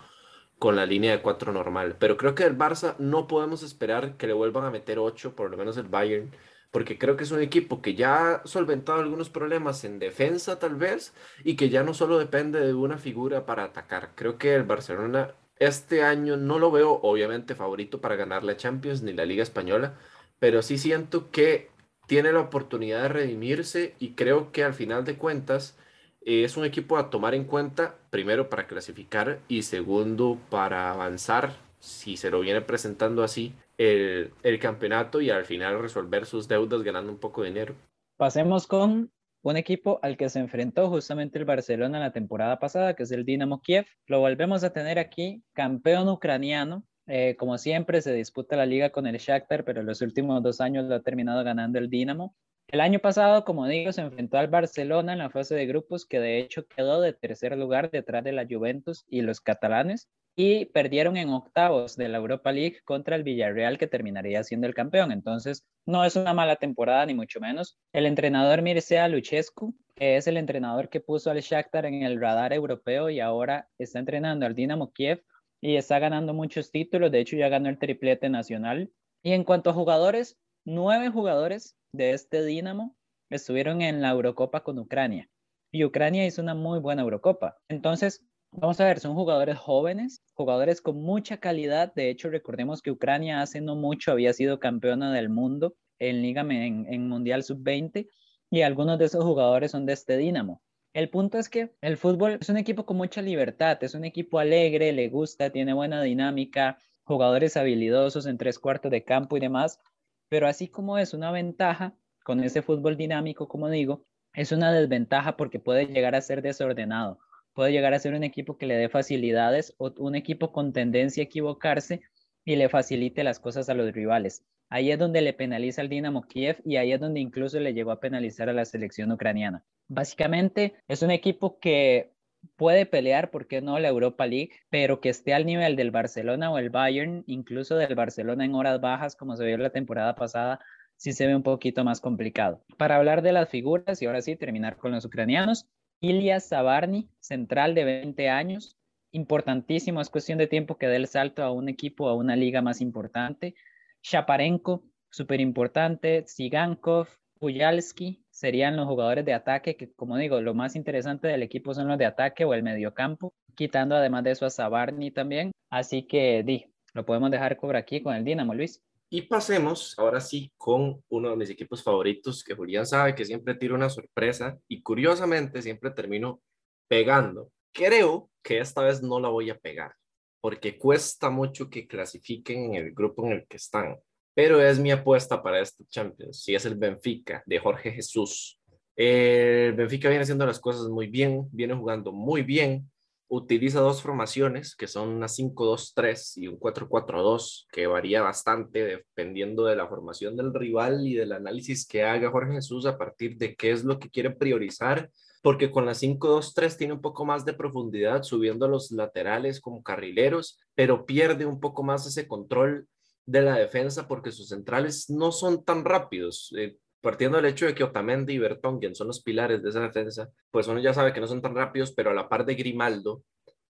con 0.59 0.75
la 0.75 0.85
línea 0.85 1.11
de 1.11 1.21
cuatro 1.21 1.53
normal. 1.53 1.95
Pero 1.99 2.17
creo 2.17 2.35
que 2.35 2.43
el 2.43 2.57
Barça 2.57 2.95
no 2.99 3.27
podemos 3.27 3.63
esperar 3.63 4.17
que 4.17 4.27
le 4.27 4.33
vuelvan 4.33 4.65
a 4.65 4.71
meter 4.71 4.99
ocho, 4.99 5.35
por 5.35 5.49
lo 5.49 5.57
menos 5.57 5.77
el 5.77 5.87
Bayern, 5.87 6.31
porque 6.71 6.97
creo 6.97 7.17
que 7.17 7.23
es 7.23 7.31
un 7.31 7.41
equipo 7.41 7.81
que 7.81 7.95
ya 7.95 8.35
ha 8.35 8.47
solventado 8.47 8.99
algunos 8.99 9.29
problemas 9.29 9.83
en 9.83 9.99
defensa 9.99 10.59
tal 10.59 10.75
vez 10.75 11.13
y 11.43 11.55
que 11.55 11.69
ya 11.69 11.83
no 11.83 11.93
solo 11.93 12.19
depende 12.19 12.59
de 12.59 12.73
una 12.73 12.97
figura 12.97 13.45
para 13.45 13.63
atacar. 13.63 14.13
Creo 14.15 14.37
que 14.37 14.53
el 14.55 14.63
Barcelona 14.63 15.35
este 15.59 16.03
año 16.03 16.37
no 16.37 16.57
lo 16.59 16.71
veo 16.71 16.91
obviamente 17.03 17.55
favorito 17.55 18.01
para 18.01 18.15
ganar 18.15 18.43
la 18.43 18.57
Champions 18.57 19.01
ni 19.03 19.13
la 19.13 19.25
Liga 19.25 19.43
Española, 19.43 19.97
pero 20.39 20.61
sí 20.61 20.77
siento 20.77 21.29
que 21.31 21.69
tiene 22.07 22.31
la 22.31 22.39
oportunidad 22.39 23.03
de 23.03 23.09
redimirse 23.09 23.93
y 23.99 24.11
creo 24.11 24.51
que 24.51 24.63
al 24.63 24.73
final 24.73 25.05
de 25.05 25.15
cuentas 25.15 25.77
es 26.21 26.57
un 26.57 26.65
equipo 26.65 26.97
a 26.97 27.09
tomar 27.09 27.35
en 27.35 27.45
cuenta, 27.45 27.95
primero 28.09 28.49
para 28.49 28.67
clasificar 28.67 29.39
y 29.47 29.63
segundo 29.63 30.37
para 30.49 30.91
avanzar, 30.91 31.53
si 31.79 32.17
se 32.17 32.29
lo 32.29 32.39
viene 32.39 32.61
presentando 32.61 33.23
así, 33.23 33.53
el, 33.77 34.31
el 34.43 34.59
campeonato 34.59 35.21
y 35.21 35.29
al 35.29 35.45
final 35.45 35.81
resolver 35.81 36.25
sus 36.25 36.47
deudas 36.47 36.83
ganando 36.83 37.11
un 37.11 37.19
poco 37.19 37.41
de 37.41 37.49
dinero. 37.49 37.75
Pasemos 38.17 38.67
con 38.67 39.11
un 39.41 39.57
equipo 39.57 39.99
al 40.03 40.17
que 40.17 40.29
se 40.29 40.39
enfrentó 40.39 40.89
justamente 40.89 41.39
el 41.39 41.45
Barcelona 41.45 41.99
la 41.99 42.11
temporada 42.11 42.59
pasada, 42.59 42.95
que 42.95 43.03
es 43.03 43.11
el 43.11 43.23
Dinamo 43.23 43.61
Kiev. 43.61 43.85
Lo 44.07 44.19
volvemos 44.19 44.63
a 44.63 44.73
tener 44.73 44.99
aquí, 44.99 45.43
campeón 45.53 46.09
ucraniano. 46.09 46.83
Eh, 47.11 47.35
como 47.37 47.57
siempre, 47.57 48.03
se 48.03 48.13
disputa 48.13 48.55
la 48.55 48.67
liga 48.67 48.91
con 48.91 49.07
el 49.07 49.17
Shakhtar, 49.17 49.65
pero 49.65 49.81
en 49.81 49.87
los 49.87 50.01
últimos 50.01 50.43
dos 50.43 50.61
años 50.61 50.85
lo 50.85 50.93
ha 50.93 51.01
terminado 51.01 51.43
ganando 51.43 51.79
el 51.79 51.89
Dinamo. 51.89 52.35
El 52.67 52.81
año 52.81 52.99
pasado, 52.99 53.45
como 53.45 53.65
digo, 53.65 53.91
se 53.91 54.01
enfrentó 54.01 54.37
al 54.37 54.47
Barcelona 54.47 55.13
en 55.13 55.19
la 55.19 55.31
fase 55.31 55.55
de 55.55 55.65
grupos, 55.65 56.05
que 56.05 56.19
de 56.19 56.37
hecho 56.37 56.67
quedó 56.67 57.01
de 57.01 57.13
tercer 57.13 57.57
lugar 57.57 57.89
detrás 57.89 58.23
de 58.23 58.31
la 58.31 58.45
Juventus 58.47 59.05
y 59.07 59.21
los 59.21 59.41
catalanes, 59.41 60.07
y 60.35 60.65
perdieron 60.65 61.17
en 61.17 61.29
octavos 61.29 61.97
de 61.97 62.09
la 62.09 62.19
Europa 62.19 62.51
League 62.51 62.81
contra 62.85 63.15
el 63.15 63.23
Villarreal, 63.23 63.79
que 63.79 63.87
terminaría 63.87 64.43
siendo 64.43 64.67
el 64.67 64.75
campeón. 64.75 65.11
Entonces, 65.11 65.65
no 65.87 66.05
es 66.05 66.15
una 66.15 66.35
mala 66.35 66.57
temporada, 66.57 67.07
ni 67.07 67.15
mucho 67.15 67.39
menos. 67.39 67.75
El 67.91 68.05
entrenador 68.05 68.61
Mircea 68.61 69.07
Luchescu, 69.07 69.73
que 69.95 70.17
es 70.17 70.27
el 70.27 70.37
entrenador 70.37 70.89
que 70.89 70.99
puso 70.99 71.31
al 71.31 71.41
Shakhtar 71.41 71.87
en 71.87 72.03
el 72.03 72.21
radar 72.21 72.53
europeo 72.53 73.09
y 73.09 73.19
ahora 73.19 73.67
está 73.79 73.97
entrenando 73.97 74.45
al 74.45 74.53
Dinamo 74.53 74.91
Kiev 74.93 75.23
y 75.61 75.75
está 75.75 75.99
ganando 75.99 76.33
muchos 76.33 76.71
títulos. 76.71 77.11
De 77.11 77.19
hecho, 77.19 77.35
ya 77.35 77.49
ganó 77.49 77.69
el 77.69 77.79
triplete 77.79 78.29
nacional. 78.29 78.91
Y 79.23 79.33
en 79.33 79.43
cuanto 79.43 79.69
a 79.69 79.73
jugadores, 79.73 80.37
nueve 80.65 81.09
jugadores 81.09 81.75
de 81.93 82.11
este 82.11 82.43
Dinamo 82.43 82.95
estuvieron 83.29 83.81
en 83.81 84.01
la 84.01 84.11
Eurocopa 84.11 84.63
con 84.63 84.79
Ucrania. 84.79 85.29
Y 85.71 85.83
Ucrania 85.83 86.25
hizo 86.25 86.41
una 86.41 86.55
muy 86.55 86.79
buena 86.79 87.03
Eurocopa. 87.03 87.57
Entonces, 87.67 88.25
vamos 88.51 88.79
a 88.79 88.85
ver, 88.85 88.99
son 88.99 89.13
jugadores 89.13 89.57
jóvenes, 89.57 90.23
jugadores 90.33 90.81
con 90.81 91.01
mucha 91.01 91.37
calidad. 91.37 91.93
De 91.93 92.09
hecho, 92.09 92.29
recordemos 92.29 92.81
que 92.81 92.91
Ucrania 92.91 93.41
hace 93.41 93.61
no 93.61 93.75
mucho 93.75 94.11
había 94.11 94.33
sido 94.33 94.59
campeona 94.59 95.13
del 95.13 95.29
mundo 95.29 95.75
en 95.99 96.21
Liga 96.21 96.41
en, 96.41 96.91
en 96.91 97.07
Mundial 97.07 97.43
Sub-20 97.43 98.07
y 98.49 98.61
algunos 98.61 98.97
de 98.97 99.05
esos 99.05 99.23
jugadores 99.23 99.71
son 99.71 99.85
de 99.85 99.93
este 99.93 100.17
Dinamo. 100.17 100.61
El 100.99 101.07
punto 101.09 101.37
es 101.37 101.47
que 101.47 101.71
el 101.79 101.95
fútbol 101.95 102.39
es 102.41 102.49
un 102.49 102.57
equipo 102.57 102.85
con 102.85 102.97
mucha 102.97 103.21
libertad, 103.21 103.81
es 103.85 103.93
un 103.95 104.03
equipo 104.03 104.37
alegre, 104.37 104.91
le 104.91 105.07
gusta, 105.07 105.49
tiene 105.49 105.71
buena 105.71 106.01
dinámica, 106.01 106.77
jugadores 107.05 107.55
habilidosos 107.55 108.25
en 108.25 108.37
tres 108.37 108.59
cuartos 108.59 108.91
de 108.91 109.05
campo 109.05 109.37
y 109.37 109.39
demás, 109.39 109.79
pero 110.27 110.45
así 110.45 110.67
como 110.67 110.97
es 110.97 111.13
una 111.13 111.31
ventaja 111.31 111.95
con 112.25 112.43
ese 112.43 112.61
fútbol 112.61 112.97
dinámico, 112.97 113.47
como 113.47 113.69
digo, 113.69 114.03
es 114.33 114.51
una 114.51 114.73
desventaja 114.73 115.37
porque 115.37 115.57
puede 115.57 115.85
llegar 115.85 116.15
a 116.15 116.21
ser 116.21 116.41
desordenado, 116.41 117.19
puede 117.53 117.71
llegar 117.71 117.93
a 117.93 117.99
ser 117.99 118.13
un 118.13 118.25
equipo 118.25 118.57
que 118.57 118.65
le 118.65 118.75
dé 118.75 118.89
facilidades 118.89 119.73
o 119.77 119.93
un 119.99 120.15
equipo 120.15 120.51
con 120.51 120.73
tendencia 120.73 121.23
a 121.23 121.27
equivocarse 121.27 122.01
y 122.43 122.57
le 122.57 122.67
facilite 122.67 123.23
las 123.23 123.39
cosas 123.39 123.69
a 123.69 123.73
los 123.73 123.93
rivales. 123.93 124.43
Ahí 124.69 124.91
es 124.91 124.99
donde 124.99 125.21
le 125.21 125.33
penaliza 125.33 125.81
al 125.81 125.89
Dinamo 125.89 126.21
Kiev 126.21 126.61
y 126.63 126.77
ahí 126.77 126.91
es 126.91 126.99
donde 126.99 127.19
incluso 127.19 127.59
le 127.59 127.73
llegó 127.73 127.91
a 127.91 127.99
penalizar 127.99 128.49
a 128.49 128.53
la 128.53 128.65
selección 128.65 129.11
ucraniana. 129.11 129.63
Básicamente 129.87 130.75
es 130.87 131.01
un 131.01 131.11
equipo 131.11 131.59
que 131.59 132.11
puede 132.55 132.85
pelear, 132.85 133.31
¿por 133.31 133.47
qué 133.47 133.61
no?, 133.61 133.79
la 133.79 133.89
Europa 133.89 134.25
League, 134.25 134.51
pero 134.69 135.01
que 135.01 135.09
esté 135.09 135.33
al 135.33 135.45
nivel 135.45 135.75
del 135.75 135.91
Barcelona 135.91 136.51
o 136.51 136.57
el 136.57 136.69
Bayern, 136.69 137.23
incluso 137.25 137.75
del 137.75 137.95
Barcelona 137.95 138.45
en 138.45 138.55
horas 138.55 138.79
bajas, 138.79 139.15
como 139.15 139.35
se 139.35 139.45
vio 139.45 139.57
la 139.57 139.71
temporada 139.71 140.15
pasada, 140.15 140.59
sí 140.95 141.13
se 141.13 141.27
ve 141.27 141.35
un 141.35 141.43
poquito 141.43 141.83
más 141.83 141.99
complicado. 141.99 142.61
Para 142.77 142.97
hablar 142.97 143.21
de 143.21 143.31
las 143.31 143.49
figuras 143.49 144.01
y 144.01 144.05
ahora 144.05 144.21
sí 144.21 144.35
terminar 144.35 144.77
con 144.77 144.91
los 144.91 145.05
ucranianos, 145.05 145.67
Ilya 146.01 146.39
Sabarny, 146.39 147.09
central 147.19 147.75
de 147.75 147.83
20 147.83 148.29
años, 148.29 148.77
importantísimo, 149.11 150.01
es 150.01 150.09
cuestión 150.09 150.37
de 150.37 150.47
tiempo 150.47 150.77
que 150.77 150.87
dé 150.87 150.95
el 150.95 151.07
salto 151.07 151.43
a 151.43 151.51
un 151.51 151.67
equipo, 151.67 152.07
a 152.07 152.15
una 152.15 152.35
liga 152.35 152.61
más 152.61 152.79
importante. 152.79 153.55
Shaparenko, 154.01 154.83
súper 155.09 155.41
importante, 155.41 156.23
Sigankov, 156.27 157.07
Pujalski 157.39 158.23
serían 158.29 158.75
los 158.75 158.87
jugadores 158.87 159.25
de 159.25 159.33
ataque, 159.33 159.75
que 159.75 159.91
como 159.93 160.17
digo, 160.17 160.41
lo 160.41 160.53
más 160.53 160.75
interesante 160.75 161.27
del 161.27 161.43
equipo 161.43 161.73
son 161.73 161.87
los 161.87 161.97
de 161.97 162.05
ataque 162.05 162.45
o 162.45 162.53
el 162.53 162.63
mediocampo, 162.63 163.33
quitando 163.55 163.95
además 163.95 164.23
de 164.23 164.31
eso 164.31 164.45
a 164.45 164.49
Sabarni 164.49 165.11
también. 165.11 165.51
Así 165.69 166.03
que, 166.03 166.43
di, 166.43 166.65
lo 166.93 167.05
podemos 167.05 167.31
dejar 167.31 167.57
por 167.57 167.75
aquí 167.75 168.01
con 168.01 168.15
el 168.15 168.25
Dinamo, 168.25 168.53
Luis. 168.53 168.81
Y 169.09 169.23
pasemos 169.23 169.97
ahora 169.97 170.19
sí 170.19 170.51
con 170.57 171.03
uno 171.09 171.31
de 171.31 171.35
mis 171.35 171.49
equipos 171.49 171.81
favoritos, 171.81 172.43
que 172.43 172.53
Julián 172.53 172.85
sabe 172.85 173.15
que 173.15 173.25
siempre 173.25 173.55
tiro 173.55 173.75
una 173.75 173.89
sorpresa 173.89 174.59
y 174.67 174.81
curiosamente 174.81 175.61
siempre 175.61 175.91
termino 175.91 176.41
pegando. 176.87 177.51
Creo 177.73 178.29
que 178.43 178.59
esta 178.59 178.81
vez 178.81 179.01
no 179.01 179.19
la 179.19 179.29
voy 179.29 179.49
a 179.49 179.57
pegar, 179.57 179.93
porque 180.41 180.77
cuesta 180.77 181.29
mucho 181.29 181.69
que 181.69 181.87
clasifiquen 181.87 182.65
en 182.65 182.75
el 182.75 182.93
grupo 182.93 183.25
en 183.25 183.33
el 183.33 183.47
que 183.47 183.57
están. 183.57 183.97
Pero 184.33 184.61
es 184.61 184.79
mi 184.79 184.91
apuesta 184.91 185.41
para 185.43 185.59
este 185.59 185.85
Champions, 185.85 186.43
si 186.43 186.55
es 186.55 186.65
el 186.65 186.75
Benfica 186.75 187.43
de 187.45 187.59
Jorge 187.59 187.91
Jesús. 187.91 188.59
El 188.95 189.73
Benfica 189.73 190.09
viene 190.09 190.23
haciendo 190.23 190.45
las 190.45 190.59
cosas 190.59 190.87
muy 190.89 191.07
bien, 191.07 191.47
viene 191.51 191.73
jugando 191.73 192.11
muy 192.11 192.43
bien, 192.43 192.89
utiliza 193.29 193.79
dos 193.79 194.01
formaciones, 194.01 194.75
que 194.75 194.87
son 194.87 195.09
una 195.09 195.27
5-2-3 195.27 196.37
y 196.37 196.47
un 196.47 196.59
4-4-2, 196.59 197.67
que 197.71 197.87
varía 197.87 198.21
bastante 198.21 198.83
dependiendo 198.83 199.65
de 199.65 199.75
la 199.75 199.87
formación 199.87 200.35
del 200.35 200.53
rival 200.53 201.05
y 201.05 201.13
del 201.13 201.31
análisis 201.31 201.87
que 201.87 202.03
haga 202.03 202.31
Jorge 202.31 202.53
Jesús 202.53 202.85
a 202.87 202.97
partir 202.97 203.37
de 203.37 203.55
qué 203.55 203.71
es 203.71 203.83
lo 203.83 203.99
que 203.99 204.09
quiere 204.09 204.31
priorizar, 204.31 205.09
porque 205.41 205.71
con 205.71 205.85
la 205.85 205.93
5-2-3 205.93 206.77
tiene 206.77 206.93
un 206.93 207.01
poco 207.01 207.25
más 207.25 207.45
de 207.45 207.53
profundidad 207.53 208.23
subiendo 208.23 208.67
los 208.67 208.91
laterales 208.91 209.61
como 209.61 209.83
carrileros, 209.83 210.59
pero 210.75 211.05
pierde 211.05 211.45
un 211.45 211.59
poco 211.59 211.83
más 211.83 212.05
ese 212.05 212.27
control 212.27 212.87
de 213.25 213.41
la 213.41 213.55
defensa 213.55 214.07
porque 214.07 214.31
sus 214.31 214.49
centrales 214.49 215.09
no 215.09 215.31
son 215.31 215.63
tan 215.63 215.85
rápidos. 215.85 216.53
Eh, 216.57 216.77
partiendo 217.01 217.37
del 217.37 217.45
hecho 217.45 217.65
de 217.65 217.75
que 217.75 217.83
Otamendi 217.83 218.33
y 218.33 218.39
Bertongen 218.39 218.95
son 218.95 219.07
los 219.07 219.21
pilares 219.21 219.63
de 219.63 219.69
esa 219.69 219.81
defensa, 219.81 220.29
pues 220.51 220.67
uno 220.67 220.79
ya 220.79 220.93
sabe 220.93 221.13
que 221.13 221.21
no 221.21 221.27
son 221.27 221.41
tan 221.41 221.55
rápidos, 221.55 221.93
pero 221.93 222.11
a 222.11 222.13
la 222.13 222.27
par 222.27 222.45
de 222.45 222.55
Grimaldo, 222.55 223.23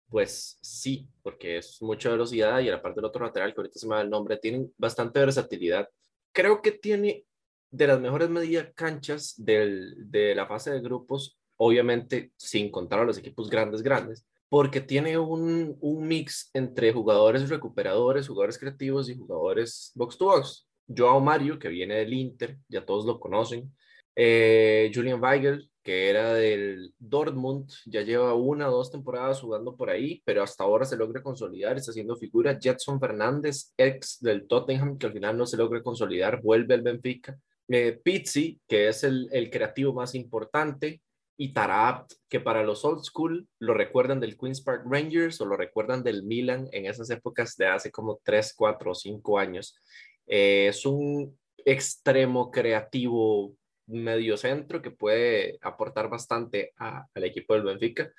pues 0.09 0.57
sí, 0.61 1.07
porque 1.22 1.57
es 1.57 1.82
mucha 1.82 2.09
velocidad 2.09 2.59
y 2.59 2.70
a 2.70 2.72
la 2.72 2.82
parte 2.82 2.97
del 2.99 3.05
otro 3.05 3.26
lateral, 3.26 3.53
que 3.53 3.61
ahorita 3.61 3.80
se 3.80 3.88
me 3.88 3.95
da 3.95 4.01
el 4.01 4.09
nombre, 4.09 4.38
tienen 4.38 4.74
bastante 4.78 5.20
versatilidad. 5.20 5.88
Creo 6.32 6.61
que 6.61 6.72
tiene 6.72 7.26
de 7.72 7.88
las 7.88 7.99
mejores 7.99 8.30
medias 8.30 8.72
canchas 8.74 9.36
del, 9.38 10.09
de 10.09 10.34
la 10.34 10.47
fase 10.47 10.72
de 10.72 10.82
grupos, 10.82 11.38
obviamente 11.60 12.32
sin 12.38 12.72
contar 12.72 12.99
a 12.99 13.03
los 13.03 13.18
equipos 13.18 13.49
grandes, 13.49 13.82
grandes, 13.82 14.26
porque 14.47 14.82
tiene 14.82 15.18
un, 15.18 15.78
un 15.82 16.07
mix 16.07 16.49
entre 16.53 16.91
jugadores 16.93 17.49
recuperadores, 17.49 18.28
jugadores 18.28 18.57
creativos 18.57 19.10
y 19.10 19.18
jugadores 19.18 19.91
box 19.93 20.18
to 20.18 20.26
box. 20.26 20.68
Joao 20.88 21.20
Mario, 21.20 21.60
que 21.60 21.70
viene 21.70 21.95
del 21.95 22.14
Inter, 22.14 22.57
ya 22.68 22.84
todos 22.84 23.05
lo 23.05 23.20
conocen. 23.20 23.72
Eh, 24.16 24.91
Julian 24.93 25.22
Weigel, 25.22 25.70
que 25.84 26.10
era 26.10 26.34
del 26.34 26.93
Dortmund, 26.97 27.70
ya 27.86 28.01
lleva 28.01 28.34
una 28.34 28.70
o 28.70 28.72
dos 28.72 28.89
temporadas 28.89 29.41
jugando 29.41 29.76
por 29.76 29.89
ahí, 29.89 30.22
pero 30.26 30.41
hasta 30.41 30.64
ahora 30.64 30.86
se 30.86 30.97
logra 30.97 31.22
consolidar, 31.22 31.78
está 31.78 31.91
haciendo 31.91 32.16
figura. 32.16 32.57
Jetson 32.60 32.99
Fernández, 32.99 33.74
ex 33.78 34.18
del 34.22 34.47
Tottenham, 34.47 34.97
que 34.97 35.07
al 35.07 35.14
final 35.14 35.38
no 35.38 35.45
se 35.45 35.57
logra 35.57 35.84
consolidar, 35.84 36.41
vuelve 36.41 36.74
al 36.74 36.82
Benfica. 36.82 37.38
Eh, 37.68 37.99
Pizzi, 38.03 38.60
que 38.68 38.88
es 38.88 39.03
el, 39.03 39.28
el 39.32 39.51
creativo 39.51 39.93
más 39.93 40.16
importante, 40.16 41.01
y 41.41 41.53
Tarabt, 41.53 42.11
que 42.27 42.41
para 42.41 42.63
los 42.63 42.83
old 42.83 43.01
school 43.01 43.47
lo 43.59 43.73
recuerdan 43.73 44.19
del 44.19 44.37
Queen's 44.37 44.61
Park 44.61 44.83
Rangers 44.85 45.39
o 45.39 45.45
lo 45.45 45.55
recuerdan 45.55 46.03
del 46.03 46.23
Milan 46.23 46.67
en 46.73 46.85
esas 46.85 47.09
épocas 47.11 47.55
de 47.55 47.67
hace 47.67 47.91
como 47.91 48.19
3, 48.21 48.53
4 48.57 48.91
o 48.91 48.93
5 48.93 49.39
años. 49.39 49.79
Eh, 50.27 50.67
es 50.67 50.85
un 50.85 51.39
extremo 51.55 52.51
creativo 52.51 53.55
medio 53.87 54.35
centro 54.35 54.81
que 54.81 54.91
puede 54.91 55.57
aportar 55.61 56.09
bastante 56.09 56.73
al 56.75 57.23
equipo 57.23 57.53
del 57.53 57.63
Benfica. 57.63 58.11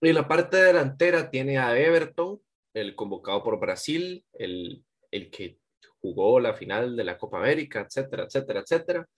Y 0.00 0.12
la 0.12 0.26
parte 0.26 0.56
delantera 0.56 1.30
tiene 1.30 1.58
a 1.58 1.78
Everton, 1.78 2.40
el 2.74 2.96
convocado 2.96 3.44
por 3.44 3.60
Brasil, 3.60 4.24
el, 4.32 4.84
el 5.12 5.30
que 5.30 5.58
jugó 6.00 6.40
la 6.40 6.54
final 6.54 6.96
de 6.96 7.04
la 7.04 7.16
Copa 7.16 7.38
América, 7.38 7.86
etcétera, 7.86 8.24
etcétera, 8.24 8.60
etcétera. 8.62 9.08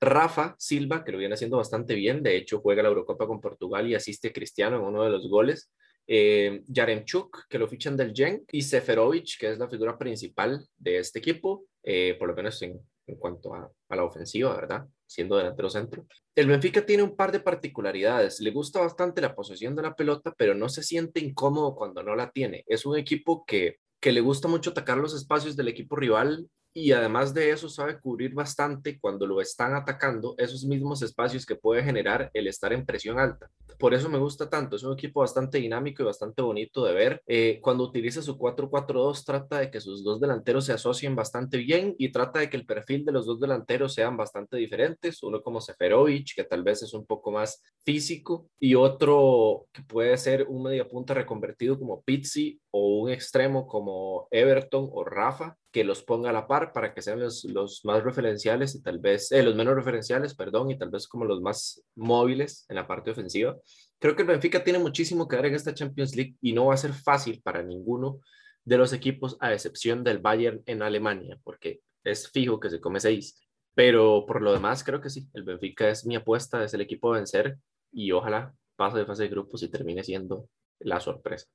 Rafa 0.00 0.54
Silva, 0.58 1.04
que 1.04 1.12
lo 1.12 1.18
viene 1.18 1.34
haciendo 1.34 1.56
bastante 1.56 1.94
bien, 1.94 2.22
de 2.22 2.36
hecho 2.36 2.60
juega 2.60 2.82
la 2.82 2.88
Eurocopa 2.88 3.26
con 3.26 3.40
Portugal 3.40 3.88
y 3.88 3.94
asiste 3.94 4.32
Cristiano 4.32 4.76
en 4.76 4.82
uno 4.82 5.02
de 5.02 5.10
los 5.10 5.28
goles 5.28 5.70
eh, 6.06 6.62
Yaremchuk, 6.68 7.46
que 7.48 7.58
lo 7.58 7.68
fichan 7.68 7.96
del 7.96 8.12
Gen, 8.14 8.44
y 8.52 8.62
Seferovic, 8.62 9.38
que 9.38 9.50
es 9.50 9.58
la 9.58 9.68
figura 9.68 9.98
principal 9.98 10.64
de 10.76 10.98
este 10.98 11.18
equipo, 11.18 11.64
eh, 11.82 12.16
por 12.18 12.28
lo 12.28 12.34
menos 12.34 12.60
en, 12.62 12.80
en 13.06 13.16
cuanto 13.16 13.54
a, 13.54 13.70
a, 13.88 13.96
la 13.96 14.04
ofensiva, 14.04 14.54
¿verdad? 14.54 14.86
Siendo 15.06 15.36
delantero 15.36 15.68
centro. 15.68 16.06
El 16.34 16.46
Benfica 16.46 16.84
tiene 16.84 17.02
un 17.02 17.16
par 17.16 17.32
de 17.32 17.40
particularidades. 17.40 18.40
Le 18.40 18.50
gusta 18.50 18.80
bastante 18.80 19.20
la 19.20 19.34
posesión 19.34 19.74
de 19.74 19.82
la 19.82 19.94
pelota, 19.94 20.34
pero 20.36 20.54
no 20.54 20.68
se 20.68 20.82
siente 20.82 21.20
incómodo 21.20 21.74
cuando 21.74 22.02
no 22.02 22.14
la 22.14 22.30
tiene. 22.30 22.64
Es 22.66 22.86
un 22.86 22.96
equipo 22.96 23.44
que, 23.44 23.78
que 24.00 24.12
le 24.12 24.20
gusta 24.20 24.48
mucho 24.48 24.70
atacar 24.70 24.98
los 24.98 25.14
espacios 25.14 25.56
del 25.56 25.68
equipo 25.68 25.96
rival 25.96 26.48
y 26.76 26.92
además 26.92 27.32
de 27.32 27.50
eso 27.50 27.70
sabe 27.70 27.98
cubrir 27.98 28.34
bastante 28.34 29.00
cuando 29.00 29.26
lo 29.26 29.40
están 29.40 29.74
atacando 29.74 30.34
esos 30.36 30.66
mismos 30.66 31.00
espacios 31.00 31.46
que 31.46 31.56
puede 31.56 31.82
generar 31.82 32.30
el 32.34 32.48
estar 32.48 32.70
en 32.74 32.84
presión 32.84 33.18
alta. 33.18 33.50
Por 33.78 33.94
eso 33.94 34.10
me 34.10 34.18
gusta 34.18 34.50
tanto, 34.50 34.76
es 34.76 34.82
un 34.82 34.92
equipo 34.92 35.20
bastante 35.20 35.56
dinámico 35.56 36.02
y 36.02 36.06
bastante 36.06 36.42
bonito 36.42 36.84
de 36.84 36.92
ver. 36.92 37.22
Eh, 37.26 37.60
cuando 37.62 37.82
utiliza 37.82 38.20
su 38.20 38.36
4-4-2 38.36 39.24
trata 39.24 39.60
de 39.60 39.70
que 39.70 39.80
sus 39.80 40.04
dos 40.04 40.20
delanteros 40.20 40.66
se 40.66 40.74
asocien 40.74 41.16
bastante 41.16 41.56
bien 41.56 41.94
y 41.98 42.12
trata 42.12 42.40
de 42.40 42.50
que 42.50 42.58
el 42.58 42.66
perfil 42.66 43.06
de 43.06 43.12
los 43.12 43.24
dos 43.24 43.40
delanteros 43.40 43.94
sean 43.94 44.18
bastante 44.18 44.58
diferentes, 44.58 45.22
uno 45.22 45.40
como 45.40 45.62
Seferovic, 45.62 46.34
que 46.36 46.44
tal 46.44 46.62
vez 46.62 46.82
es 46.82 46.92
un 46.92 47.06
poco 47.06 47.30
más 47.30 47.62
físico, 47.86 48.50
y 48.60 48.74
otro 48.74 49.66
que 49.72 49.82
puede 49.82 50.18
ser 50.18 50.46
un 50.46 50.64
media 50.64 50.86
punta 50.86 51.14
reconvertido 51.14 51.78
como 51.78 52.02
Pizzi 52.02 52.60
o 52.70 53.00
un 53.00 53.10
extremo 53.10 53.66
como 53.66 54.28
Everton 54.30 54.90
o 54.92 55.04
Rafa, 55.04 55.56
que 55.76 55.84
los 55.84 56.02
ponga 56.02 56.30
a 56.30 56.32
la 56.32 56.46
par 56.46 56.72
para 56.72 56.94
que 56.94 57.02
sean 57.02 57.20
los, 57.20 57.44
los 57.44 57.84
más 57.84 58.02
referenciales 58.02 58.74
y 58.74 58.80
tal 58.80 58.98
vez, 58.98 59.30
eh, 59.30 59.42
los 59.42 59.54
menos 59.54 59.74
referenciales, 59.74 60.34
perdón, 60.34 60.70
y 60.70 60.78
tal 60.78 60.88
vez 60.88 61.06
como 61.06 61.26
los 61.26 61.42
más 61.42 61.84
móviles 61.94 62.64
en 62.70 62.76
la 62.76 62.86
parte 62.86 63.10
ofensiva. 63.10 63.54
Creo 63.98 64.16
que 64.16 64.22
el 64.22 64.28
Benfica 64.28 64.64
tiene 64.64 64.78
muchísimo 64.78 65.28
que 65.28 65.36
ver 65.36 65.44
en 65.44 65.54
esta 65.54 65.74
Champions 65.74 66.16
League 66.16 66.34
y 66.40 66.54
no 66.54 66.64
va 66.64 66.72
a 66.72 66.78
ser 66.78 66.94
fácil 66.94 67.42
para 67.42 67.62
ninguno 67.62 68.20
de 68.64 68.78
los 68.78 68.94
equipos, 68.94 69.36
a 69.38 69.52
excepción 69.52 70.02
del 70.02 70.16
Bayern 70.16 70.62
en 70.64 70.80
Alemania, 70.80 71.38
porque 71.44 71.82
es 72.04 72.30
fijo 72.30 72.58
que 72.58 72.70
se 72.70 72.80
come 72.80 72.98
seis. 72.98 73.38
Pero 73.74 74.24
por 74.26 74.40
lo 74.40 74.54
demás, 74.54 74.82
creo 74.82 75.02
que 75.02 75.10
sí, 75.10 75.28
el 75.34 75.42
Benfica 75.42 75.90
es 75.90 76.06
mi 76.06 76.16
apuesta, 76.16 76.64
es 76.64 76.72
el 76.72 76.80
equipo 76.80 77.12
a 77.12 77.18
vencer 77.18 77.58
y 77.92 78.12
ojalá 78.12 78.54
pase 78.76 78.96
de 78.96 79.04
fase 79.04 79.24
de 79.24 79.28
grupos 79.28 79.62
y 79.62 79.68
termine 79.68 80.02
siendo 80.02 80.48
la 80.78 81.00
sorpresa. 81.00 81.48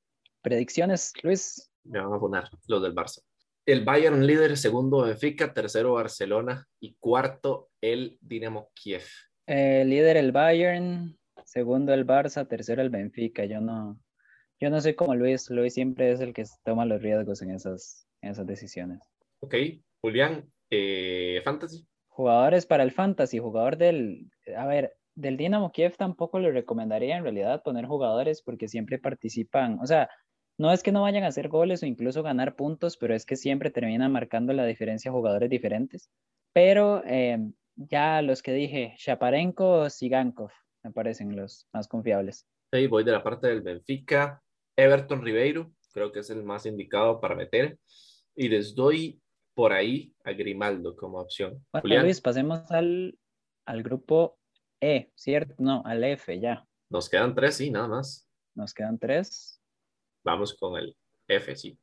Predicciones, 0.44 1.12
Luis. 1.24 1.72
Me 1.86 2.00
van 2.00 2.14
a 2.14 2.20
poner 2.20 2.44
los 2.68 2.84
del 2.84 2.94
Barça 2.94 3.24
el 3.66 3.86
Bayern 3.86 4.26
líder, 4.26 4.58
segundo 4.58 5.04
Benfica, 5.04 5.54
tercero 5.54 5.94
Barcelona 5.94 6.68
y 6.80 6.96
cuarto 7.00 7.70
el 7.82 8.18
Dinamo 8.22 8.72
Kiev. 8.74 9.04
Eh, 9.48 9.84
líder 9.86 10.18
el 10.18 10.32
Bayern, 10.32 11.18
segundo 11.46 11.94
el 11.94 12.06
Barça, 12.06 12.48
tercero 12.48 12.82
el 12.82 12.90
Benfica. 12.90 13.46
Yo 13.46 13.62
no, 13.62 14.00
yo 14.60 14.70
no 14.70 14.82
soy 14.82 14.96
como 14.96 15.16
Luis. 15.16 15.50
Luis 15.50 15.74
siempre 15.74 16.12
es 16.12 16.22
el 16.22 16.34
que 16.34 16.44
toma 16.64 16.86
los 16.86 17.02
riesgos 17.02 17.42
en 17.42 17.52
esas, 17.52 18.08
en 18.22 18.32
esas 18.32 18.48
decisiones. 18.48 19.00
Ok, 19.40 19.56
Julián, 20.02 20.50
eh, 20.70 21.42
Fantasy. 21.44 21.86
Jugadores 22.08 22.66
para 22.66 22.84
el 22.84 22.92
Fantasy, 22.92 23.40
jugador 23.40 23.78
del, 23.78 24.30
a 24.56 24.66
ver, 24.66 24.96
del 25.16 25.38
Dinamo 25.38 25.72
Kiev 25.72 25.96
tampoco 25.98 26.40
le 26.40 26.52
recomendaría 26.52 27.18
en 27.18 27.24
realidad 27.24 27.64
poner 27.64 27.86
jugadores 27.86 28.42
porque 28.42 28.68
siempre 28.68 29.00
participan, 29.00 29.80
o 29.82 29.86
sea, 29.86 30.10
no 30.58 30.72
es 30.72 30.84
que 30.84 30.92
no 30.92 31.02
vayan 31.02 31.24
a 31.24 31.28
hacer 31.28 31.48
goles 31.48 31.84
o 31.84 31.86
incluso 31.86 32.24
ganar 32.24 32.56
puntos, 32.56 32.98
pero 32.98 33.16
es 33.16 33.26
que 33.26 33.36
siempre 33.36 33.72
terminan 33.72 34.12
marcando 34.12 34.54
la 34.54 34.66
diferencia 34.66 35.12
jugadores 35.12 35.50
diferentes. 35.50 36.10
Pero 36.54 37.04
eh, 37.06 37.40
ya 37.76 38.22
los 38.22 38.42
que 38.42 38.54
dije, 38.54 38.94
Shaparenko 38.98 39.82
o 39.82 39.90
Sigankov, 39.90 40.52
me 40.84 40.92
parecen 40.92 41.36
los 41.36 41.68
más 41.74 41.88
confiables. 41.88 42.48
Sí, 42.74 42.88
voy 42.88 43.04
de 43.04 43.12
la 43.12 43.24
parte 43.24 43.48
del 43.48 43.62
Benfica. 43.62 44.42
Everton 44.76 45.22
Ribeiro, 45.22 45.72
creo 45.92 46.12
que 46.12 46.20
es 46.20 46.30
el 46.30 46.44
más 46.44 46.66
indicado 46.66 47.20
para 47.20 47.36
meter. 47.36 47.78
Y 48.36 48.50
les 48.50 48.74
doy 48.74 49.22
por 49.54 49.74
ahí 49.74 50.14
a 50.24 50.32
Grimaldo 50.32 50.96
como 50.96 51.20
opción. 51.20 51.66
Bueno, 51.74 52.04
Luis, 52.04 52.22
pasemos 52.22 52.72
al, 52.72 53.18
al 53.66 53.84
grupo 53.84 54.40
E, 54.80 55.12
¿cierto? 55.16 55.56
No, 55.60 55.84
al 55.86 56.04
F 56.04 56.40
ya. 56.40 56.66
Nos 56.90 57.10
quedan 57.10 57.36
tres, 57.36 57.56
sí, 57.56 57.70
nada 57.70 57.88
más. 57.88 58.28
Nos 58.56 58.74
quedan 58.74 58.98
tres. 58.98 59.61
Vamos 60.24 60.54
con 60.56 60.78
el 60.78 60.96
F, 61.28 61.56
sí. 61.56 61.78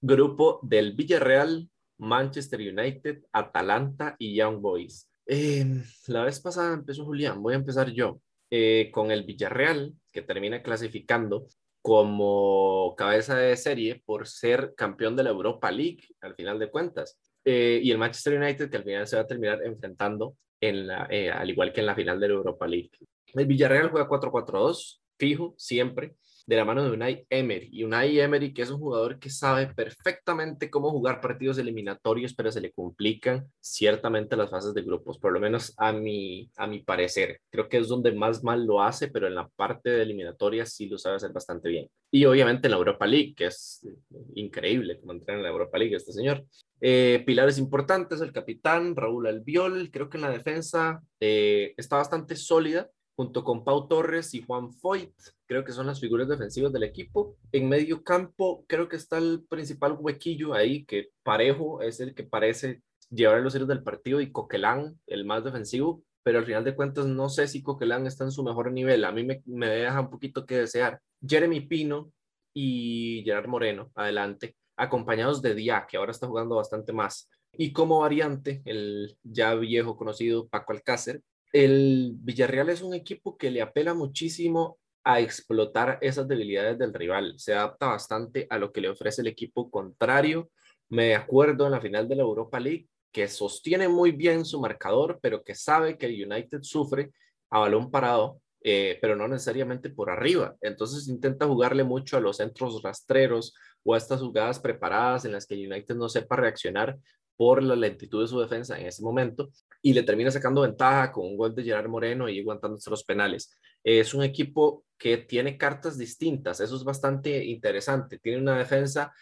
Grupo 0.00 0.60
del 0.62 0.92
Villarreal, 0.92 1.68
Manchester 1.98 2.60
United, 2.60 3.22
Atalanta 3.32 4.16
y 4.18 4.36
Young 4.36 4.60
Boys. 4.60 5.08
Em, 5.26 5.82
la 6.08 6.24
vez 6.24 6.40
pasada 6.40 6.74
empezó 6.74 7.04
Julián, 7.04 7.42
voy 7.42 7.54
a 7.54 7.56
empezar 7.56 7.90
yo. 7.90 8.20
eh, 8.50 8.90
con 8.92 9.10
el 9.10 9.24
Villarreal, 9.24 9.94
que 10.12 10.22
termina 10.22 10.62
clasificando 10.62 11.46
como 11.82 12.94
cabeza 12.96 13.36
de 13.36 13.56
serie 13.56 14.02
por 14.04 14.28
ser 14.28 14.74
campeón 14.76 15.16
de 15.16 15.24
la 15.24 15.30
Europa 15.30 15.72
League, 15.72 16.02
al 16.20 16.34
final 16.36 16.58
de 16.60 16.70
cuentas. 16.70 17.18
Eh, 17.44 17.80
y 17.82 17.90
el 17.90 17.98
Manchester 17.98 18.40
United, 18.40 18.70
que 18.70 18.76
al 18.76 18.84
final 18.84 19.06
se 19.08 19.16
va 19.16 19.22
a 19.22 19.26
terminar 19.26 19.60
enfrentando, 19.64 20.36
en 20.60 20.86
la, 20.86 21.08
eh, 21.10 21.30
al 21.30 21.50
igual 21.50 21.72
que 21.72 21.80
en 21.80 21.86
la 21.86 21.94
final 21.96 22.20
de 22.20 22.28
la 22.28 22.34
Europa 22.34 22.66
League. 22.68 22.90
El 23.34 23.46
Villarreal 23.46 23.90
juega 23.90 24.08
4-4-2, 24.08 25.00
fijo, 25.18 25.54
siempre 25.58 26.14
de 26.46 26.56
la 26.56 26.64
mano 26.64 26.84
de 26.84 26.90
Unai 26.90 27.26
Emery. 27.30 27.70
Y 27.72 27.84
Unai 27.84 28.18
Emery, 28.20 28.52
que 28.52 28.62
es 28.62 28.70
un 28.70 28.78
jugador 28.78 29.18
que 29.18 29.30
sabe 29.30 29.68
perfectamente 29.68 30.70
cómo 30.70 30.90
jugar 30.90 31.20
partidos 31.20 31.58
eliminatorios, 31.58 32.34
pero 32.34 32.52
se 32.52 32.60
le 32.60 32.72
complican 32.72 33.46
ciertamente 33.60 34.36
las 34.36 34.50
fases 34.50 34.74
de 34.74 34.82
grupos, 34.82 35.18
por 35.18 35.32
lo 35.32 35.40
menos 35.40 35.72
a 35.76 35.92
mi, 35.92 36.50
a 36.56 36.66
mi 36.66 36.80
parecer. 36.82 37.40
Creo 37.50 37.68
que 37.68 37.78
es 37.78 37.88
donde 37.88 38.12
más 38.12 38.42
mal 38.44 38.66
lo 38.66 38.82
hace, 38.82 39.08
pero 39.08 39.26
en 39.26 39.34
la 39.34 39.48
parte 39.48 39.90
de 39.90 40.02
eliminatoria 40.02 40.66
sí 40.66 40.88
lo 40.88 40.98
sabe 40.98 41.16
hacer 41.16 41.32
bastante 41.32 41.68
bien. 41.68 41.88
Y 42.10 42.26
obviamente 42.26 42.66
en 42.66 42.72
la 42.72 42.78
Europa 42.78 43.06
League, 43.06 43.34
que 43.34 43.46
es 43.46 43.86
increíble 44.34 45.00
como 45.00 45.12
entrar 45.12 45.38
en 45.38 45.42
la 45.42 45.48
Europa 45.48 45.78
League 45.78 45.96
este 45.96 46.12
señor. 46.12 46.44
Eh, 46.80 47.22
pilares 47.24 47.58
importantes, 47.58 48.20
el 48.20 48.32
capitán 48.32 48.94
Raúl 48.94 49.26
Albiol, 49.26 49.90
creo 49.90 50.10
que 50.10 50.18
en 50.18 50.22
la 50.22 50.30
defensa 50.30 51.00
eh, 51.18 51.72
está 51.78 51.96
bastante 51.96 52.36
sólida 52.36 52.90
junto 53.16 53.44
con 53.44 53.64
Pau 53.64 53.86
Torres 53.88 54.34
y 54.34 54.42
Juan 54.42 54.72
Foyt, 54.72 55.12
creo 55.46 55.64
que 55.64 55.72
son 55.72 55.86
las 55.86 56.00
figuras 56.00 56.28
defensivas 56.28 56.72
del 56.72 56.82
equipo. 56.82 57.36
En 57.52 57.68
medio 57.68 58.02
campo, 58.02 58.64
creo 58.66 58.88
que 58.88 58.96
está 58.96 59.18
el 59.18 59.44
principal 59.48 59.96
huequillo 59.98 60.54
ahí, 60.54 60.84
que 60.84 61.10
Parejo 61.22 61.82
es 61.82 62.00
el 62.00 62.14
que 62.14 62.24
parece 62.24 62.82
llevar 63.10 63.36
a 63.36 63.40
los 63.40 63.54
héroes 63.54 63.68
del 63.68 63.82
partido 63.82 64.20
y 64.20 64.32
Coquelán, 64.32 64.98
el 65.06 65.24
más 65.24 65.44
defensivo, 65.44 66.02
pero 66.22 66.38
al 66.38 66.46
final 66.46 66.64
de 66.64 66.74
cuentas 66.74 67.06
no 67.06 67.28
sé 67.28 67.46
si 67.46 67.62
Coquelán 67.62 68.06
está 68.06 68.24
en 68.24 68.32
su 68.32 68.42
mejor 68.42 68.72
nivel. 68.72 69.04
A 69.04 69.12
mí 69.12 69.22
me, 69.22 69.42
me 69.46 69.68
deja 69.68 70.00
un 70.00 70.10
poquito 70.10 70.46
que 70.46 70.58
desear. 70.58 71.00
Jeremy 71.26 71.60
Pino 71.60 72.10
y 72.52 73.22
Gerard 73.24 73.48
Moreno, 73.48 73.90
adelante, 73.94 74.56
acompañados 74.76 75.42
de 75.42 75.54
Dia, 75.54 75.86
que 75.88 75.96
ahora 75.96 76.12
está 76.12 76.26
jugando 76.26 76.56
bastante 76.56 76.92
más. 76.92 77.28
Y 77.52 77.72
como 77.72 78.00
variante, 78.00 78.62
el 78.64 79.16
ya 79.22 79.54
viejo 79.54 79.96
conocido 79.96 80.48
Paco 80.48 80.72
Alcácer, 80.72 81.22
el 81.54 82.14
Villarreal 82.16 82.68
es 82.68 82.82
un 82.82 82.94
equipo 82.94 83.38
que 83.38 83.48
le 83.48 83.62
apela 83.62 83.94
muchísimo 83.94 84.76
a 85.04 85.20
explotar 85.20 85.98
esas 86.00 86.26
debilidades 86.26 86.76
del 86.78 86.92
rival. 86.92 87.34
Se 87.38 87.54
adapta 87.54 87.86
bastante 87.86 88.48
a 88.50 88.58
lo 88.58 88.72
que 88.72 88.80
le 88.80 88.88
ofrece 88.88 89.22
el 89.22 89.28
equipo 89.28 89.70
contrario. 89.70 90.50
Me 90.88 91.14
acuerdo 91.14 91.66
en 91.66 91.70
la 91.70 91.80
final 91.80 92.08
de 92.08 92.16
la 92.16 92.22
Europa 92.22 92.58
League 92.58 92.88
que 93.12 93.28
sostiene 93.28 93.86
muy 93.86 94.10
bien 94.10 94.44
su 94.44 94.60
marcador, 94.60 95.20
pero 95.22 95.44
que 95.44 95.54
sabe 95.54 95.96
que 95.96 96.06
el 96.06 96.26
United 96.28 96.62
sufre 96.62 97.12
a 97.50 97.60
balón 97.60 97.88
parado, 97.88 98.40
eh, 98.60 98.98
pero 99.00 99.14
no 99.14 99.28
necesariamente 99.28 99.90
por 99.90 100.10
arriba. 100.10 100.56
Entonces 100.60 101.06
intenta 101.06 101.46
jugarle 101.46 101.84
mucho 101.84 102.16
a 102.16 102.20
los 102.20 102.38
centros 102.38 102.82
rastreros 102.82 103.54
o 103.84 103.94
a 103.94 103.98
estas 103.98 104.20
jugadas 104.20 104.58
preparadas 104.58 105.24
en 105.24 105.30
las 105.30 105.46
que 105.46 105.54
el 105.54 105.70
United 105.70 105.94
no 105.94 106.08
sepa 106.08 106.34
reaccionar 106.34 106.98
por 107.36 107.62
la 107.62 107.76
lentitud 107.76 108.22
de 108.22 108.28
su 108.28 108.40
defensa 108.40 108.78
en 108.78 108.86
ese 108.86 109.02
momento 109.02 109.50
y 109.82 109.92
le 109.92 110.02
termina 110.02 110.30
sacando 110.30 110.62
ventaja 110.62 111.12
con 111.12 111.26
un 111.26 111.36
gol 111.36 111.54
de 111.54 111.62
Gerard 111.62 111.88
Moreno 111.88 112.28
y 112.28 112.40
aguantándose 112.40 112.90
los 112.90 113.04
penales. 113.04 113.58
Es 113.82 114.14
un 114.14 114.22
equipo 114.22 114.84
que 114.96 115.18
tiene 115.18 115.58
cartas 115.58 115.98
distintas, 115.98 116.60
eso 116.60 116.76
es 116.76 116.84
bastante 116.84 117.44
interesante. 117.44 118.18
Tiene 118.18 118.40
una 118.40 118.56
defensa 118.56 119.12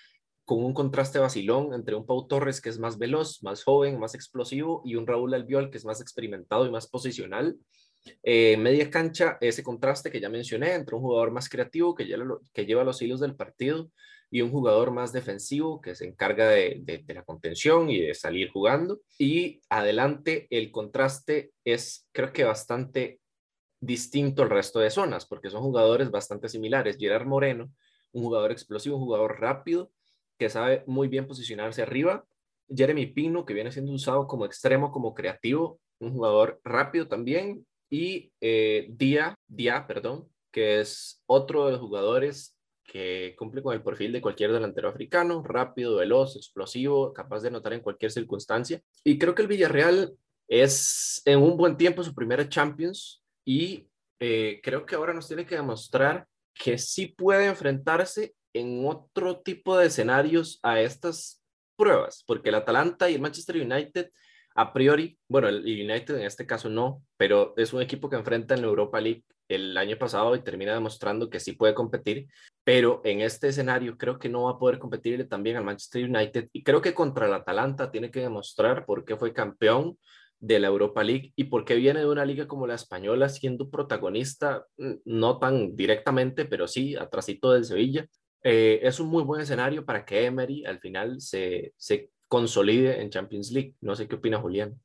con 0.44 0.64
un 0.64 0.74
contraste 0.74 1.18
vacilón 1.18 1.74
entre 1.74 1.94
un 1.94 2.06
Pau 2.06 2.26
Torres 2.26 2.60
que 2.60 2.68
es 2.68 2.78
más 2.78 2.98
veloz, 2.98 3.42
más 3.42 3.64
joven, 3.64 3.98
más 3.98 4.14
explosivo 4.14 4.82
y 4.84 4.96
un 4.96 5.06
Raúl 5.06 5.34
Albiol 5.34 5.70
que 5.70 5.78
es 5.78 5.84
más 5.84 6.00
experimentado 6.00 6.66
y 6.66 6.70
más 6.70 6.88
posicional. 6.88 7.56
Eh, 8.22 8.56
media 8.56 8.90
cancha, 8.90 9.38
ese 9.40 9.62
contraste 9.62 10.10
que 10.10 10.20
ya 10.20 10.28
mencioné 10.28 10.74
entre 10.74 10.96
un 10.96 11.02
jugador 11.02 11.30
más 11.30 11.48
creativo 11.48 11.94
que, 11.94 12.06
que 12.52 12.66
lleva 12.66 12.84
los 12.84 13.00
hilos 13.00 13.20
del 13.20 13.36
partido 13.36 13.90
y 14.33 14.41
un 14.41 14.51
jugador 14.51 14.93
más 14.93 15.12
defensivo 15.12 15.83
que 15.83 15.95
se 15.95 16.07
encarga 16.07 16.49
de, 16.49 17.05
la 17.07 17.22
contención 17.22 17.91
y 17.91 18.01
de 18.01 18.14
salir 18.14 18.51
jugando. 18.51 19.03
Y 19.18 19.61
adelante 19.68 20.47
el 20.49 20.72
contraste 20.72 21.53
es 21.66 22.09
creo 22.12 22.33
que 22.33 22.45
bastante 22.45 23.20
distinto 23.78 24.43
al 24.43 24.49
resto 24.49 24.80
de 24.80 24.89
zonas, 24.89 25.26
porque 25.26 25.51
son 25.51 25.61
jugadores 25.61 26.11
bastante 26.11 26.49
similares. 26.49 26.97
Gerard 26.99 27.26
Moreno, 27.26 27.70
un 28.12 28.22
jugador 28.22 28.53
explosivo, 28.53 28.97
un 28.97 29.05
jugador 29.05 29.39
rápido, 29.39 29.93
que 30.39 30.49
sabe 30.49 30.83
muy 30.87 31.09
bien 31.09 31.26
posicionarse 31.26 31.83
arriba. 31.83 32.24
Jeremy 32.74 33.09
Pino, 33.09 33.45
que 33.45 33.53
viene 33.53 33.70
siendo 33.70 33.93
usado 33.93 34.26
como 34.26 34.47
extremo, 34.47 34.91
como 34.93 35.12
creativo, 35.12 35.78
un 35.99 36.14
jugador 36.14 36.59
rápido 36.64 37.07
también. 37.07 37.66
Y 37.91 38.33
eh, 38.41 38.87
Dia, 38.89 39.35
Dia, 39.47 39.87
perdón, 39.87 40.26
que 40.51 40.80
es 40.80 41.22
otro 41.26 41.66
de 41.66 41.72
los 41.72 41.83
jugadores 41.83 42.57
que 42.85 43.35
cumple 43.39 43.62
con 43.62 43.74
el 43.74 43.83
perfil 43.83 44.12
de 44.12 44.20
cualquier 44.20 44.53
delantero 44.53 44.89
africano, 44.89 45.43
rápido, 45.43 45.97
veloz, 45.97 46.37
explosivo, 46.37 47.12
capaz 47.12 47.41
de 47.41 47.49
anotar 47.49 47.72
en 47.72 47.80
cualquier 47.80 48.11
circunstancia. 48.11 48.80
Y 49.05 49.18
creo 49.18 49.35
que 49.35 49.43
el 49.43 49.49
Villarreal 49.49 50.14
es 50.49 51.22
en 51.24 51.41
un 51.41 51.57
buen 51.57 51.76
tiempo 51.76 52.03
su 52.03 52.14
primera 52.14 52.49
Champions 52.49 53.22
y 53.45 53.89
eh, 54.20 54.61
creo 54.62 54.85
que 54.85 54.95
ahora 54.95 55.14
nos 55.14 55.28
tiene 55.28 55.47
que 55.47 55.57
demostrar 55.57 56.26
que 56.55 56.76
sí 56.78 57.07
puede 57.07 57.47
enfrentarse 57.47 58.35
en 58.53 58.87
otro 58.87 59.41
tipo 59.41 59.78
de 59.78 59.87
escenarios 59.87 60.59
a 60.62 60.80
estas 60.80 61.43
pruebas, 61.76 62.22
porque 62.26 62.51
el 62.51 62.57
Atalanta 62.57 63.09
y 63.09 63.14
el 63.14 63.20
Manchester 63.22 63.57
United 63.57 64.11
a 64.55 64.72
priori, 64.72 65.18
bueno, 65.28 65.49
el 65.49 65.62
United 65.62 66.16
en 66.16 66.26
este 66.26 66.47
caso 66.47 66.68
no, 66.68 67.03
pero 67.16 67.55
es 67.57 67.72
un 67.72 67.83
equipo 67.83 68.11
que 68.11 68.16
enfrenta 68.16 68.55
en 68.55 68.62
la 68.62 68.68
Europa 68.68 69.01
League 69.01 69.24
el 69.49 69.76
año 69.76 69.97
pasado 69.99 70.35
y 70.35 70.43
termina 70.43 70.74
demostrando 70.74 71.30
que 71.30 71.41
sí 71.41 71.53
puede 71.53 71.74
competir, 71.74 72.28
pero 72.64 73.00
en 73.04 73.20
este 73.20 73.48
escenario 73.48 73.98
creo 73.98 74.18
que 74.18 74.28
no 74.28 74.44
va 74.44 74.52
a 74.52 74.58
poder 74.58 74.78
competirle 74.78 75.24
también 75.24 75.56
al 75.56 75.64
Manchester 75.64 76.04
United 76.04 76.48
y 76.52 76.62
creo 76.62 76.80
que 76.80 76.94
contra 76.94 77.26
el 77.26 77.34
Atalanta 77.34 77.90
tiene 77.90 78.10
que 78.10 78.20
demostrar 78.20 78.84
por 78.84 79.04
qué 79.04 79.16
fue 79.16 79.32
campeón 79.32 79.98
de 80.38 80.58
la 80.58 80.68
Europa 80.68 81.04
League 81.04 81.32
y 81.36 81.44
por 81.44 81.64
qué 81.64 81.76
viene 81.76 82.00
de 82.00 82.08
una 82.08 82.24
liga 82.24 82.48
como 82.48 82.66
la 82.66 82.74
española 82.74 83.28
siendo 83.28 83.70
protagonista, 83.70 84.66
mm, 84.76 84.94
no 85.04 85.38
tan 85.38 85.76
directamente, 85.76 86.44
pero 86.44 86.66
sí 86.66 86.96
atrasito 86.96 87.52
del 87.52 87.64
Sevilla. 87.64 88.06
Eh, 88.42 88.80
es 88.82 88.98
un 88.98 89.08
muy 89.08 89.22
buen 89.22 89.40
escenario 89.40 89.84
para 89.84 90.04
que 90.04 90.24
Emery 90.24 90.64
al 90.64 90.80
final 90.80 91.20
se, 91.20 91.72
se 91.76 92.10
consolide 92.26 93.00
en 93.00 93.10
Champions 93.10 93.52
League. 93.52 93.76
No 93.80 93.94
sé 93.94 94.08
qué 94.08 94.16
opina 94.16 94.40
Julián. 94.40 94.80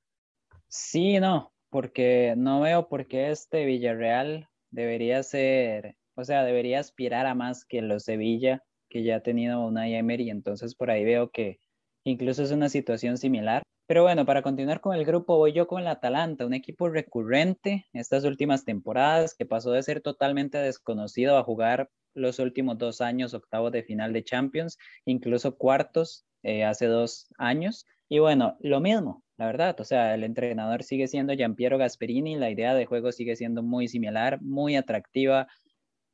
Sí, 0.68 1.20
no, 1.20 1.52
porque 1.70 2.36
no 2.38 2.62
veo 2.62 2.88
por 2.88 3.08
qué 3.08 3.32
este 3.32 3.66
Villarreal 3.66 4.48
debería 4.70 5.24
ser, 5.24 5.96
o 6.18 6.26
sea, 6.26 6.44
debería 6.44 6.80
aspirar 6.80 7.26
a 7.28 7.36
más 7.36 7.64
que 7.64 7.82
los 7.82 8.04
Sevilla, 8.04 8.64
que 8.90 9.04
ya 9.04 9.18
ha 9.18 9.20
tenido 9.22 9.66
una 9.66 9.88
Emery, 9.88 10.30
entonces 10.30 10.76
por 10.76 10.90
ahí 10.90 11.06
veo 11.06 11.30
que 11.30 11.60
incluso 12.04 12.44
es 12.44 12.52
una 12.52 12.70
situación 12.70 13.18
similar. 13.18 13.64
Pero 13.88 14.04
bueno, 14.04 14.26
para 14.26 14.42
continuar 14.42 14.82
con 14.82 14.96
el 14.96 15.06
grupo, 15.06 15.38
voy 15.38 15.54
yo 15.54 15.68
con 15.68 15.82
el 15.82 15.88
Atalanta, 15.88 16.46
un 16.46 16.54
equipo 16.54 16.90
recurrente 16.90 17.86
estas 17.94 18.26
últimas 18.26 18.66
temporadas 18.66 19.34
que 19.34 19.46
pasó 19.46 19.72
de 19.72 19.84
ser 19.84 20.02
totalmente 20.02 20.58
desconocido 20.58 21.38
a 21.38 21.44
jugar 21.44 21.90
los 22.14 22.40
últimos 22.40 22.78
dos 22.78 23.00
años 23.00 23.34
octavos 23.34 23.72
de 23.72 23.84
final 23.84 24.12
de 24.12 24.24
Champions, 24.24 24.78
incluso 25.06 25.56
cuartos 25.56 26.26
eh, 26.44 26.66
hace 26.66 26.88
dos 26.88 27.28
años. 27.38 27.86
Y 28.10 28.20
bueno, 28.20 28.58
lo 28.60 28.82
mismo, 28.82 29.24
la 29.38 29.46
verdad. 29.46 29.80
O 29.80 29.84
sea, 29.84 30.14
el 30.16 30.24
entrenador 30.24 30.84
sigue 30.84 31.08
siendo 31.08 31.34
Giampiero 31.34 31.78
Gasperini, 31.78 32.36
la 32.36 32.50
idea 32.50 32.74
de 32.74 32.86
juego 32.86 33.12
sigue 33.12 33.36
siendo 33.36 33.64
muy 33.64 33.88
similar, 33.88 34.42
muy 34.42 34.76
atractiva, 34.76 35.48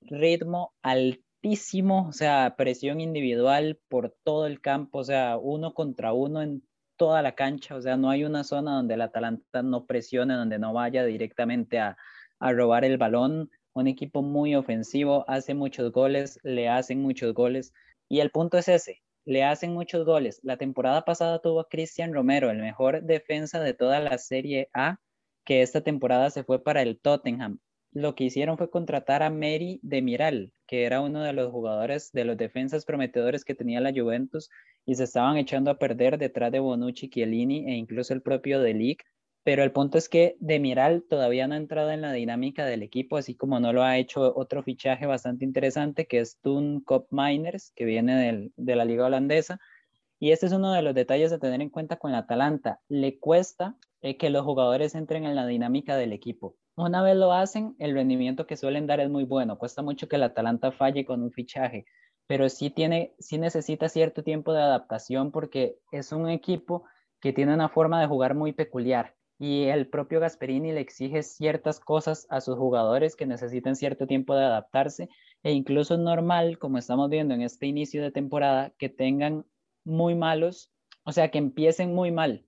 ritmo 0.09 0.73
altísimo, 0.81 2.07
o 2.07 2.13
sea, 2.13 2.55
presión 2.57 3.01
individual 3.01 3.79
por 3.89 4.15
todo 4.23 4.47
el 4.47 4.61
campo, 4.61 4.99
o 4.99 5.03
sea, 5.03 5.37
uno 5.37 5.73
contra 5.73 6.13
uno 6.13 6.41
en 6.41 6.63
toda 6.97 7.21
la 7.21 7.35
cancha, 7.35 7.75
o 7.75 7.81
sea, 7.81 7.97
no 7.97 8.09
hay 8.09 8.23
una 8.23 8.43
zona 8.43 8.75
donde 8.75 8.93
el 8.95 9.01
Atalanta 9.01 9.63
no 9.63 9.85
presione, 9.85 10.35
donde 10.35 10.59
no 10.59 10.73
vaya 10.73 11.03
directamente 11.05 11.79
a, 11.79 11.97
a 12.39 12.51
robar 12.51 12.85
el 12.85 12.97
balón. 12.97 13.49
Un 13.73 13.87
equipo 13.87 14.21
muy 14.21 14.55
ofensivo, 14.55 15.25
hace 15.27 15.53
muchos 15.53 15.91
goles, 15.91 16.39
le 16.43 16.69
hacen 16.69 17.01
muchos 17.01 17.33
goles. 17.33 17.73
Y 18.09 18.19
el 18.19 18.29
punto 18.29 18.57
es 18.57 18.67
ese, 18.67 19.01
le 19.25 19.43
hacen 19.43 19.73
muchos 19.73 20.05
goles. 20.05 20.39
La 20.43 20.57
temporada 20.57 21.05
pasada 21.05 21.39
tuvo 21.39 21.61
a 21.61 21.69
Cristian 21.69 22.13
Romero, 22.13 22.51
el 22.51 22.59
mejor 22.59 23.01
defensa 23.03 23.59
de 23.59 23.73
toda 23.73 23.99
la 23.99 24.17
Serie 24.17 24.69
A, 24.73 24.97
que 25.45 25.61
esta 25.61 25.81
temporada 25.81 26.29
se 26.29 26.43
fue 26.43 26.63
para 26.63 26.81
el 26.81 26.99
Tottenham. 26.99 27.59
Lo 27.93 28.15
que 28.15 28.25
hicieron 28.25 28.57
fue 28.57 28.69
contratar 28.69 29.23
a 29.23 29.29
Mary 29.29 29.79
Demiral, 29.83 30.51
que 30.67 30.83
era 30.83 31.01
uno 31.01 31.21
de 31.21 31.33
los 31.33 31.51
jugadores 31.51 32.11
de 32.11 32.25
los 32.25 32.37
defensas 32.37 32.85
prometedores 32.85 33.45
que 33.45 33.55
tenía 33.55 33.79
la 33.81 33.93
Juventus 33.93 34.49
y 34.85 34.95
se 34.95 35.05
estaban 35.05 35.37
echando 35.37 35.71
a 35.71 35.79
perder 35.79 36.17
detrás 36.17 36.51
de 36.51 36.59
Bonucci, 36.59 37.09
Chiellini 37.09 37.69
e 37.69 37.75
incluso 37.75 38.13
el 38.13 38.21
propio 38.21 38.59
Delic 38.59 39.05
pero 39.43 39.63
el 39.63 39.73
punto 39.73 39.97
es 39.97 40.07
que 40.07 40.37
Demiral 40.39 41.03
todavía 41.03 41.47
no 41.47 41.55
ha 41.55 41.57
entrado 41.57 41.91
en 41.91 42.01
la 42.01 42.13
dinámica 42.13 42.65
del 42.65 42.81
equipo, 42.81 43.17
así 43.17 43.35
como 43.35 43.59
no 43.59 43.73
lo 43.73 43.83
ha 43.83 43.97
hecho 43.97 44.33
otro 44.35 44.63
fichaje 44.63 45.05
bastante 45.05 45.43
interesante 45.43 46.07
que 46.07 46.19
es 46.19 46.37
Toon 46.39 46.79
Cop 46.79 47.07
Miners, 47.11 47.71
que 47.75 47.83
viene 47.83 48.51
de 48.55 48.75
la 48.75 48.85
liga 48.85 49.05
holandesa. 49.05 49.59
Y 50.17 50.31
este 50.31 50.45
es 50.45 50.53
uno 50.53 50.71
de 50.71 50.81
los 50.81 50.95
detalles 50.95 51.33
a 51.33 51.39
tener 51.39 51.61
en 51.61 51.69
cuenta 51.69 51.97
con 51.97 52.13
la 52.13 52.19
Atalanta. 52.19 52.79
Le 52.87 53.19
cuesta 53.19 53.75
eh, 54.03 54.17
que 54.17 54.29
los 54.29 54.43
jugadores 54.43 54.95
entren 54.95 55.23
en 55.23 55.33
la 55.33 55.47
dinámica 55.47 55.95
del 55.95 56.11
equipo. 56.11 56.57
Una 56.75 57.01
vez 57.01 57.15
lo 57.15 57.31
hacen, 57.31 57.73
el 57.79 57.93
rendimiento 57.93 58.45
que 58.45 58.57
suelen 58.57 58.85
dar 58.85 58.99
es 58.99 59.09
muy 59.09 59.23
bueno. 59.23 59.57
Cuesta 59.57 59.81
mucho 59.81 60.09
que 60.09 60.17
el 60.17 60.23
Atalanta 60.23 60.73
falle 60.73 61.05
con 61.05 61.23
un 61.23 61.31
fichaje, 61.31 61.85
pero 62.27 62.49
sí, 62.49 62.69
tiene, 62.69 63.15
sí 63.17 63.37
necesita 63.37 63.87
cierto 63.87 64.21
tiempo 64.21 64.51
de 64.51 64.61
adaptación 64.61 65.31
porque 65.31 65.77
es 65.93 66.11
un 66.11 66.27
equipo 66.27 66.83
que 67.21 67.31
tiene 67.31 67.53
una 67.53 67.69
forma 67.69 68.01
de 68.01 68.07
jugar 68.07 68.35
muy 68.35 68.51
peculiar 68.51 69.15
y 69.39 69.63
el 69.63 69.87
propio 69.87 70.19
Gasperini 70.19 70.73
le 70.73 70.81
exige 70.81 71.23
ciertas 71.23 71.79
cosas 71.79 72.27
a 72.29 72.41
sus 72.41 72.57
jugadores 72.57 73.15
que 73.15 73.25
necesitan 73.25 73.77
cierto 73.77 74.05
tiempo 74.05 74.35
de 74.35 74.43
adaptarse 74.43 75.07
e 75.43 75.53
incluso 75.53 75.93
es 75.93 76.01
normal, 76.01 76.59
como 76.59 76.77
estamos 76.77 77.09
viendo 77.09 77.33
en 77.33 77.41
este 77.41 77.67
inicio 77.67 78.03
de 78.03 78.11
temporada, 78.11 78.73
que 78.77 78.89
tengan 78.89 79.45
muy 79.85 80.13
malos, 80.13 80.73
o 81.05 81.13
sea, 81.13 81.31
que 81.31 81.37
empiecen 81.37 81.93
muy 81.93 82.11
mal 82.11 82.45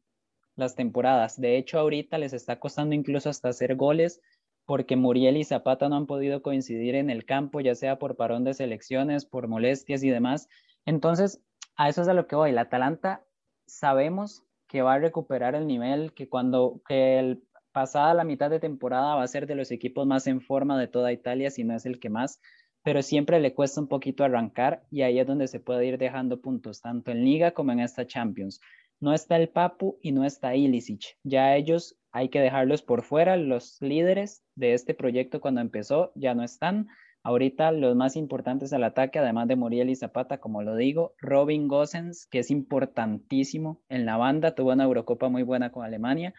las 0.56 0.76
temporadas. 0.76 1.40
De 1.40 1.58
hecho, 1.58 1.80
ahorita 1.80 2.18
les 2.18 2.34
está 2.34 2.60
costando 2.60 2.96
incluso 2.96 3.30
hasta 3.30 3.50
hacer 3.50 3.76
goles 3.76 4.22
porque 4.66 4.96
Muriel 4.96 5.38
y 5.38 5.44
Zapata 5.44 5.90
no 5.90 5.96
han 5.96 6.08
podido 6.08 6.42
coincidir 6.42 6.96
en 6.96 7.10
el 7.10 7.26
campo, 7.26 7.62
ya 7.62 7.76
sea 7.76 8.00
por 8.00 8.16
parón 8.16 8.44
de 8.44 8.54
selecciones, 8.54 9.26
por 9.26 9.48
molestias 9.48 10.04
y 10.04 10.10
demás. 10.10 10.50
Entonces, 10.86 11.42
a 11.76 11.90
eso 11.90 12.02
es 12.02 12.08
a 12.08 12.14
lo 12.14 12.28
que 12.28 12.36
voy. 12.36 12.52
La 12.52 12.62
Atalanta 12.62 13.24
sabemos 13.68 14.44
que 14.68 14.82
va 14.82 14.96
a 14.96 15.00
recuperar 15.00 15.56
el 15.56 15.68
nivel, 15.68 16.14
que 16.14 16.28
cuando 16.28 16.82
que 16.88 17.20
el, 17.20 17.44
pasada 17.72 18.14
la 18.14 18.24
mitad 18.24 18.50
de 18.50 18.60
temporada 18.60 19.16
va 19.16 19.24
a 19.24 19.28
ser 19.28 19.48
de 19.48 19.56
los 19.56 19.70
equipos 19.70 20.08
más 20.08 20.28
en 20.28 20.42
forma 20.42 20.80
de 20.80 20.88
toda 20.88 21.12
Italia, 21.12 21.52
si 21.52 21.64
no 21.64 21.76
es 21.76 21.86
el 21.86 22.00
que 22.00 22.10
más, 22.10 22.40
pero 22.84 23.02
siempre 23.02 23.40
le 23.40 23.54
cuesta 23.54 23.82
un 23.82 23.88
poquito 23.88 24.24
arrancar 24.24 24.84
y 24.90 25.02
ahí 25.02 25.20
es 25.20 25.28
donde 25.28 25.48
se 25.48 25.60
puede 25.60 25.86
ir 25.86 25.98
dejando 25.98 26.40
puntos, 26.40 26.82
tanto 26.82 27.12
en 27.12 27.24
Liga 27.26 27.52
como 27.52 27.74
en 27.74 27.82
esta 27.82 28.08
Champions. 28.08 28.62
No 29.06 29.14
está 29.14 29.36
el 29.38 29.50
Papu 29.50 30.00
y 30.02 30.14
no 30.14 30.26
está 30.26 30.56
Ilicic. 30.56 31.20
Ya 31.22 31.56
ellos 31.56 31.96
hay 32.12 32.30
que 32.30 32.40
dejarlos 32.40 32.82
por 32.82 33.04
fuera. 33.04 33.38
Los 33.38 33.78
líderes 33.80 34.44
de 34.56 34.74
este 34.74 34.96
proyecto 34.96 35.40
cuando 35.40 35.62
empezó 35.62 36.12
ya 36.16 36.34
no 36.34 36.42
están. 36.42 36.88
Ahorita 37.22 37.72
los 37.72 37.96
más 37.96 38.16
importantes 38.16 38.74
al 38.74 38.84
ataque, 38.84 39.20
además 39.20 39.48
de 39.48 39.58
Muriel 39.58 39.92
y 39.92 39.96
Zapata, 39.96 40.40
como 40.40 40.64
lo 40.64 40.76
digo, 40.76 41.14
Robin 41.20 41.68
Gosens, 41.68 42.26
que 42.26 42.40
es 42.40 42.50
importantísimo 42.50 43.80
en 43.90 44.08
la 44.08 44.18
banda, 44.18 44.56
tuvo 44.56 44.72
una 44.72 44.86
Eurocopa 44.86 45.30
muy 45.30 45.44
buena 45.44 45.72
con 45.72 45.86
Alemania. 45.86 46.34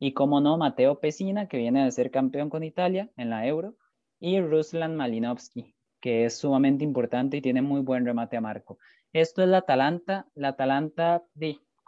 Y 0.00 0.12
como 0.12 0.40
no, 0.40 0.58
Mateo 0.58 0.98
Pesina, 0.98 1.46
que 1.46 1.58
viene 1.58 1.84
de 1.84 1.92
ser 1.92 2.10
campeón 2.10 2.50
con 2.50 2.64
Italia 2.64 3.12
en 3.16 3.30
la 3.30 3.46
Euro. 3.46 3.76
Y 4.18 4.40
Ruslan 4.40 4.96
Malinovsky, 4.96 5.76
que 6.00 6.24
es 6.24 6.36
sumamente 6.36 6.82
importante 6.82 7.36
y 7.36 7.42
tiene 7.42 7.62
muy 7.62 7.80
buen 7.80 8.04
remate 8.04 8.36
a 8.36 8.40
marco. 8.40 8.80
Esto 9.12 9.40
es 9.40 9.48
la 9.48 9.58
Atalanta. 9.58 10.26
La 10.34 10.48
Atalanta, 10.48 11.22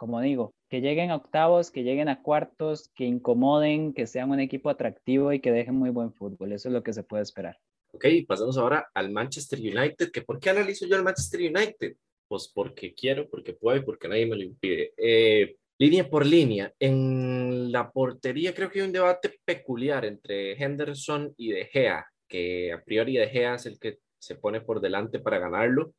como 0.01 0.19
digo, 0.19 0.55
que 0.67 0.81
lleguen 0.81 1.11
a 1.11 1.17
octavos, 1.17 1.69
que 1.69 1.83
lleguen 1.83 2.09
a 2.09 2.23
cuartos, 2.23 2.89
que 2.95 3.05
incomoden, 3.05 3.93
que 3.93 4.07
sean 4.07 4.31
un 4.31 4.39
equipo 4.39 4.71
atractivo 4.71 5.31
y 5.31 5.39
que 5.41 5.51
dejen 5.51 5.75
muy 5.75 5.91
buen 5.91 6.11
fútbol. 6.11 6.53
Eso 6.53 6.69
es 6.69 6.73
lo 6.73 6.81
que 6.81 6.91
se 6.91 7.03
puede 7.03 7.21
esperar. 7.21 7.59
Ok, 7.93 8.05
pasamos 8.27 8.57
ahora 8.57 8.89
al 8.95 9.11
Manchester 9.11 9.59
United. 9.59 10.09
¿Que 10.11 10.23
¿Por 10.23 10.39
qué 10.39 10.49
analizo 10.49 10.87
yo 10.87 10.95
al 10.95 11.03
Manchester 11.03 11.41
United? 11.41 11.97
Pues 12.27 12.51
porque 12.51 12.95
quiero, 12.95 13.29
porque 13.29 13.53
puedo 13.53 13.77
y 13.77 13.83
porque 13.83 14.07
nadie 14.07 14.25
me 14.25 14.37
lo 14.37 14.41
impide. 14.41 14.91
Eh, 14.97 15.55
línea 15.77 16.09
por 16.09 16.25
línea, 16.25 16.73
en 16.79 17.71
la 17.71 17.91
portería 17.91 18.55
creo 18.55 18.71
que 18.71 18.79
hay 18.79 18.87
un 18.87 18.93
debate 18.93 19.39
peculiar 19.45 20.03
entre 20.05 20.53
Henderson 20.53 21.31
y 21.37 21.51
De 21.51 21.65
Gea, 21.65 22.07
que 22.27 22.73
a 22.73 22.83
priori 22.83 23.17
De 23.17 23.29
Gea 23.29 23.53
es 23.53 23.67
el 23.67 23.77
que 23.77 23.99
se 24.17 24.33
pone 24.33 24.61
por 24.61 24.81
delante 24.81 25.19
para 25.19 25.37
ganarlo, 25.37 25.93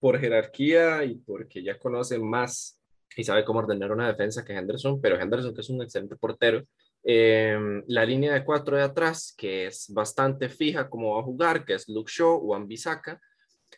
por 0.00 0.18
jerarquía 0.18 1.04
y 1.04 1.14
porque 1.14 1.62
ya 1.62 1.78
conoce 1.78 2.18
más 2.18 2.80
y 3.16 3.24
sabe 3.24 3.44
cómo 3.44 3.60
ordenar 3.60 3.92
una 3.92 4.08
defensa 4.08 4.44
que 4.44 4.54
Henderson, 4.54 5.00
pero 5.00 5.20
Henderson 5.20 5.54
que 5.54 5.60
es 5.60 5.70
un 5.70 5.82
excelente 5.82 6.16
portero. 6.16 6.62
Eh, 7.02 7.82
la 7.86 8.04
línea 8.04 8.34
de 8.34 8.44
cuatro 8.44 8.76
de 8.76 8.82
atrás, 8.82 9.34
que 9.36 9.66
es 9.66 9.92
bastante 9.92 10.48
fija 10.48 10.88
cómo 10.88 11.14
va 11.14 11.20
a 11.20 11.24
jugar, 11.24 11.64
que 11.64 11.74
es 11.74 11.88
Luke 11.88 12.10
Shaw, 12.14 12.40
Juan 12.40 12.66
Bisaca, 12.66 13.20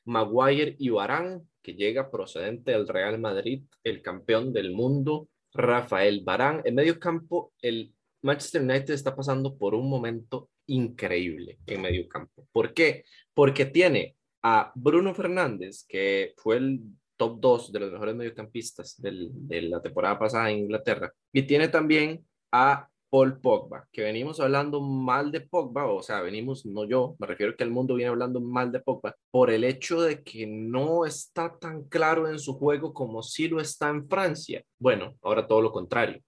Maguire 0.05 0.77
y 0.79 0.91
Barán, 0.91 1.43
que 1.63 1.75
llega 1.75 2.11
procedente 2.11 2.71
del 2.71 2.87
Real 2.87 3.19
Madrid, 3.19 3.65
el 3.83 4.03
campeón 4.03 4.53
del 4.53 4.73
mundo, 4.73 5.29
Rafael 5.53 6.23
Barán. 6.23 6.63
En 6.65 6.75
medio 6.75 7.01
campo, 7.01 7.53
el 7.61 7.93
Manchester 8.23 8.63
United 8.63 8.95
está 8.95 9.17
pasando 9.17 9.57
por 9.57 9.75
un 9.75 9.89
momento 9.89 10.51
increíble 10.67 11.59
en 11.67 11.83
medio 11.83 12.09
campo. 12.09 12.47
¿Por 12.53 12.73
qué? 12.73 13.05
Porque 13.35 13.67
tiene 13.67 14.17
a 14.43 14.73
Bruno 14.75 15.15
Fernández, 15.15 15.85
que 15.89 16.35
fue 16.37 16.59
el 16.59 16.81
top 17.17 17.41
2 17.41 17.73
de 17.73 17.81
los 17.81 17.93
mejores 17.93 18.15
mediocampistas 18.15 18.95
de 18.99 19.63
la 19.63 19.81
temporada 19.81 20.19
pasada 20.19 20.51
en 20.51 20.59
Inglaterra. 20.59 21.13
Y 21.33 21.43
tiene 21.43 21.69
también 21.69 22.25
a 22.53 22.89
Paul 23.09 23.41
Pogba, 23.41 23.89
que 23.93 24.03
venimos 24.03 24.41
hablando 24.41 24.81
mal 24.81 25.31
de 25.31 25.41
Pogba, 25.41 25.87
o 25.87 26.03
sea, 26.03 26.21
venimos, 26.21 26.67
no 26.67 26.85
yo, 26.85 27.17
me 27.19 27.27
refiero 27.27 27.57
que 27.57 27.65
el 27.65 27.71
mundo 27.71 27.95
viene 27.95 28.11
hablando 28.11 28.41
mal 28.41 28.73
de 28.73 28.81
Pogba, 28.81 29.15
por 29.31 29.51
el 29.51 29.65
hecho 29.65 30.01
de 30.01 30.23
que 30.23 30.47
no 30.47 31.07
está 31.07 31.57
tan 31.59 31.85
claro 31.85 32.29
en 32.29 32.39
su 32.39 32.55
juego 32.55 32.93
como 32.93 33.23
si 33.23 33.49
lo 33.49 33.61
está 33.61 33.89
en 33.89 34.09
Francia. 34.09 34.63
Bueno, 34.79 35.15
ahora 35.23 35.47
todo 35.47 35.63
lo 35.63 35.73
contrario. 35.73 36.21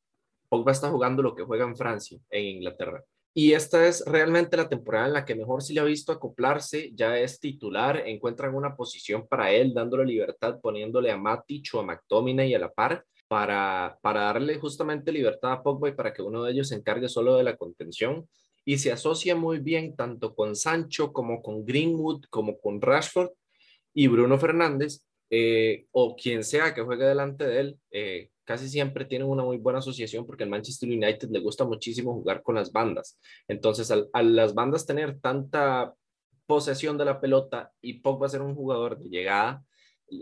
Pogba 0.48 0.72
está 0.72 0.88
jugando 0.88 1.22
lo 1.22 1.34
que 1.34 1.42
juega 1.42 1.64
en 1.64 1.76
Francia, 1.76 2.18
en 2.30 2.44
Inglaterra. 2.44 3.02
Y 3.38 3.52
esta 3.52 3.86
es 3.86 4.04
realmente 4.04 4.56
la 4.56 4.68
temporada 4.68 5.06
en 5.06 5.12
la 5.12 5.24
que 5.24 5.36
mejor 5.36 5.62
se 5.62 5.72
le 5.72 5.78
ha 5.78 5.84
visto 5.84 6.10
acoplarse, 6.10 6.90
ya 6.92 7.16
es 7.20 7.38
titular, 7.38 8.02
encuentran 8.04 8.52
una 8.52 8.74
posición 8.74 9.28
para 9.28 9.52
él, 9.52 9.72
dándole 9.72 10.04
libertad, 10.04 10.58
poniéndole 10.60 11.12
a 11.12 11.16
Matic 11.16 11.72
o 11.72 11.78
a 11.78 11.84
McTominay 11.84 12.52
a 12.54 12.58
la 12.58 12.72
par, 12.72 13.04
para, 13.28 13.96
para 14.02 14.22
darle 14.22 14.58
justamente 14.58 15.12
libertad 15.12 15.52
a 15.52 15.62
Pogba 15.62 15.88
y 15.88 15.92
para 15.92 16.12
que 16.12 16.20
uno 16.20 16.42
de 16.42 16.50
ellos 16.50 16.66
se 16.66 16.74
encargue 16.74 17.08
solo 17.08 17.36
de 17.36 17.44
la 17.44 17.56
contención. 17.56 18.28
Y 18.64 18.78
se 18.78 18.90
asocia 18.90 19.36
muy 19.36 19.60
bien 19.60 19.94
tanto 19.94 20.34
con 20.34 20.56
Sancho 20.56 21.12
como 21.12 21.40
con 21.40 21.64
Greenwood, 21.64 22.24
como 22.30 22.58
con 22.58 22.82
Rashford 22.82 23.30
y 23.94 24.08
Bruno 24.08 24.36
Fernández, 24.40 25.06
eh, 25.30 25.86
o 25.92 26.16
quien 26.16 26.42
sea 26.42 26.74
que 26.74 26.82
juegue 26.82 27.04
delante 27.04 27.46
de 27.46 27.60
él, 27.60 27.78
eh, 27.92 28.30
casi 28.48 28.66
siempre 28.66 29.04
tienen 29.04 29.28
una 29.28 29.44
muy 29.44 29.58
buena 29.58 29.80
asociación 29.80 30.24
porque 30.24 30.42
al 30.42 30.48
Manchester 30.48 30.88
United 30.88 31.28
le 31.28 31.40
gusta 31.40 31.66
muchísimo 31.66 32.14
jugar 32.14 32.42
con 32.42 32.54
las 32.54 32.72
bandas. 32.72 33.18
Entonces, 33.46 33.90
al, 33.90 34.08
a 34.14 34.22
las 34.22 34.54
bandas 34.54 34.86
tener 34.86 35.20
tanta 35.20 35.92
posesión 36.46 36.96
de 36.96 37.04
la 37.04 37.20
pelota 37.20 37.70
y 37.82 38.00
Pogba 38.00 38.26
ser 38.26 38.40
un 38.40 38.54
jugador 38.54 38.98
de 38.98 39.10
llegada, 39.10 39.62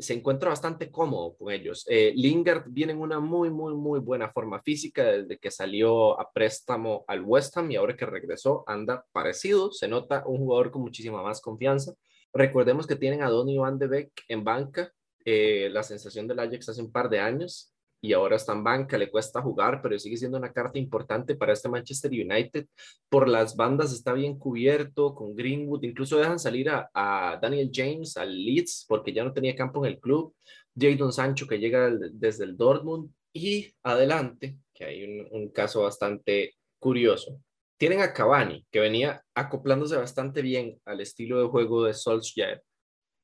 se 0.01 0.15
encuentra 0.15 0.51
bastante 0.51 0.91
cómodo 0.91 1.37
con 1.37 1.53
ellos. 1.53 1.87
Eh, 1.89 2.13
Lingard 2.17 2.65
viene 2.67 2.95
en 2.95 2.99
una 2.99 3.21
muy, 3.21 3.49
muy, 3.49 3.75
muy 3.75 4.01
buena 4.01 4.33
forma 4.33 4.61
física 4.61 5.05
desde 5.05 5.39
que 5.39 5.53
salió 5.53 6.21
a 6.21 6.33
préstamo 6.33 7.05
al 7.07 7.23
West 7.23 7.57
Ham 7.57 7.71
y 7.71 7.77
ahora 7.77 7.97
que 7.97 8.07
regresó 8.07 8.65
anda 8.67 9.07
parecido. 9.13 9.71
Se 9.71 9.87
nota 9.87 10.25
un 10.27 10.39
jugador 10.39 10.73
con 10.73 10.83
muchísima 10.83 11.23
más 11.23 11.41
confianza. 11.41 11.95
Recordemos 12.33 12.89
que 12.89 12.97
tienen 12.97 13.23
a 13.23 13.31
Donny 13.31 13.57
Van 13.57 13.79
de 13.79 13.87
Beek 13.87 14.25
en 14.27 14.43
banca, 14.43 14.93
eh, 15.25 15.69
la 15.71 15.85
sensación 15.85 16.27
del 16.27 16.41
Ajax 16.41 16.71
hace 16.71 16.83
un 16.83 16.91
par 16.91 17.09
de 17.09 17.21
años 17.21 17.73
y 18.01 18.13
ahora 18.13 18.37
está 18.37 18.53
en 18.53 18.65
banca, 18.65 18.99
le 18.99 19.11
cuesta 19.11 19.43
jugar, 19.43 19.81
pero 19.83 19.99
sigue 19.99 20.17
siendo 20.17 20.39
una 20.39 20.53
carta 20.53 20.79
importante 20.79 21.35
para 21.35 21.53
este 21.53 21.69
Manchester 21.69 22.11
United. 22.11 22.67
Por 23.09 23.29
las 23.29 23.57
bandas 23.57 23.93
está 23.93 24.13
bien 24.13 24.39
cubierto 24.39 25.15
con 25.15 25.35
Greenwood, 25.35 25.83
incluso 25.83 26.19
dejan 26.19 26.39
salir 26.39 26.69
a, 26.71 27.39
Daniel 27.41 27.71
James 27.73 28.17
al 28.17 28.35
Leeds 28.35 28.85
porque 28.89 29.13
ya 29.13 29.25
no 29.25 29.33
tenía 29.33 29.57
campo 29.57 29.85
en 29.85 29.93
el 29.93 30.01
club. 30.01 30.35
Jadon 30.79 31.13
Sancho 31.13 31.47
que 31.47 31.59
llega 31.59 31.91
desde 32.13 32.45
el 32.45 32.57
Dortmund 32.57 33.11
y 33.33 33.73
adelante, 33.83 34.59
que 34.75 34.85
hay 34.85 35.05
un, 35.05 35.27
un 35.31 35.49
caso 35.51 35.83
bastante 35.83 36.55
curioso. 36.79 37.41
Tienen 37.79 38.01
a 38.01 38.13
Cavani, 38.13 38.67
que 38.71 38.81
venía 38.81 39.23
acoplándose 39.35 39.97
bastante 39.97 40.43
bien 40.43 40.81
al 40.85 41.01
estilo 41.01 41.41
de 41.41 41.49
juego 41.49 41.85
de 41.85 41.95
Solskjaer 41.95 42.63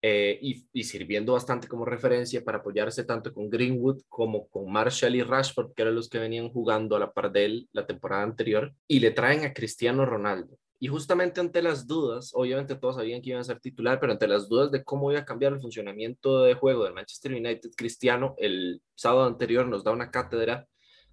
eh, 0.04 0.36
y, 0.42 0.82
sirviendo 0.82 1.34
bastante 1.34 1.68
como 1.68 1.84
referencia 1.84 2.42
para 2.42 2.58
apoyarse 2.58 3.04
tanto 3.04 3.32
con 3.32 3.48
Greenwood 3.48 4.02
como 4.08 4.48
con 4.48 4.70
Marshall 4.70 5.14
y 5.14 5.22
Rashford, 5.22 5.74
que 5.74 5.82
eran 5.82 5.94
los 5.94 6.08
que 6.08 6.18
venían 6.18 6.50
jugando 6.50 6.96
a 6.96 6.98
la 6.98 7.12
par 7.12 7.30
de 7.30 7.44
él 7.44 7.68
la 7.72 7.86
temporada 7.86 8.24
anterior, 8.24 8.74
y 8.88 8.98
le 8.98 9.12
traen 9.12 9.44
a 9.44 9.52
Cristiano 9.52 10.04
Ronaldo. 10.04 10.58
Y 10.80 10.88
justamente 10.88 11.40
ante 11.40 11.62
las 11.62 11.86
dudas, 11.86 12.32
obviamente 12.34 12.74
todos 12.74 12.96
sabían 12.96 13.22
que 13.22 13.30
iban 13.30 13.42
a 13.42 13.44
ser 13.44 13.60
titular, 13.60 14.00
pero 14.00 14.10
ante 14.10 14.26
las 14.26 14.48
dudas 14.48 14.72
de 14.72 14.82
cómo 14.82 15.12
iba 15.12 15.20
a 15.20 15.24
cambiar 15.24 15.52
el 15.52 15.60
funcionamiento 15.60 16.42
de 16.42 16.54
juego 16.54 16.82
del 16.82 16.94
Manchester 16.94 17.34
United, 17.34 17.70
Cristiano 17.76 18.34
el 18.38 18.82
sábado 18.96 19.26
anterior 19.28 19.68
nos 19.68 19.84
da 19.84 19.92
una 19.92 20.10
cátedra 20.10 20.66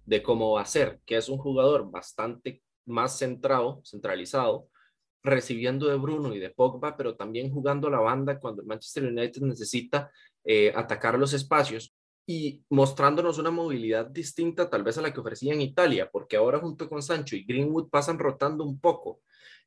de 0.04 0.20
cómo 0.24 0.54
va 0.54 0.62
a 0.62 0.66
ser, 0.66 0.98
que 1.06 1.16
es 1.16 1.28
un 1.28 1.38
jugador 1.38 1.88
bastante 1.88 2.60
más 2.84 3.16
centrado, 3.16 3.80
centralizado, 3.84 4.66
recibiendo 5.22 5.86
de 5.88 5.96
Bruno 5.96 6.34
y 6.34 6.38
de 6.38 6.50
Pogba, 6.50 6.96
pero 6.96 7.16
también 7.16 7.50
jugando 7.50 7.90
la 7.90 8.00
banda 8.00 8.38
cuando 8.38 8.62
el 8.62 8.68
Manchester 8.68 9.04
United 9.04 9.42
necesita 9.42 10.10
eh, 10.44 10.72
atacar 10.74 11.18
los 11.18 11.32
espacios 11.32 11.94
y 12.26 12.62
mostrándonos 12.70 13.38
una 13.38 13.50
movilidad 13.50 14.06
distinta 14.06 14.70
tal 14.70 14.84
vez 14.84 14.96
a 14.98 15.02
la 15.02 15.12
que 15.12 15.20
ofrecía 15.20 15.52
en 15.52 15.62
Italia, 15.62 16.08
porque 16.10 16.36
ahora 16.36 16.58
junto 16.58 16.88
con 16.88 17.02
Sancho 17.02 17.36
y 17.36 17.44
Greenwood 17.44 17.88
pasan 17.90 18.18
rotando 18.18 18.64
un 18.64 18.80
poco 18.80 19.20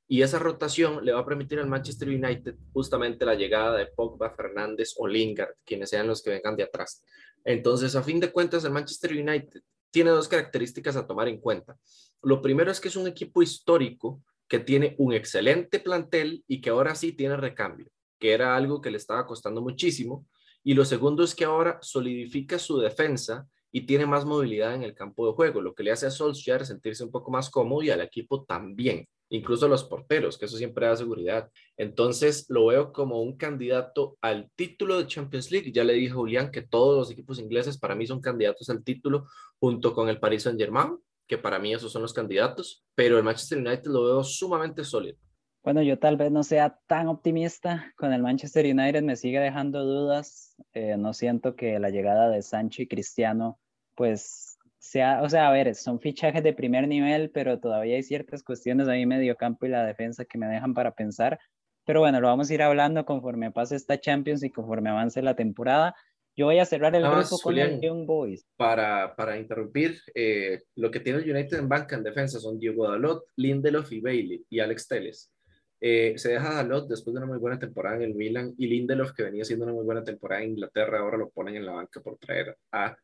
y 0.07 0.21
esa 0.21 0.39
rotación 0.39 1.03
le 1.03 1.13
va 1.13 1.21
a 1.21 1.25
permitir 1.25 1.59
al 1.59 1.67
Manchester 1.67 2.09
United 2.09 2.55
justamente 2.73 3.25
la 3.25 3.35
llegada 3.35 3.77
de 3.77 3.88
Pogba, 3.88 4.30
Fernández 4.31 4.93
o 4.97 5.07
Lingard, 5.07 5.55
quienes 5.65 5.89
sean 5.89 6.07
los 6.07 6.21
que 6.21 6.31
vengan 6.31 6.55
de 6.55 6.63
atrás. 6.63 7.03
Entonces, 7.45 7.95
a 7.95 8.03
fin 8.03 8.19
de 8.19 8.31
cuentas, 8.31 8.63
el 8.63 8.71
Manchester 8.71 9.11
United 9.13 9.61
tiene 9.91 10.11
dos 10.11 10.27
características 10.27 10.95
a 10.95 11.07
tomar 11.07 11.27
en 11.27 11.39
cuenta. 11.39 11.77
Lo 12.21 12.41
primero 12.41 12.71
es 12.71 12.80
que 12.80 12.89
es 12.89 12.95
un 12.95 13.07
equipo 13.07 13.41
histórico 13.41 14.21
que 14.47 14.59
tiene 14.59 14.95
un 14.97 15.13
excelente 15.13 15.79
plantel 15.79 16.43
y 16.47 16.61
que 16.61 16.69
ahora 16.69 16.95
sí 16.95 17.13
tiene 17.13 17.37
recambio, 17.37 17.87
que 18.19 18.33
era 18.33 18.55
algo 18.55 18.81
que 18.81 18.91
le 18.91 18.97
estaba 18.97 19.25
costando 19.25 19.61
muchísimo. 19.61 20.27
Y 20.63 20.73
lo 20.73 20.85
segundo 20.85 21.23
es 21.23 21.35
que 21.35 21.45
ahora 21.45 21.79
solidifica 21.81 22.57
su 22.59 22.77
defensa 22.77 23.47
y 23.71 23.81
tiene 23.87 24.05
más 24.05 24.23
movilidad 24.23 24.75
en 24.75 24.83
el 24.83 24.93
campo 24.93 25.25
de 25.25 25.33
juego, 25.33 25.59
lo 25.59 25.73
que 25.73 25.83
le 25.83 25.91
hace 25.91 26.05
a 26.05 26.11
Solskjaer 26.11 26.65
sentirse 26.65 27.03
un 27.03 27.11
poco 27.11 27.31
más 27.31 27.49
cómodo 27.49 27.81
y 27.81 27.89
al 27.89 28.01
equipo 28.01 28.45
también, 28.45 29.07
incluso 29.29 29.67
los 29.67 29.83
porteros, 29.83 30.37
que 30.37 30.45
eso 30.45 30.57
siempre 30.57 30.85
da 30.85 30.95
seguridad. 30.95 31.49
Entonces 31.75 32.45
lo 32.49 32.67
veo 32.67 32.93
como 32.93 33.19
un 33.21 33.35
candidato 33.35 34.15
al 34.21 34.51
título 34.55 34.99
de 34.99 35.07
Champions 35.07 35.49
League. 35.49 35.71
Ya 35.71 35.83
le 35.83 35.93
dije 35.93 36.11
a 36.11 36.15
Julián 36.15 36.51
que 36.51 36.61
todos 36.61 36.99
los 36.99 37.11
equipos 37.11 37.39
ingleses 37.39 37.79
para 37.79 37.95
mí 37.95 38.05
son 38.05 38.21
candidatos 38.21 38.69
al 38.69 38.83
título 38.83 39.25
junto 39.59 39.93
con 39.95 40.07
el 40.07 40.19
Paris 40.19 40.43
Saint-Germain, 40.43 40.99
que 41.27 41.37
para 41.37 41.59
mí 41.59 41.73
esos 41.73 41.91
son 41.91 42.01
los 42.01 42.13
candidatos, 42.13 42.85
pero 42.95 43.17
el 43.17 43.23
Manchester 43.23 43.57
United 43.59 43.85
lo 43.85 44.05
veo 44.05 44.23
sumamente 44.23 44.83
sólido. 44.83 45.17
Bueno, 45.63 45.81
yo 45.81 45.97
tal 45.97 46.17
vez 46.17 46.31
no 46.31 46.43
sea 46.43 46.77
tan 46.87 47.07
optimista 47.07 47.93
con 47.95 48.11
el 48.11 48.21
Manchester 48.21 48.65
United, 48.65 49.01
me 49.01 49.15
sigue 49.15 49.39
dejando 49.39 49.85
dudas. 49.85 50.57
Eh, 50.73 50.97
no 50.97 51.13
siento 51.13 51.55
que 51.55 51.79
la 51.79 51.89
llegada 51.89 52.29
de 52.29 52.41
Sancho 52.41 52.81
y 52.81 52.87
Cristiano 52.87 53.59
pues 53.95 54.57
sea, 54.79 55.21
o 55.21 55.29
sea, 55.29 55.47
a 55.47 55.51
ver, 55.51 55.75
son 55.75 55.99
fichajes 55.99 56.43
de 56.43 56.53
primer 56.53 56.87
nivel, 56.87 57.31
pero 57.31 57.59
todavía 57.59 57.95
hay 57.95 58.03
ciertas 58.03 58.43
cuestiones 58.43 58.87
ahí 58.87 59.05
medio 59.05 59.35
campo 59.35 59.65
y 59.65 59.69
la 59.69 59.85
defensa 59.85 60.25
que 60.25 60.37
me 60.37 60.47
dejan 60.47 60.73
para 60.73 60.91
pensar. 60.91 61.39
Pero 61.85 61.99
bueno, 61.99 62.21
lo 62.21 62.27
vamos 62.27 62.49
a 62.49 62.53
ir 62.53 62.61
hablando 62.61 63.05
conforme 63.05 63.51
pase 63.51 63.75
esta 63.75 63.99
Champions 63.99 64.43
y 64.43 64.49
conforme 64.49 64.89
avance 64.89 65.21
la 65.21 65.35
temporada. 65.35 65.95
Yo 66.35 66.47
voy 66.47 66.57
a 66.57 66.65
cerrar 66.65 66.95
el 66.95 67.03
grupo 67.03 67.38
con 67.38 67.57
el 67.57 67.80
Young 67.80 68.07
Boys. 68.07 68.45
Para, 68.57 69.15
para 69.15 69.38
interrumpir, 69.38 69.99
eh, 70.15 70.64
lo 70.76 70.89
que 70.89 70.99
tiene 70.99 71.19
el 71.19 71.30
United 71.30 71.60
en 71.60 71.69
banca 71.69 71.95
en 71.95 72.03
defensa 72.03 72.39
son 72.39 72.57
Diego 72.57 72.89
Dalot, 72.89 73.26
Lindelof 73.35 73.91
y 73.91 74.01
Bailey 74.01 74.45
y 74.49 74.60
Alex 74.60 74.88
Teles. 74.88 75.31
Eh, 75.80 76.14
se 76.18 76.31
deja 76.31 76.55
Dalot 76.55 76.88
después 76.88 77.14
de 77.14 77.19
una 77.19 77.27
muy 77.27 77.38
buena 77.38 77.60
temporada 77.60 77.97
en 77.97 78.03
el 78.03 78.15
Milan 78.15 78.53
y 78.57 78.68
Lindelof, 78.68 79.11
que 79.11 79.23
venía 79.23 79.43
siendo 79.43 79.65
una 79.65 79.73
muy 79.73 79.85
buena 79.85 80.03
temporada 80.03 80.41
en 80.41 80.51
Inglaterra, 80.51 80.99
ahora 80.99 81.18
lo 81.18 81.30
ponen 81.30 81.57
en 81.57 81.65
la 81.65 81.73
banca 81.73 82.01
por 82.01 82.18
traer 82.18 82.57
a 82.72 82.97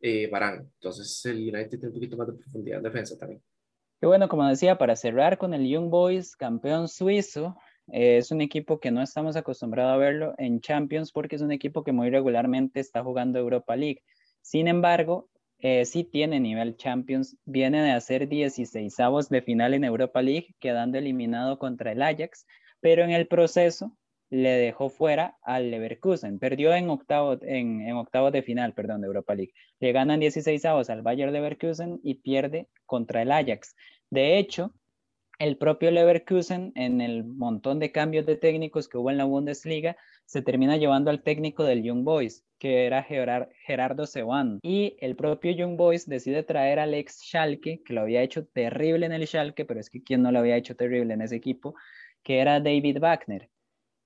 eh, 0.00 0.28
Barán. 0.30 0.70
Entonces 0.80 1.24
el 1.26 1.38
United 1.38 1.68
tiene 1.70 1.88
un 1.88 1.94
poquito 1.94 2.16
más 2.16 2.28
de 2.28 2.34
profundidad 2.34 2.78
en 2.78 2.84
defensa 2.84 3.18
también. 3.18 3.42
Y 4.00 4.06
bueno, 4.06 4.28
como 4.28 4.48
decía, 4.48 4.78
para 4.78 4.96
cerrar 4.96 5.36
con 5.36 5.52
el 5.52 5.68
Young 5.68 5.90
Boys, 5.90 6.36
campeón 6.36 6.88
suizo, 6.88 7.56
eh, 7.90 8.18
es 8.18 8.30
un 8.30 8.40
equipo 8.40 8.80
que 8.80 8.90
no 8.90 9.02
estamos 9.02 9.36
acostumbrados 9.36 9.94
a 9.94 9.96
verlo 9.96 10.34
en 10.38 10.60
Champions 10.60 11.12
porque 11.12 11.36
es 11.36 11.42
un 11.42 11.52
equipo 11.52 11.82
que 11.82 11.92
muy 11.92 12.10
regularmente 12.10 12.80
está 12.80 13.02
jugando 13.02 13.38
Europa 13.38 13.76
League. 13.76 14.02
Sin 14.40 14.68
embargo, 14.68 15.28
eh, 15.58 15.84
sí 15.84 16.04
tiene 16.04 16.40
nivel 16.40 16.76
Champions, 16.76 17.36
viene 17.44 17.82
de 17.82 17.92
hacer 17.92 18.28
16 18.28 18.98
avos 19.00 19.28
de 19.28 19.42
final 19.42 19.74
en 19.74 19.84
Europa 19.84 20.20
League, 20.20 20.54
quedando 20.58 20.98
eliminado 20.98 21.58
contra 21.58 21.92
el 21.92 22.02
Ajax, 22.02 22.46
pero 22.80 23.04
en 23.04 23.10
el 23.10 23.28
proceso 23.28 23.96
le 24.28 24.50
dejó 24.50 24.88
fuera 24.88 25.36
al 25.42 25.70
Leverkusen. 25.70 26.38
Perdió 26.38 26.74
en 26.74 26.88
octavo, 26.90 27.38
en, 27.42 27.82
en 27.82 27.96
octavos 27.96 28.32
de 28.32 28.42
final, 28.42 28.72
perdón, 28.74 29.02
de 29.02 29.06
Europa 29.06 29.34
League. 29.34 29.52
Le 29.78 29.92
ganan 29.92 30.20
16 30.20 30.64
avos 30.64 30.90
al 30.90 31.02
Bayern 31.02 31.32
Leverkusen 31.32 32.00
y 32.02 32.14
pierde 32.14 32.68
contra 32.86 33.22
el 33.22 33.30
Ajax. 33.30 33.76
De 34.10 34.38
hecho, 34.38 34.72
el 35.42 35.56
propio 35.56 35.90
Leverkusen, 35.90 36.70
en 36.76 37.00
el 37.00 37.24
montón 37.24 37.80
de 37.80 37.90
cambios 37.90 38.26
de 38.26 38.36
técnicos 38.36 38.88
que 38.88 38.96
hubo 38.96 39.10
en 39.10 39.18
la 39.18 39.24
Bundesliga, 39.24 39.96
se 40.24 40.40
termina 40.40 40.76
llevando 40.76 41.10
al 41.10 41.24
técnico 41.24 41.64
del 41.64 41.82
Young 41.82 42.04
Boys, 42.04 42.44
que 42.60 42.86
era 42.86 43.02
Gerardo 43.02 44.06
Sewan. 44.06 44.60
Y 44.62 44.96
el 45.00 45.16
propio 45.16 45.50
Young 45.50 45.76
Boys 45.76 46.08
decide 46.08 46.44
traer 46.44 46.78
al 46.78 46.94
ex 46.94 47.24
Schalke, 47.24 47.82
que 47.84 47.92
lo 47.92 48.02
había 48.02 48.22
hecho 48.22 48.46
terrible 48.46 49.04
en 49.04 49.10
el 49.10 49.26
Schalke, 49.26 49.64
pero 49.64 49.80
es 49.80 49.90
que 49.90 50.04
quien 50.04 50.22
no 50.22 50.30
lo 50.30 50.38
había 50.38 50.56
hecho 50.56 50.76
terrible 50.76 51.14
en 51.14 51.22
ese 51.22 51.34
equipo, 51.34 51.74
que 52.22 52.38
era 52.38 52.60
David 52.60 52.98
Wagner. 53.00 53.50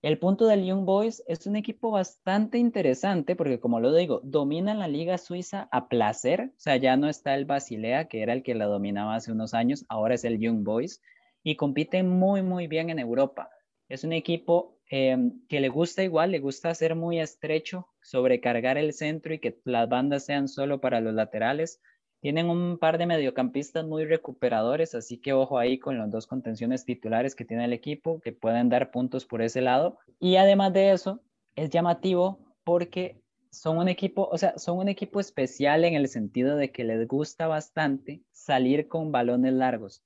El 0.01 0.19
punto 0.19 0.47
del 0.47 0.65
Young 0.65 0.87
Boys 0.87 1.23
es 1.27 1.47
un 1.47 1.57
equipo 1.57 1.91
bastante 1.91 2.57
interesante 2.57 3.37
porque, 3.37 3.61
como 3.61 3.79
lo 3.79 3.95
digo, 3.95 4.23
domina 4.25 4.73
la 4.73 4.89
liga 4.89 5.19
suiza 5.19 5.69
a 5.71 5.89
placer. 5.89 6.53
O 6.57 6.61
sea, 6.61 6.77
ya 6.77 6.97
no 6.97 7.11
está 7.11 7.35
el 7.35 7.45
Basilea, 7.45 8.09
que 8.09 8.23
era 8.23 8.33
el 8.33 8.43
que 8.43 8.55
la 8.55 8.65
dominaba 8.65 9.17
hace 9.17 9.33
unos 9.33 9.53
años, 9.53 9.85
ahora 9.91 10.15
es 10.15 10.25
el 10.25 10.39
Young 10.39 10.65
Boys 10.65 11.03
y 11.47 11.55
compite 11.55 12.03
muy, 12.03 12.43
muy 12.43 12.67
bien 12.67 12.91
en 12.91 12.99
Europa. 12.99 13.51
Es 13.89 14.03
un 14.03 14.13
equipo 14.13 14.81
em, 14.91 15.47
que 15.47 15.61
le 15.61 15.69
gusta 15.69 16.03
igual, 16.03 16.33
le 16.33 16.41
gusta 16.41 16.75
ser 16.75 16.97
muy 16.97 17.21
estrecho, 17.21 17.87
sobrecargar 18.03 18.79
el 18.79 18.93
centro 18.93 19.33
y 19.33 19.39
que 19.39 19.61
las 19.63 19.89
bandas 19.89 20.25
sean 20.25 20.49
solo 20.49 20.81
para 20.81 21.01
los 21.01 21.15
laterales. 21.15 21.81
Tienen 22.19 22.51
un 22.51 22.79
par 22.79 22.99
de 22.99 23.07
mediocampistas 23.07 23.87
muy 23.87 24.07
recuperadores, 24.07 24.97
así 24.97 25.19
que 25.19 25.35
ojo 25.35 25.57
ahí 25.57 25.79
con 25.79 25.97
los 25.97 26.11
dos 26.11 26.27
contenciones 26.27 26.85
titulares 26.85 27.37
que 27.37 27.45
tiene 27.45 27.67
el 27.67 27.73
equipo, 27.73 28.21
que 28.21 28.33
pueden 28.33 28.69
dar 28.69 28.91
puntos 28.91 29.25
por 29.25 29.41
ese 29.41 29.61
lado. 29.61 29.99
Y 30.19 30.35
además 30.37 30.73
de 30.73 30.91
eso, 30.91 31.23
es 31.55 31.71
llamativo 31.71 32.41
porque 32.65 33.23
son 33.53 33.79
un 33.79 33.89
equipo, 33.89 34.29
o 34.33 34.37
sea, 34.37 34.59
son 34.59 34.79
un 34.79 34.89
equipo 34.89 35.21
especial 35.21 35.85
en 35.85 35.95
el 35.95 36.09
sentido 36.09 36.57
de 36.57 36.73
que 36.73 36.83
les 36.83 37.07
gusta 37.07 37.47
bastante 37.47 38.25
salir 38.33 38.89
con 38.89 39.13
balones 39.13 39.53
largos. 39.53 40.03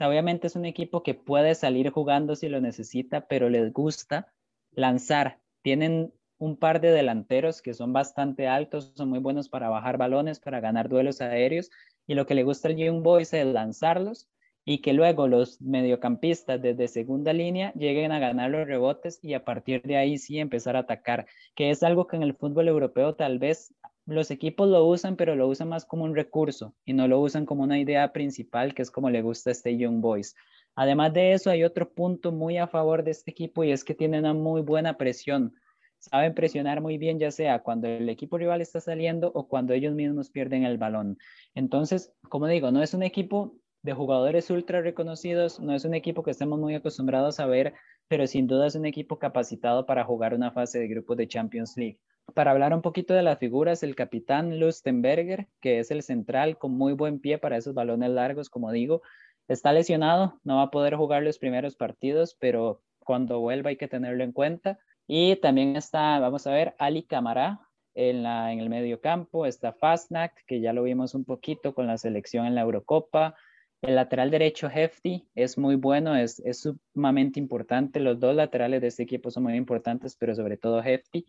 Obviamente 0.00 0.46
es 0.46 0.56
un 0.56 0.64
equipo 0.64 1.02
que 1.02 1.14
puede 1.14 1.54
salir 1.54 1.90
jugando 1.90 2.36
si 2.36 2.48
lo 2.48 2.60
necesita, 2.60 3.26
pero 3.26 3.48
les 3.48 3.72
gusta 3.72 4.32
lanzar. 4.70 5.40
Tienen 5.62 6.12
un 6.38 6.56
par 6.56 6.80
de 6.80 6.92
delanteros 6.92 7.62
que 7.62 7.74
son 7.74 7.92
bastante 7.92 8.46
altos, 8.46 8.92
son 8.94 9.08
muy 9.08 9.18
buenos 9.18 9.48
para 9.48 9.68
bajar 9.68 9.98
balones, 9.98 10.38
para 10.38 10.60
ganar 10.60 10.88
duelos 10.88 11.20
aéreos, 11.20 11.70
y 12.06 12.14
lo 12.14 12.26
que 12.26 12.34
le 12.34 12.44
gusta 12.44 12.68
al 12.68 12.76
Young 12.76 13.02
Boys 13.02 13.32
es 13.34 13.46
lanzarlos 13.46 14.28
y 14.64 14.82
que 14.82 14.92
luego 14.92 15.28
los 15.28 15.60
mediocampistas 15.62 16.60
desde 16.60 16.88
segunda 16.88 17.32
línea 17.32 17.72
lleguen 17.72 18.12
a 18.12 18.18
ganar 18.18 18.50
los 18.50 18.66
rebotes 18.66 19.18
y 19.22 19.32
a 19.32 19.42
partir 19.42 19.80
de 19.82 19.96
ahí 19.96 20.18
sí 20.18 20.38
empezar 20.38 20.76
a 20.76 20.80
atacar, 20.80 21.26
que 21.54 21.70
es 21.70 21.82
algo 21.82 22.06
que 22.06 22.16
en 22.16 22.22
el 22.22 22.34
fútbol 22.34 22.68
europeo 22.68 23.14
tal 23.14 23.38
vez 23.38 23.74
los 24.08 24.30
equipos 24.30 24.68
lo 24.68 24.84
usan, 24.84 25.16
pero 25.16 25.36
lo 25.36 25.46
usan 25.48 25.68
más 25.68 25.84
como 25.84 26.04
un 26.04 26.14
recurso 26.14 26.74
y 26.84 26.92
no 26.92 27.06
lo 27.08 27.20
usan 27.20 27.46
como 27.46 27.62
una 27.62 27.78
idea 27.78 28.12
principal, 28.12 28.74
que 28.74 28.82
es 28.82 28.90
como 28.90 29.10
le 29.10 29.22
gusta 29.22 29.50
a 29.50 29.52
este 29.52 29.76
Young 29.76 30.00
Boys. 30.00 30.34
Además 30.74 31.12
de 31.12 31.32
eso, 31.32 31.50
hay 31.50 31.64
otro 31.64 31.92
punto 31.92 32.32
muy 32.32 32.56
a 32.56 32.68
favor 32.68 33.04
de 33.04 33.10
este 33.10 33.30
equipo 33.30 33.64
y 33.64 33.72
es 33.72 33.84
que 33.84 33.94
tiene 33.94 34.18
una 34.18 34.34
muy 34.34 34.62
buena 34.62 34.96
presión 34.96 35.54
saben 35.98 36.34
presionar 36.34 36.80
muy 36.80 36.98
bien, 36.98 37.18
ya 37.18 37.30
sea 37.30 37.62
cuando 37.62 37.88
el 37.88 38.08
equipo 38.08 38.38
rival 38.38 38.60
está 38.60 38.80
saliendo 38.80 39.30
o 39.34 39.48
cuando 39.48 39.74
ellos 39.74 39.94
mismos 39.94 40.30
pierden 40.30 40.64
el 40.64 40.78
balón. 40.78 41.18
Entonces, 41.54 42.12
como 42.28 42.46
digo, 42.46 42.70
no 42.70 42.82
es 42.82 42.94
un 42.94 43.02
equipo 43.02 43.56
de 43.82 43.92
jugadores 43.92 44.50
ultra 44.50 44.80
reconocidos, 44.80 45.60
no 45.60 45.74
es 45.74 45.84
un 45.84 45.94
equipo 45.94 46.22
que 46.22 46.30
estemos 46.30 46.58
muy 46.58 46.74
acostumbrados 46.74 47.40
a 47.40 47.46
ver, 47.46 47.74
pero 48.08 48.26
sin 48.26 48.46
duda 48.46 48.66
es 48.66 48.74
un 48.74 48.86
equipo 48.86 49.18
capacitado 49.18 49.86
para 49.86 50.04
jugar 50.04 50.34
una 50.34 50.50
fase 50.50 50.78
de 50.78 50.88
grupos 50.88 51.16
de 51.16 51.28
Champions 51.28 51.76
League. 51.76 51.98
Para 52.34 52.50
hablar 52.50 52.74
un 52.74 52.82
poquito 52.82 53.14
de 53.14 53.22
las 53.22 53.38
figuras, 53.38 53.82
el 53.82 53.96
capitán 53.96 54.60
Lustenberger, 54.60 55.48
que 55.60 55.78
es 55.78 55.90
el 55.90 56.02
central 56.02 56.58
con 56.58 56.72
muy 56.72 56.92
buen 56.92 57.20
pie 57.20 57.38
para 57.38 57.56
esos 57.56 57.74
balones 57.74 58.10
largos, 58.10 58.50
como 58.50 58.70
digo, 58.70 59.02
está 59.48 59.72
lesionado, 59.72 60.38
no 60.44 60.56
va 60.56 60.64
a 60.64 60.70
poder 60.70 60.94
jugar 60.94 61.22
los 61.22 61.38
primeros 61.38 61.74
partidos, 61.74 62.36
pero 62.38 62.82
cuando 62.98 63.40
vuelva 63.40 63.70
hay 63.70 63.76
que 63.76 63.88
tenerlo 63.88 64.22
en 64.22 64.32
cuenta. 64.32 64.78
Y 65.06 65.36
también 65.36 65.74
está, 65.74 66.18
vamos 66.18 66.46
a 66.46 66.52
ver, 66.52 66.74
Ali 66.78 67.02
Camará 67.02 67.60
en, 67.94 68.22
la, 68.22 68.52
en 68.52 68.60
el 68.60 68.68
medio 68.68 69.00
campo, 69.00 69.46
está 69.46 69.72
Fastnack, 69.72 70.44
que 70.46 70.60
ya 70.60 70.74
lo 70.74 70.82
vimos 70.82 71.14
un 71.14 71.24
poquito 71.24 71.74
con 71.74 71.86
la 71.86 71.96
selección 71.96 72.46
en 72.46 72.54
la 72.54 72.60
Eurocopa. 72.60 73.34
El 73.80 73.94
lateral 73.94 74.30
derecho 74.30 74.68
Hefty 74.68 75.26
es 75.34 75.56
muy 75.56 75.76
bueno, 75.76 76.14
es, 76.14 76.40
es 76.40 76.68
sumamente 76.92 77.40
importante. 77.40 78.00
Los 78.00 78.20
dos 78.20 78.34
laterales 78.36 78.82
de 78.82 78.88
este 78.88 79.04
equipo 79.04 79.30
son 79.30 79.44
muy 79.44 79.54
importantes, 79.54 80.14
pero 80.14 80.34
sobre 80.34 80.58
todo 80.58 80.82
Hefty. 80.82 81.26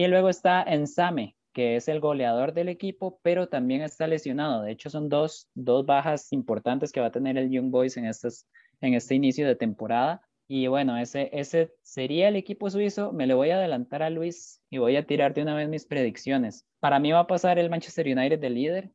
Y 0.00 0.06
luego 0.06 0.30
está 0.30 0.62
Ensame, 0.62 1.36
que 1.52 1.76
es 1.76 1.86
el 1.86 2.00
goleador 2.00 2.54
del 2.54 2.70
equipo, 2.70 3.20
pero 3.22 3.50
también 3.50 3.82
está 3.82 4.06
lesionado. 4.06 4.62
De 4.62 4.72
hecho, 4.72 4.88
son 4.88 5.10
dos, 5.10 5.50
dos 5.52 5.84
bajas 5.84 6.32
importantes 6.32 6.90
que 6.90 7.00
va 7.00 7.08
a 7.08 7.12
tener 7.12 7.36
el 7.36 7.50
Young 7.50 7.70
Boys 7.70 7.98
en, 7.98 8.06
estas, 8.06 8.48
en 8.80 8.94
este 8.94 9.14
inicio 9.14 9.46
de 9.46 9.56
temporada. 9.56 10.22
Y 10.48 10.68
bueno, 10.68 10.96
ese, 10.96 11.28
ese 11.34 11.74
sería 11.82 12.28
el 12.28 12.36
equipo 12.36 12.70
suizo. 12.70 13.12
Me 13.12 13.26
le 13.26 13.34
voy 13.34 13.50
a 13.50 13.56
adelantar 13.56 14.02
a 14.02 14.08
Luis 14.08 14.62
y 14.70 14.78
voy 14.78 14.96
a 14.96 15.04
tirar 15.06 15.34
de 15.34 15.42
una 15.42 15.54
vez 15.54 15.68
mis 15.68 15.84
predicciones. 15.84 16.64
Para 16.78 16.98
mí 16.98 17.12
va 17.12 17.18
a 17.18 17.26
pasar 17.26 17.58
el 17.58 17.68
Manchester 17.68 18.06
United 18.06 18.38
de 18.38 18.48
líder. 18.48 18.90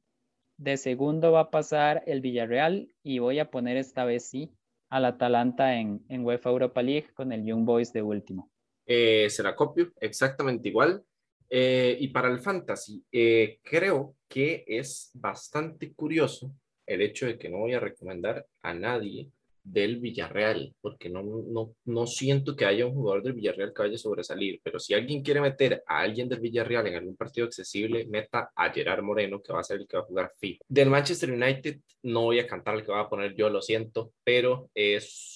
De 0.57 0.76
segundo 0.77 1.34
va 1.34 1.41
a 1.41 1.52
pasar 1.52 2.02
el 2.07 2.22
Villarreal 2.22 2.91
y 3.03 3.19
voy 3.19 3.38
a 3.38 3.52
poner 3.52 3.77
esta 3.77 4.06
vez 4.06 4.26
sí 4.27 4.56
al 4.90 5.06
Atalanta 5.06 5.76
en, 5.76 6.03
en 6.10 6.26
UEFA 6.26 6.49
Europa 6.49 6.82
League 6.82 7.14
con 7.14 7.32
el 7.32 7.45
Young 7.45 7.64
Boys 7.64 7.94
de 7.94 8.02
último. 8.02 8.49
Eh, 8.85 9.29
se 9.29 9.43
la 9.43 9.55
copio 9.55 9.91
exactamente 9.99 10.69
igual. 10.69 11.03
Eh, 11.49 11.97
y 11.99 12.07
para 12.09 12.29
el 12.29 12.39
fantasy, 12.39 13.03
eh, 13.11 13.59
creo 13.63 14.15
que 14.27 14.63
es 14.67 15.11
bastante 15.13 15.93
curioso 15.93 16.51
el 16.85 17.01
hecho 17.01 17.27
de 17.27 17.37
que 17.37 17.49
no 17.49 17.59
voy 17.59 17.73
a 17.73 17.79
recomendar 17.79 18.45
a 18.61 18.73
nadie 18.73 19.29
del 19.65 19.97
Villarreal, 19.97 20.75
porque 20.79 21.09
no, 21.09 21.23
no, 21.23 21.75
no 21.85 22.05
siento 22.05 22.55
que 22.55 22.65
haya 22.65 22.85
un 22.85 22.93
jugador 22.93 23.23
del 23.23 23.33
Villarreal 23.33 23.73
que 23.73 23.81
vaya 23.81 23.95
a 23.95 23.97
sobresalir, 23.97 24.59
pero 24.63 24.79
si 24.79 24.93
alguien 24.93 25.23
quiere 25.23 25.41
meter 25.41 25.83
a 25.87 26.01
alguien 26.01 26.29
del 26.29 26.39
Villarreal 26.39 26.85
en 26.85 26.95
algún 26.95 27.15
partido 27.15 27.47
accesible, 27.47 28.05
meta 28.05 28.51
a 28.55 28.71
Gerard 28.71 29.01
Moreno, 29.01 29.41
que 29.41 29.51
va 29.51 29.61
a 29.61 29.63
ser 29.63 29.77
el 29.81 29.87
que 29.87 29.97
va 29.97 30.03
a 30.03 30.05
jugar 30.05 30.31
FIFA. 30.37 30.63
Del 30.67 30.89
Manchester 30.89 31.31
United 31.31 31.79
no 32.03 32.21
voy 32.21 32.39
a 32.39 32.47
cantar 32.47 32.75
el 32.75 32.85
que 32.85 32.91
va 32.91 33.01
a 33.01 33.09
poner 33.09 33.35
yo, 33.35 33.49
lo 33.49 33.61
siento, 33.61 34.13
pero 34.23 34.69
es 34.75 35.34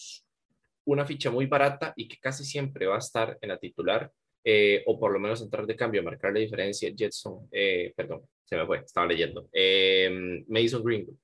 una 0.85 1.05
ficha 1.05 1.29
muy 1.29 1.45
barata 1.45 1.93
y 1.95 2.07
que 2.07 2.17
casi 2.17 2.43
siempre 2.43 2.87
va 2.87 2.95
a 2.95 2.99
estar 2.99 3.37
en 3.41 3.49
la 3.49 3.57
titular 3.57 4.11
eh, 4.43 4.83
o 4.85 4.97
por 4.97 5.11
lo 5.11 5.19
menos 5.19 5.41
entrar 5.41 5.65
de 5.65 5.75
cambio, 5.75 6.01
marcar 6.01 6.33
la 6.33 6.39
diferencia, 6.39 6.91
Jetson, 6.95 7.47
eh, 7.51 7.93
perdón, 7.95 8.21
se 8.43 8.55
me 8.55 8.65
fue, 8.65 8.79
estaba 8.79 9.05
leyendo, 9.05 9.49
eh, 9.51 10.43
Mason 10.47 10.83
Greenwood, 10.83 11.15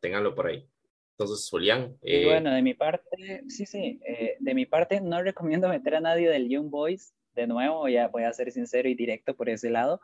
ténganlo 0.00 0.34
por 0.34 0.46
ahí. 0.46 0.68
Entonces, 1.12 1.48
Julián. 1.50 1.96
y 2.02 2.24
bueno, 2.26 2.52
de 2.52 2.62
mi 2.62 2.74
parte, 2.74 3.42
sí, 3.48 3.66
sí, 3.66 4.00
de 4.38 4.54
mi 4.54 4.66
parte 4.66 5.00
no 5.00 5.20
recomiendo 5.20 5.68
meter 5.68 5.96
a 5.96 6.00
nadie 6.00 6.28
del 6.28 6.48
Young 6.48 6.70
Boys, 6.70 7.12
de 7.34 7.48
nuevo, 7.48 7.88
ya 7.88 8.06
voy 8.08 8.22
a 8.22 8.32
ser 8.32 8.52
sincero 8.52 8.88
y 8.88 8.94
directo 8.94 9.34
por 9.34 9.48
ese 9.48 9.70
lado. 9.70 10.00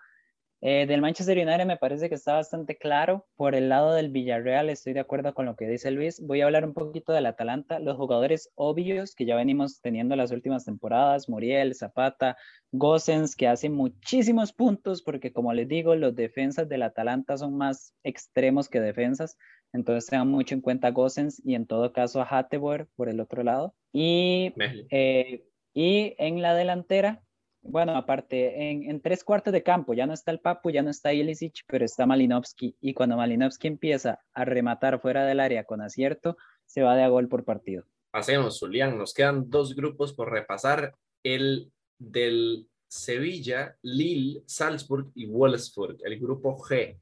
Eh, 0.66 0.86
del 0.86 1.02
Manchester 1.02 1.36
United 1.36 1.66
me 1.66 1.76
parece 1.76 2.08
que 2.08 2.14
está 2.14 2.32
bastante 2.32 2.78
claro. 2.78 3.26
Por 3.36 3.54
el 3.54 3.68
lado 3.68 3.92
del 3.92 4.08
Villarreal 4.08 4.70
estoy 4.70 4.94
de 4.94 5.00
acuerdo 5.00 5.34
con 5.34 5.44
lo 5.44 5.56
que 5.56 5.68
dice 5.68 5.90
Luis. 5.90 6.22
Voy 6.24 6.40
a 6.40 6.46
hablar 6.46 6.64
un 6.64 6.72
poquito 6.72 7.12
del 7.12 7.26
Atalanta. 7.26 7.78
Los 7.80 7.98
jugadores 7.98 8.50
obvios 8.54 9.14
que 9.14 9.26
ya 9.26 9.36
venimos 9.36 9.82
teniendo 9.82 10.16
las 10.16 10.30
últimas 10.30 10.64
temporadas, 10.64 11.28
Muriel, 11.28 11.74
Zapata, 11.74 12.38
Gosens, 12.72 13.36
que 13.36 13.46
hacen 13.46 13.74
muchísimos 13.74 14.54
puntos 14.54 15.02
porque 15.02 15.34
como 15.34 15.52
les 15.52 15.68
digo, 15.68 15.96
los 15.96 16.16
defensas 16.16 16.66
del 16.66 16.84
Atalanta 16.84 17.36
son 17.36 17.58
más 17.58 17.94
extremos 18.02 18.70
que 18.70 18.80
defensas. 18.80 19.36
Entonces 19.74 20.08
tengan 20.08 20.28
mucho 20.28 20.54
en 20.54 20.62
cuenta 20.62 20.92
Gosens 20.92 21.42
y 21.44 21.56
en 21.56 21.66
todo 21.66 21.92
caso 21.92 22.22
a 22.22 22.26
Hatteboer 22.26 22.88
por 22.96 23.10
el 23.10 23.20
otro 23.20 23.42
lado. 23.42 23.74
Y, 23.92 24.54
eh, 24.90 25.44
y 25.74 26.14
en 26.16 26.40
la 26.40 26.54
delantera 26.54 27.23
bueno, 27.64 27.96
aparte, 27.96 28.70
en, 28.70 29.00
tres 29.00 29.24
cuartos 29.24 29.52
de 29.52 29.62
campo 29.62 29.94
ya 29.94 30.06
no 30.06 30.12
está 30.12 30.30
el 30.30 30.38
Papu, 30.38 30.70
ya 30.70 30.82
no 30.82 30.90
está 30.90 31.14
Ilicic, 31.14 31.64
pero 31.66 31.84
está 31.84 32.04
Malinovsky. 32.04 32.76
Y 32.80 32.92
cuando 32.92 33.16
Malinovsky 33.16 33.68
empieza 33.68 34.20
a 34.34 34.44
rematar 34.44 35.00
fuera 35.00 35.24
del 35.24 35.40
área 35.40 35.64
con 35.64 35.80
acierto, 35.80 36.36
se 36.66 36.82
va 36.82 36.94
de 36.94 37.02
a 37.02 37.08
gol 37.08 37.28
por 37.28 37.44
partido. 37.44 37.84
Pasemos, 38.10 38.60
Julián. 38.60 38.98
Nos 38.98 39.14
quedan 39.14 39.48
dos 39.48 39.74
grupos 39.74 40.12
por 40.12 40.30
repasar. 40.30 40.94
El 41.22 41.72
del 41.98 42.68
Sevilla, 42.86 43.76
Lille, 43.82 44.42
Salzburg 44.46 45.10
y 45.14 45.26
Wolfsburg, 45.26 45.96
el 46.04 46.20
grupo 46.20 46.58
G. 46.58 46.98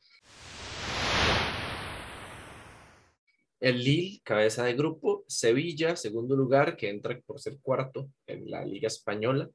El 3.60 3.82
Lille, 3.82 4.20
cabeza 4.22 4.64
de 4.64 4.74
grupo, 4.74 5.24
Sevilla, 5.26 5.96
segundo 5.96 6.34
lugar, 6.36 6.76
que 6.76 6.88
entra 6.88 7.20
por 7.26 7.40
ser 7.40 7.58
cuarto 7.60 8.08
en 8.26 8.50
la 8.50 8.64
Liga 8.64 8.86
Española, 8.86 9.50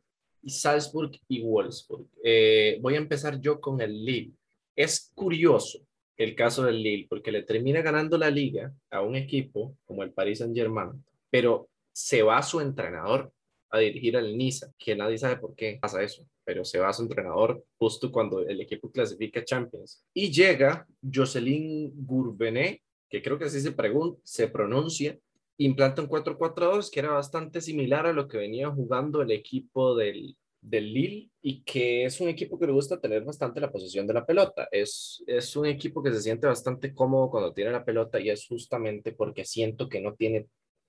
Salzburg 0.45 1.11
y 1.27 1.41
Wolfsburg. 1.41 2.05
Eh, 2.23 2.77
voy 2.81 2.95
a 2.95 2.99
empezar 2.99 3.39
yo 3.39 3.59
con 3.59 3.81
el 3.81 4.05
Lille. 4.05 4.33
Es 4.75 5.11
curioso 5.15 5.79
el 6.17 6.35
caso 6.35 6.63
del 6.63 6.81
Lille 6.81 7.07
porque 7.09 7.31
le 7.31 7.43
termina 7.43 7.81
ganando 7.81 8.17
la 8.17 8.29
liga 8.29 8.73
a 8.89 9.01
un 9.01 9.15
equipo 9.15 9.75
como 9.85 10.03
el 10.03 10.11
Paris 10.11 10.39
Saint-Germain, 10.39 11.03
pero 11.29 11.69
se 11.91 12.23
va 12.23 12.41
su 12.43 12.59
entrenador 12.59 13.31
a 13.69 13.79
dirigir 13.79 14.15
al 14.17 14.37
Niza, 14.37 14.71
que 14.77 14.95
nadie 14.95 15.17
sabe 15.17 15.37
por 15.37 15.55
qué 15.55 15.77
pasa 15.81 16.01
eso, 16.01 16.25
pero 16.43 16.63
se 16.63 16.79
va 16.79 16.93
su 16.93 17.03
entrenador 17.03 17.63
justo 17.77 18.11
cuando 18.11 18.41
el 18.41 18.61
equipo 18.61 18.89
clasifica 18.91 19.43
Champions. 19.43 20.03
Y 20.13 20.31
llega 20.31 20.87
Jocelyn 21.13 21.91
Gourvenet, 22.05 22.81
que 23.09 23.21
creo 23.21 23.37
que 23.37 23.45
así 23.45 23.59
se, 23.59 23.75
se 24.23 24.47
pronuncia, 24.47 25.17
implanta 25.57 26.01
un 26.01 26.09
4-4-2 26.09 26.89
que 26.91 26.99
era 26.99 27.11
bastante 27.11 27.61
similar 27.61 28.05
a 28.05 28.13
lo 28.13 28.27
que 28.27 28.37
venía 28.37 28.69
jugando 28.69 29.21
el 29.21 29.31
equipo 29.31 29.95
del, 29.95 30.37
del 30.61 30.93
Lille 30.93 31.29
y 31.41 31.63
que 31.63 32.05
es 32.05 32.19
un 32.19 32.29
equipo 32.29 32.59
que 32.59 32.67
le 32.67 32.73
gusta 32.73 32.99
tener 32.99 33.23
bastante 33.23 33.61
la 33.61 33.71
posesión 33.71 34.05
de 34.07 34.13
la 34.13 34.25
pelota. 34.25 34.67
Es, 34.71 35.23
es 35.27 35.55
un 35.55 35.65
equipo 35.65 36.03
que 36.03 36.11
se 36.11 36.21
siente 36.21 36.47
bastante 36.47 36.93
cómodo 36.93 37.29
cuando 37.29 37.53
tiene 37.53 37.71
la 37.71 37.85
pelota 37.85 38.19
y 38.19 38.29
es 38.29 38.45
justamente 38.47 39.13
porque 39.13 39.45
siento 39.45 39.89
que 39.89 40.01
no 40.01 40.13
tiene 40.13 40.47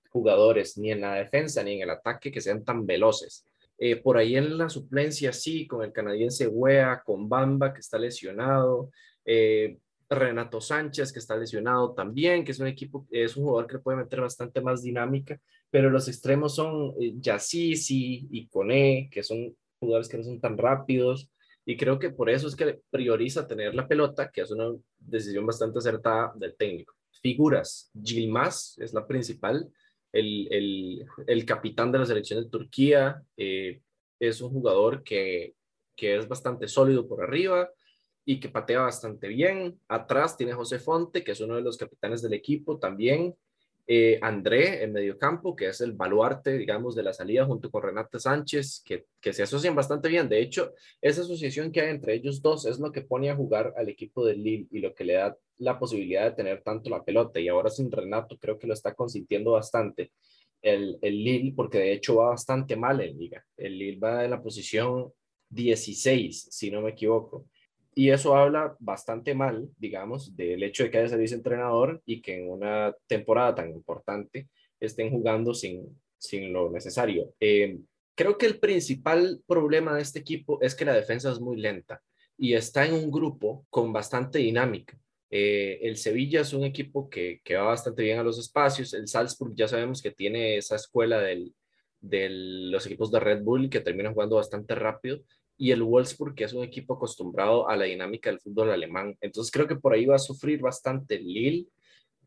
jugadores 0.09 0.77
ni 0.77 0.91
en 0.91 1.01
la 1.01 1.15
defensa 1.15 1.63
ni 1.63 1.75
en 1.75 1.81
el 1.83 1.89
ataque 1.91 2.31
que 2.31 2.41
sean 2.41 2.63
tan 2.63 2.85
veloces. 2.85 3.45
Eh, 3.77 3.95
por 3.95 4.17
ahí 4.17 4.35
en 4.35 4.57
la 4.57 4.69
suplencia 4.69 5.31
sí, 5.31 5.65
con 5.65 5.83
el 5.83 5.93
canadiense 5.93 6.47
Wea, 6.47 7.01
con 7.05 7.29
Bamba 7.29 7.73
que 7.73 7.79
está 7.79 7.97
lesionado, 7.97 8.91
eh, 9.23 9.77
Renato 10.09 10.59
Sánchez, 10.59 11.13
que 11.13 11.19
está 11.19 11.37
lesionado 11.37 11.93
también, 11.93 12.43
que 12.43 12.51
es 12.51 12.59
un 12.59 12.67
equipo, 12.67 13.07
es 13.11 13.37
un 13.37 13.43
jugador 13.45 13.67
que 13.67 13.79
puede 13.79 13.99
meter 13.99 14.21
bastante 14.21 14.59
más 14.59 14.81
dinámica, 14.81 15.39
pero 15.69 15.89
los 15.89 16.07
extremos 16.07 16.55
son 16.55 16.93
eh, 16.99 17.13
Yassisi 17.19 18.27
y 18.31 18.47
Cone, 18.47 19.09
que 19.11 19.21
son 19.21 19.55
jugadores 19.79 20.09
que 20.09 20.17
no 20.17 20.23
son 20.23 20.41
tan 20.41 20.57
rápidos, 20.57 21.29
y 21.65 21.77
creo 21.77 21.99
que 21.99 22.09
por 22.09 22.29
eso 22.29 22.47
es 22.47 22.55
que 22.55 22.81
prioriza 22.89 23.47
tener 23.47 23.75
la 23.75 23.87
pelota, 23.87 24.31
que 24.31 24.41
es 24.41 24.51
una 24.51 24.71
decisión 24.97 25.45
bastante 25.45 25.77
acertada 25.77 26.33
del 26.35 26.55
técnico. 26.55 26.95
Figuras, 27.21 27.91
Gilmas 28.03 28.77
es 28.79 28.93
la 28.93 29.05
principal, 29.05 29.69
el, 30.11 30.47
el, 30.51 31.05
el 31.27 31.45
capitán 31.45 31.91
de 31.91 31.99
la 31.99 32.05
selección 32.05 32.43
de 32.43 32.49
Turquía, 32.49 33.21
eh, 33.37 33.81
es 34.19 34.41
un 34.41 34.49
jugador 34.49 35.03
que, 35.03 35.53
que 35.95 36.17
es 36.17 36.27
bastante 36.27 36.67
sólido 36.67 37.07
por 37.07 37.23
arriba, 37.23 37.69
y 38.29 38.39
que 38.39 38.47
patea 38.47 38.81
bastante 38.81 39.27
bien. 39.27 39.79
Atrás 39.87 40.37
tiene 40.37 40.53
José 40.53 40.77
Fonte, 40.77 41.23
que 41.23 41.31
es 41.31 41.41
uno 41.41 41.55
de 41.55 41.63
los 41.63 41.77
capitanes 41.77 42.21
del 42.21 42.33
equipo 42.33 42.77
también. 42.77 43.33
Eh, 43.87 44.19
André 44.21 44.83
en 44.83 44.93
medio 44.93 45.17
campo, 45.17 45.55
que 45.55 45.69
es 45.69 45.81
el 45.81 45.93
baluarte, 45.93 46.55
digamos, 46.55 46.93
de 46.93 47.01
la 47.01 47.11
salida 47.11 47.47
junto 47.47 47.71
con 47.71 47.81
Renata 47.81 48.19
Sánchez, 48.19 48.83
que, 48.85 49.07
que 49.19 49.33
se 49.33 49.41
asocian 49.41 49.73
bastante 49.73 50.09
bien. 50.09 50.29
De 50.29 50.39
hecho, 50.39 50.73
esa 51.01 51.21
asociación 51.21 51.71
que 51.71 51.81
hay 51.81 51.89
entre 51.89 52.13
ellos 52.13 52.39
dos 52.39 52.67
es 52.67 52.77
lo 52.77 52.91
que 52.91 53.01
pone 53.01 53.31
a 53.31 53.35
jugar 53.35 53.73
al 53.75 53.89
equipo 53.89 54.23
del 54.23 54.43
Lille 54.43 54.67
y 54.69 54.77
lo 54.77 54.93
que 54.93 55.05
le 55.05 55.13
da 55.13 55.35
la 55.57 55.79
posibilidad 55.79 56.25
de 56.25 56.35
tener 56.35 56.61
tanto 56.61 56.91
la 56.91 57.03
pelota. 57.03 57.39
Y 57.39 57.47
ahora 57.47 57.71
sin 57.71 57.91
Renato 57.91 58.37
creo 58.37 58.59
que 58.59 58.67
lo 58.67 58.75
está 58.75 58.93
consintiendo 58.93 59.53
bastante 59.53 60.11
el, 60.61 60.99
el 61.01 61.23
Lille, 61.23 61.53
porque 61.55 61.79
de 61.79 61.93
hecho 61.93 62.17
va 62.17 62.29
bastante 62.29 62.75
mal 62.75 63.01
en 63.01 63.17
liga. 63.17 63.43
El 63.57 63.79
Lille 63.79 63.99
va 63.99 64.23
en 64.23 64.29
la 64.29 64.43
posición 64.43 65.11
16, 65.49 66.49
si 66.51 66.69
no 66.69 66.81
me 66.81 66.91
equivoco. 66.91 67.47
Y 67.99 68.11
eso 68.11 68.33
habla 68.33 68.77
bastante 68.79 69.35
mal, 69.35 69.69
digamos, 69.77 70.33
del 70.37 70.63
hecho 70.63 70.83
de 70.83 70.89
que 70.89 70.99
haya 70.99 71.09
salido 71.09 71.35
entrenador 71.35 72.01
y 72.05 72.21
que 72.21 72.37
en 72.37 72.49
una 72.49 72.95
temporada 73.07 73.55
tan 73.55 73.71
importante 73.71 74.47
estén 74.79 75.09
jugando 75.09 75.53
sin, 75.53 75.99
sin 76.17 76.53
lo 76.53 76.71
necesario. 76.71 77.33
Eh, 77.41 77.77
creo 78.15 78.37
que 78.37 78.45
el 78.45 78.57
principal 78.57 79.43
problema 79.45 79.93
de 79.93 80.01
este 80.01 80.19
equipo 80.19 80.61
es 80.61 80.75
que 80.75 80.85
la 80.85 80.93
defensa 80.93 81.29
es 81.29 81.41
muy 81.41 81.57
lenta 81.57 82.01
y 82.37 82.53
está 82.53 82.85
en 82.85 82.93
un 82.93 83.11
grupo 83.11 83.65
con 83.69 83.91
bastante 83.91 84.39
dinámica. 84.39 84.97
Eh, 85.29 85.79
el 85.81 85.97
Sevilla 85.97 86.39
es 86.39 86.53
un 86.53 86.63
equipo 86.63 87.09
que, 87.09 87.41
que, 87.43 87.57
va 87.57 87.63
bastante 87.63 88.01
bien 88.01 88.19
a 88.19 88.23
los 88.23 88.39
espacios. 88.39 88.93
El 88.93 89.09
Salzburg 89.09 89.53
ya 89.55 89.67
sabemos 89.67 90.01
que 90.01 90.11
tiene 90.11 90.55
esa 90.55 90.77
escuela 90.77 91.19
del, 91.19 91.53
de 91.99 92.29
los 92.29 92.85
equipos 92.85 93.11
de 93.11 93.19
Red 93.19 93.43
Bull 93.43 93.69
que 93.69 93.81
terminan 93.81 94.13
jugando 94.13 94.37
bastante 94.37 94.73
rápido 94.73 95.19
y 95.61 95.71
el 95.71 95.83
Wolfsburg, 95.83 96.35
que 96.35 96.45
es 96.45 96.53
un 96.53 96.63
equipo 96.63 96.93
acostumbrado 96.93 97.67
a 97.67 97.75
la 97.75 97.83
dinámica 97.83 98.29
del 98.29 98.39
fútbol 98.39 98.71
alemán. 98.71 99.17
Entonces 99.19 99.51
creo 99.51 99.67
que 99.67 99.75
por 99.75 99.93
ahí 99.93 100.05
va 100.05 100.15
a 100.15 100.19
sufrir 100.19 100.61
bastante 100.61 101.19
Lille 101.19 101.67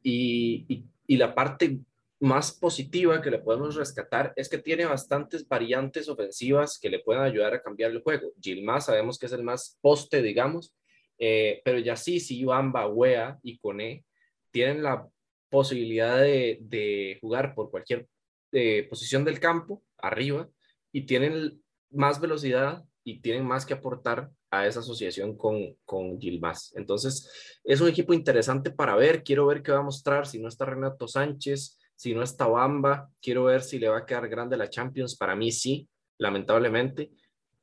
y, 0.02 0.84
y, 1.06 1.16
la 1.16 1.34
parte 1.34 1.78
más 2.20 2.52
positiva 2.52 3.22
que 3.22 3.30
le 3.30 3.38
podemos 3.38 3.74
rescatar 3.74 4.34
es 4.36 4.50
que 4.50 4.58
tiene 4.58 4.84
bastantes 4.84 5.48
variantes 5.48 6.10
ofensivas 6.10 6.78
que 6.78 6.90
le 6.90 6.98
pueden 6.98 7.22
ayudar 7.22 7.54
a 7.54 7.62
cambiar 7.62 7.90
el 7.92 8.02
juego. 8.02 8.32
Gilma 8.38 8.82
sabemos 8.82 9.18
que 9.18 9.26
es 9.26 9.32
el 9.32 9.42
más 9.42 9.78
poste, 9.80 10.20
digamos, 10.20 10.74
eh, 11.18 11.62
pero 11.64 11.78
ya 11.78 11.96
sí, 11.96 12.20
sí, 12.20 12.44
Bamba, 12.44 12.86
Wea 12.86 13.38
y 13.42 13.56
Cone 13.58 14.04
tienen 14.50 14.82
la 14.82 15.08
posibilidad 15.48 16.20
de, 16.20 16.58
de 16.60 17.16
jugar 17.22 17.54
por 17.54 17.70
cualquier 17.70 18.06
eh, 18.52 18.86
posición 18.90 19.24
del 19.24 19.40
campo, 19.40 19.82
arriba, 19.96 20.50
y 20.92 21.06
tienen 21.06 21.62
más 21.90 22.20
velocidad 22.20 22.84
y 23.04 23.20
tienen 23.20 23.44
más 23.44 23.66
que 23.66 23.74
aportar 23.74 24.30
a 24.50 24.66
esa 24.66 24.80
asociación 24.80 25.36
con, 25.36 25.76
con 25.84 26.20
Gilmas. 26.20 26.72
Entonces, 26.76 27.60
es 27.64 27.80
un 27.80 27.88
equipo 27.88 28.12
interesante 28.12 28.70
para 28.70 28.96
ver. 28.96 29.22
Quiero 29.22 29.46
ver 29.46 29.62
qué 29.62 29.72
va 29.72 29.78
a 29.78 29.82
mostrar. 29.82 30.26
Si 30.26 30.38
no 30.38 30.48
está 30.48 30.66
Renato 30.66 31.08
Sánchez, 31.08 31.78
si 31.94 32.14
no 32.14 32.22
está 32.22 32.46
Bamba, 32.46 33.10
quiero 33.20 33.44
ver 33.44 33.62
si 33.62 33.78
le 33.78 33.88
va 33.88 33.98
a 33.98 34.06
quedar 34.06 34.28
grande 34.28 34.56
la 34.56 34.70
Champions. 34.70 35.16
Para 35.16 35.34
mí 35.34 35.50
sí, 35.50 35.88
lamentablemente. 36.18 37.10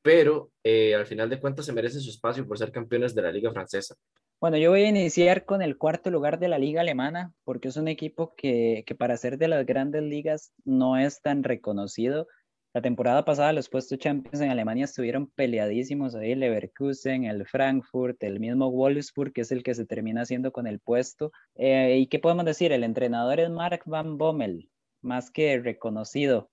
Pero 0.01 0.51
eh, 0.63 0.95
al 0.95 1.05
final 1.05 1.29
de 1.29 1.39
cuentas 1.39 1.65
se 1.65 1.73
merece 1.73 1.99
su 1.99 2.09
espacio 2.09 2.47
por 2.47 2.57
ser 2.57 2.71
campeones 2.71 3.13
de 3.13 3.21
la 3.21 3.31
Liga 3.31 3.51
Francesa. 3.51 3.95
Bueno, 4.39 4.57
yo 4.57 4.69
voy 4.69 4.83
a 4.83 4.89
iniciar 4.89 5.43
con 5.43 5.61
el 5.61 5.77
cuarto 5.77 6.09
lugar 6.09 6.39
de 6.39 6.47
la 6.47 6.57
Liga 6.57 6.79
Alemana, 6.79 7.33
porque 7.43 7.67
es 7.67 7.75
un 7.75 7.89
equipo 7.89 8.33
que, 8.35 8.85
que 8.87 8.95
para 8.95 9.17
ser 9.17 9.37
de 9.37 9.49
las 9.49 9.65
grandes 9.65 10.01
ligas 10.01 10.53
no 10.63 10.97
es 10.97 11.21
tan 11.21 11.43
reconocido 11.43 12.27
la 12.73 12.81
temporada 12.81 13.25
pasada 13.25 13.51
los 13.51 13.67
puestos 13.67 13.97
Champions 13.97 14.41
en 14.41 14.51
Alemania 14.51 14.85
estuvieron 14.85 15.27
peleadísimos 15.27 16.13
ahí, 16.13 16.35
Leverkusen, 16.35 17.25
el 17.25 17.45
Frankfurt, 17.47 18.21
el 18.23 18.39
mismo 18.39 18.69
Wolfsburg, 18.71 19.33
que 19.33 19.41
es 19.41 19.51
el 19.51 19.63
que 19.63 19.73
se 19.73 19.85
termina 19.85 20.21
haciendo 20.21 20.51
con 20.51 20.67
el 20.67 20.79
puesto. 20.79 21.31
Eh, 21.55 21.97
¿Y 21.99 22.07
qué 22.07 22.19
podemos 22.19 22.45
decir? 22.45 22.71
El 22.71 22.83
entrenador 22.83 23.39
es 23.39 23.49
Mark 23.49 23.81
Van 23.85 24.17
Bommel. 24.17 24.69
más 25.01 25.31
que 25.31 25.59
reconocido. 25.59 26.49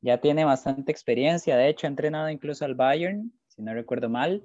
Ya 0.00 0.20
tiene 0.20 0.44
bastante 0.44 0.90
experiencia, 0.90 1.56
de 1.56 1.68
hecho 1.68 1.86
ha 1.86 1.90
entrenado 1.90 2.28
incluso 2.28 2.64
al 2.64 2.74
Bayern, 2.74 3.32
si 3.46 3.62
no 3.62 3.72
recuerdo 3.74 4.08
mal, 4.08 4.42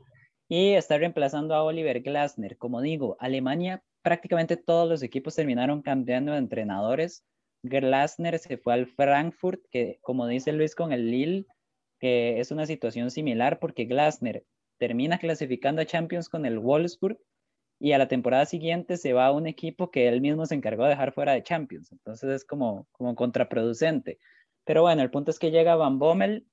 y 0.47 0.73
está 0.73 0.97
reemplazando 0.97 1.55
a 1.55 1.63
Oliver 1.63 2.01
Glasner. 2.01 2.57
Como 2.57 2.81
digo, 2.81 3.17
Alemania 3.19 3.81
prácticamente 4.03 4.55
todos 4.55 4.87
los 4.87 5.01
equipos 5.01 5.35
terminaron 5.35 5.81
cambiando 5.81 6.33
de 6.33 6.37
entrenadores. 6.37 7.25
Glasner 7.69 8.39
se 8.39 8.57
fue 8.57 8.73
al 8.73 8.87
Frankfurt, 8.87 9.61
que 9.71 9.99
como 10.01 10.27
dice 10.27 10.51
Luis 10.51 10.75
con 10.75 10.91
el 10.91 11.11
Lille, 11.11 11.45
que 11.99 12.39
es 12.39 12.51
una 12.51 12.65
situación 12.65 13.11
similar 13.11 13.59
porque 13.59 13.85
Glasner 13.85 14.45
termina 14.77 15.17
clasificando 15.17 15.81
a 15.81 15.85
Champions 15.85 16.29
con 16.29 16.45
el 16.45 16.59
Wolfsburg 16.59 17.19
y 17.79 17.91
a 17.91 17.97
la 17.97 18.07
temporada 18.07 18.45
siguiente 18.45 18.97
se 18.97 19.13
va 19.13 19.27
a 19.27 19.31
un 19.31 19.47
equipo 19.47 19.91
que 19.91 20.07
él 20.07 20.21
mismo 20.21 20.45
se 20.45 20.55
encargó 20.55 20.83
de 20.83 20.91
dejar 20.91 21.13
fuera 21.13 21.33
de 21.33 21.43
Champions. 21.43 21.91
Entonces 21.91 22.29
es 22.29 22.45
como, 22.45 22.87
como 22.91 23.15
contraproducente. 23.15 24.19
Pero 24.65 24.81
bueno, 24.81 25.01
el 25.01 25.11
punto 25.11 25.31
es 25.31 25.39
que 25.39 25.51
llega 25.51 25.75
Van 25.75 25.99
Bommel 25.99 26.47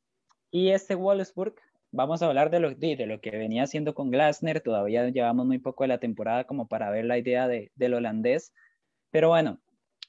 y 0.50 0.70
este 0.70 0.94
Wolfsburg, 0.94 1.54
vamos 1.90 2.22
a 2.22 2.26
hablar 2.26 2.50
de 2.50 2.60
lo, 2.60 2.74
de, 2.74 3.06
lo 3.06 3.20
que 3.20 3.30
venía 3.30 3.64
haciendo 3.64 3.94
con 3.94 4.10
Glasner, 4.10 4.60
todavía 4.60 5.08
llevamos 5.08 5.46
muy 5.46 5.58
poco 5.58 5.84
de 5.84 5.88
la 5.88 5.98
temporada 5.98 6.44
como 6.44 6.68
para 6.68 6.90
ver 6.90 7.06
la 7.06 7.18
idea 7.18 7.48
de, 7.48 7.72
del 7.74 7.94
holandés. 7.94 8.52
Pero 9.10 9.28
bueno, 9.28 9.60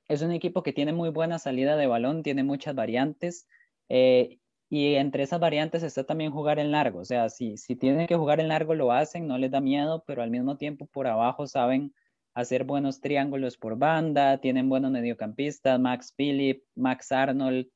es 0.07 0.22
un 0.22 0.32
equipo 0.32 0.64
que 0.64 0.73
tiene 0.73 0.94
muy 0.94 1.10
buena 1.10 1.40
salida 1.40 1.76
de 1.77 1.88
balón, 1.88 2.23
tiene 2.23 2.44
muchas 2.44 2.76
variantes. 2.76 3.48
Eh, 3.90 4.40
y 4.69 4.95
entre 4.95 5.23
esas 5.23 5.40
variantes 5.40 5.84
está 5.84 6.03
también 6.06 6.32
jugar 6.32 6.60
en 6.60 6.72
largo. 6.72 6.99
O 6.99 7.06
sea, 7.06 7.30
si, 7.30 7.57
si 7.57 7.76
tienen 7.76 8.07
que 8.07 8.15
jugar 8.15 8.40
en 8.40 8.48
largo, 8.48 8.73
lo 8.73 8.91
hacen, 8.91 9.27
no 9.27 9.38
les 9.38 9.52
da 9.52 9.61
miedo, 9.61 10.03
pero 10.07 10.23
al 10.23 10.32
mismo 10.32 10.57
tiempo 10.57 10.88
por 10.88 11.07
abajo 11.07 11.48
saben 11.48 11.94
hacer 12.34 12.65
buenos 12.65 12.99
triángulos 12.99 13.57
por 13.57 13.77
banda, 13.77 14.40
tienen 14.40 14.68
buenos 14.68 14.91
mediocampistas, 14.91 15.80
Max 15.80 16.14
Philip, 16.15 16.64
Max 16.76 17.11
Arnold, 17.11 17.68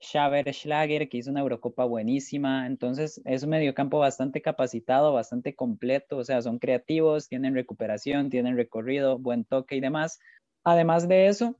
Xaver 0.00 0.52
Schlager, 0.52 1.08
que 1.08 1.18
hizo 1.18 1.30
una 1.30 1.40
Eurocopa 1.40 1.84
buenísima. 1.84 2.66
Entonces, 2.66 3.20
es 3.24 3.42
un 3.42 3.50
mediocampo 3.50 3.98
bastante 3.98 4.42
capacitado, 4.42 5.12
bastante 5.12 5.54
completo. 5.54 6.18
O 6.18 6.24
sea, 6.24 6.42
son 6.42 6.58
creativos, 6.58 7.28
tienen 7.28 7.54
recuperación, 7.54 8.28
tienen 8.30 8.56
recorrido, 8.56 9.18
buen 9.18 9.44
toque 9.44 9.76
y 9.76 9.80
demás. 9.80 10.18
Además 10.66 11.06
de 11.06 11.28
eso, 11.28 11.54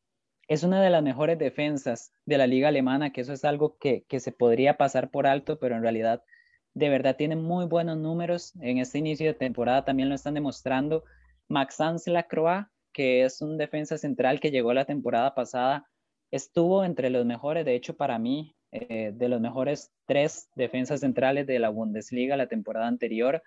es 0.49 0.65
una 0.65 0.83
de 0.83 0.91
las 0.91 1.01
mejores 1.01 1.39
defensas 1.39 2.13
de 2.25 2.39
la 2.39 2.49
liga 2.49 2.67
alemana, 2.67 3.13
que 3.13 3.21
eso 3.21 3.33
es 3.33 3.45
algo 3.45 3.79
que, 3.79 4.05
se 4.19 4.33
podría 4.33 4.77
pasar 4.79 5.13
por 5.13 5.29
alto, 5.29 5.61
pero 5.61 5.77
en 5.77 5.83
realidad 5.83 6.25
de 6.75 6.89
verdad 6.89 7.15
tiene 7.15 7.37
muy 7.37 7.67
buenos 7.67 7.99
números. 7.99 8.53
En 8.61 8.79
este 8.79 8.99
inicio 8.99 9.29
de 9.29 9.35
temporada 9.35 9.85
también 9.85 10.09
lo 10.09 10.17
están 10.17 10.35
demostrando. 10.35 11.05
Maxence 11.47 12.11
Lacroix, 12.11 12.67
que 12.93 13.23
es 13.23 13.41
un 13.43 13.59
defensa 13.59 13.97
central 13.97 14.41
que 14.41 14.51
llegó 14.51 14.75
la 14.75 14.87
temporada 14.87 15.37
pasada, 15.37 15.89
estuvo 16.33 16.85
entre 16.85 17.09
los 17.09 17.25
mejores, 17.25 17.65
de 17.65 17.77
hecho 17.77 17.97
para 17.97 18.19
mí, 18.19 18.57
eh, 18.73 19.13
de 19.15 19.29
los 19.29 19.41
mejores 19.41 19.93
tres 20.07 20.51
defensas 20.57 20.99
centrales 20.99 21.47
de 21.47 21.61
la 21.61 21.69
Bundesliga 21.69 22.37
la 22.37 22.49
temporada 22.49 22.89
anterior. 22.89 23.41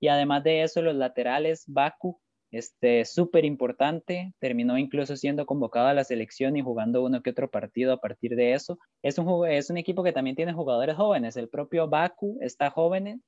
Y 0.00 0.08
además 0.08 0.42
de 0.42 0.64
eso, 0.64 0.82
los 0.82 0.96
laterales, 0.96 1.62
Baku, 1.68 2.20
este, 2.56 3.04
súper 3.04 3.44
importante, 3.44 4.32
terminó 4.38 4.78
incluso 4.78 5.16
siendo 5.16 5.46
convocado 5.46 5.88
a 5.88 5.94
la 5.94 6.04
selección 6.04 6.56
y 6.56 6.62
jugando 6.62 7.04
uno 7.04 7.22
que 7.22 7.30
otro 7.30 7.50
partido 7.50 7.92
a 7.92 8.00
partir 8.00 8.36
de 8.36 8.52
eso. 8.52 8.78
Es 9.02 9.18
un, 9.18 9.48
es 9.48 9.70
un 9.70 9.76
equipo 9.76 10.02
que 10.02 10.12
también 10.12 10.36
tiene 10.36 10.52
jugadores 10.52 10.96
jóvenes, 10.96 11.36
el 11.36 11.48
propio 11.48 11.88
Baku 11.88 12.38
está 12.40 12.70
joven, 12.70 13.22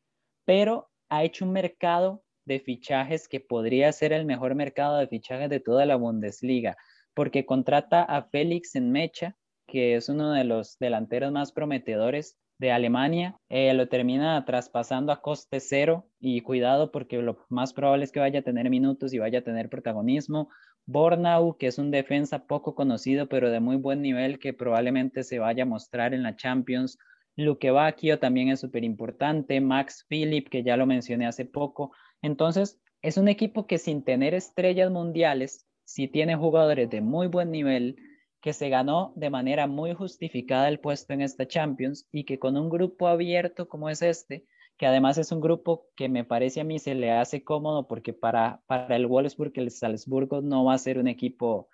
pero 0.44 0.88
ha 1.08 1.24
hecho 1.24 1.44
un 1.44 1.52
mercado 1.52 2.22
de 2.44 2.60
fichajes 2.60 3.28
que 3.28 3.40
podría 3.40 3.92
ser 3.92 4.12
el 4.12 4.24
mejor 4.24 4.54
mercado 4.54 4.98
de 4.98 5.08
fichajes 5.08 5.50
de 5.50 5.60
toda 5.60 5.84
la 5.86 5.96
Bundesliga, 5.96 6.76
porque 7.14 7.44
contrata 7.44 8.02
a 8.02 8.22
Félix 8.22 8.76
en 8.76 8.92
Mecha, 8.92 9.36
que 9.66 9.96
es 9.96 10.08
uno 10.08 10.32
de 10.32 10.44
los 10.44 10.78
delanteros 10.78 11.32
más 11.32 11.52
prometedores 11.52 12.38
de 12.58 12.72
Alemania, 12.72 13.36
eh, 13.48 13.74
lo 13.74 13.88
termina 13.88 14.44
traspasando 14.44 15.12
a 15.12 15.20
coste 15.20 15.60
cero 15.60 16.08
y 16.18 16.40
cuidado 16.40 16.90
porque 16.90 17.18
lo 17.18 17.44
más 17.48 17.72
probable 17.72 18.04
es 18.04 18.12
que 18.12 18.20
vaya 18.20 18.40
a 18.40 18.42
tener 18.42 18.70
minutos 18.70 19.12
y 19.12 19.18
vaya 19.18 19.40
a 19.40 19.44
tener 19.44 19.68
protagonismo. 19.68 20.48
Bornau, 20.86 21.56
que 21.58 21.66
es 21.66 21.78
un 21.78 21.90
defensa 21.90 22.46
poco 22.46 22.74
conocido 22.74 23.28
pero 23.28 23.50
de 23.50 23.60
muy 23.60 23.76
buen 23.76 24.00
nivel 24.02 24.38
que 24.38 24.52
probablemente 24.52 25.24
se 25.24 25.38
vaya 25.38 25.64
a 25.64 25.66
mostrar 25.66 26.14
en 26.14 26.22
la 26.22 26.36
Champions. 26.36 26.98
Luque 27.36 27.70
Bacchio 27.70 28.18
también 28.18 28.48
es 28.48 28.60
súper 28.60 28.84
importante. 28.84 29.60
Max 29.60 30.06
Philip, 30.08 30.48
que 30.48 30.62
ya 30.62 30.76
lo 30.76 30.86
mencioné 30.86 31.26
hace 31.26 31.44
poco. 31.44 31.92
Entonces, 32.22 32.80
es 33.02 33.18
un 33.18 33.28
equipo 33.28 33.66
que 33.66 33.78
sin 33.78 34.02
tener 34.02 34.32
estrellas 34.32 34.90
mundiales, 34.90 35.66
sí 35.84 36.08
tiene 36.08 36.34
jugadores 36.34 36.88
de 36.88 37.00
muy 37.02 37.26
buen 37.26 37.50
nivel, 37.50 37.96
que 38.40 38.52
se 38.52 38.68
ganó 38.68 39.12
de 39.16 39.30
manera 39.30 39.66
muy 39.66 39.94
justificada 39.94 40.68
el 40.68 40.80
puesto 40.80 41.12
en 41.12 41.22
esta 41.22 41.46
Champions 41.46 42.08
y 42.12 42.24
que 42.24 42.38
con 42.38 42.56
un 42.56 42.68
grupo 42.68 43.08
abierto 43.08 43.68
como 43.68 43.88
es 43.88 44.02
este, 44.02 44.46
que 44.76 44.86
además 44.86 45.18
es 45.18 45.32
un 45.32 45.40
grupo 45.40 45.88
que 45.96 46.08
me 46.08 46.24
parece 46.24 46.60
a 46.60 46.64
mí 46.64 46.78
se 46.78 46.94
le 46.94 47.10
hace 47.10 47.42
cómodo 47.42 47.88
porque 47.88 48.12
para, 48.12 48.62
para 48.66 48.94
el 48.96 49.06
Wolfsburg, 49.06 49.52
el 49.56 49.70
Salzburgo 49.70 50.42
no 50.42 50.64
va 50.64 50.74
a 50.74 50.78
ser 50.78 50.98
un 50.98 51.08
equipo... 51.08 51.68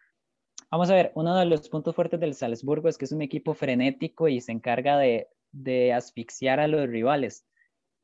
Vamos 0.71 0.89
a 0.89 0.95
ver, 0.95 1.13
uno 1.15 1.37
de 1.37 1.45
los 1.45 1.69
puntos 1.69 1.95
fuertes 1.95 2.19
del 2.21 2.35
Salzburgo 2.35 2.89
es 2.89 2.97
que 2.97 3.05
es 3.05 3.13
un 3.13 3.21
equipo 3.21 3.53
frenético 3.53 4.29
y 4.29 4.41
se 4.41 4.53
encarga 4.53 4.97
de, 4.97 5.29
de 5.51 5.93
asfixiar 5.93 6.61
a 6.61 6.69
los 6.69 6.89
rivales. 6.89 7.45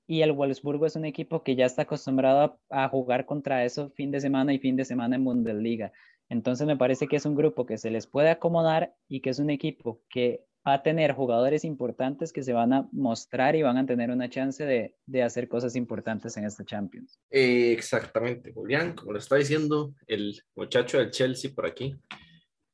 Y 0.07 0.23
el 0.23 0.33
Wolfsburgo 0.33 0.85
es 0.85 0.97
un 0.97 1.05
equipo 1.05 1.43
que 1.43 1.55
ya 1.55 1.65
está 1.65 1.83
acostumbrado 1.83 2.59
a, 2.69 2.85
a 2.85 2.89
jugar 2.89 3.25
contra 3.25 3.65
eso 3.65 3.91
fin 3.91 4.11
de 4.11 4.21
semana 4.21 4.53
y 4.53 4.59
fin 4.59 4.77
de 4.77 4.85
semana 4.85 5.17
en 5.17 5.25
Bundesliga. 5.25 5.93
Entonces 6.29 6.67
me 6.67 6.77
parece 6.77 7.09
que 7.09 7.17
es 7.17 7.25
un 7.25 7.35
grupo 7.35 7.65
que 7.65 7.79
se 7.79 7.91
les 7.91 8.07
puede 8.07 8.31
acomodar 8.31 8.95
y 9.09 9.21
que 9.21 9.31
es 9.31 9.39
un 9.39 9.51
equipo 9.51 10.03
que 10.11 10.45
va 10.67 10.75
a 10.75 10.83
tener 10.83 11.13
jugadores 11.13 11.65
importantes 11.65 12.33
que 12.33 12.43
se 12.43 12.53
van 12.53 12.73
a 12.73 12.89
mostrar 12.93 13.57
y 13.57 13.63
van 13.63 13.79
a 13.79 13.87
tener 13.87 14.11
una 14.11 14.29
chance 14.29 14.65
de, 14.65 15.23
hacer 15.23 15.49
cosas 15.49 15.77
importantes 15.77 16.37
en 16.37 16.45
esta 16.45 16.65
Champions. 16.65 17.19
exactamente, 17.31 18.53
Julián, 18.53 18.95
como 18.95 19.13
lo 19.13 19.19
está 19.19 19.37
diciendo 19.37 19.95
el 20.07 20.43
muchacho 20.55 20.99
del 20.99 21.11
Chelsea 21.11 21.53
por 21.55 21.65
aquí. 21.65 21.97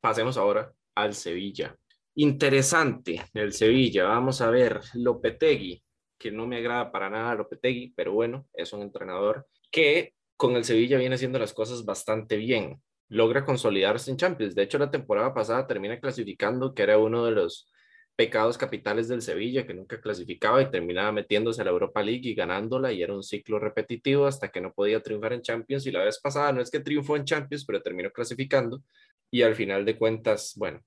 Pasemos 0.01 0.36
ahora 0.36 0.72
al 0.97 1.14
Sevilla. 1.14 1.76
Interesante 2.16 3.22
el 3.35 3.52
Sevilla. 3.52 4.05
Vamos 4.05 4.40
a 4.40 4.51
ver 4.51 4.81
Lopetegui, 4.94 5.82
que 6.18 6.31
no 6.31 6.47
me 6.47 6.56
agrada 6.56 6.90
para 6.90 7.09
nada 7.09 7.35
Lopetegui, 7.36 7.93
pero 7.97 8.12
bueno, 8.12 8.47
es 8.52 8.72
un 8.72 8.82
entrenador 8.82 9.47
que 9.70 10.14
con 10.36 10.56
el 10.56 10.64
Sevilla 10.64 10.98
viene 10.98 11.14
haciendo 11.14 11.39
las 11.39 11.52
cosas 11.52 11.85
bastante 11.85 12.36
bien 12.36 12.81
logra 13.09 13.44
consolidarse 13.44 14.10
en 14.10 14.16
Champions. 14.16 14.55
De 14.55 14.62
hecho, 14.62 14.78
la 14.78 14.90
temporada 14.90 15.35
pasada 15.35 15.66
termina 15.66 16.01
clasificando, 16.01 16.74
que 16.74 16.82
era 16.82 16.98
uno 16.98 17.24
de 17.24 17.32
los 17.32 17.70
pecados 18.16 18.56
capitales 18.59 19.09
del 19.09 19.22
Sevilla, 19.22 19.66
que 19.66 19.74
nunca 19.74 20.01
clasificaba 20.01 20.62
y 20.62 20.70
terminaba 20.70 21.12
metiéndose 21.12 21.60
a 21.62 21.64
la 21.64 21.70
Europa 21.70 22.02
League 22.02 22.28
y 22.28 22.35
ganándola, 22.35 22.93
y 22.93 23.02
era 23.02 23.14
un 23.14 23.22
ciclo 23.22 23.59
repetitivo 23.59 24.26
hasta 24.26 24.51
que 24.51 24.60
no 24.60 24.72
podía 24.72 25.02
triunfar 25.02 25.32
en 25.32 25.43
Champions. 25.43 25.86
Y 25.86 25.90
la 25.93 26.05
vez 26.05 26.20
pasada 26.20 26.52
no 26.52 26.60
es 26.60 26.70
que 26.70 26.81
triunfó 26.81 27.16
en 27.16 27.24
Champions, 27.24 27.64
pero 27.64 27.82
terminó 27.82 28.10
clasificando. 28.10 28.82
Y 29.31 29.43
al 29.43 29.55
final 29.55 29.85
de 29.85 29.98
cuentas, 29.98 30.55
bueno, 30.56 30.81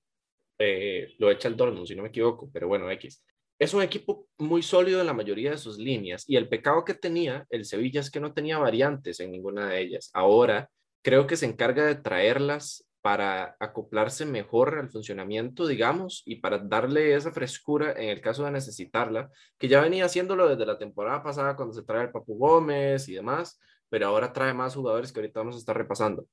eh, 0.58 1.14
lo 1.18 1.30
echa 1.30 1.48
el 1.48 1.56
Dortmund, 1.56 1.86
si 1.86 1.94
no 1.94 2.02
me 2.02 2.08
equivoco, 2.08 2.50
pero 2.52 2.68
bueno, 2.68 2.90
X. 2.90 3.22
Es 3.58 3.74
un 3.74 3.82
equipo 3.82 4.28
muy 4.38 4.62
sólido 4.62 5.00
en 5.00 5.06
la 5.06 5.12
mayoría 5.12 5.50
de 5.50 5.58
sus 5.58 5.78
líneas 5.78 6.24
y 6.28 6.36
el 6.36 6.48
pecado 6.48 6.84
que 6.84 6.94
tenía 6.94 7.44
el 7.50 7.64
Sevilla 7.64 8.00
es 8.00 8.10
que 8.10 8.20
no 8.20 8.32
tenía 8.32 8.58
variantes 8.58 9.18
en 9.20 9.32
ninguna 9.32 9.68
de 9.68 9.80
ellas. 9.80 10.10
Ahora 10.14 10.70
creo 11.02 11.26
que 11.26 11.36
se 11.36 11.46
encarga 11.46 11.86
de 11.86 11.94
traerlas 11.96 12.84
para 13.00 13.56
acoplarse 13.60 14.26
mejor 14.26 14.78
al 14.78 14.90
funcionamiento, 14.90 15.66
digamos, 15.66 16.22
y 16.26 16.36
para 16.36 16.58
darle 16.58 17.14
esa 17.14 17.32
frescura 17.32 17.92
en 17.92 18.10
el 18.10 18.20
caso 18.20 18.44
de 18.44 18.50
necesitarla, 18.50 19.30
que 19.56 19.68
ya 19.68 19.80
venía 19.80 20.04
haciéndolo 20.04 20.48
desde 20.48 20.66
la 20.66 20.78
temporada 20.78 21.22
pasada 21.22 21.56
cuando 21.56 21.74
se 21.74 21.84
trae 21.84 22.04
el 22.04 22.10
Papu 22.10 22.36
Gómez 22.36 23.08
y 23.08 23.14
demás, 23.14 23.58
pero 23.88 24.08
ahora 24.08 24.32
trae 24.32 24.52
más 24.52 24.74
jugadores 24.74 25.12
que 25.12 25.20
ahorita 25.20 25.40
vamos 25.40 25.54
a 25.54 25.58
estar 25.58 25.76
repasando. 25.76 26.26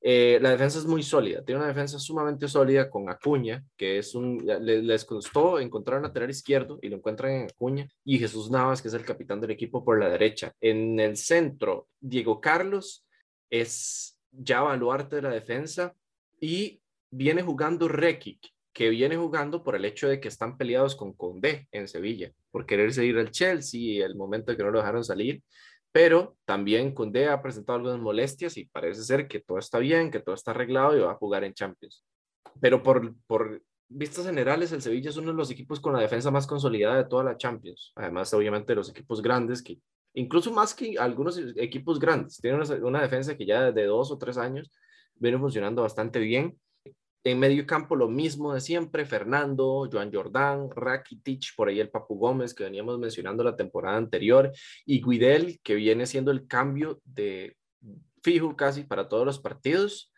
Eh, 0.00 0.38
la 0.40 0.50
defensa 0.50 0.78
es 0.78 0.84
muy 0.84 1.02
sólida, 1.02 1.42
tiene 1.42 1.60
una 1.60 1.68
defensa 1.68 1.98
sumamente 1.98 2.46
sólida 2.46 2.90
con 2.90 3.08
Acuña, 3.08 3.64
que 3.74 3.98
es 3.98 4.14
un, 4.14 4.44
les, 4.46 5.04
costó 5.06 5.58
encontrar 5.58 5.96
un 5.96 6.04
lateral 6.04 6.28
izquierdo 6.28 6.78
y 6.82 6.90
lo 6.90 6.96
encuentran 6.96 7.32
en 7.32 7.44
Acuña, 7.44 7.88
y 8.04 8.18
Jesús 8.18 8.50
Navas, 8.50 8.82
que 8.82 8.88
es 8.88 8.94
el 8.94 9.04
capitán 9.04 9.40
del 9.40 9.52
equipo 9.52 9.82
por 9.82 9.98
la 9.98 10.10
derecha. 10.10 10.52
En 10.60 11.00
el 11.00 11.16
centro, 11.16 11.88
Diego 12.00 12.38
Carlos 12.38 13.06
es 13.50 14.18
ya 14.30 14.62
baluarte 14.62 15.16
de 15.16 15.22
la 15.22 15.30
defensa 15.30 15.94
y 16.40 16.82
viene 17.10 17.42
jugando 17.42 17.88
Rekic, 17.88 18.52
que 18.72 18.88
viene 18.88 19.16
jugando 19.16 19.62
por 19.62 19.76
el 19.76 19.84
hecho 19.84 20.08
de 20.08 20.20
que 20.20 20.28
están 20.28 20.56
peleados 20.56 20.96
con 20.96 21.12
Condé 21.12 21.68
en 21.70 21.86
Sevilla, 21.86 22.32
por 22.50 22.66
querer 22.66 22.92
seguir 22.92 23.16
al 23.18 23.30
Chelsea 23.30 23.80
y 23.80 24.00
el 24.00 24.16
momento 24.16 24.56
que 24.56 24.62
no 24.62 24.70
lo 24.70 24.80
dejaron 24.80 25.04
salir, 25.04 25.42
pero 25.92 26.36
también 26.44 26.92
Condé 26.92 27.28
ha 27.28 27.40
presentado 27.40 27.76
algunas 27.78 28.00
molestias 28.00 28.56
y 28.56 28.64
parece 28.64 29.04
ser 29.04 29.28
que 29.28 29.40
todo 29.40 29.58
está 29.58 29.78
bien, 29.78 30.10
que 30.10 30.18
todo 30.18 30.34
está 30.34 30.50
arreglado 30.50 30.96
y 30.96 31.00
va 31.00 31.12
a 31.12 31.16
jugar 31.16 31.44
en 31.44 31.54
Champions. 31.54 32.04
Pero 32.60 32.82
por, 32.82 33.14
por 33.28 33.62
vistas 33.88 34.26
generales, 34.26 34.72
el 34.72 34.82
Sevilla 34.82 35.10
es 35.10 35.16
uno 35.16 35.30
de 35.30 35.36
los 35.36 35.52
equipos 35.52 35.78
con 35.78 35.92
la 35.92 36.00
defensa 36.00 36.32
más 36.32 36.48
consolidada 36.48 36.96
de 36.96 37.08
toda 37.08 37.22
la 37.22 37.36
Champions. 37.36 37.92
Además, 37.94 38.34
obviamente, 38.34 38.74
los 38.74 38.90
equipos 38.90 39.22
grandes 39.22 39.62
que 39.62 39.78
incluso 40.14 40.52
más 40.52 40.74
que 40.74 40.96
algunos 40.98 41.38
equipos 41.56 41.98
grandes. 41.98 42.38
Tiene 42.38 42.58
una, 42.82 43.02
defensa 43.02 43.36
que 43.36 43.46
ya 43.46 43.72
de 43.72 43.84
dos 43.84 44.10
o 44.10 44.18
tres 44.18 44.38
años 44.38 44.70
viene 45.16 45.38
funcionando 45.38 45.82
bastante 45.82 46.18
bien. 46.18 46.58
En 47.24 47.38
medio 47.38 47.66
campo 47.66 47.96
lo 47.96 48.08
mismo 48.08 48.52
de 48.52 48.60
siempre, 48.60 49.06
Fernando, 49.06 49.88
Joan 49.90 50.12
Jordán, 50.12 50.68
Rakitic, 50.70 51.54
por 51.56 51.68
ahí 51.68 51.80
el 51.80 51.90
Papu 51.90 52.16
Gómez 52.16 52.54
que 52.54 52.64
veníamos 52.64 52.98
mencionando 52.98 53.42
la 53.42 53.56
temporada 53.56 53.96
anterior, 53.96 54.52
y 54.84 55.02
Guidel, 55.02 55.58
que 55.62 55.74
viene 55.74 56.06
siendo 56.06 56.30
el 56.30 56.46
cambio 56.46 57.00
de 57.04 57.56
fijo 58.22 58.54
casi 58.56 58.84
para 58.84 59.08
todos 59.08 59.24
los 59.24 59.38
partidos. 59.38 60.12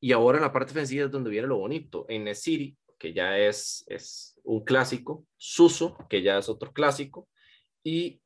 Y 0.00 0.12
ahora 0.12 0.38
en 0.38 0.44
la 0.44 0.52
parte 0.52 0.72
ofensiva 0.72 1.04
es 1.04 1.10
donde 1.10 1.30
viene 1.30 1.48
lo 1.48 1.58
bonito. 1.58 2.06
En 2.08 2.24
Nesiri, 2.24 2.76
que 2.98 3.12
ya 3.12 3.36
es, 3.38 3.84
es 3.88 4.38
un 4.42 4.64
clásico, 4.64 5.26
Suso, 5.36 5.98
que 6.08 6.22
ya 6.22 6.38
es 6.38 6.48
otro 6.48 6.72
clásico, 6.72 7.28
y 7.84 8.20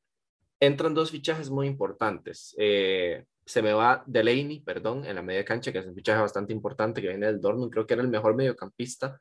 entran 0.65 0.93
dos 0.93 1.11
fichajes 1.11 1.49
muy 1.49 1.67
importantes. 1.67 2.55
Eh, 2.57 3.25
se 3.45 3.61
me 3.61 3.73
va 3.73 4.03
Delaney, 4.07 4.61
perdón, 4.61 5.05
en 5.05 5.15
la 5.15 5.21
media 5.21 5.43
cancha, 5.43 5.71
que 5.71 5.79
es 5.79 5.85
un 5.85 5.95
fichaje 5.95 6.21
bastante 6.21 6.53
importante 6.53 7.01
que 7.01 7.09
viene 7.09 7.25
del 7.25 7.41
Dortmund. 7.41 7.71
Creo 7.71 7.85
que 7.85 7.93
era 7.93 8.03
el 8.03 8.09
mejor 8.09 8.35
mediocampista 8.35 9.19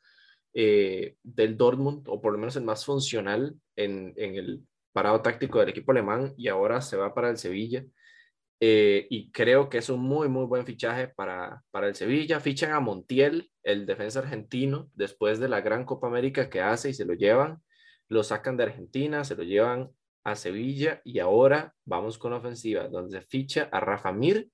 eh, 0.54 1.16
del 1.22 1.56
Dortmund, 1.56 2.06
o 2.08 2.20
por 2.20 2.32
lo 2.32 2.38
menos 2.38 2.54
el 2.56 2.64
más 2.64 2.84
funcional 2.84 3.56
en, 3.74 4.12
en, 4.16 4.36
el 4.36 4.60
parado 4.92 5.20
táctico 5.20 5.58
del 5.58 5.70
equipo 5.70 5.90
alemán, 5.90 6.32
y 6.36 6.46
ahora 6.48 6.80
se 6.80 6.96
va 6.96 7.12
para 7.12 7.30
el 7.30 7.38
Sevilla. 7.38 7.84
Eh, 8.60 9.08
y 9.10 9.32
creo 9.32 9.68
que 9.68 9.78
es 9.78 9.88
un 9.88 10.00
muy, 10.00 10.28
muy 10.28 10.44
buen 10.44 10.64
fichaje 10.64 11.08
para, 11.08 11.64
para 11.72 11.88
el 11.88 11.96
Sevilla. 11.96 12.38
Fichan 12.38 12.70
a 12.70 12.78
Montiel, 12.78 13.50
el 13.64 13.86
defensa 13.86 14.20
argentino, 14.20 14.88
después 14.94 15.40
de 15.40 15.48
la 15.48 15.60
gran 15.60 15.84
Copa 15.84 16.06
América 16.06 16.48
que 16.48 16.60
hace 16.60 16.90
y 16.90 16.94
se 16.94 17.04
lo 17.04 17.14
llevan. 17.14 17.60
Lo 18.08 18.22
sacan 18.22 18.56
de 18.56 18.64
Argentina, 18.64 19.24
se 19.24 19.34
lo 19.34 19.42
llevan 19.42 19.90
a 20.24 20.36
Sevilla 20.36 21.00
y 21.04 21.18
ahora 21.18 21.74
vamos 21.84 22.18
con 22.18 22.32
ofensiva, 22.32 22.88
donde 22.88 23.20
ficha 23.22 23.68
a 23.72 23.80
Rafa 23.80 24.12
Mir 24.12 24.48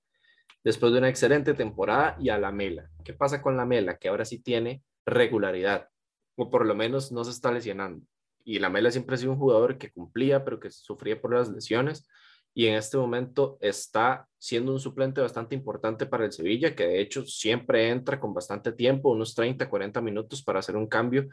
después 0.63 0.91
de 0.91 0.99
una 0.99 1.09
excelente 1.09 1.53
temporada 1.53 2.17
y 2.19 2.29
a 2.29 2.37
la 2.37 2.51
Mela. 2.51 2.89
¿Qué 3.03 3.13
pasa 3.13 3.41
con 3.41 3.57
la 3.57 3.65
Mela? 3.65 3.97
Que 3.97 4.09
ahora 4.09 4.25
sí 4.25 4.39
tiene 4.41 4.83
regularidad, 5.05 5.87
o 6.35 6.49
por 6.49 6.65
lo 6.65 6.75
menos 6.75 7.11
no 7.11 7.23
se 7.23 7.31
está 7.31 7.51
lesionando. 7.51 8.05
Y 8.43 8.59
la 8.59 8.69
Mela 8.69 8.91
siempre 8.91 9.15
ha 9.15 9.17
sido 9.17 9.31
un 9.31 9.37
jugador 9.37 9.77
que 9.77 9.91
cumplía, 9.91 10.43
pero 10.43 10.59
que 10.59 10.71
sufría 10.71 11.19
por 11.21 11.33
las 11.33 11.49
lesiones. 11.49 12.07
Y 12.53 12.65
en 12.65 12.75
este 12.75 12.97
momento 12.97 13.57
está 13.61 14.27
siendo 14.37 14.73
un 14.73 14.79
suplente 14.79 15.21
bastante 15.21 15.53
importante 15.55 16.07
para 16.07 16.25
el 16.25 16.31
Sevilla, 16.31 16.75
que 16.75 16.87
de 16.87 16.99
hecho 16.99 17.25
siempre 17.25 17.89
entra 17.89 18.19
con 18.19 18.33
bastante 18.33 18.71
tiempo, 18.71 19.11
unos 19.11 19.35
30, 19.35 19.69
40 19.69 20.01
minutos 20.01 20.43
para 20.43 20.59
hacer 20.59 20.75
un 20.75 20.87
cambio 20.87 21.29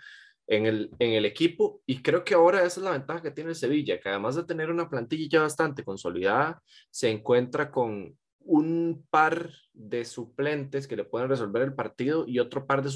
en 0.46 0.66
el, 0.66 0.90
en 0.98 1.12
el 1.12 1.24
equipo 1.24 1.82
y 1.86 2.02
creo 2.02 2.24
que 2.24 2.34
ahora 2.34 2.58
esa 2.58 2.80
es 2.80 2.84
la 2.84 2.92
ventaja 2.92 3.22
que 3.22 3.30
tiene 3.30 3.50
el 3.50 3.56
Sevilla, 3.56 4.00
que 4.00 4.08
además 4.08 4.36
de 4.36 4.44
tener 4.44 4.70
una 4.70 4.88
plantilla 4.88 5.42
bastante 5.42 5.82
consolidada, 5.84 6.62
se 6.90 7.10
encuentra 7.10 7.70
con 7.70 8.16
un 8.46 9.04
par 9.10 9.50
de 9.72 10.04
suplentes 10.04 10.86
que 10.86 10.96
le 10.96 11.04
pueden 11.04 11.28
resolver 11.28 11.62
el 11.62 11.74
partido 11.74 12.24
y 12.26 12.38
otro 12.38 12.66
par 12.66 12.82
de, 12.82 12.90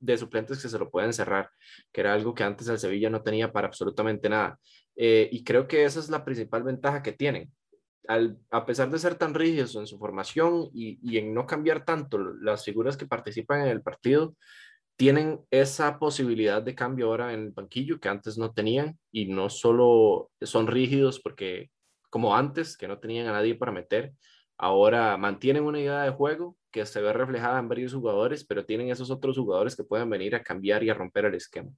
de 0.00 0.18
suplentes 0.18 0.62
que 0.62 0.68
se 0.68 0.78
lo 0.78 0.90
pueden 0.90 1.12
cerrar, 1.12 1.50
que 1.92 2.00
era 2.00 2.14
algo 2.14 2.34
que 2.34 2.42
antes 2.42 2.68
el 2.68 2.78
Sevilla 2.78 3.10
no 3.10 3.22
tenía 3.22 3.52
para 3.52 3.68
absolutamente 3.68 4.28
nada. 4.28 4.58
Eh, 4.96 5.28
y 5.30 5.44
creo 5.44 5.68
que 5.68 5.84
esa 5.84 6.00
es 6.00 6.08
la 6.08 6.24
principal 6.24 6.62
ventaja 6.62 7.02
que 7.02 7.12
tienen. 7.12 7.52
Al, 8.06 8.38
a 8.50 8.66
pesar 8.66 8.90
de 8.90 8.98
ser 8.98 9.14
tan 9.14 9.34
rígidos 9.34 9.76
en 9.76 9.86
su 9.86 9.98
formación 9.98 10.68
y, 10.74 10.98
y 11.02 11.18
en 11.18 11.32
no 11.32 11.46
cambiar 11.46 11.84
tanto 11.84 12.18
las 12.18 12.64
figuras 12.64 12.96
que 12.96 13.06
participan 13.06 13.62
en 13.62 13.68
el 13.68 13.82
partido, 13.82 14.36
tienen 14.96 15.40
esa 15.50 15.98
posibilidad 15.98 16.62
de 16.62 16.74
cambio 16.74 17.06
ahora 17.06 17.32
en 17.32 17.40
el 17.40 17.50
banquillo 17.50 17.98
que 17.98 18.08
antes 18.08 18.38
no 18.38 18.52
tenían 18.52 18.98
y 19.10 19.26
no 19.26 19.50
solo 19.50 20.30
son 20.40 20.66
rígidos 20.66 21.20
porque 21.20 21.70
como 22.10 22.36
antes, 22.36 22.76
que 22.76 22.86
no 22.86 23.00
tenían 23.00 23.26
a 23.26 23.32
nadie 23.32 23.56
para 23.56 23.72
meter, 23.72 24.12
ahora 24.56 25.16
mantienen 25.16 25.64
una 25.64 25.80
idea 25.80 26.02
de 26.02 26.10
juego 26.10 26.56
que 26.70 26.86
se 26.86 27.00
ve 27.00 27.12
reflejada 27.12 27.58
en 27.58 27.68
varios 27.68 27.92
jugadores, 27.92 28.44
pero 28.44 28.64
tienen 28.64 28.88
esos 28.88 29.10
otros 29.10 29.36
jugadores 29.36 29.74
que 29.74 29.82
pueden 29.82 30.08
venir 30.08 30.36
a 30.36 30.42
cambiar 30.42 30.84
y 30.84 30.90
a 30.90 30.94
romper 30.94 31.24
el 31.24 31.34
esquema. 31.34 31.70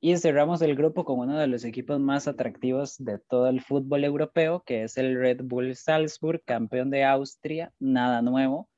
Y 0.00 0.14
cerramos 0.18 0.60
el 0.60 0.76
grupo 0.76 1.06
con 1.06 1.20
uno 1.20 1.38
de 1.38 1.46
los 1.46 1.64
equipos 1.64 1.98
más 2.00 2.28
atractivos 2.28 2.96
de 2.98 3.18
todo 3.18 3.48
el 3.48 3.62
fútbol 3.62 4.04
europeo, 4.04 4.62
que 4.64 4.84
es 4.84 4.98
el 4.98 5.18
Red 5.18 5.40
Bull 5.42 5.74
Salzburg, 5.74 6.42
campeón 6.44 6.90
de 6.90 7.04
Austria, 7.04 7.72
nada 7.78 8.20
nuevo. 8.20 8.68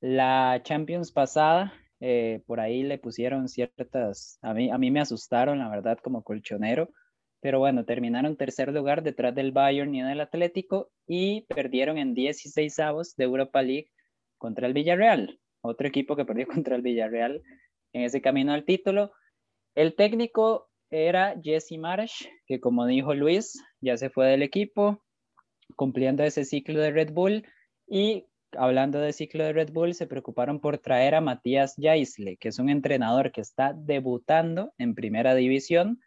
La 0.00 0.60
Champions 0.62 1.10
pasada 1.10 1.72
eh, 2.06 2.42
por 2.46 2.60
ahí 2.60 2.82
le 2.82 2.98
pusieron 2.98 3.48
ciertas, 3.48 4.38
a 4.42 4.52
mí, 4.52 4.70
a 4.70 4.76
mí 4.76 4.90
me 4.90 5.00
asustaron, 5.00 5.58
la 5.58 5.70
verdad, 5.70 5.96
como 6.02 6.22
colchonero, 6.22 6.90
pero 7.40 7.60
bueno, 7.60 7.86
terminaron 7.86 8.36
tercer 8.36 8.70
lugar 8.74 9.02
detrás 9.02 9.34
del 9.34 9.52
Bayern 9.52 9.94
y 9.94 10.02
del 10.02 10.20
Atlético 10.20 10.90
y 11.06 11.46
perdieron 11.46 11.96
en 11.96 12.12
16 12.12 12.78
avos 12.80 13.16
de 13.16 13.24
Europa 13.24 13.62
League 13.62 13.90
contra 14.36 14.66
el 14.66 14.74
Villarreal, 14.74 15.40
otro 15.62 15.88
equipo 15.88 16.14
que 16.14 16.26
perdió 16.26 16.46
contra 16.62 16.76
el 16.76 16.82
Villarreal 16.82 17.42
en 17.94 18.02
ese 18.02 18.20
camino 18.20 18.52
al 18.52 18.66
título. 18.66 19.12
El 19.74 19.94
técnico 19.94 20.68
era 20.90 21.40
Jesse 21.42 21.78
Marsh, 21.78 22.26
que 22.46 22.60
como 22.60 22.84
dijo 22.84 23.14
Luis, 23.14 23.64
ya 23.80 23.96
se 23.96 24.10
fue 24.10 24.26
del 24.26 24.42
equipo, 24.42 25.02
cumpliendo 25.74 26.22
ese 26.22 26.44
ciclo 26.44 26.80
de 26.80 26.90
Red 26.90 27.14
Bull 27.14 27.46
y 27.86 28.26
hablando 28.58 28.98
de 28.98 29.12
ciclo 29.12 29.44
de 29.44 29.52
Red 29.52 29.72
Bull, 29.72 29.94
se 29.94 30.06
preocuparon 30.06 30.60
por 30.60 30.78
traer 30.78 31.14
a 31.14 31.20
Matías 31.20 31.74
Jaisle, 31.78 32.36
que 32.36 32.48
es 32.48 32.58
un 32.58 32.68
entrenador 32.68 33.32
que 33.32 33.40
está 33.40 33.72
debutando 33.72 34.72
en 34.78 34.94
primera 34.94 35.34
división, 35.34 36.00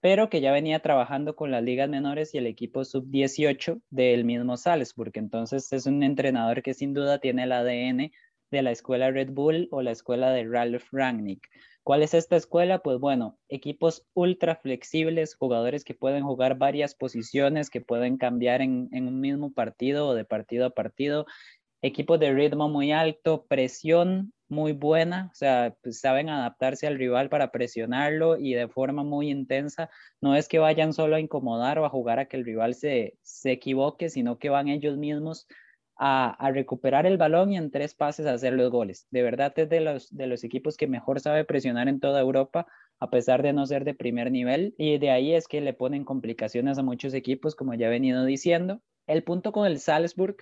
pero 0.00 0.30
que 0.30 0.40
ya 0.40 0.52
venía 0.52 0.80
trabajando 0.80 1.36
con 1.36 1.50
las 1.50 1.62
ligas 1.62 1.88
menores 1.88 2.34
y 2.34 2.38
el 2.38 2.46
equipo 2.46 2.84
sub-18 2.84 3.80
del 3.90 4.24
mismo 4.24 4.56
Salzburg. 4.56 5.12
Entonces 5.14 5.72
es 5.72 5.86
un 5.86 6.02
entrenador 6.02 6.62
que 6.62 6.74
sin 6.74 6.94
duda 6.94 7.18
tiene 7.18 7.44
el 7.44 7.52
ADN 7.52 8.10
de 8.50 8.62
la 8.62 8.70
escuela 8.70 9.10
Red 9.10 9.30
Bull 9.30 9.68
o 9.70 9.82
la 9.82 9.92
escuela 9.92 10.30
de 10.30 10.46
Ralph 10.48 10.88
Rangnick. 10.92 11.48
¿Cuál 11.82 12.02
es 12.02 12.12
esta 12.12 12.36
escuela? 12.36 12.80
Pues 12.80 12.98
bueno, 12.98 13.38
equipos 13.48 14.06
ultra 14.12 14.54
flexibles, 14.54 15.34
jugadores 15.34 15.82
que 15.82 15.94
pueden 15.94 16.22
jugar 16.22 16.58
varias 16.58 16.94
posiciones, 16.94 17.70
que 17.70 17.80
pueden 17.80 18.18
cambiar 18.18 18.60
en, 18.60 18.88
un 18.92 19.20
mismo 19.20 19.52
partido 19.52 20.08
o 20.08 20.14
de 20.14 20.24
partido 20.24 20.66
a 20.66 20.70
partido, 20.70 21.26
equipos 21.82 22.20
de 22.20 22.32
ritmo 22.32 22.68
muy 22.68 22.92
alto, 22.92 23.46
presión 23.46 24.32
muy 24.48 24.72
buena, 24.72 25.28
o 25.32 25.34
sea, 25.34 25.76
pues 25.82 26.00
saben 26.00 26.28
adaptarse 26.28 26.86
al 26.86 26.98
rival 26.98 27.28
para 27.28 27.52
presionarlo 27.52 28.36
y 28.36 28.54
de 28.54 28.68
forma 28.68 29.04
muy 29.04 29.30
intensa. 29.30 29.90
No 30.20 30.34
es 30.34 30.48
que 30.48 30.58
vayan 30.58 30.92
solo 30.92 31.16
a 31.16 31.20
incomodar 31.20 31.78
o 31.78 31.84
a 31.84 31.88
jugar 31.88 32.18
a 32.18 32.26
que 32.26 32.36
el 32.36 32.44
rival 32.44 32.74
se, 32.74 33.16
se 33.22 33.52
equivoque, 33.52 34.10
sino 34.10 34.38
que 34.38 34.50
van 34.50 34.68
ellos 34.68 34.96
mismos 34.96 35.46
a, 35.96 36.30
a, 36.30 36.50
recuperar 36.50 37.06
el 37.06 37.16
balón 37.16 37.52
y 37.52 37.58
en 37.58 37.70
tres 37.70 37.94
pases 37.94 38.26
a 38.26 38.32
hacer 38.32 38.54
los 38.54 38.70
goles. 38.70 39.06
De 39.10 39.22
verdad 39.22 39.52
es 39.56 39.68
de 39.68 39.80
los, 39.80 40.14
de 40.14 40.26
los 40.26 40.42
equipos 40.42 40.76
que 40.76 40.88
mejor 40.88 41.20
sabe 41.20 41.44
presionar 41.44 41.88
en 41.88 42.00
toda 42.00 42.20
Europa, 42.20 42.66
a 42.98 43.10
pesar 43.10 43.42
de 43.42 43.52
no 43.52 43.66
ser 43.66 43.84
de 43.84 43.94
primer 43.94 44.32
nivel. 44.32 44.74
Y 44.78 44.98
de 44.98 45.10
ahí 45.10 45.34
es 45.34 45.46
que 45.46 45.60
le 45.60 45.74
ponen 45.74 46.04
complicaciones 46.04 46.78
a 46.78 46.82
muchos 46.82 47.14
equipos, 47.14 47.54
como 47.54 47.74
ya 47.74 47.86
he 47.86 47.90
venido 47.90 48.24
diciendo. 48.24 48.80
El 49.06 49.22
punto 49.22 49.52
con 49.52 49.66
el 49.66 49.78
Salzburg 49.78 50.36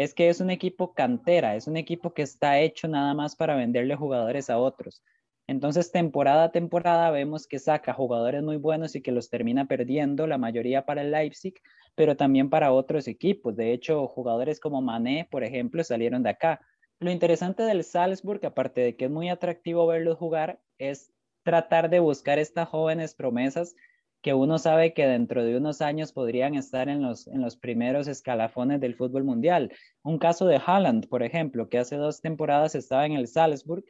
es 0.00 0.14
que 0.14 0.30
es 0.30 0.40
un 0.40 0.48
equipo 0.48 0.94
cantera, 0.94 1.56
es 1.56 1.66
un 1.66 1.76
equipo 1.76 2.14
que 2.14 2.22
está 2.22 2.58
hecho 2.58 2.88
nada 2.88 3.12
más 3.12 3.36
para 3.36 3.54
venderle 3.54 3.96
jugadores 3.96 4.48
a 4.48 4.56
otros. 4.56 5.02
Entonces, 5.46 5.92
temporada 5.92 6.44
a 6.44 6.52
temporada 6.52 7.10
vemos 7.10 7.46
que 7.46 7.58
saca 7.58 7.92
jugadores 7.92 8.42
muy 8.42 8.56
buenos 8.56 8.96
y 8.96 9.02
que 9.02 9.12
los 9.12 9.28
termina 9.28 9.66
perdiendo, 9.66 10.26
la 10.26 10.38
mayoría 10.38 10.86
para 10.86 11.02
el 11.02 11.10
Leipzig, 11.10 11.52
pero 11.94 12.16
también 12.16 12.48
para 12.48 12.72
otros 12.72 13.08
equipos. 13.08 13.56
De 13.56 13.74
hecho, 13.74 14.06
jugadores 14.06 14.58
como 14.58 14.80
Mané, 14.80 15.28
por 15.30 15.44
ejemplo, 15.44 15.84
salieron 15.84 16.22
de 16.22 16.30
acá. 16.30 16.62
Lo 16.98 17.10
interesante 17.10 17.64
del 17.64 17.84
Salzburg, 17.84 18.40
aparte 18.46 18.80
de 18.80 18.96
que 18.96 19.04
es 19.04 19.10
muy 19.10 19.28
atractivo 19.28 19.86
verlos 19.86 20.16
jugar, 20.16 20.62
es 20.78 21.12
tratar 21.42 21.90
de 21.90 22.00
buscar 22.00 22.38
estas 22.38 22.70
jóvenes 22.70 23.14
promesas 23.14 23.76
que 24.22 24.34
uno 24.34 24.58
sabe 24.58 24.92
que 24.92 25.06
dentro 25.06 25.44
de 25.44 25.56
unos 25.56 25.80
años 25.80 26.12
podrían 26.12 26.54
estar 26.54 26.88
en 26.88 27.02
los, 27.02 27.26
en 27.26 27.40
los 27.40 27.56
primeros 27.56 28.06
escalafones 28.06 28.80
del 28.80 28.94
fútbol 28.94 29.24
mundial. 29.24 29.72
Un 30.02 30.18
caso 30.18 30.46
de 30.46 30.60
Haaland, 30.64 31.08
por 31.08 31.22
ejemplo, 31.22 31.68
que 31.68 31.78
hace 31.78 31.96
dos 31.96 32.20
temporadas 32.20 32.74
estaba 32.74 33.06
en 33.06 33.12
el 33.12 33.28
Salzburg, 33.28 33.84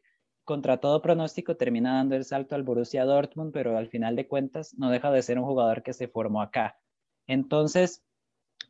contra 0.45 0.79
todo 0.79 1.03
pronóstico 1.03 1.57
termina 1.57 1.95
dando 1.95 2.17
el 2.17 2.25
salto 2.25 2.55
al 2.55 2.63
Borussia 2.63 3.05
Dortmund, 3.05 3.53
pero 3.53 3.77
al 3.77 3.89
final 3.89 4.17
de 4.17 4.27
cuentas 4.27 4.75
no 4.79 4.91
deja 4.91 5.11
de 5.11 5.23
ser 5.23 5.39
un 5.39 5.45
jugador 5.45 5.83
que 5.83 5.93
se 5.93 6.09
formó 6.09 6.43
acá. 6.43 6.79
Entonces, 7.27 8.05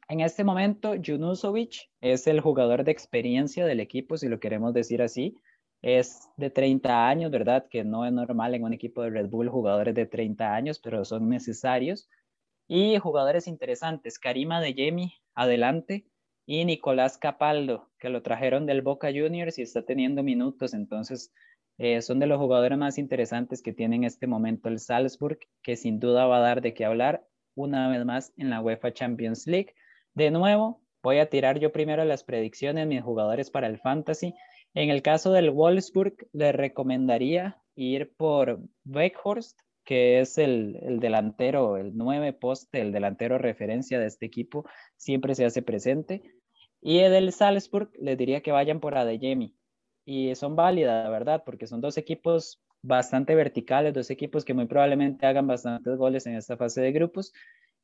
en 0.08 0.20
este 0.20 0.44
momento, 0.44 0.94
Junusovic 1.02 1.90
es 2.00 2.26
el 2.26 2.40
jugador 2.40 2.84
de 2.84 2.92
experiencia 2.92 3.64
del 3.64 3.80
equipo, 3.80 4.16
si 4.16 4.28
lo 4.28 4.40
queremos 4.40 4.74
decir 4.74 5.02
así 5.02 5.36
es 5.82 6.28
de 6.36 6.50
30 6.50 7.08
años, 7.08 7.30
¿verdad? 7.30 7.66
Que 7.68 7.84
no 7.84 8.04
es 8.04 8.12
normal 8.12 8.54
en 8.54 8.64
un 8.64 8.72
equipo 8.72 9.02
de 9.02 9.10
Red 9.10 9.28
Bull 9.28 9.48
jugadores 9.48 9.94
de 9.94 10.06
30 10.06 10.54
años, 10.54 10.78
pero 10.78 11.04
son 11.04 11.28
necesarios. 11.28 12.08
Y 12.68 12.98
jugadores 12.98 13.46
interesantes, 13.46 14.18
Karima 14.18 14.60
de 14.60 14.74
Yemi, 14.74 15.14
adelante, 15.34 16.06
y 16.46 16.64
Nicolás 16.64 17.16
Capaldo, 17.16 17.90
que 17.98 18.08
lo 18.08 18.22
trajeron 18.22 18.66
del 18.66 18.82
Boca 18.82 19.08
Juniors 19.08 19.58
y 19.58 19.62
está 19.62 19.84
teniendo 19.84 20.22
minutos, 20.22 20.74
entonces 20.74 21.32
eh, 21.78 22.02
son 22.02 22.18
de 22.18 22.26
los 22.26 22.38
jugadores 22.38 22.76
más 22.76 22.98
interesantes 22.98 23.62
que 23.62 23.72
tiene 23.72 23.96
en 23.96 24.04
este 24.04 24.26
momento 24.26 24.68
el 24.68 24.80
Salzburg, 24.80 25.38
que 25.62 25.76
sin 25.76 26.00
duda 26.00 26.26
va 26.26 26.38
a 26.38 26.40
dar 26.40 26.60
de 26.60 26.74
qué 26.74 26.84
hablar 26.84 27.24
una 27.54 27.88
vez 27.88 28.04
más 28.04 28.32
en 28.36 28.50
la 28.50 28.60
UEFA 28.60 28.92
Champions 28.92 29.46
League. 29.46 29.74
De 30.14 30.30
nuevo, 30.30 30.82
voy 31.02 31.18
a 31.18 31.30
tirar 31.30 31.58
yo 31.58 31.72
primero 31.72 32.04
las 32.04 32.24
predicciones, 32.24 32.86
mis 32.86 33.02
jugadores 33.02 33.50
para 33.50 33.66
el 33.66 33.78
Fantasy. 33.78 34.34
En 34.74 34.90
el 34.90 35.02
caso 35.02 35.32
del 35.32 35.50
Wolfsburg, 35.50 36.28
le 36.32 36.52
recomendaría 36.52 37.58
ir 37.74 38.12
por 38.16 38.60
Weghorst, 38.84 39.58
que 39.84 40.20
es 40.20 40.38
el, 40.38 40.78
el, 40.82 41.00
delantero, 41.00 41.76
el 41.76 41.96
nueve 41.96 42.32
poste, 42.32 42.80
el 42.80 42.92
delantero 42.92 43.38
referencia 43.38 43.98
de 43.98 44.06
este 44.06 44.26
equipo, 44.26 44.64
siempre 44.96 45.34
se 45.34 45.44
hace 45.44 45.62
presente. 45.62 46.22
Y 46.80 46.98
del 46.98 47.32
Salzburg 47.32 47.90
les 47.98 48.16
diría 48.16 48.42
que 48.42 48.52
vayan 48.52 48.80
por 48.80 48.96
Adeyemi. 48.96 49.54
Y 50.04 50.34
son 50.34 50.56
válidas, 50.56 51.10
¿verdad? 51.10 51.42
Porque 51.44 51.66
son 51.66 51.80
dos 51.80 51.98
equipos 51.98 52.62
bastante 52.82 53.34
verticales, 53.34 53.92
dos 53.92 54.10
equipos 54.10 54.44
que 54.44 54.54
muy 54.54 54.66
probablemente 54.66 55.26
hagan 55.26 55.46
bastantes 55.46 55.96
goles 55.96 56.26
en 56.26 56.36
esta 56.36 56.56
fase 56.56 56.80
de 56.80 56.92
grupos. 56.92 57.32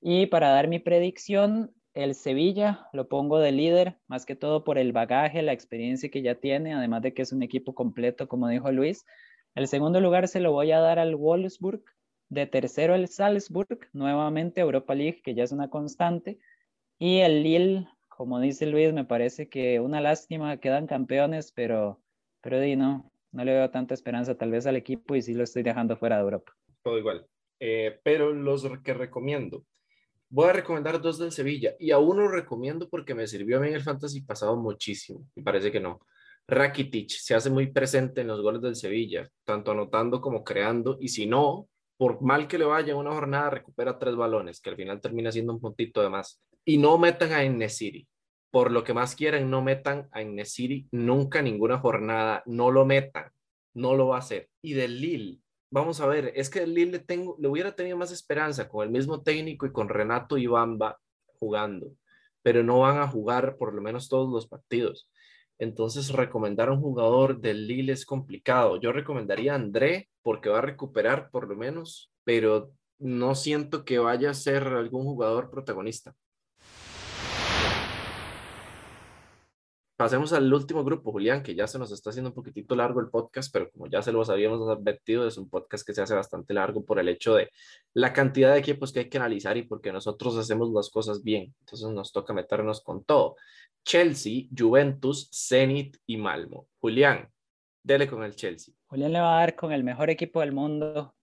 Y 0.00 0.26
para 0.26 0.50
dar 0.50 0.68
mi 0.68 0.78
predicción, 0.78 1.74
el 1.96 2.14
Sevilla 2.14 2.88
lo 2.92 3.08
pongo 3.08 3.38
de 3.38 3.52
líder, 3.52 3.96
más 4.06 4.26
que 4.26 4.36
todo 4.36 4.64
por 4.64 4.76
el 4.76 4.92
bagaje, 4.92 5.40
la 5.40 5.54
experiencia 5.54 6.10
que 6.10 6.20
ya 6.20 6.34
tiene, 6.34 6.74
además 6.74 7.00
de 7.00 7.14
que 7.14 7.22
es 7.22 7.32
un 7.32 7.42
equipo 7.42 7.74
completo, 7.74 8.28
como 8.28 8.48
dijo 8.48 8.70
Luis. 8.70 9.06
El 9.54 9.66
segundo 9.66 9.98
lugar 10.02 10.28
se 10.28 10.40
lo 10.40 10.52
voy 10.52 10.72
a 10.72 10.80
dar 10.80 10.98
al 10.98 11.16
Wolfsburg, 11.16 11.82
de 12.28 12.46
tercero 12.46 12.94
el 12.94 13.08
Salzburg, 13.08 13.88
nuevamente 13.94 14.60
Europa 14.60 14.94
League, 14.94 15.22
que 15.22 15.34
ya 15.34 15.44
es 15.44 15.52
una 15.52 15.70
constante. 15.70 16.38
Y 16.98 17.20
el 17.20 17.42
Lille, 17.42 17.88
como 18.08 18.40
dice 18.40 18.66
Luis, 18.66 18.92
me 18.92 19.06
parece 19.06 19.48
que 19.48 19.80
una 19.80 20.02
lástima, 20.02 20.58
quedan 20.58 20.86
campeones, 20.86 21.50
pero, 21.52 22.02
pero 22.42 22.60
di, 22.60 22.76
no, 22.76 23.10
no 23.32 23.44
le 23.44 23.54
veo 23.54 23.70
tanta 23.70 23.94
esperanza 23.94 24.36
tal 24.36 24.50
vez 24.50 24.66
al 24.66 24.76
equipo 24.76 25.16
y 25.16 25.22
sí 25.22 25.32
lo 25.32 25.44
estoy 25.44 25.62
dejando 25.62 25.96
fuera 25.96 26.16
de 26.16 26.24
Europa. 26.24 26.52
Todo 26.82 26.98
igual. 26.98 27.26
Eh, 27.58 28.00
pero 28.02 28.34
los 28.34 28.68
que 28.84 28.92
recomiendo, 28.92 29.64
voy 30.28 30.48
a 30.48 30.52
recomendar 30.52 31.00
dos 31.00 31.18
del 31.18 31.32
Sevilla 31.32 31.74
y 31.78 31.90
a 31.90 31.98
uno 31.98 32.28
recomiendo 32.28 32.88
porque 32.88 33.14
me 33.14 33.26
sirvió 33.26 33.58
a 33.58 33.60
mí 33.60 33.68
en 33.68 33.74
el 33.74 33.82
fantasy 33.82 34.22
pasado 34.22 34.56
muchísimo 34.56 35.26
y 35.34 35.42
parece 35.42 35.70
que 35.70 35.80
no. 35.80 36.00
Rakitic 36.48 37.10
se 37.10 37.34
hace 37.34 37.50
muy 37.50 37.72
presente 37.72 38.20
en 38.20 38.28
los 38.28 38.40
goles 38.40 38.62
del 38.62 38.76
Sevilla, 38.76 39.28
tanto 39.44 39.72
anotando 39.72 40.20
como 40.20 40.44
creando 40.44 40.96
y 41.00 41.08
si 41.08 41.26
no, 41.26 41.68
por 41.96 42.22
mal 42.22 42.46
que 42.46 42.58
le 42.58 42.64
vaya 42.64 42.94
una 42.94 43.12
jornada, 43.12 43.50
recupera 43.50 43.98
tres 43.98 44.14
balones, 44.14 44.60
que 44.60 44.70
al 44.70 44.76
final 44.76 45.00
termina 45.00 45.32
siendo 45.32 45.52
un 45.52 45.60
puntito 45.60 46.02
de 46.02 46.10
más. 46.10 46.40
Y 46.64 46.78
no 46.78 46.98
metan 46.98 47.32
a 47.32 47.42
Enesiri. 47.42 48.06
Por 48.50 48.70
lo 48.70 48.84
que 48.84 48.94
más 48.94 49.14
quieran, 49.14 49.50
no 49.50 49.62
metan 49.62 50.08
a 50.12 50.22
Enesiri 50.22 50.86
nunca 50.90 51.42
ninguna 51.42 51.78
jornada. 51.78 52.42
No 52.46 52.70
lo 52.70 52.84
metan. 52.84 53.30
No 53.74 53.94
lo 53.94 54.08
va 54.08 54.16
a 54.16 54.20
hacer. 54.20 54.48
Y 54.62 54.74
del 54.74 55.00
Lille, 55.00 55.40
vamos 55.76 56.00
a 56.00 56.06
ver, 56.06 56.32
es 56.34 56.48
que 56.48 56.60
el 56.60 56.72
Lille 56.72 56.92
le, 56.92 56.98
tengo, 57.00 57.36
le 57.38 57.48
hubiera 57.48 57.74
tenido 57.74 57.98
más 57.98 58.10
esperanza 58.10 58.66
con 58.66 58.82
el 58.82 58.90
mismo 58.90 59.22
técnico 59.22 59.66
y 59.66 59.72
con 59.72 59.90
Renato 59.90 60.38
Ibamba 60.38 60.98
jugando, 61.38 61.92
pero 62.42 62.62
no 62.62 62.80
van 62.80 62.98
a 62.98 63.06
jugar 63.06 63.58
por 63.58 63.74
lo 63.74 63.82
menos 63.82 64.08
todos 64.08 64.32
los 64.32 64.46
partidos. 64.48 65.10
Entonces, 65.58 66.10
recomendar 66.10 66.68
a 66.68 66.72
un 66.72 66.80
jugador 66.80 67.40
del 67.40 67.66
Lille 67.66 67.92
es 67.92 68.06
complicado. 68.06 68.80
Yo 68.80 68.92
recomendaría 68.92 69.52
a 69.52 69.56
André 69.56 70.08
porque 70.22 70.48
va 70.48 70.58
a 70.58 70.62
recuperar 70.62 71.30
por 71.30 71.46
lo 71.46 71.56
menos, 71.56 72.10
pero 72.24 72.72
no 72.98 73.34
siento 73.34 73.84
que 73.84 73.98
vaya 73.98 74.30
a 74.30 74.34
ser 74.34 74.64
algún 74.64 75.04
jugador 75.04 75.50
protagonista. 75.50 76.14
Pasemos 79.96 80.34
al 80.34 80.52
último 80.52 80.84
grupo, 80.84 81.10
Julián, 81.10 81.42
que 81.42 81.54
ya 81.54 81.66
se 81.66 81.78
nos 81.78 81.90
está 81.90 82.10
haciendo 82.10 82.28
un 82.28 82.34
poquitito 82.34 82.76
largo 82.76 83.00
el 83.00 83.08
podcast, 83.08 83.50
pero 83.50 83.70
como 83.70 83.86
ya 83.86 84.02
se 84.02 84.12
los 84.12 84.28
habíamos 84.28 84.68
advertido, 84.68 85.26
es 85.26 85.38
un 85.38 85.48
podcast 85.48 85.86
que 85.86 85.94
se 85.94 86.02
hace 86.02 86.14
bastante 86.14 86.52
largo 86.52 86.84
por 86.84 86.98
el 86.98 87.08
hecho 87.08 87.34
de 87.34 87.48
la 87.94 88.12
cantidad 88.12 88.52
de 88.52 88.58
equipos 88.58 88.92
que 88.92 88.98
hay 88.98 89.08
que 89.08 89.16
analizar 89.16 89.56
y 89.56 89.62
porque 89.62 89.92
nosotros 89.92 90.36
hacemos 90.36 90.70
las 90.70 90.90
cosas 90.90 91.22
bien. 91.22 91.54
Entonces 91.60 91.88
nos 91.88 92.12
toca 92.12 92.34
meternos 92.34 92.82
con 92.82 93.04
todo. 93.04 93.36
Chelsea, 93.86 94.48
Juventus, 94.54 95.30
Zenit 95.32 95.96
y 96.04 96.18
Malmo. 96.18 96.68
Julián, 96.78 97.30
dele 97.82 98.06
con 98.06 98.22
el 98.22 98.36
Chelsea. 98.36 98.74
Julián 98.88 99.14
le 99.14 99.20
va 99.20 99.38
a 99.38 99.40
dar 99.40 99.56
con 99.56 99.72
el 99.72 99.82
mejor 99.82 100.10
equipo 100.10 100.40
del 100.40 100.52
mundo, 100.52 101.14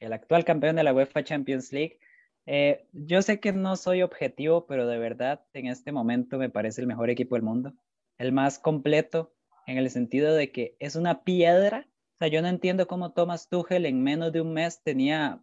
el 0.00 0.12
actual 0.12 0.44
campeón 0.44 0.76
de 0.76 0.82
la 0.82 0.92
UEFA 0.92 1.24
Champions 1.24 1.72
League. 1.72 1.98
Eh, 2.44 2.86
yo 2.92 3.22
sé 3.22 3.40
que 3.40 3.54
no 3.54 3.74
soy 3.76 4.02
objetivo, 4.02 4.66
pero 4.66 4.86
de 4.86 4.98
verdad 4.98 5.46
en 5.54 5.66
este 5.66 5.92
momento 5.92 6.36
me 6.36 6.50
parece 6.50 6.82
el 6.82 6.86
mejor 6.86 7.08
equipo 7.08 7.34
del 7.34 7.42
mundo 7.42 7.72
el 8.18 8.32
más 8.32 8.58
completo 8.58 9.32
en 9.66 9.78
el 9.78 9.90
sentido 9.90 10.34
de 10.34 10.50
que 10.52 10.76
es 10.80 10.96
una 10.96 11.22
piedra. 11.24 11.86
O 12.14 12.18
sea, 12.18 12.28
yo 12.28 12.42
no 12.42 12.48
entiendo 12.48 12.86
cómo 12.86 13.12
Thomas 13.12 13.48
Tuchel 13.48 13.86
en 13.86 14.02
menos 14.02 14.32
de 14.32 14.40
un 14.40 14.52
mes 14.52 14.82
tenía 14.82 15.42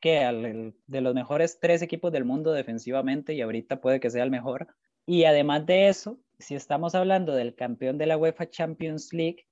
que 0.00 0.72
de 0.86 1.00
los 1.00 1.14
mejores 1.14 1.58
tres 1.60 1.80
equipos 1.80 2.12
del 2.12 2.24
mundo 2.24 2.52
defensivamente 2.52 3.34
y 3.34 3.40
ahorita 3.40 3.80
puede 3.80 4.00
que 4.00 4.10
sea 4.10 4.24
el 4.24 4.30
mejor. 4.30 4.68
Y 5.06 5.24
además 5.24 5.66
de 5.66 5.88
eso, 5.88 6.18
si 6.38 6.54
estamos 6.54 6.94
hablando 6.94 7.34
del 7.34 7.54
campeón 7.54 7.98
de 7.98 8.06
la 8.06 8.16
UEFA 8.16 8.50
Champions 8.50 9.12
League, 9.12 9.46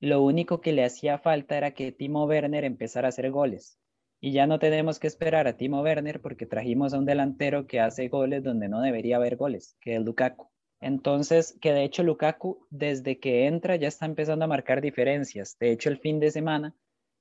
lo 0.00 0.22
único 0.22 0.60
que 0.60 0.72
le 0.72 0.84
hacía 0.84 1.18
falta 1.18 1.56
era 1.56 1.74
que 1.74 1.92
Timo 1.92 2.24
Werner 2.24 2.64
empezara 2.64 3.08
a 3.08 3.10
hacer 3.10 3.30
goles. 3.30 3.78
Y 4.20 4.32
ya 4.32 4.46
no 4.46 4.58
tenemos 4.58 4.98
que 4.98 5.06
esperar 5.06 5.46
a 5.46 5.56
Timo 5.56 5.82
Werner 5.82 6.20
porque 6.20 6.46
trajimos 6.46 6.94
a 6.94 6.98
un 6.98 7.04
delantero 7.04 7.66
que 7.66 7.80
hace 7.80 8.08
goles 8.08 8.42
donde 8.42 8.68
no 8.68 8.80
debería 8.80 9.16
haber 9.16 9.36
goles, 9.36 9.76
que 9.80 9.96
es 9.96 10.02
Lukaku. 10.02 10.48
Entonces, 10.82 11.56
que 11.60 11.72
de 11.72 11.84
hecho 11.84 12.02
Lukaku 12.02 12.66
desde 12.68 13.20
que 13.20 13.46
entra 13.46 13.76
ya 13.76 13.86
está 13.86 14.04
empezando 14.04 14.44
a 14.44 14.48
marcar 14.48 14.80
diferencias. 14.80 15.56
De 15.60 15.70
hecho, 15.70 15.88
el 15.90 15.98
fin 15.98 16.18
de 16.18 16.32
semana, 16.32 16.74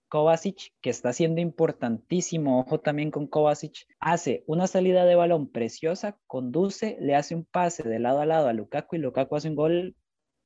Kovacic, 0.10 0.74
que 0.82 0.90
está 0.90 1.14
siendo 1.14 1.42
importantísimo, 1.42 2.60
ojo 2.60 2.80
también 2.80 3.12
con 3.12 3.28
Kovacic, 3.28 3.86
hace 4.00 4.44
una 4.48 4.66
salida 4.66 5.06
de 5.06 5.14
balón 5.14 5.52
preciosa, 5.52 6.18
conduce, 6.26 6.98
le 7.00 7.16
hace 7.16 7.36
un 7.36 7.46
pase 7.46 7.88
de 7.88 8.00
lado 8.00 8.20
a 8.20 8.26
lado 8.26 8.48
a 8.48 8.54
Lukaku 8.54 8.96
y 8.96 9.00
Lukaku 9.00 9.36
hace 9.36 9.50
un 9.50 9.56
gol, 9.56 9.96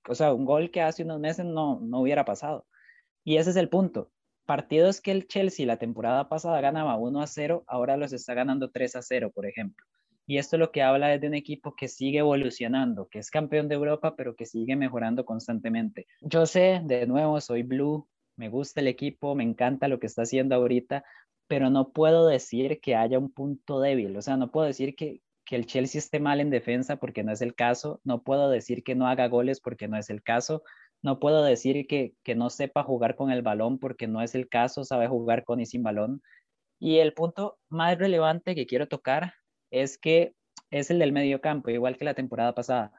o 0.10 0.14
sea, 0.14 0.34
un 0.34 0.44
gol 0.44 0.70
que 0.70 0.82
hace 0.82 1.04
unos 1.04 1.22
meses 1.22 1.46
no, 1.46 1.80
no 1.80 2.02
hubiera 2.02 2.26
pasado. 2.26 2.68
Y 3.24 3.38
ese 3.38 3.52
es 3.52 3.56
el 3.56 3.70
punto. 3.70 4.12
Partidos 4.46 5.00
que 5.00 5.12
el 5.12 5.26
Chelsea 5.28 5.66
la 5.66 5.78
temporada 5.78 6.28
pasada 6.28 6.60
ganaba 6.60 6.98
1 6.98 7.22
a 7.22 7.28
0, 7.28 7.64
ahora 7.66 7.96
los 7.96 8.12
está 8.12 8.34
ganando 8.34 8.72
3 8.72 8.98
a 8.98 9.02
0, 9.02 9.32
por 9.34 9.46
ejemplo. 9.46 9.86
Y 10.28 10.38
esto 10.38 10.58
lo 10.58 10.72
que 10.72 10.82
habla 10.82 11.14
es 11.14 11.22
de 11.22 11.28
un 11.28 11.36
equipo 11.36 11.76
que 11.76 11.88
sigue 11.88 12.20
evolucionando, 12.20 13.08
que 13.08 13.20
es 13.20 13.30
campeón 13.30 13.68
de 13.68 13.76
Europa, 13.76 14.16
pero 14.16 14.36
que 14.36 14.46
sigue 14.46 14.76
mejorando 14.76 15.24
constantemente. 15.24 16.08
Yo 16.22 16.46
sé, 16.46 16.82
de 16.84 17.06
nuevo, 17.06 17.40
soy 17.42 17.64
Blue, 17.64 18.08
me 18.36 18.50
gusta 18.50 18.82
el 18.82 18.88
equipo, 18.88 19.36
me 19.36 19.44
encanta 19.44 19.88
lo 19.88 20.00
que 20.00 20.08
está 20.08 20.24
haciendo 20.24 20.56
ahorita, 20.56 21.04
pero 21.48 21.70
no 21.70 21.92
puedo 21.92 22.28
decir 22.28 22.80
que 22.82 22.96
haya 22.96 23.20
un 23.20 23.32
punto 23.32 23.80
débil. 23.80 24.18
O 24.18 24.22
sea, 24.22 24.36
no 24.36 24.52
puedo 24.52 24.66
decir 24.66 24.96
que, 24.96 25.22
que 25.46 25.56
el 25.56 25.68
Chelsea 25.68 26.00
esté 26.00 26.20
mal 26.20 26.40
en 26.42 26.50
defensa 26.50 26.98
porque 26.98 27.24
no 27.24 27.32
es 27.32 27.42
el 27.42 27.54
caso. 27.54 28.02
No 28.04 28.24
puedo 28.24 28.50
decir 28.50 28.84
que 28.84 28.96
no 28.96 29.08
haga 29.08 29.28
goles 29.28 29.62
porque 29.62 29.88
no 29.88 29.98
es 29.98 30.10
el 30.10 30.24
caso. 30.24 30.64
No 31.04 31.20
puedo 31.20 31.44
decir 31.44 31.86
que, 31.88 32.16
que 32.24 32.34
no 32.34 32.50
sepa 32.50 32.84
jugar 32.84 33.16
con 33.16 33.30
el 33.30 33.44
balón 33.44 33.78
porque 33.78 34.08
no 34.08 34.24
es 34.24 34.34
el 34.34 34.50
caso. 34.50 34.84
Sabe 34.84 35.08
jugar 35.08 35.44
con 35.44 35.60
y 35.60 35.68
sin 35.68 35.84
balón. 35.84 36.24
Y 36.80 36.98
el 36.98 37.14
punto 37.14 37.60
más 37.70 37.98
relevante 37.98 38.56
que 38.56 38.66
quiero 38.66 38.88
tocar 38.88 39.34
es 39.76 39.98
que 39.98 40.34
es 40.72 40.90
el 40.90 41.00
del 41.00 41.12
medio 41.12 41.42
campo, 41.42 41.70
igual 41.70 41.98
que 41.98 42.06
la 42.06 42.14
temporada 42.14 42.56
pasada. 42.56 42.92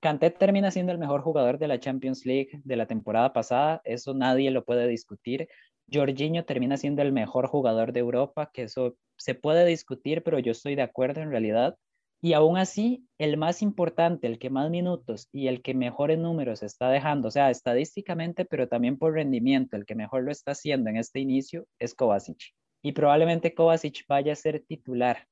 Kanté 0.00 0.30
termina 0.30 0.70
siendo 0.70 0.92
el 0.92 0.98
mejor 0.98 1.22
jugador 1.22 1.58
de 1.58 1.68
la 1.68 1.80
Champions 1.80 2.26
League 2.26 2.60
de 2.64 2.76
la 2.76 2.86
temporada 2.86 3.32
pasada, 3.32 3.80
eso 3.84 4.12
nadie 4.14 4.50
lo 4.50 4.64
puede 4.64 4.88
discutir. 4.88 5.48
Jorginho 5.92 6.44
termina 6.44 6.76
siendo 6.76 7.02
el 7.02 7.12
mejor 7.12 7.46
jugador 7.46 7.92
de 7.92 8.00
Europa, 8.00 8.50
que 8.52 8.64
eso 8.64 8.96
se 9.16 9.34
puede 9.34 9.64
discutir, 9.64 10.22
pero 10.22 10.38
yo 10.38 10.52
estoy 10.52 10.74
de 10.74 10.82
acuerdo 10.82 11.20
en 11.20 11.30
realidad. 11.30 11.76
Y 12.20 12.32
aún 12.32 12.56
así, 12.56 13.06
el 13.18 13.36
más 13.36 13.62
importante, 13.62 14.26
el 14.26 14.38
que 14.38 14.50
más 14.50 14.70
minutos 14.70 15.28
y 15.32 15.48
el 15.48 15.62
que 15.62 15.74
mejores 15.74 16.18
números 16.18 16.62
está 16.62 16.90
dejando, 16.90 17.28
o 17.28 17.30
sea, 17.30 17.50
estadísticamente, 17.50 18.44
pero 18.44 18.68
también 18.68 18.98
por 18.98 19.14
rendimiento, 19.14 19.76
el 19.76 19.86
que 19.86 19.94
mejor 19.94 20.24
lo 20.24 20.32
está 20.32 20.52
haciendo 20.52 20.90
en 20.90 20.96
este 20.96 21.20
inicio 21.20 21.66
es 21.78 21.94
Kovacic. 21.94 22.52
Y 22.82 22.92
probablemente 22.92 23.54
Kovacic 23.54 24.04
vaya 24.08 24.32
a 24.32 24.36
ser 24.36 24.64
titular 24.66 25.26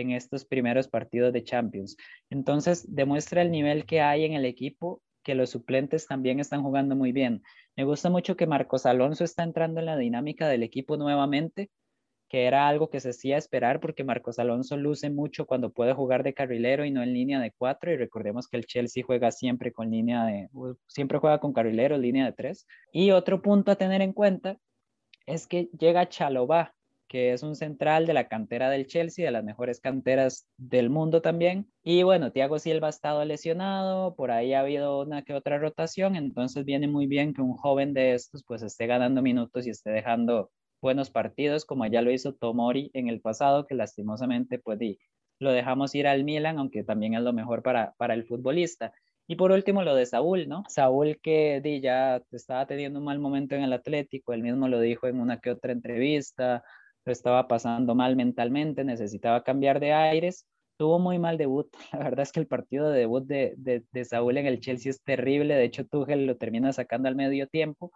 en 0.00 0.12
estos 0.12 0.44
primeros 0.44 0.88
partidos 0.88 1.32
de 1.32 1.44
Champions. 1.44 1.96
Entonces, 2.30 2.86
demuestra 2.94 3.42
el 3.42 3.50
nivel 3.50 3.84
que 3.84 4.00
hay 4.00 4.24
en 4.24 4.32
el 4.32 4.44
equipo, 4.44 5.02
que 5.22 5.34
los 5.34 5.50
suplentes 5.50 6.06
también 6.06 6.40
están 6.40 6.62
jugando 6.62 6.96
muy 6.96 7.12
bien. 7.12 7.42
Me 7.76 7.84
gusta 7.84 8.10
mucho 8.10 8.36
que 8.36 8.46
Marcos 8.46 8.86
Alonso 8.86 9.24
está 9.24 9.42
entrando 9.42 9.80
en 9.80 9.86
la 9.86 9.96
dinámica 9.96 10.48
del 10.48 10.62
equipo 10.62 10.96
nuevamente, 10.96 11.70
que 12.28 12.44
era 12.44 12.68
algo 12.68 12.90
que 12.90 13.00
se 13.00 13.10
hacía 13.10 13.38
esperar 13.38 13.80
porque 13.80 14.04
Marcos 14.04 14.38
Alonso 14.38 14.76
luce 14.76 15.10
mucho 15.10 15.46
cuando 15.46 15.72
puede 15.72 15.94
jugar 15.94 16.22
de 16.22 16.34
carrilero 16.34 16.84
y 16.84 16.90
no 16.90 17.02
en 17.02 17.14
línea 17.14 17.40
de 17.40 17.52
cuatro. 17.56 17.92
Y 17.92 17.96
recordemos 17.96 18.48
que 18.48 18.58
el 18.58 18.66
Chelsea 18.66 19.02
juega 19.04 19.30
siempre 19.30 19.72
con 19.72 19.90
línea 19.90 20.24
de, 20.26 20.48
siempre 20.86 21.18
juega 21.18 21.40
con 21.40 21.52
carrilero, 21.52 21.96
línea 21.96 22.26
de 22.26 22.32
tres. 22.32 22.66
Y 22.92 23.10
otro 23.10 23.42
punto 23.42 23.72
a 23.72 23.76
tener 23.76 24.02
en 24.02 24.12
cuenta 24.12 24.58
es 25.26 25.46
que 25.46 25.68
llega 25.78 26.08
Chalobah, 26.08 26.74
que 27.08 27.32
es 27.32 27.42
un 27.42 27.56
central 27.56 28.06
de 28.06 28.12
la 28.14 28.28
cantera 28.28 28.70
del 28.70 28.86
Chelsea, 28.86 29.24
de 29.24 29.30
las 29.32 29.44
mejores 29.44 29.80
canteras 29.80 30.46
del 30.56 30.90
mundo 30.90 31.22
también. 31.22 31.70
Y 31.82 32.02
bueno, 32.02 32.30
Thiago 32.32 32.58
Silva 32.58 32.88
ha 32.88 32.90
estado 32.90 33.24
lesionado, 33.24 34.14
por 34.14 34.30
ahí 34.30 34.52
ha 34.52 34.60
habido 34.60 35.02
una 35.02 35.22
que 35.22 35.34
otra 35.34 35.58
rotación, 35.58 36.16
entonces 36.16 36.64
viene 36.64 36.86
muy 36.86 37.06
bien 37.06 37.34
que 37.34 37.42
un 37.42 37.54
joven 37.54 37.94
de 37.94 38.14
estos 38.14 38.44
pues 38.44 38.62
esté 38.62 38.86
ganando 38.86 39.22
minutos 39.22 39.66
y 39.66 39.70
esté 39.70 39.90
dejando 39.90 40.50
buenos 40.80 41.10
partidos, 41.10 41.64
como 41.64 41.86
ya 41.86 42.02
lo 42.02 42.10
hizo 42.10 42.34
Tomori 42.34 42.90
en 42.94 43.08
el 43.08 43.20
pasado, 43.20 43.66
que 43.66 43.74
lastimosamente 43.74 44.58
pues 44.58 44.78
lo 45.40 45.52
dejamos 45.52 45.94
ir 45.94 46.06
al 46.06 46.24
Milan, 46.24 46.58
aunque 46.58 46.84
también 46.84 47.14
es 47.14 47.22
lo 47.22 47.32
mejor 47.32 47.62
para, 47.62 47.94
para 47.96 48.14
el 48.14 48.26
futbolista. 48.26 48.92
Y 49.30 49.36
por 49.36 49.52
último, 49.52 49.82
lo 49.82 49.94
de 49.94 50.06
Saúl, 50.06 50.48
¿no? 50.48 50.64
Saúl 50.68 51.18
que 51.22 51.60
di, 51.62 51.80
ya 51.82 52.22
estaba 52.32 52.66
teniendo 52.66 52.98
un 52.98 53.04
mal 53.04 53.18
momento 53.18 53.54
en 53.54 53.62
el 53.62 53.74
Atlético, 53.74 54.32
él 54.32 54.42
mismo 54.42 54.68
lo 54.68 54.80
dijo 54.80 55.06
en 55.06 55.20
una 55.20 55.38
que 55.38 55.50
otra 55.50 55.72
entrevista, 55.72 56.64
lo 57.04 57.12
estaba 57.12 57.48
pasando 57.48 57.94
mal 57.94 58.16
mentalmente, 58.16 58.84
necesitaba 58.84 59.42
cambiar 59.44 59.80
de 59.80 59.92
aires. 59.92 60.46
Tuvo 60.78 60.98
muy 60.98 61.18
mal 61.18 61.38
debut. 61.38 61.68
La 61.92 62.00
verdad 62.00 62.20
es 62.20 62.32
que 62.32 62.40
el 62.40 62.46
partido 62.46 62.90
de 62.90 63.00
debut 63.00 63.24
de, 63.26 63.54
de, 63.56 63.84
de 63.90 64.04
Saúl 64.04 64.36
en 64.38 64.46
el 64.46 64.60
Chelsea 64.60 64.90
es 64.90 65.02
terrible. 65.02 65.54
De 65.54 65.64
hecho, 65.64 65.86
Tuchel 65.86 66.26
lo 66.26 66.36
termina 66.36 66.72
sacando 66.72 67.08
al 67.08 67.16
medio 67.16 67.48
tiempo 67.48 67.92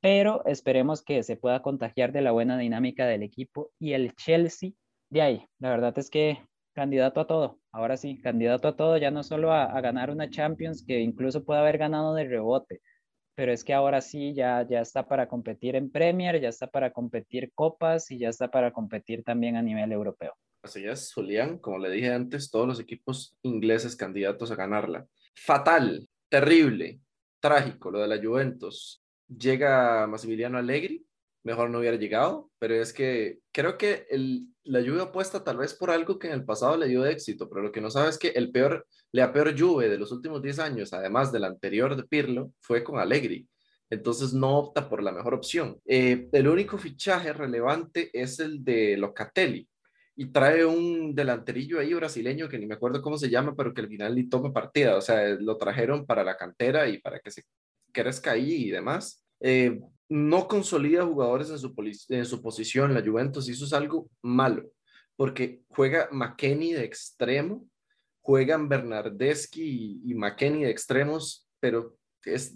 pero 0.00 0.44
esperemos 0.46 1.02
que 1.02 1.22
se 1.22 1.36
pueda 1.36 1.62
contagiar 1.62 2.12
de 2.12 2.20
la 2.20 2.32
buena 2.32 2.56
dinámica 2.58 3.06
del 3.06 3.22
equipo 3.22 3.72
y 3.78 3.94
el 3.94 4.14
Chelsea 4.14 4.70
de 5.10 5.22
ahí. 5.22 5.46
La 5.58 5.70
verdad 5.70 5.98
es 5.98 6.10
que 6.10 6.38
candidato 6.74 7.20
a 7.20 7.26
todo, 7.26 7.58
ahora 7.72 7.96
sí, 7.96 8.20
candidato 8.20 8.68
a 8.68 8.76
todo, 8.76 8.98
ya 8.98 9.10
no 9.10 9.22
solo 9.22 9.52
a, 9.52 9.80
ganar 9.80 10.10
una 10.10 10.30
Champions 10.30 10.84
que 10.86 11.00
incluso 11.00 11.44
puede 11.44 11.60
haber 11.60 11.78
ganado 11.78 12.14
de 12.14 12.24
rebote, 12.24 12.82
pero 13.36 13.52
es 13.52 13.62
que 13.62 13.74
ahora 13.74 14.00
sí 14.00 14.34
ya, 14.34 14.66
ya 14.66 14.80
está 14.80 15.06
para 15.06 15.28
competir 15.28 15.76
en 15.76 15.90
Premier, 15.90 16.40
ya 16.40 16.48
está 16.48 16.66
para 16.66 16.90
competir 16.92 17.52
copas 17.54 18.10
y 18.10 18.18
ya 18.18 18.30
está 18.30 18.50
para 18.50 18.72
competir 18.72 19.22
también 19.22 19.56
a 19.56 19.62
nivel 19.62 19.92
europeo. 19.92 20.34
Así 20.62 20.84
es, 20.84 21.12
Julián, 21.12 21.58
como 21.58 21.78
le 21.78 21.90
dije 21.90 22.12
antes, 22.12 22.50
todos 22.50 22.66
los 22.66 22.80
equipos 22.80 23.36
ingleses 23.42 23.94
candidatos 23.94 24.50
a 24.50 24.56
ganarla. 24.56 25.06
Fatal, 25.34 26.08
terrible, 26.28 26.98
trágico 27.38 27.90
lo 27.90 28.00
de 28.00 28.08
la 28.08 28.20
Juventus 28.20 29.02
llega 29.28 30.06
Massimiliano 30.06 30.58
Allegri, 30.58 31.05
mejor 31.46 31.70
no 31.70 31.78
hubiera 31.78 31.96
llegado, 31.96 32.50
pero 32.58 32.74
es 32.74 32.92
que 32.92 33.38
creo 33.52 33.78
que 33.78 34.06
el, 34.10 34.48
la 34.64 34.80
Juve 34.80 35.00
apuesta 35.00 35.44
tal 35.44 35.58
vez 35.58 35.74
por 35.74 35.90
algo 35.90 36.18
que 36.18 36.26
en 36.26 36.34
el 36.34 36.44
pasado 36.44 36.76
le 36.76 36.88
dio 36.88 37.02
de 37.02 37.12
éxito, 37.12 37.48
pero 37.48 37.62
lo 37.62 37.72
que 37.72 37.80
no 37.80 37.90
sabe 37.90 38.10
es 38.10 38.18
que 38.18 38.28
el 38.30 38.50
peor, 38.50 38.86
la 39.12 39.32
peor 39.32 39.58
Juve 39.58 39.88
de 39.88 39.96
los 39.96 40.10
últimos 40.10 40.42
10 40.42 40.58
años, 40.58 40.92
además 40.92 41.32
del 41.32 41.44
anterior 41.44 41.96
de 41.96 42.02
Pirlo, 42.02 42.52
fue 42.60 42.82
con 42.82 42.98
Allegri. 42.98 43.48
Entonces 43.88 44.34
no 44.34 44.58
opta 44.58 44.88
por 44.88 45.00
la 45.00 45.12
mejor 45.12 45.34
opción. 45.34 45.80
Eh, 45.86 46.28
el 46.32 46.48
único 46.48 46.76
fichaje 46.76 47.32
relevante 47.32 48.10
es 48.12 48.40
el 48.40 48.64
de 48.64 48.96
Locatelli 48.96 49.68
y 50.16 50.32
trae 50.32 50.64
un 50.64 51.14
delanterillo 51.14 51.78
ahí 51.78 51.94
brasileño 51.94 52.48
que 52.48 52.58
ni 52.58 52.66
me 52.66 52.74
acuerdo 52.74 53.00
cómo 53.00 53.16
se 53.16 53.30
llama, 53.30 53.54
pero 53.56 53.72
que 53.72 53.82
al 53.82 53.88
final 53.88 54.16
ni 54.16 54.28
toma 54.28 54.52
partida. 54.52 54.96
O 54.96 55.00
sea, 55.00 55.28
lo 55.38 55.56
trajeron 55.56 56.04
para 56.04 56.24
la 56.24 56.36
cantera 56.36 56.88
y 56.88 56.98
para 56.98 57.20
que 57.20 57.30
se 57.30 57.44
crezca 57.92 58.32
ahí 58.32 58.64
y 58.64 58.70
demás. 58.70 59.24
Eh, 59.38 59.78
no 60.08 60.48
consolida 60.48 61.04
jugadores 61.04 61.50
en 61.50 61.58
su, 61.58 61.74
en 62.08 62.26
su 62.26 62.42
posición. 62.42 62.94
La 62.94 63.04
Juventus 63.04 63.48
es 63.48 63.72
algo 63.72 64.08
malo, 64.22 64.70
porque 65.16 65.62
juega 65.68 66.08
McKenny 66.12 66.72
de 66.72 66.84
extremo, 66.84 67.66
juegan 68.20 68.68
Bernardeschi 68.68 69.62
y, 69.62 70.10
y 70.10 70.14
McKenny 70.14 70.64
de 70.64 70.70
extremos, 70.70 71.48
pero 71.60 71.96
es 72.24 72.54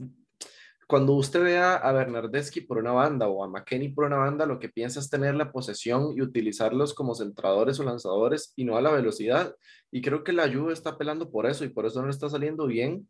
cuando 0.91 1.13
usted 1.13 1.45
vea 1.45 1.77
a 1.77 1.93
Bernardeschi 1.93 2.63
por 2.63 2.79
una 2.79 2.91
banda 2.91 3.29
o 3.29 3.45
a 3.45 3.49
McKenny 3.49 3.91
por 3.91 4.07
una 4.07 4.17
banda, 4.17 4.45
lo 4.45 4.59
que 4.59 4.69
piensa 4.69 4.99
es 4.99 5.09
tener 5.09 5.37
la 5.37 5.53
posesión 5.53 6.15
y 6.17 6.21
utilizarlos 6.21 6.95
como 6.95 7.15
centradores 7.15 7.79
o 7.79 7.85
lanzadores 7.85 8.53
y 8.57 8.65
no 8.65 8.77
a 8.77 8.83
la 8.83 8.91
velocidad. 8.91 9.55
Y 9.93 10.03
creo 10.03 10.25
que 10.25 10.33
la 10.33 10.53
Juve 10.53 10.73
está 10.73 10.91
apelando 10.91 11.31
por 11.31 11.47
eso 11.47 11.65
y 11.65 11.69
por 11.69 11.87
eso 11.87 12.03
no 12.03 12.11
está 12.11 12.29
saliendo 12.29 12.67
bien 12.67 13.09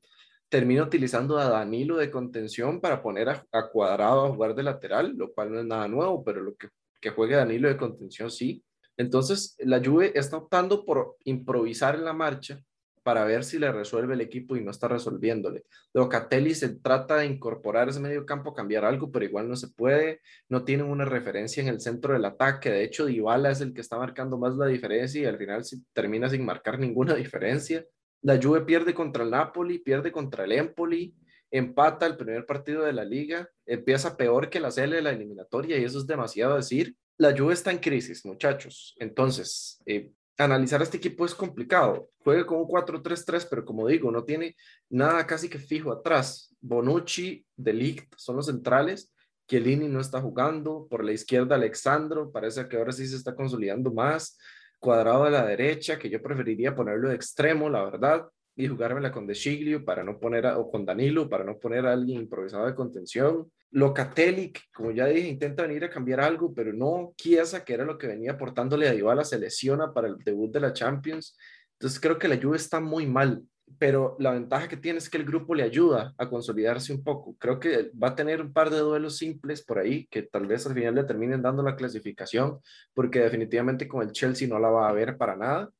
termina 0.50 0.82
utilizando 0.82 1.38
a 1.38 1.48
Danilo 1.48 1.96
de 1.96 2.10
contención 2.10 2.80
para 2.80 3.00
poner 3.00 3.28
a, 3.28 3.70
Cuadrado 3.72 4.26
a 4.26 4.30
jugar 4.30 4.54
de 4.54 4.64
lateral, 4.64 5.14
lo 5.16 5.32
cual 5.32 5.52
no 5.52 5.60
es 5.60 5.64
nada 5.64 5.88
nuevo, 5.88 6.22
pero 6.24 6.42
lo 6.42 6.54
que, 6.56 6.68
que 7.00 7.10
juegue 7.10 7.36
Danilo 7.36 7.68
de 7.68 7.76
contención 7.76 8.30
sí. 8.30 8.62
Entonces, 8.96 9.56
la 9.60 9.82
Juve 9.82 10.12
está 10.14 10.36
optando 10.36 10.84
por 10.84 11.16
improvisar 11.24 11.94
en 11.94 12.04
la 12.04 12.12
marcha 12.12 12.60
para 13.02 13.24
ver 13.24 13.44
si 13.44 13.58
le 13.58 13.72
resuelve 13.72 14.14
el 14.14 14.20
equipo 14.20 14.56
y 14.56 14.64
no 14.64 14.72
está 14.72 14.88
resolviéndole. 14.88 15.64
Locatelli 15.94 16.54
se 16.54 16.80
trata 16.80 17.16
de 17.16 17.26
incorporar 17.26 17.88
ese 17.88 18.00
medio 18.00 18.26
campo, 18.26 18.52
cambiar 18.52 18.84
algo, 18.84 19.10
pero 19.10 19.24
igual 19.24 19.48
no 19.48 19.56
se 19.56 19.68
puede. 19.68 20.20
No 20.48 20.64
tienen 20.64 20.86
una 20.86 21.04
referencia 21.04 21.62
en 21.62 21.68
el 21.68 21.80
centro 21.80 22.12
del 22.12 22.24
ataque. 22.24 22.70
De 22.70 22.84
hecho, 22.84 23.06
Dybala 23.06 23.52
es 23.52 23.60
el 23.60 23.72
que 23.72 23.80
está 23.80 23.96
marcando 23.96 24.36
más 24.36 24.54
la 24.56 24.66
diferencia 24.66 25.22
y 25.22 25.24
al 25.24 25.38
final 25.38 25.62
termina 25.92 26.28
sin 26.28 26.44
marcar 26.44 26.78
ninguna 26.78 27.14
diferencia. 27.16 27.84
La 28.22 28.38
Juve 28.40 28.62
pierde 28.62 28.92
contra 28.92 29.24
el 29.24 29.30
Napoli, 29.30 29.78
pierde 29.78 30.12
contra 30.12 30.44
el 30.44 30.52
Empoli, 30.52 31.14
empata 31.50 32.06
el 32.06 32.16
primer 32.16 32.46
partido 32.46 32.82
de 32.84 32.92
la 32.92 33.04
liga, 33.04 33.48
empieza 33.66 34.16
peor 34.16 34.50
que 34.50 34.60
la 34.60 34.68
L 34.68 34.94
de 34.94 35.02
la 35.02 35.10
eliminatoria 35.10 35.78
y 35.78 35.84
eso 35.84 35.98
es 35.98 36.06
demasiado 36.06 36.56
decir. 36.56 36.94
La 37.16 37.36
Juve 37.36 37.54
está 37.54 37.70
en 37.70 37.78
crisis, 37.78 38.24
muchachos. 38.24 38.94
Entonces, 38.98 39.82
eh, 39.86 40.12
analizar 40.38 40.80
a 40.80 40.84
este 40.84 40.98
equipo 40.98 41.24
es 41.24 41.34
complicado. 41.34 42.10
Juega 42.22 42.46
con 42.46 42.58
un 42.58 42.66
4-3-3, 42.66 43.46
pero 43.48 43.64
como 43.64 43.86
digo, 43.86 44.10
no 44.10 44.24
tiene 44.24 44.56
nada 44.88 45.26
casi 45.26 45.48
que 45.48 45.58
fijo 45.58 45.92
atrás. 45.92 46.54
Bonucci, 46.60 47.44
Delict 47.56 48.14
son 48.16 48.36
los 48.36 48.46
centrales. 48.46 49.12
Chiellini 49.48 49.88
no 49.88 50.00
está 50.00 50.20
jugando. 50.20 50.86
Por 50.88 51.04
la 51.04 51.12
izquierda, 51.12 51.56
Alexandro. 51.56 52.30
Parece 52.30 52.68
que 52.68 52.76
ahora 52.76 52.92
sí 52.92 53.06
se 53.06 53.16
está 53.16 53.34
consolidando 53.34 53.92
más 53.92 54.38
cuadrado 54.80 55.24
a 55.24 55.30
la 55.30 55.46
derecha, 55.46 55.98
que 55.98 56.10
yo 56.10 56.20
preferiría 56.20 56.74
ponerlo 56.74 57.10
de 57.10 57.14
extremo, 57.14 57.68
la 57.68 57.84
verdad, 57.84 58.26
y 58.56 58.66
jugármela 58.66 59.12
con 59.12 59.26
De 59.26 59.34
Chiglio 59.34 59.84
para 59.84 60.02
no 60.02 60.18
poner, 60.18 60.46
o 60.46 60.68
con 60.70 60.84
Danilo, 60.84 61.28
para 61.28 61.44
no 61.44 61.58
poner 61.58 61.86
a 61.86 61.92
alguien 61.92 62.22
improvisado 62.22 62.66
de 62.66 62.74
contención. 62.74 63.50
Locatelli, 63.70 64.52
como 64.74 64.90
ya 64.90 65.06
dije, 65.06 65.28
intenta 65.28 65.62
venir 65.62 65.84
a 65.84 65.90
cambiar 65.90 66.20
algo, 66.20 66.52
pero 66.52 66.72
no 66.72 67.12
Chiesa, 67.16 67.64
que 67.64 67.74
era 67.74 67.84
lo 67.84 67.96
que 67.96 68.08
venía 68.08 68.32
aportándole 68.32 68.88
a 68.88 68.92
Dybala, 68.92 69.24
se 69.24 69.38
lesiona 69.38 69.92
para 69.92 70.08
el 70.08 70.16
debut 70.18 70.52
de 70.52 70.60
la 70.60 70.72
Champions. 70.72 71.36
Entonces 71.78 72.00
creo 72.00 72.18
que 72.18 72.28
la 72.28 72.40
Juve 72.40 72.56
está 72.56 72.80
muy 72.80 73.06
mal 73.06 73.44
pero 73.78 74.16
la 74.18 74.32
ventaja 74.32 74.68
que 74.68 74.76
tiene 74.76 74.98
es 74.98 75.08
que 75.08 75.18
el 75.18 75.24
grupo 75.24 75.54
le 75.54 75.62
ayuda 75.62 76.14
a 76.18 76.28
consolidarse 76.28 76.92
un 76.92 77.02
poco. 77.02 77.36
Creo 77.38 77.58
que 77.60 77.90
va 77.92 78.08
a 78.08 78.14
tener 78.14 78.40
un 78.40 78.52
par 78.52 78.70
de 78.70 78.78
duelos 78.78 79.16
simples 79.16 79.62
por 79.62 79.78
ahí 79.78 80.06
que 80.06 80.22
tal 80.22 80.46
vez 80.46 80.66
al 80.66 80.74
final 80.74 80.94
le 80.94 81.04
terminen 81.04 81.42
dando 81.42 81.62
la 81.62 81.76
clasificación, 81.76 82.60
porque 82.94 83.20
definitivamente 83.20 83.88
con 83.88 84.02
el 84.02 84.12
Chelsea 84.12 84.48
no 84.48 84.58
la 84.58 84.68
va 84.68 84.88
a 84.88 84.92
ver 84.92 85.16
para 85.16 85.36
nada 85.36 85.70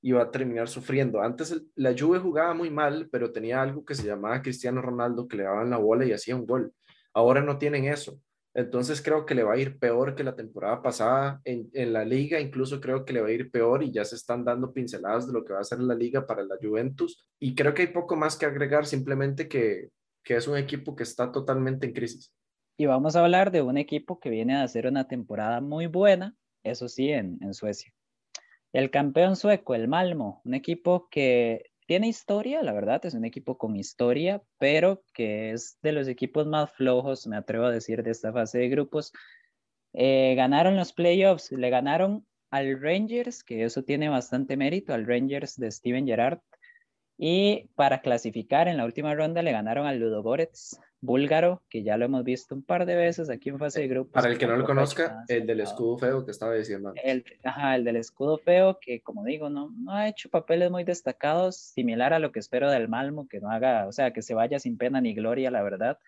y 0.00 0.12
va 0.12 0.22
a 0.22 0.30
terminar 0.30 0.68
sufriendo. 0.68 1.20
Antes 1.20 1.60
la 1.74 1.94
Juve 1.98 2.18
jugaba 2.18 2.54
muy 2.54 2.70
mal, 2.70 3.08
pero 3.10 3.32
tenía 3.32 3.60
algo 3.60 3.84
que 3.84 3.94
se 3.94 4.06
llamaba 4.06 4.42
Cristiano 4.42 4.80
Ronaldo 4.80 5.26
que 5.26 5.36
le 5.36 5.44
daban 5.44 5.70
la 5.70 5.78
bola 5.78 6.04
y 6.04 6.12
hacía 6.12 6.36
un 6.36 6.46
gol. 6.46 6.72
Ahora 7.12 7.40
no 7.42 7.58
tienen 7.58 7.86
eso. 7.86 8.20
Entonces 8.58 9.00
creo 9.00 9.24
que 9.24 9.36
le 9.36 9.44
va 9.44 9.54
a 9.54 9.56
ir 9.56 9.78
peor 9.78 10.16
que 10.16 10.24
la 10.24 10.34
temporada 10.34 10.82
pasada 10.82 11.40
en, 11.44 11.92
la 11.92 12.04
liga, 12.04 12.40
incluso 12.40 12.80
creo 12.80 13.04
que 13.04 13.12
le 13.12 13.20
va 13.20 13.28
a 13.28 13.30
ir 13.30 13.52
peor 13.52 13.84
y 13.84 13.92
ya 13.92 14.04
se 14.04 14.16
están 14.16 14.44
dando 14.44 14.72
pinceladas 14.72 15.28
de 15.28 15.32
lo 15.32 15.44
que 15.44 15.52
va 15.52 15.60
a 15.60 15.64
ser 15.64 15.78
la 15.78 15.94
liga 15.94 16.26
para 16.26 16.42
la 16.42 16.56
Juventus. 16.60 17.24
Y 17.38 17.54
creo 17.54 17.72
que 17.72 17.82
hay 17.82 17.88
poco 17.88 18.16
más 18.16 18.36
que 18.36 18.46
agregar, 18.46 18.84
simplemente 18.84 19.46
que, 19.46 19.90
que 20.24 20.34
es 20.34 20.48
un 20.48 20.56
equipo 20.56 20.96
que 20.96 21.04
está 21.04 21.30
totalmente 21.30 21.86
en 21.86 21.92
crisis. 21.92 22.34
Y 22.76 22.86
vamos 22.86 23.14
a 23.14 23.22
hablar 23.22 23.52
de 23.52 23.62
un 23.62 23.78
equipo 23.78 24.18
que 24.18 24.28
viene 24.28 24.56
a 24.56 24.64
hacer 24.64 24.88
una 24.88 25.06
temporada 25.06 25.60
muy 25.60 25.86
buena, 25.86 26.34
eso 26.64 26.88
sí, 26.88 27.10
en, 27.10 27.38
en 27.40 27.54
Suecia. 27.54 27.94
El 28.72 28.90
campeón 28.90 29.36
sueco, 29.36 29.76
el 29.76 29.86
Malmo, 29.86 30.42
un 30.44 30.54
equipo 30.54 31.06
que 31.12 31.70
tiene 31.88 32.06
historia, 32.06 32.62
la 32.62 32.74
verdad, 32.74 33.06
es 33.06 33.14
un 33.14 33.24
equipo 33.24 33.56
con 33.56 33.74
historia, 33.74 34.42
pero 34.58 35.02
que 35.14 35.52
es 35.52 35.78
de 35.80 35.92
los 35.92 36.06
equipos 36.06 36.46
más 36.46 36.70
flojos, 36.70 37.26
me 37.26 37.38
atrevo 37.38 37.64
a 37.64 37.70
decir, 37.70 38.02
de 38.02 38.10
esta 38.10 38.30
fase 38.30 38.58
de 38.58 38.68
grupos. 38.68 39.10
Eh, 39.94 40.34
ganaron 40.36 40.76
los 40.76 40.92
playoffs, 40.92 41.50
le 41.50 41.70
ganaron 41.70 42.26
al 42.50 42.78
Rangers, 42.78 43.42
que 43.42 43.64
eso 43.64 43.84
tiene 43.84 44.10
bastante 44.10 44.58
mérito, 44.58 44.92
al 44.92 45.06
Rangers 45.06 45.56
de 45.56 45.70
Steven 45.70 46.06
Gerrard, 46.06 46.40
y 47.16 47.70
para 47.74 48.02
clasificar 48.02 48.68
en 48.68 48.76
la 48.76 48.84
última 48.84 49.14
ronda 49.14 49.42
le 49.42 49.52
ganaron 49.52 49.86
al 49.86 49.98
Ludogorets 49.98 50.78
búlgaro, 51.00 51.62
que 51.68 51.82
ya 51.82 51.96
lo 51.96 52.04
hemos 52.06 52.24
visto 52.24 52.54
un 52.54 52.62
par 52.62 52.86
de 52.86 52.96
veces 52.96 53.30
aquí 53.30 53.50
en 53.50 53.58
fase 53.58 53.80
de 53.80 53.88
grupos. 53.88 54.12
Para 54.12 54.28
el 54.28 54.38
que 54.38 54.46
no 54.46 54.56
lo 54.56 54.64
conozca, 54.64 55.24
el 55.28 55.46
del 55.46 55.60
escudo 55.60 55.98
feo 55.98 56.24
que 56.24 56.30
estaba 56.30 56.54
diciendo. 56.54 56.92
El, 57.02 57.24
ajá, 57.44 57.76
el 57.76 57.84
del 57.84 57.96
escudo 57.96 58.38
feo, 58.38 58.78
que 58.80 59.00
como 59.00 59.24
digo, 59.24 59.48
no, 59.50 59.70
no 59.76 59.92
ha 59.92 60.08
hecho 60.08 60.28
papeles 60.28 60.70
muy 60.70 60.84
destacados, 60.84 61.56
similar 61.56 62.12
a 62.12 62.18
lo 62.18 62.32
que 62.32 62.40
espero 62.40 62.70
del 62.70 62.88
Malmo, 62.88 63.28
que 63.28 63.40
no 63.40 63.50
haga, 63.50 63.86
o 63.86 63.92
sea, 63.92 64.12
que 64.12 64.22
se 64.22 64.34
vaya 64.34 64.58
sin 64.58 64.76
pena 64.76 65.00
ni 65.00 65.14
gloria, 65.14 65.50
la 65.50 65.62
verdad. 65.62 65.98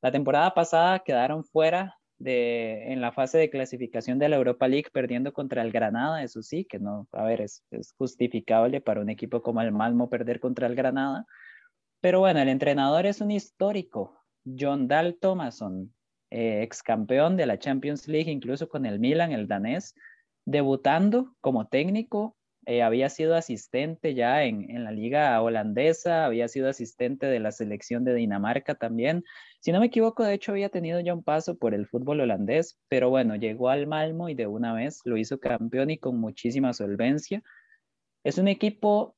La 0.00 0.12
temporada 0.12 0.54
pasada 0.54 1.00
quedaron 1.00 1.44
fuera 1.44 1.98
de, 2.18 2.92
en 2.92 3.00
la 3.00 3.12
fase 3.12 3.38
de 3.38 3.50
clasificación 3.50 4.18
de 4.18 4.28
la 4.28 4.36
Europa 4.36 4.68
League 4.68 4.90
perdiendo 4.92 5.32
contra 5.32 5.62
el 5.62 5.72
Granada, 5.72 6.22
eso 6.22 6.42
sí, 6.42 6.64
que 6.64 6.78
no, 6.78 7.08
a 7.12 7.24
ver, 7.24 7.40
es, 7.40 7.64
es 7.70 7.92
justificable 7.92 8.80
para 8.80 9.00
un 9.00 9.08
equipo 9.08 9.42
como 9.42 9.60
el 9.62 9.72
Malmo 9.72 10.08
perder 10.10 10.40
contra 10.40 10.66
el 10.66 10.74
Granada. 10.74 11.26
Pero 12.00 12.20
bueno, 12.20 12.40
el 12.40 12.48
entrenador 12.48 13.06
es 13.06 13.20
un 13.20 13.32
histórico, 13.32 14.17
John 14.58 14.88
Dahl 14.88 15.18
Thomason, 15.20 15.92
eh, 16.30 16.62
ex 16.62 16.82
campeón 16.82 17.36
de 17.36 17.46
la 17.46 17.58
Champions 17.58 18.06
League, 18.08 18.30
incluso 18.30 18.68
con 18.68 18.86
el 18.86 19.00
Milan, 19.00 19.32
el 19.32 19.48
danés, 19.48 19.94
debutando 20.44 21.34
como 21.40 21.66
técnico 21.66 22.36
eh, 22.66 22.82
había 22.82 23.08
sido 23.08 23.34
asistente 23.34 24.14
ya 24.14 24.44
en, 24.44 24.70
en, 24.70 24.84
la 24.84 24.90
liga 24.90 25.40
holandesa, 25.40 26.26
había 26.26 26.48
sido 26.48 26.68
asistente 26.68 27.24
de 27.24 27.40
la 27.40 27.50
selección 27.50 28.04
de 28.04 28.14
Dinamarca 28.14 28.74
también. 28.74 29.24
Si 29.60 29.72
no 29.72 29.80
me 29.80 29.86
equivoco, 29.86 30.22
de 30.22 30.34
hecho 30.34 30.52
había 30.52 30.68
tenido 30.68 31.00
ya 31.00 31.14
un 31.14 31.22
paso 31.22 31.56
por 31.56 31.72
el 31.72 31.86
fútbol 31.86 32.20
holandés, 32.20 32.78
pero 32.88 33.08
bueno, 33.08 33.36
llegó 33.36 33.70
al 33.70 33.86
Malmo 33.86 34.28
y 34.28 34.34
de 34.34 34.46
una 34.46 34.74
vez 34.74 35.00
lo 35.04 35.16
hizo 35.16 35.40
campeón 35.40 35.88
y 35.88 35.96
con 35.96 36.20
muchísima 36.20 36.74
solvencia. 36.74 37.42
Es 38.22 38.36
un 38.36 38.48
equipo 38.48 39.16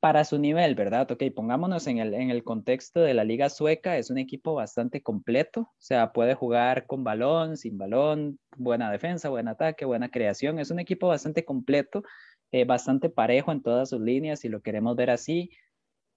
para 0.00 0.24
su 0.24 0.38
nivel, 0.38 0.74
¿verdad? 0.74 1.10
Ok, 1.10 1.24
pongámonos 1.34 1.86
en 1.86 1.98
el, 1.98 2.14
en 2.14 2.30
el 2.30 2.44
contexto 2.44 3.00
de 3.00 3.14
la 3.14 3.24
liga 3.24 3.48
sueca, 3.48 3.98
es 3.98 4.10
un 4.10 4.18
equipo 4.18 4.54
bastante 4.54 5.02
completo, 5.02 5.62
o 5.62 5.74
sea, 5.78 6.12
puede 6.12 6.34
jugar 6.34 6.86
con 6.86 7.02
balón, 7.02 7.56
sin 7.56 7.78
balón, 7.78 8.38
buena 8.56 8.92
defensa, 8.92 9.28
buen 9.28 9.48
ataque, 9.48 9.84
buena 9.84 10.10
creación, 10.10 10.58
es 10.60 10.70
un 10.70 10.78
equipo 10.78 11.08
bastante 11.08 11.44
completo, 11.44 12.04
eh, 12.52 12.64
bastante 12.64 13.10
parejo 13.10 13.52
en 13.52 13.62
todas 13.62 13.90
sus 13.90 14.00
líneas, 14.00 14.40
si 14.40 14.48
lo 14.48 14.62
queremos 14.62 14.96
ver 14.96 15.10
así. 15.10 15.50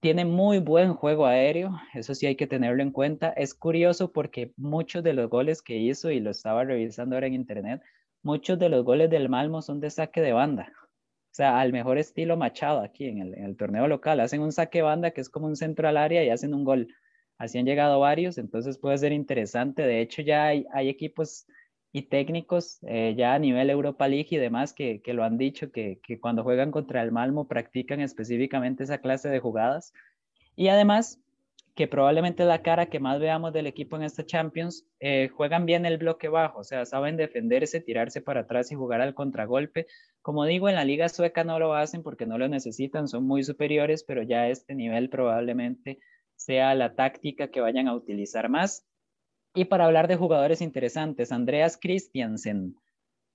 Tiene 0.00 0.24
muy 0.24 0.58
buen 0.58 0.94
juego 0.94 1.26
aéreo, 1.26 1.72
eso 1.94 2.14
sí 2.14 2.26
hay 2.26 2.36
que 2.36 2.46
tenerlo 2.46 2.82
en 2.82 2.90
cuenta. 2.90 3.30
Es 3.30 3.54
curioso 3.54 4.12
porque 4.12 4.52
muchos 4.56 5.02
de 5.04 5.12
los 5.14 5.30
goles 5.30 5.62
que 5.62 5.76
hizo, 5.76 6.10
y 6.10 6.20
lo 6.20 6.30
estaba 6.30 6.64
revisando 6.64 7.16
ahora 7.16 7.28
en 7.28 7.34
internet, 7.34 7.82
muchos 8.22 8.58
de 8.58 8.68
los 8.68 8.84
goles 8.84 9.10
del 9.10 9.28
Malmo 9.28 9.62
son 9.62 9.80
de 9.80 9.90
saque 9.90 10.20
de 10.20 10.32
banda. 10.32 10.72
O 11.32 11.34
sea, 11.34 11.58
al 11.60 11.72
mejor 11.72 11.96
estilo 11.96 12.36
Machado 12.36 12.80
aquí 12.80 13.06
en 13.06 13.34
el, 13.34 13.56
torneo 13.56 13.88
local. 13.88 14.20
Hacen 14.20 14.42
un 14.42 14.52
saque 14.52 14.82
banda 14.82 15.12
que 15.12 15.22
es 15.22 15.30
como 15.30 15.46
un 15.46 15.56
centro 15.56 15.88
al 15.88 15.96
área 15.96 16.22
y 16.22 16.28
hacen 16.28 16.52
un 16.52 16.62
gol. 16.62 16.88
Así 17.38 17.56
han 17.56 17.64
llegado 17.64 18.00
varios, 18.00 18.36
entonces 18.36 18.76
puede 18.76 18.98
ser 18.98 19.12
interesante. 19.12 19.80
De 19.80 20.02
hecho, 20.02 20.20
ya 20.20 20.48
hay, 20.48 20.66
equipos 20.74 21.46
y 21.90 22.02
técnicos 22.02 22.80
eh, 22.82 23.14
ya 23.16 23.32
a 23.32 23.38
nivel 23.38 23.70
Europa 23.70 24.08
League 24.08 24.28
y 24.30 24.36
demás 24.36 24.74
que, 24.74 25.00
lo 25.06 25.24
han 25.24 25.38
dicho, 25.38 25.72
que, 25.72 26.00
que, 26.02 26.20
cuando 26.20 26.42
juegan 26.42 26.70
contra 26.70 27.02
el 27.02 27.12
Malmo 27.12 27.48
practican 27.48 28.00
específicamente 28.00 28.84
esa 28.84 28.98
clase 28.98 29.30
de 29.30 29.40
jugadas. 29.40 29.94
Y 30.54 30.68
además, 30.68 31.21
que 31.74 31.88
probablemente 31.88 32.44
la 32.44 32.62
cara 32.62 32.86
que 32.86 33.00
más 33.00 33.18
veamos 33.18 33.52
del 33.52 33.66
equipo 33.66 33.96
en 33.96 34.02
esta 34.02 34.26
Champions, 34.26 34.86
eh, 35.00 35.28
juegan 35.28 35.64
bien 35.64 35.86
el 35.86 35.96
bloque 35.96 36.28
bajo, 36.28 36.60
o 36.60 36.64
sea, 36.64 36.84
saben 36.84 37.16
defenderse, 37.16 37.80
tirarse 37.80 38.20
para 38.20 38.40
atrás 38.40 38.70
y 38.70 38.74
jugar 38.74 39.00
al 39.00 39.14
contragolpe. 39.14 39.86
Como 40.20 40.44
digo, 40.44 40.68
en 40.68 40.74
la 40.74 40.84
liga 40.84 41.08
sueca 41.08 41.44
no 41.44 41.58
lo 41.58 41.74
hacen 41.74 42.02
porque 42.02 42.26
no 42.26 42.36
lo 42.36 42.48
necesitan, 42.48 43.08
son 43.08 43.26
muy 43.26 43.42
superiores, 43.42 44.04
pero 44.04 44.22
ya 44.22 44.48
este 44.48 44.74
nivel 44.74 45.08
probablemente 45.08 45.98
sea 46.36 46.74
la 46.74 46.94
táctica 46.94 47.48
que 47.48 47.60
vayan 47.60 47.88
a 47.88 47.94
utilizar 47.94 48.50
más. 48.50 48.86
Y 49.54 49.66
para 49.66 49.86
hablar 49.86 50.08
de 50.08 50.16
jugadores 50.16 50.60
interesantes, 50.60 51.32
Andreas 51.32 51.78
Christiansen, 51.80 52.76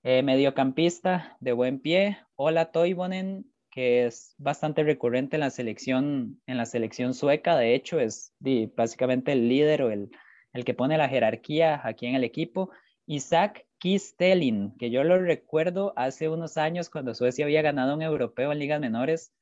eh, 0.04 0.22
mediocampista 0.22 1.36
de 1.40 1.52
buen 1.52 1.80
pie, 1.80 2.18
Ola 2.36 2.70
Toivonen, 2.70 3.52
que 3.78 4.06
es 4.06 4.34
bastante 4.38 4.82
recurrente 4.82 5.36
en 5.36 5.40
la 5.40 5.50
selección, 5.50 6.42
en 6.48 6.56
la 6.56 6.66
selección 6.66 7.14
sueca. 7.14 7.56
De 7.56 7.76
hecho, 7.76 8.00
es 8.00 8.34
básicamente 8.74 9.30
el 9.30 9.48
líder 9.48 9.82
o 9.82 9.92
el, 9.92 10.10
el 10.52 10.64
que 10.64 10.74
pone 10.74 10.98
la 10.98 11.08
jerarquía 11.08 11.80
aquí 11.84 12.06
en 12.06 12.16
el 12.16 12.24
equipo. 12.24 12.70
Isaac 13.06 13.68
Kistelin, 13.78 14.76
que 14.80 14.90
yo 14.90 15.04
lo 15.04 15.20
recuerdo 15.20 15.92
hace 15.94 16.28
unos 16.28 16.56
años 16.56 16.90
cuando 16.90 17.14
Suecia 17.14 17.44
había 17.44 17.62
ganado 17.62 17.94
un 17.94 18.02
europeo 18.02 18.50
en 18.50 18.58
ligas 18.58 18.80
menores. 18.80 19.32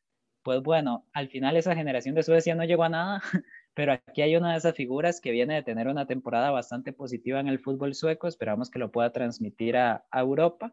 Pues 0.43 0.61
bueno, 0.61 1.07
al 1.15 1.29
final 1.31 1.57
esa 1.57 1.75
generación 1.75 2.15
de 2.15 2.23
Suecia 2.23 2.55
no 2.55 2.65
llegó 2.65 2.85
a 2.85 2.91
nada, 2.91 3.23
pero 3.73 3.93
aquí 3.95 4.21
hay 4.21 4.37
una 4.37 4.53
de 4.53 4.59
esas 4.59 4.75
figuras 4.75 5.23
que 5.23 5.31
viene 5.31 5.55
de 5.55 5.63
tener 5.63 5.89
una 5.89 6.07
temporada 6.07 6.51
bastante 6.51 6.93
positiva 6.93 7.41
en 7.41 7.49
el 7.49 7.59
fútbol 7.59 7.95
sueco. 7.95 8.29
Esperamos 8.29 8.69
que 8.69 8.81
lo 8.81 8.93
pueda 8.93 9.13
transmitir 9.13 9.79
a, 9.79 10.05
Europa. 10.13 10.73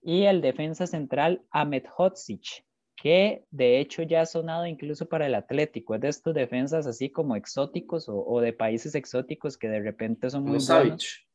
Y 0.00 0.22
el 0.22 0.40
defensa 0.40 0.86
central 0.86 1.42
Ahmed 1.50 1.84
Hodzic, 1.98 2.64
que 2.96 3.44
de 3.50 3.80
hecho 3.80 4.02
ya 4.02 4.22
ha 4.22 4.26
sonado 4.26 4.66
incluso 4.66 5.08
para 5.08 5.26
el 5.26 5.34
Atlético, 5.34 5.94
es 5.94 6.00
de 6.00 6.08
estos 6.08 6.34
defensas 6.34 6.86
así 6.86 7.10
como 7.10 7.36
exóticos 7.36 8.06
o, 8.08 8.40
de 8.40 8.52
países 8.52 8.94
exóticos 8.94 9.58
que 9.58 9.68
de 9.68 9.80
repente 9.80 10.30
son 10.30 10.44
muy 10.44 10.58
buenos. 10.58 11.26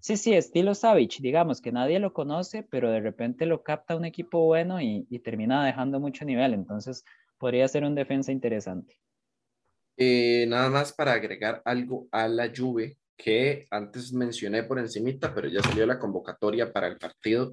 Sí, 0.00 0.16
sí, 0.16 0.32
estilo 0.32 0.74
Savage, 0.74 1.18
digamos 1.20 1.60
que 1.60 1.72
nadie 1.72 1.98
lo 1.98 2.12
conoce, 2.12 2.62
pero 2.62 2.90
de 2.90 3.00
repente 3.00 3.46
lo 3.46 3.62
capta 3.62 3.96
un 3.96 4.04
equipo 4.04 4.44
bueno 4.44 4.80
y, 4.80 5.04
termina 5.24 5.64
dejando 5.64 5.98
mucho 5.98 6.24
nivel, 6.24 6.54
entonces 6.54 7.04
podría 7.36 7.66
ser 7.68 7.84
un 7.84 7.94
defensa 7.94 8.30
interesante. 8.30 9.00
Eh, 9.96 10.46
nada 10.48 10.70
más 10.70 10.92
para 10.92 11.12
agregar 11.12 11.60
algo 11.64 12.06
a 12.12 12.28
la 12.28 12.52
Juve 12.56 12.98
que 13.16 13.66
antes 13.70 14.12
mencioné 14.12 14.62
por 14.62 14.78
encimita, 14.78 15.34
pero 15.34 15.48
ya 15.48 15.60
salió 15.60 15.84
la 15.86 15.98
convocatoria 15.98 16.72
para 16.72 16.86
el 16.86 16.98
partido 16.98 17.52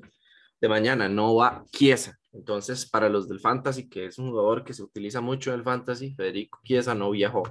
de 0.62 0.70
mañana, 0.70 1.10
no 1.10 1.36
va 1.36 1.66
Chiesa. 1.72 2.18
Entonces, 2.34 2.90
para 2.90 3.10
los 3.10 3.30
del 3.30 3.40
Fantasy, 3.40 3.88
que 3.88 4.06
es 4.06 4.18
un 4.18 4.30
jugador 4.30 4.64
que 4.64 4.74
se 4.74 4.84
utiliza 4.84 5.22
mucho 5.22 5.52
en 5.52 5.60
el 5.60 5.64
Fantasy, 5.64 6.14
Federico 6.14 6.60
Chiesa 6.64 6.94
no 6.94 7.12
viajó 7.12 7.44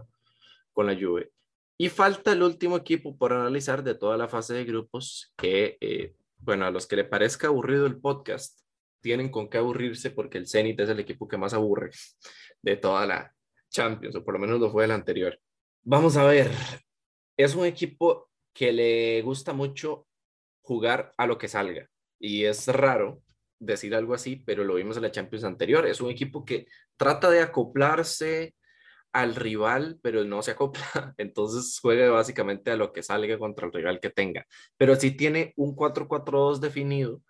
con 0.72 0.86
la 0.86 0.94
Juve. 0.94 1.30
Y 1.78 1.88
falta 1.88 2.32
el 2.32 2.42
último 2.42 2.76
equipo 2.76 3.16
por 3.16 3.32
analizar 3.32 3.82
de 3.82 3.94
toda 3.94 4.16
la 4.16 4.28
fase 4.28 4.54
de 4.54 4.64
grupos, 4.64 5.32
que, 5.36 5.78
eh, 5.80 6.14
bueno, 6.38 6.66
a 6.66 6.70
los 6.70 6.86
que 6.86 6.96
le 6.96 7.04
parezca 7.04 7.48
aburrido 7.48 7.86
el 7.86 7.98
podcast, 7.98 8.60
tienen 9.00 9.30
con 9.30 9.48
qué 9.48 9.58
aburrirse 9.58 10.10
porque 10.10 10.38
el 10.38 10.46
Zenit 10.46 10.80
es 10.80 10.88
el 10.88 11.00
equipo 11.00 11.26
que 11.26 11.36
más 11.36 11.52
aburre 11.54 11.90
de 12.62 12.76
toda 12.76 13.06
la 13.06 13.34
Champions, 13.70 14.14
o 14.16 14.24
por 14.24 14.34
lo 14.34 14.40
menos 14.40 14.60
lo 14.60 14.70
fue 14.70 14.84
el 14.84 14.92
anterior. 14.92 15.38
Vamos 15.82 16.16
a 16.16 16.24
ver, 16.24 16.50
es 17.36 17.54
un 17.54 17.64
equipo 17.64 18.30
que 18.52 18.72
le 18.72 19.22
gusta 19.22 19.52
mucho 19.52 20.06
jugar 20.62 21.12
a 21.16 21.26
lo 21.26 21.36
que 21.38 21.48
salga 21.48 21.90
y 22.18 22.44
es 22.44 22.68
raro 22.68 23.22
decir 23.58 23.94
algo 23.94 24.14
así, 24.14 24.36
pero 24.36 24.64
lo 24.64 24.74
vimos 24.74 24.96
en 24.96 25.02
la 25.02 25.10
Champions 25.10 25.44
anterior. 25.44 25.86
Es 25.86 26.00
un 26.00 26.10
equipo 26.10 26.44
que 26.44 26.66
trata 26.96 27.30
de 27.30 27.40
acoplarse 27.40 28.54
al 29.12 29.36
rival, 29.36 29.98
pero 30.02 30.24
no 30.24 30.42
se 30.42 30.52
acopla. 30.52 30.84
Entonces 31.18 31.78
juega 31.80 32.10
básicamente 32.10 32.70
a 32.70 32.76
lo 32.76 32.92
que 32.92 33.02
salga 33.02 33.38
contra 33.38 33.66
el 33.66 33.72
rival 33.72 34.00
que 34.00 34.10
tenga. 34.10 34.46
Pero 34.76 34.96
sí 34.96 35.12
tiene 35.12 35.52
un 35.56 35.76
4-4-2 35.76 36.58
definido 36.58 37.22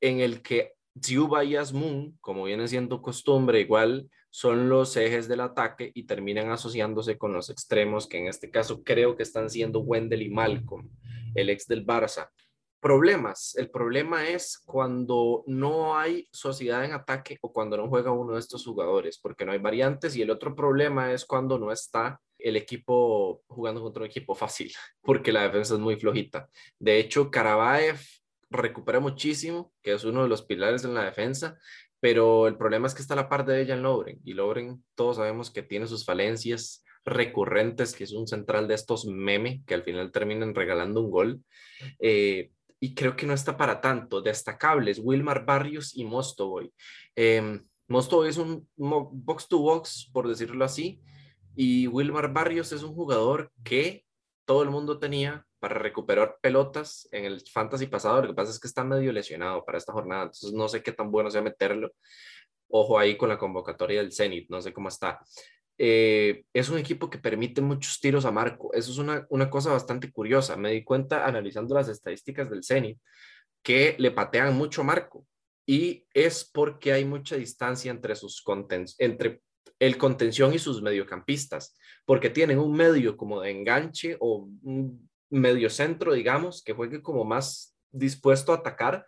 en 0.00 0.20
el 0.20 0.42
que 0.42 0.74
Ziuba 1.02 1.44
y 1.44 1.56
Asmun, 1.56 2.18
como 2.20 2.44
viene 2.44 2.66
siendo 2.66 3.00
costumbre, 3.00 3.60
igual 3.60 4.10
son 4.30 4.68
los 4.68 4.96
ejes 4.96 5.28
del 5.28 5.40
ataque 5.40 5.90
y 5.94 6.04
terminan 6.04 6.50
asociándose 6.50 7.16
con 7.16 7.32
los 7.32 7.48
extremos, 7.50 8.06
que 8.06 8.18
en 8.18 8.26
este 8.26 8.50
caso 8.50 8.82
creo 8.82 9.16
que 9.16 9.22
están 9.22 9.50
siendo 9.50 9.80
Wendell 9.80 10.22
y 10.22 10.30
Malcolm, 10.30 10.88
el 11.34 11.50
ex 11.50 11.66
del 11.66 11.86
Barça 11.86 12.28
problemas. 12.80 13.54
El 13.56 13.70
problema 13.70 14.28
es 14.28 14.58
cuando 14.64 15.44
no 15.46 15.96
hay 15.98 16.28
sociedad 16.32 16.84
en 16.84 16.92
ataque 16.92 17.38
o 17.42 17.52
cuando 17.52 17.76
no 17.76 17.88
juega 17.88 18.10
uno 18.10 18.34
de 18.34 18.40
estos 18.40 18.64
jugadores, 18.64 19.18
porque 19.18 19.44
no 19.44 19.52
hay 19.52 19.58
variantes. 19.58 20.16
Y 20.16 20.22
el 20.22 20.30
otro 20.30 20.54
problema 20.54 21.12
es 21.12 21.24
cuando 21.24 21.58
no 21.58 21.70
está 21.70 22.20
el 22.38 22.56
equipo 22.56 23.42
jugando 23.46 23.82
contra 23.82 24.02
un 24.02 24.08
equipo 24.08 24.34
fácil, 24.34 24.72
porque 25.02 25.32
la 25.32 25.42
defensa 25.42 25.74
es 25.74 25.80
muy 25.80 25.96
flojita. 25.96 26.48
De 26.78 26.98
hecho, 26.98 27.30
Karavaev 27.30 28.00
recupera 28.50 28.98
muchísimo, 28.98 29.72
que 29.82 29.92
es 29.92 30.04
uno 30.04 30.22
de 30.22 30.28
los 30.28 30.42
pilares 30.42 30.84
en 30.84 30.94
la 30.94 31.04
defensa, 31.04 31.58
pero 32.00 32.48
el 32.48 32.56
problema 32.56 32.86
es 32.86 32.94
que 32.94 33.02
está 33.02 33.14
a 33.14 33.18
la 33.18 33.28
par 33.28 33.44
de 33.44 33.60
ella 33.60 33.74
en 33.74 33.82
Lobren, 33.82 34.20
y 34.24 34.32
Lobren 34.32 34.82
todos 34.94 35.16
sabemos 35.16 35.50
que 35.50 35.62
tiene 35.62 35.86
sus 35.86 36.04
falencias 36.04 36.82
recurrentes, 37.04 37.94
que 37.94 38.04
es 38.04 38.12
un 38.12 38.26
central 38.26 38.68
de 38.68 38.74
estos 38.74 39.06
meme, 39.06 39.62
que 39.66 39.74
al 39.74 39.82
final 39.82 40.10
terminan 40.12 40.54
regalando 40.54 41.00
un 41.00 41.10
gol. 41.10 41.44
Eh, 41.98 42.50
y 42.80 42.94
creo 42.94 43.14
que 43.14 43.26
no 43.26 43.34
está 43.34 43.56
para 43.56 43.80
tanto. 43.80 44.22
Destacables, 44.22 44.98
Wilmar 44.98 45.44
Barrios 45.44 45.94
y 45.94 46.04
Mostovoy. 46.04 46.72
Eh, 47.14 47.60
Mostovoy 47.88 48.28
es 48.28 48.38
un 48.38 48.68
box 48.76 49.48
to 49.48 49.58
box, 49.58 50.08
por 50.12 50.26
decirlo 50.28 50.64
así, 50.64 51.02
y 51.54 51.86
Wilmar 51.88 52.32
Barrios 52.32 52.72
es 52.72 52.82
un 52.82 52.94
jugador 52.94 53.52
que 53.64 54.04
todo 54.44 54.62
el 54.62 54.70
mundo 54.70 54.98
tenía 54.98 55.44
para 55.58 55.74
recuperar 55.74 56.38
pelotas 56.40 57.08
en 57.12 57.24
el 57.24 57.42
fantasy 57.52 57.86
pasado. 57.86 58.22
Lo 58.22 58.28
que 58.28 58.34
pasa 58.34 58.50
es 58.50 58.58
que 58.58 58.68
está 58.68 58.82
medio 58.82 59.12
lesionado 59.12 59.64
para 59.64 59.76
esta 59.76 59.92
jornada, 59.92 60.22
entonces 60.22 60.52
no 60.52 60.68
sé 60.68 60.82
qué 60.82 60.92
tan 60.92 61.10
bueno 61.10 61.30
sea 61.30 61.42
meterlo. 61.42 61.92
Ojo 62.68 62.98
ahí 62.98 63.16
con 63.16 63.28
la 63.28 63.36
convocatoria 63.38 64.00
del 64.00 64.12
Zenit, 64.12 64.48
no 64.48 64.62
sé 64.62 64.72
cómo 64.72 64.88
está. 64.88 65.20
Eh, 65.82 66.44
es 66.52 66.68
un 66.68 66.76
equipo 66.76 67.08
que 67.08 67.16
permite 67.16 67.62
muchos 67.62 68.00
tiros 68.00 68.26
a 68.26 68.30
marco. 68.30 68.70
Eso 68.74 68.92
es 68.92 68.98
una, 68.98 69.26
una 69.30 69.48
cosa 69.48 69.72
bastante 69.72 70.12
curiosa. 70.12 70.54
Me 70.54 70.72
di 70.72 70.84
cuenta 70.84 71.24
analizando 71.24 71.74
las 71.74 71.88
estadísticas 71.88 72.50
del 72.50 72.62
Zenit 72.62 72.98
que 73.62 73.96
le 73.98 74.10
patean 74.10 74.54
mucho 74.54 74.84
marco 74.84 75.26
y 75.66 76.04
es 76.12 76.44
porque 76.44 76.92
hay 76.92 77.06
mucha 77.06 77.36
distancia 77.36 77.90
entre 77.90 78.14
sus 78.14 78.44
entre 78.98 79.40
el 79.78 79.96
contención 79.96 80.52
y 80.52 80.58
sus 80.58 80.82
mediocampistas, 80.82 81.74
porque 82.04 82.28
tienen 82.28 82.58
un 82.58 82.72
medio 82.76 83.16
como 83.16 83.40
de 83.40 83.50
enganche 83.50 84.18
o 84.20 84.50
un 84.60 85.08
medio 85.30 85.70
centro, 85.70 86.12
digamos, 86.12 86.62
que 86.62 86.74
juegue 86.74 87.00
como 87.00 87.24
más 87.24 87.74
dispuesto 87.90 88.52
a 88.52 88.56
atacar 88.56 89.06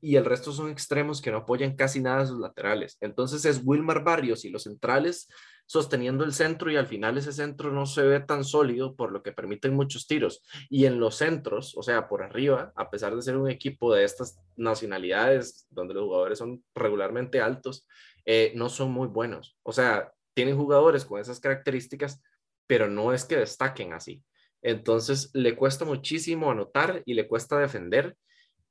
y 0.00 0.16
el 0.16 0.24
resto 0.24 0.52
son 0.52 0.70
extremos 0.70 1.20
que 1.20 1.30
no 1.30 1.38
apoyan 1.38 1.76
casi 1.76 2.00
nada 2.00 2.22
a 2.22 2.26
sus 2.26 2.38
laterales. 2.38 2.96
Entonces 3.02 3.44
es 3.44 3.60
Wilmar 3.62 4.02
Barrios 4.02 4.46
y 4.46 4.50
los 4.50 4.62
centrales 4.62 5.28
sosteniendo 5.66 6.24
el 6.24 6.32
centro 6.32 6.70
y 6.70 6.76
al 6.76 6.86
final 6.86 7.16
ese 7.16 7.32
centro 7.32 7.72
no 7.72 7.86
se 7.86 8.02
ve 8.02 8.20
tan 8.20 8.44
sólido 8.44 8.94
por 8.94 9.12
lo 9.12 9.22
que 9.22 9.32
permiten 9.32 9.74
muchos 9.74 10.06
tiros. 10.06 10.42
Y 10.68 10.86
en 10.86 11.00
los 11.00 11.16
centros, 11.16 11.74
o 11.76 11.82
sea, 11.82 12.08
por 12.08 12.22
arriba, 12.22 12.72
a 12.76 12.90
pesar 12.90 13.14
de 13.14 13.22
ser 13.22 13.36
un 13.36 13.50
equipo 13.50 13.94
de 13.94 14.04
estas 14.04 14.38
nacionalidades 14.56 15.66
donde 15.70 15.94
los 15.94 16.04
jugadores 16.04 16.38
son 16.38 16.62
regularmente 16.74 17.40
altos, 17.40 17.86
eh, 18.26 18.52
no 18.54 18.68
son 18.68 18.92
muy 18.92 19.08
buenos. 19.08 19.56
O 19.62 19.72
sea, 19.72 20.12
tienen 20.34 20.56
jugadores 20.56 21.04
con 21.04 21.20
esas 21.20 21.40
características, 21.40 22.22
pero 22.66 22.88
no 22.88 23.12
es 23.12 23.24
que 23.24 23.36
destaquen 23.36 23.92
así. 23.92 24.22
Entonces, 24.62 25.30
le 25.34 25.56
cuesta 25.56 25.84
muchísimo 25.84 26.50
anotar 26.50 27.02
y 27.04 27.14
le 27.14 27.28
cuesta 27.28 27.58
defender, 27.58 28.16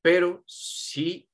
pero 0.01 0.43
sí 0.47 1.29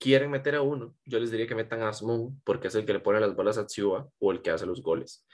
quieren 0.00 0.30
meter 0.30 0.56
a 0.56 0.62
uno, 0.62 0.96
yo 1.04 1.20
les 1.20 1.30
diría 1.30 1.46
que 1.46 1.54
metan 1.54 1.82
a 1.82 1.90
Asmun 1.90 2.40
porque 2.42 2.68
es 2.68 2.74
el 2.74 2.86
que 2.86 2.94
le 2.94 3.00
pone 3.00 3.20
las 3.20 3.36
bolas 3.36 3.58
a 3.58 3.66
Tsiua 3.66 4.08
o 4.18 4.32
el 4.32 4.40
que 4.40 4.50
hace 4.50 4.66
los 4.66 4.82
goles. 4.82 5.24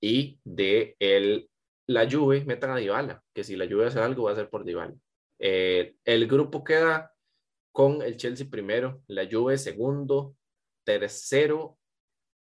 Y 0.00 0.40
de 0.44 0.96
el, 0.98 1.48
la 1.86 2.10
Juve, 2.10 2.44
metan 2.44 2.70
a 2.70 2.76
Dybala, 2.76 3.22
que 3.32 3.44
si 3.44 3.56
la 3.56 3.66
Juve 3.66 3.86
hace 3.86 4.00
algo 4.00 4.24
va 4.24 4.32
a 4.32 4.34
ser 4.34 4.50
por 4.50 4.64
Dybala. 4.64 4.94
Eh, 5.38 5.94
el 6.04 6.26
grupo 6.26 6.64
queda 6.64 7.14
con 7.72 8.02
el 8.02 8.16
Chelsea 8.16 8.48
primero, 8.50 9.02
la 9.06 9.28
Juve 9.30 9.56
segundo, 9.58 10.36
tercero 10.84 11.78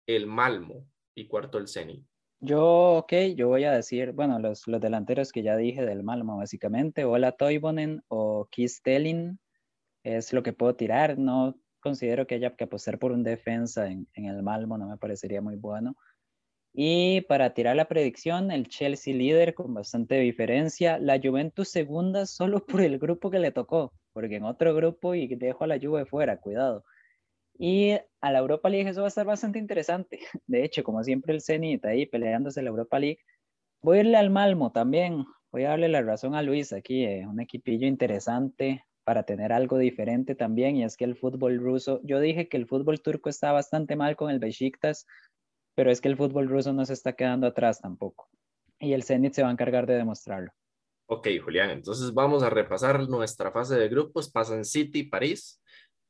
el 0.07 0.27
Malmo 0.27 0.87
y 1.15 1.27
cuarto 1.27 1.59
el 1.59 1.69
Zenit. 1.69 2.07
Yo, 2.41 2.97
ok, 2.97 3.13
yo 3.37 3.49
voy 3.49 3.65
a 3.65 3.73
decir, 3.73 4.13
bueno, 4.13 4.39
los, 4.39 4.67
los 4.67 4.81
delanteros 4.81 5.31
que 5.31 5.43
ya 5.43 5.57
dije 5.57 5.85
del 5.85 6.03
Malmo, 6.03 6.39
básicamente, 6.39 7.05
Ola 7.05 7.33
Toivonen 7.33 8.03
o 8.09 8.49
Keith 8.51 8.81
es 10.05 10.33
lo 10.33 10.43
que 10.43 10.53
puedo 10.53 10.75
tirar. 10.75 11.19
No 11.19 11.57
considero 11.83 12.27
que 12.27 12.37
haya 12.37 12.57
que 12.57 12.65
apostar 12.65 12.99
por 12.99 13.13
un 13.13 13.23
defensa 13.23 13.89
en, 13.91 14.07
el 14.15 14.43
Malmo, 14.43 14.79
no 14.79 14.89
me 14.89 14.97
parecería 14.97 15.43
muy 15.43 15.57
bueno. 15.57 15.97
Y 16.73 17.21
para 17.23 17.53
tirar 17.53 17.77
la 17.77 17.89
predicción, 17.89 18.51
el 18.51 18.69
Chelsea 18.69 19.15
líder 19.15 19.53
con 19.53 19.75
bastante 19.75 20.15
diferencia, 20.21 20.99
la 20.99 21.21
Juventus 21.23 21.69
segunda 21.69 22.25
solo 22.25 22.65
por 22.65 22.81
el 22.81 22.99
grupo 22.99 23.31
que 23.31 23.39
le 23.39 23.51
tocó, 23.53 23.93
porque 24.15 24.37
en 24.37 24.45
otro 24.45 24.75
grupo 24.75 25.15
y 25.15 25.27
dejo 25.35 25.65
a 25.65 25.67
la 25.67 25.79
Juve 25.79 26.07
fuera, 26.07 26.39
cuidado. 26.41 26.85
Y 27.59 27.93
a 28.23 28.33
la 28.33 28.39
Europa 28.39 28.71
League 28.71 28.89
eso 28.89 29.03
va 29.03 29.09
a 29.09 29.09
estar 29.09 29.27
bastante 29.27 29.59
interesante. 29.59 30.21
De 30.47 30.65
hecho, 30.65 30.83
como 30.83 31.05
siempre 31.05 31.35
el 31.35 31.43
Zenit 31.43 31.85
ahí 31.85 32.07
peleándose 32.07 32.63
la 32.63 32.71
Europa 32.71 32.99
League. 32.99 33.19
Voy 33.83 33.99
a 33.99 34.01
irle 34.01 34.17
al 34.17 34.31
Malmo 34.31 34.73
también. 34.73 35.25
Voy 35.51 35.65
a 35.65 35.71
darle 35.71 35.89
la 35.89 36.01
razón 36.01 36.35
a 36.35 36.43
Luis 36.43 36.73
aquí, 36.73 37.05
eh, 37.05 37.27
un 37.27 37.41
equipillo 37.41 37.87
interesante 37.87 38.85
para 39.05 39.25
tener 39.25 39.53
algo 39.53 39.79
diferente 39.79 40.35
también. 40.35 40.77
Y 40.77 40.85
es 40.85 40.97
que 40.97 41.05
el 41.05 41.17
fútbol 41.17 41.59
ruso, 41.59 42.01
yo 42.05 42.21
dije 42.21 42.49
que 42.49 42.57
el 42.57 42.67
fútbol 42.67 43.01
turco 43.01 43.29
está 43.29 43.53
bastante 43.53 43.97
mal 43.97 44.17
con 44.17 44.31
el 44.31 44.39
Besiktas, 44.39 45.07
pero 45.75 45.91
es 45.91 46.01
que 46.01 46.09
el 46.09 46.17
fútbol 46.17 46.49
ruso 46.49 46.73
no 46.73 46.85
se 46.85 46.93
está 46.93 47.15
quedando 47.15 47.47
atrás 47.47 47.81
tampoco. 47.81 48.29
Y 48.79 48.93
el 48.93 49.05
Zenit 49.05 49.33
se 49.33 49.43
va 49.43 49.49
a 49.49 49.53
encargar 49.53 49.87
de 49.87 49.95
demostrarlo. 49.95 50.53
Ok, 51.07 51.29
Julián, 51.43 51.71
entonces 51.71 52.13
vamos 52.15 52.43
a 52.43 52.51
repasar 52.51 53.09
nuestra 53.09 53.53
fase 53.53 53.77
de 53.77 53.89
grupos. 53.89 54.31
Pasan 54.31 54.65
City, 54.65 55.03
París, 55.03 55.63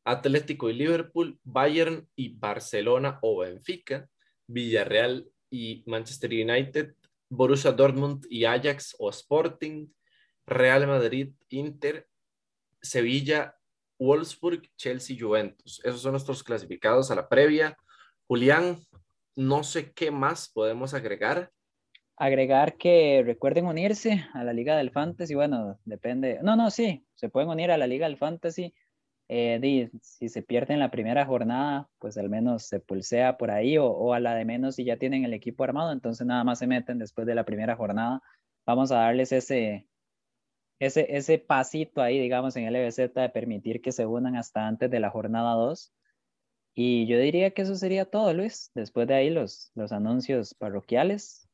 Atlético 0.04 0.70
y 0.70 0.74
Liverpool, 0.74 1.38
Bayern 1.42 2.08
y 2.14 2.36
Barcelona 2.36 3.18
o 3.22 3.40
Benfica, 3.40 4.08
Villarreal 4.46 5.28
y 5.50 5.82
Manchester 5.86 6.30
United, 6.30 6.94
Borussia 7.28 7.72
Dortmund 7.72 8.26
y 8.28 8.44
Ajax 8.44 8.94
o 8.98 9.10
Sporting, 9.10 9.88
Real 10.46 10.86
Madrid, 10.86 11.32
Inter, 11.48 12.06
Sevilla, 12.82 13.54
Wolfsburg, 13.98 14.62
Chelsea, 14.76 15.16
Juventus. 15.18 15.80
Esos 15.84 16.02
son 16.02 16.12
nuestros 16.12 16.42
clasificados 16.42 17.10
a 17.10 17.14
la 17.14 17.28
previa. 17.28 17.76
Julián, 18.26 18.78
no 19.36 19.62
sé 19.62 19.92
qué 19.92 20.10
más 20.10 20.50
podemos 20.52 20.94
agregar. 20.94 21.50
Agregar 22.16 22.76
que 22.76 23.22
recuerden 23.24 23.66
unirse 23.66 24.26
a 24.34 24.44
la 24.44 24.52
Liga 24.52 24.76
del 24.76 24.90
Fantasy. 24.90 25.34
Bueno, 25.34 25.78
depende. 25.84 26.40
No, 26.42 26.56
no, 26.56 26.70
sí, 26.70 27.04
se 27.14 27.28
pueden 27.28 27.48
unir 27.48 27.70
a 27.70 27.78
la 27.78 27.86
Liga 27.86 28.06
del 28.06 28.18
Fantasy. 28.18 28.74
Eh, 29.28 29.90
si 30.02 30.28
se 30.28 30.42
pierde 30.42 30.74
en 30.74 30.80
la 30.80 30.90
primera 30.90 31.24
jornada, 31.24 31.88
pues 31.98 32.18
al 32.18 32.28
menos 32.28 32.64
se 32.64 32.80
pulsea 32.80 33.38
por 33.38 33.50
ahí 33.50 33.78
o, 33.78 34.12
a 34.12 34.20
la 34.20 34.34
de 34.34 34.44
menos 34.44 34.74
si 34.74 34.84
ya 34.84 34.98
tienen 34.98 35.24
el 35.24 35.32
equipo 35.32 35.64
armado, 35.64 35.90
entonces 35.90 36.26
nada 36.26 36.44
más 36.44 36.58
se 36.58 36.66
meten 36.66 36.98
después 36.98 37.26
de 37.26 37.34
la 37.34 37.44
primera 37.44 37.74
jornada. 37.74 38.20
Vamos 38.66 38.92
a 38.92 38.96
darles 38.96 39.32
ese, 39.32 39.86
ese, 40.86 41.16
ese 41.16 41.38
pasito 41.38 42.02
ahí, 42.02 42.18
digamos, 42.18 42.56
en 42.56 42.72
LBZ 42.72 43.14
de 43.14 43.28
permitir 43.28 43.80
que 43.80 43.92
se 43.92 44.06
unan 44.06 44.36
hasta 44.36 44.66
antes 44.66 44.90
de 44.90 45.00
la 45.00 45.10
jornada 45.10 45.54
2 45.54 45.92
y 46.74 47.06
yo 47.06 47.18
diría 47.18 47.50
que 47.50 47.62
eso 47.62 47.74
sería 47.74 48.06
todo, 48.06 48.32
Luis. 48.32 48.70
Después 48.74 49.06
de 49.06 49.14
ahí 49.14 49.30
los, 49.30 49.70
los 49.74 49.92
anuncios 49.92 50.54
parroquiales. 50.54 51.48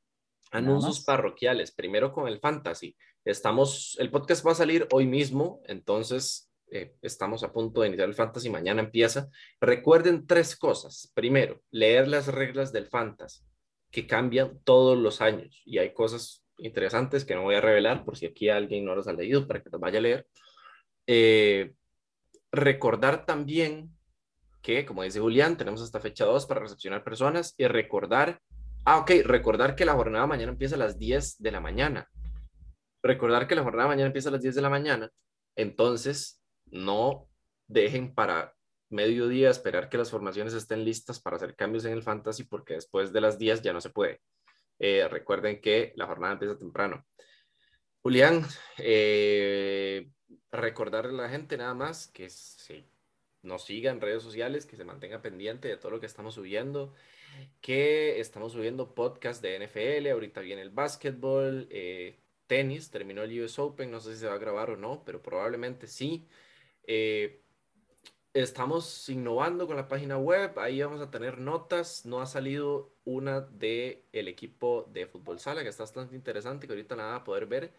Anuncios 0.51 1.05
parroquiales. 1.05 1.73
Primero 1.73 2.13
con 2.13 2.29
el 2.29 2.39
fantasy. 2.39 2.97
Estamos, 3.25 3.97
el 3.99 4.11
podcast 4.11 4.47
va 4.47 4.53
a 4.53 4.57
salir 4.57 4.87
hoy 4.93 5.07
mismo, 5.07 5.61
entonces 5.67 6.51
eh, 6.71 6.95
estamos 7.03 7.43
a 7.43 7.53
punto 7.53 7.81
de 7.81 7.89
iniciar 7.89 8.09
el 8.09 8.15
fantasy. 8.15 8.49
Mañana 8.49 8.81
empieza. 8.81 9.29
Recuerden 9.61 10.27
tres 10.27 10.57
cosas. 10.57 11.11
Primero, 11.15 11.61
leer 11.71 12.07
las 12.07 12.29
reglas 12.29 12.73
del 12.73 12.87
fantasy, 12.87 13.43
que 13.91 14.07
cambian 14.07 14.61
todos 14.63 14.97
los 14.97 15.21
años. 15.21 15.61
Y 15.65 15.79
hay 15.79 15.93
cosas 15.93 16.45
interesantes 16.59 17.25
que 17.25 17.35
no 17.35 17.43
voy 17.43 17.55
a 17.55 17.61
revelar 17.61 18.05
por 18.05 18.17
si 18.17 18.27
aquí 18.27 18.49
alguien 18.49 18.85
no 18.85 18.95
las 18.95 19.09
ha 19.09 19.13
leído 19.13 19.47
para 19.47 19.63
que 19.63 19.71
las 19.71 19.81
vaya 19.81 19.99
a 19.99 20.03
leer. 20.03 20.27
Eh, 21.07 21.73
recordar 22.53 23.25
también 23.25 23.91
que, 24.63 24.85
como 24.85 25.03
dice 25.03 25.21
Julián, 25.21 25.57
tenemos 25.57 25.83
hasta 25.83 26.01
fecha 26.01 26.25
2 26.25 26.47
para 26.47 26.61
recepcionar 26.61 27.05
personas 27.05 27.55
y 27.57 27.67
recordar, 27.67 28.41
ah, 28.85 28.99
ok, 28.99 29.11
recordar 29.25 29.75
que 29.75 29.85
la 29.85 29.95
jornada 29.95 30.27
mañana 30.27 30.53
empieza 30.53 30.75
a 30.75 30.79
las 30.79 30.99
10 30.99 31.39
de 31.39 31.53
la 31.53 31.61
mañana. 31.61 32.09
Recordar 33.03 33.47
que 33.47 33.55
la 33.55 33.63
jornada 33.63 33.89
mañana 33.89 34.07
empieza 34.07 34.29
a 34.29 34.33
las 34.33 34.43
10 34.43 34.57
de 34.57 34.63
la 34.63 34.71
mañana, 34.71 35.11
entonces 35.57 36.43
no 36.67 37.29
dejen 37.69 38.15
para 38.15 38.55
mediodía 38.91 39.51
esperar 39.51 39.89
que 39.89 39.99
las 39.99 40.11
formaciones 40.11 40.55
estén 40.55 40.85
listas 40.85 41.21
para 41.21 41.37
hacer 41.37 41.55
cambios 41.55 41.85
en 41.85 41.93
el 41.93 42.03
fantasy 42.03 42.45
porque 42.45 42.75
después 42.75 43.13
de 43.13 43.21
las 43.21 43.39
10 43.39 43.63
ya 43.63 43.73
no 43.73 43.81
se 43.81 43.91
puede. 43.91 44.21
Eh, 44.79 45.07
recuerden 45.09 45.61
que 45.61 45.93
la 45.97 46.07
jornada 46.07 46.35
empieza 46.35 46.59
temprano. 46.59 47.07
Julián, 48.01 48.45
eh, 48.79 50.11
recordarle 50.51 51.13
a 51.19 51.23
la 51.25 51.29
gente 51.29 51.57
nada 51.57 51.75
más 51.75 52.09
que 52.09 52.31
sí, 52.31 52.87
nos 53.43 53.65
siga 53.65 53.91
en 53.91 54.01
redes 54.01 54.23
sociales, 54.23 54.67
que 54.67 54.77
se 54.77 54.85
mantenga 54.85 55.23
pendiente 55.23 55.69
de 55.69 55.77
todo 55.77 55.91
lo 55.93 56.01
que 56.01 56.07
estamos 56.07 56.35
subiendo, 56.35 56.95
que 57.61 58.21
estamos 58.21 58.53
subiendo 58.53 58.95
podcast 58.95 59.43
de 59.43 59.57
NFL, 59.57 60.11
ahorita 60.11 60.41
viene 60.41 60.63
el 60.63 60.71
básquetbol, 60.71 61.69
eh, 61.71 62.21
tenis, 62.47 62.91
terminó 62.91 63.23
el 63.23 63.43
US 63.43 63.59
Open, 63.59 63.91
no 63.91 64.01
sé 64.01 64.15
si 64.15 64.21
se 64.21 64.27
va 64.27 64.35
a 64.35 64.39
grabar 64.39 64.71
o 64.71 64.77
no, 64.77 65.05
pero 65.05 65.23
probablemente 65.23 65.87
sí. 65.87 66.29
Eh, 66.85 67.43
estamos 68.43 69.09
innovando 69.09 69.67
con 69.67 69.77
la 69.77 69.89
página 69.89 70.19
web, 70.19 70.59
ahí 70.59 70.83
vamos 70.83 71.01
a 71.01 71.11
tener 71.11 71.39
notas, 71.39 72.07
no 72.07 72.21
ha 72.21 72.27
salido 72.27 72.95
una 73.05 73.41
de 73.41 74.05
el 74.13 74.29
equipo 74.29 74.89
de 74.93 75.07
fútbol 75.07 75.41
sala, 75.41 75.63
que 75.63 75.69
está 75.69 75.85
bastante 75.85 76.15
interesante, 76.17 76.67
que 76.67 76.73
ahorita 76.73 76.97
nada 76.97 77.11
va 77.11 77.17
a 77.17 77.25
poder 77.25 77.47
ver. 77.47 77.73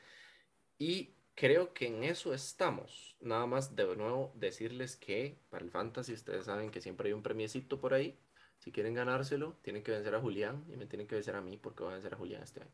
Y 0.77 1.15
creo 1.36 1.73
que 1.73 1.88
en 1.88 2.03
eso 2.03 2.34
estamos. 2.34 3.18
Nada 3.22 3.45
más 3.45 3.76
de 3.76 3.95
nuevo 3.95 4.34
decirles 4.36 4.98
que 4.98 5.40
para 5.49 5.64
el 5.64 5.72
fantasy 5.72 6.14
ustedes 6.14 6.45
saben 6.45 6.72
que 6.72 6.81
siempre 6.81 7.07
hay 7.10 7.14
un 7.14 7.23
premiecito 7.23 7.80
por 7.80 7.94
ahí. 7.94 8.19
Si 8.60 8.72
quieren 8.72 8.94
ganárselo, 8.94 9.57
tienen 9.61 9.84
que 9.84 9.91
vencer 9.91 10.15
a 10.15 10.19
Julián 10.22 10.65
y 10.73 10.77
me 10.77 10.86
tienen 10.86 11.07
que 11.07 11.15
vencer 11.15 11.36
a 11.36 11.41
mí 11.41 11.57
porque 11.57 11.84
voy 11.84 11.91
a 11.91 11.95
vencer 11.95 12.14
a 12.14 12.18
Julián 12.18 12.44
este 12.44 12.61
año. 12.61 12.72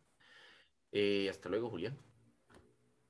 Eh, 0.92 1.30
hasta 1.30 1.50
luego, 1.50 1.70
Julián. 1.70 1.98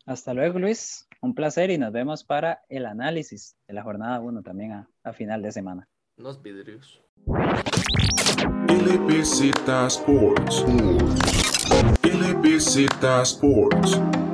Hasta 0.05 0.33
luego, 0.33 0.59
Luis. 0.59 1.07
Un 1.21 1.33
placer 1.33 1.71
y 1.71 1.77
nos 1.79 1.91
vemos 1.91 2.23
para 2.23 2.61
el 2.69 2.85
análisis 2.85 3.55
de 3.67 3.73
la 3.73 3.81
jornada 3.81 4.19
1 4.19 4.43
también 4.43 4.71
a, 4.73 4.87
a, 5.03 5.13
final 5.13 5.41
de 5.41 5.51
semana. 5.51 5.89
Nos 6.17 6.41
vidrios. 6.41 7.01
Sports. 9.87 10.63
Sports. 13.23 14.24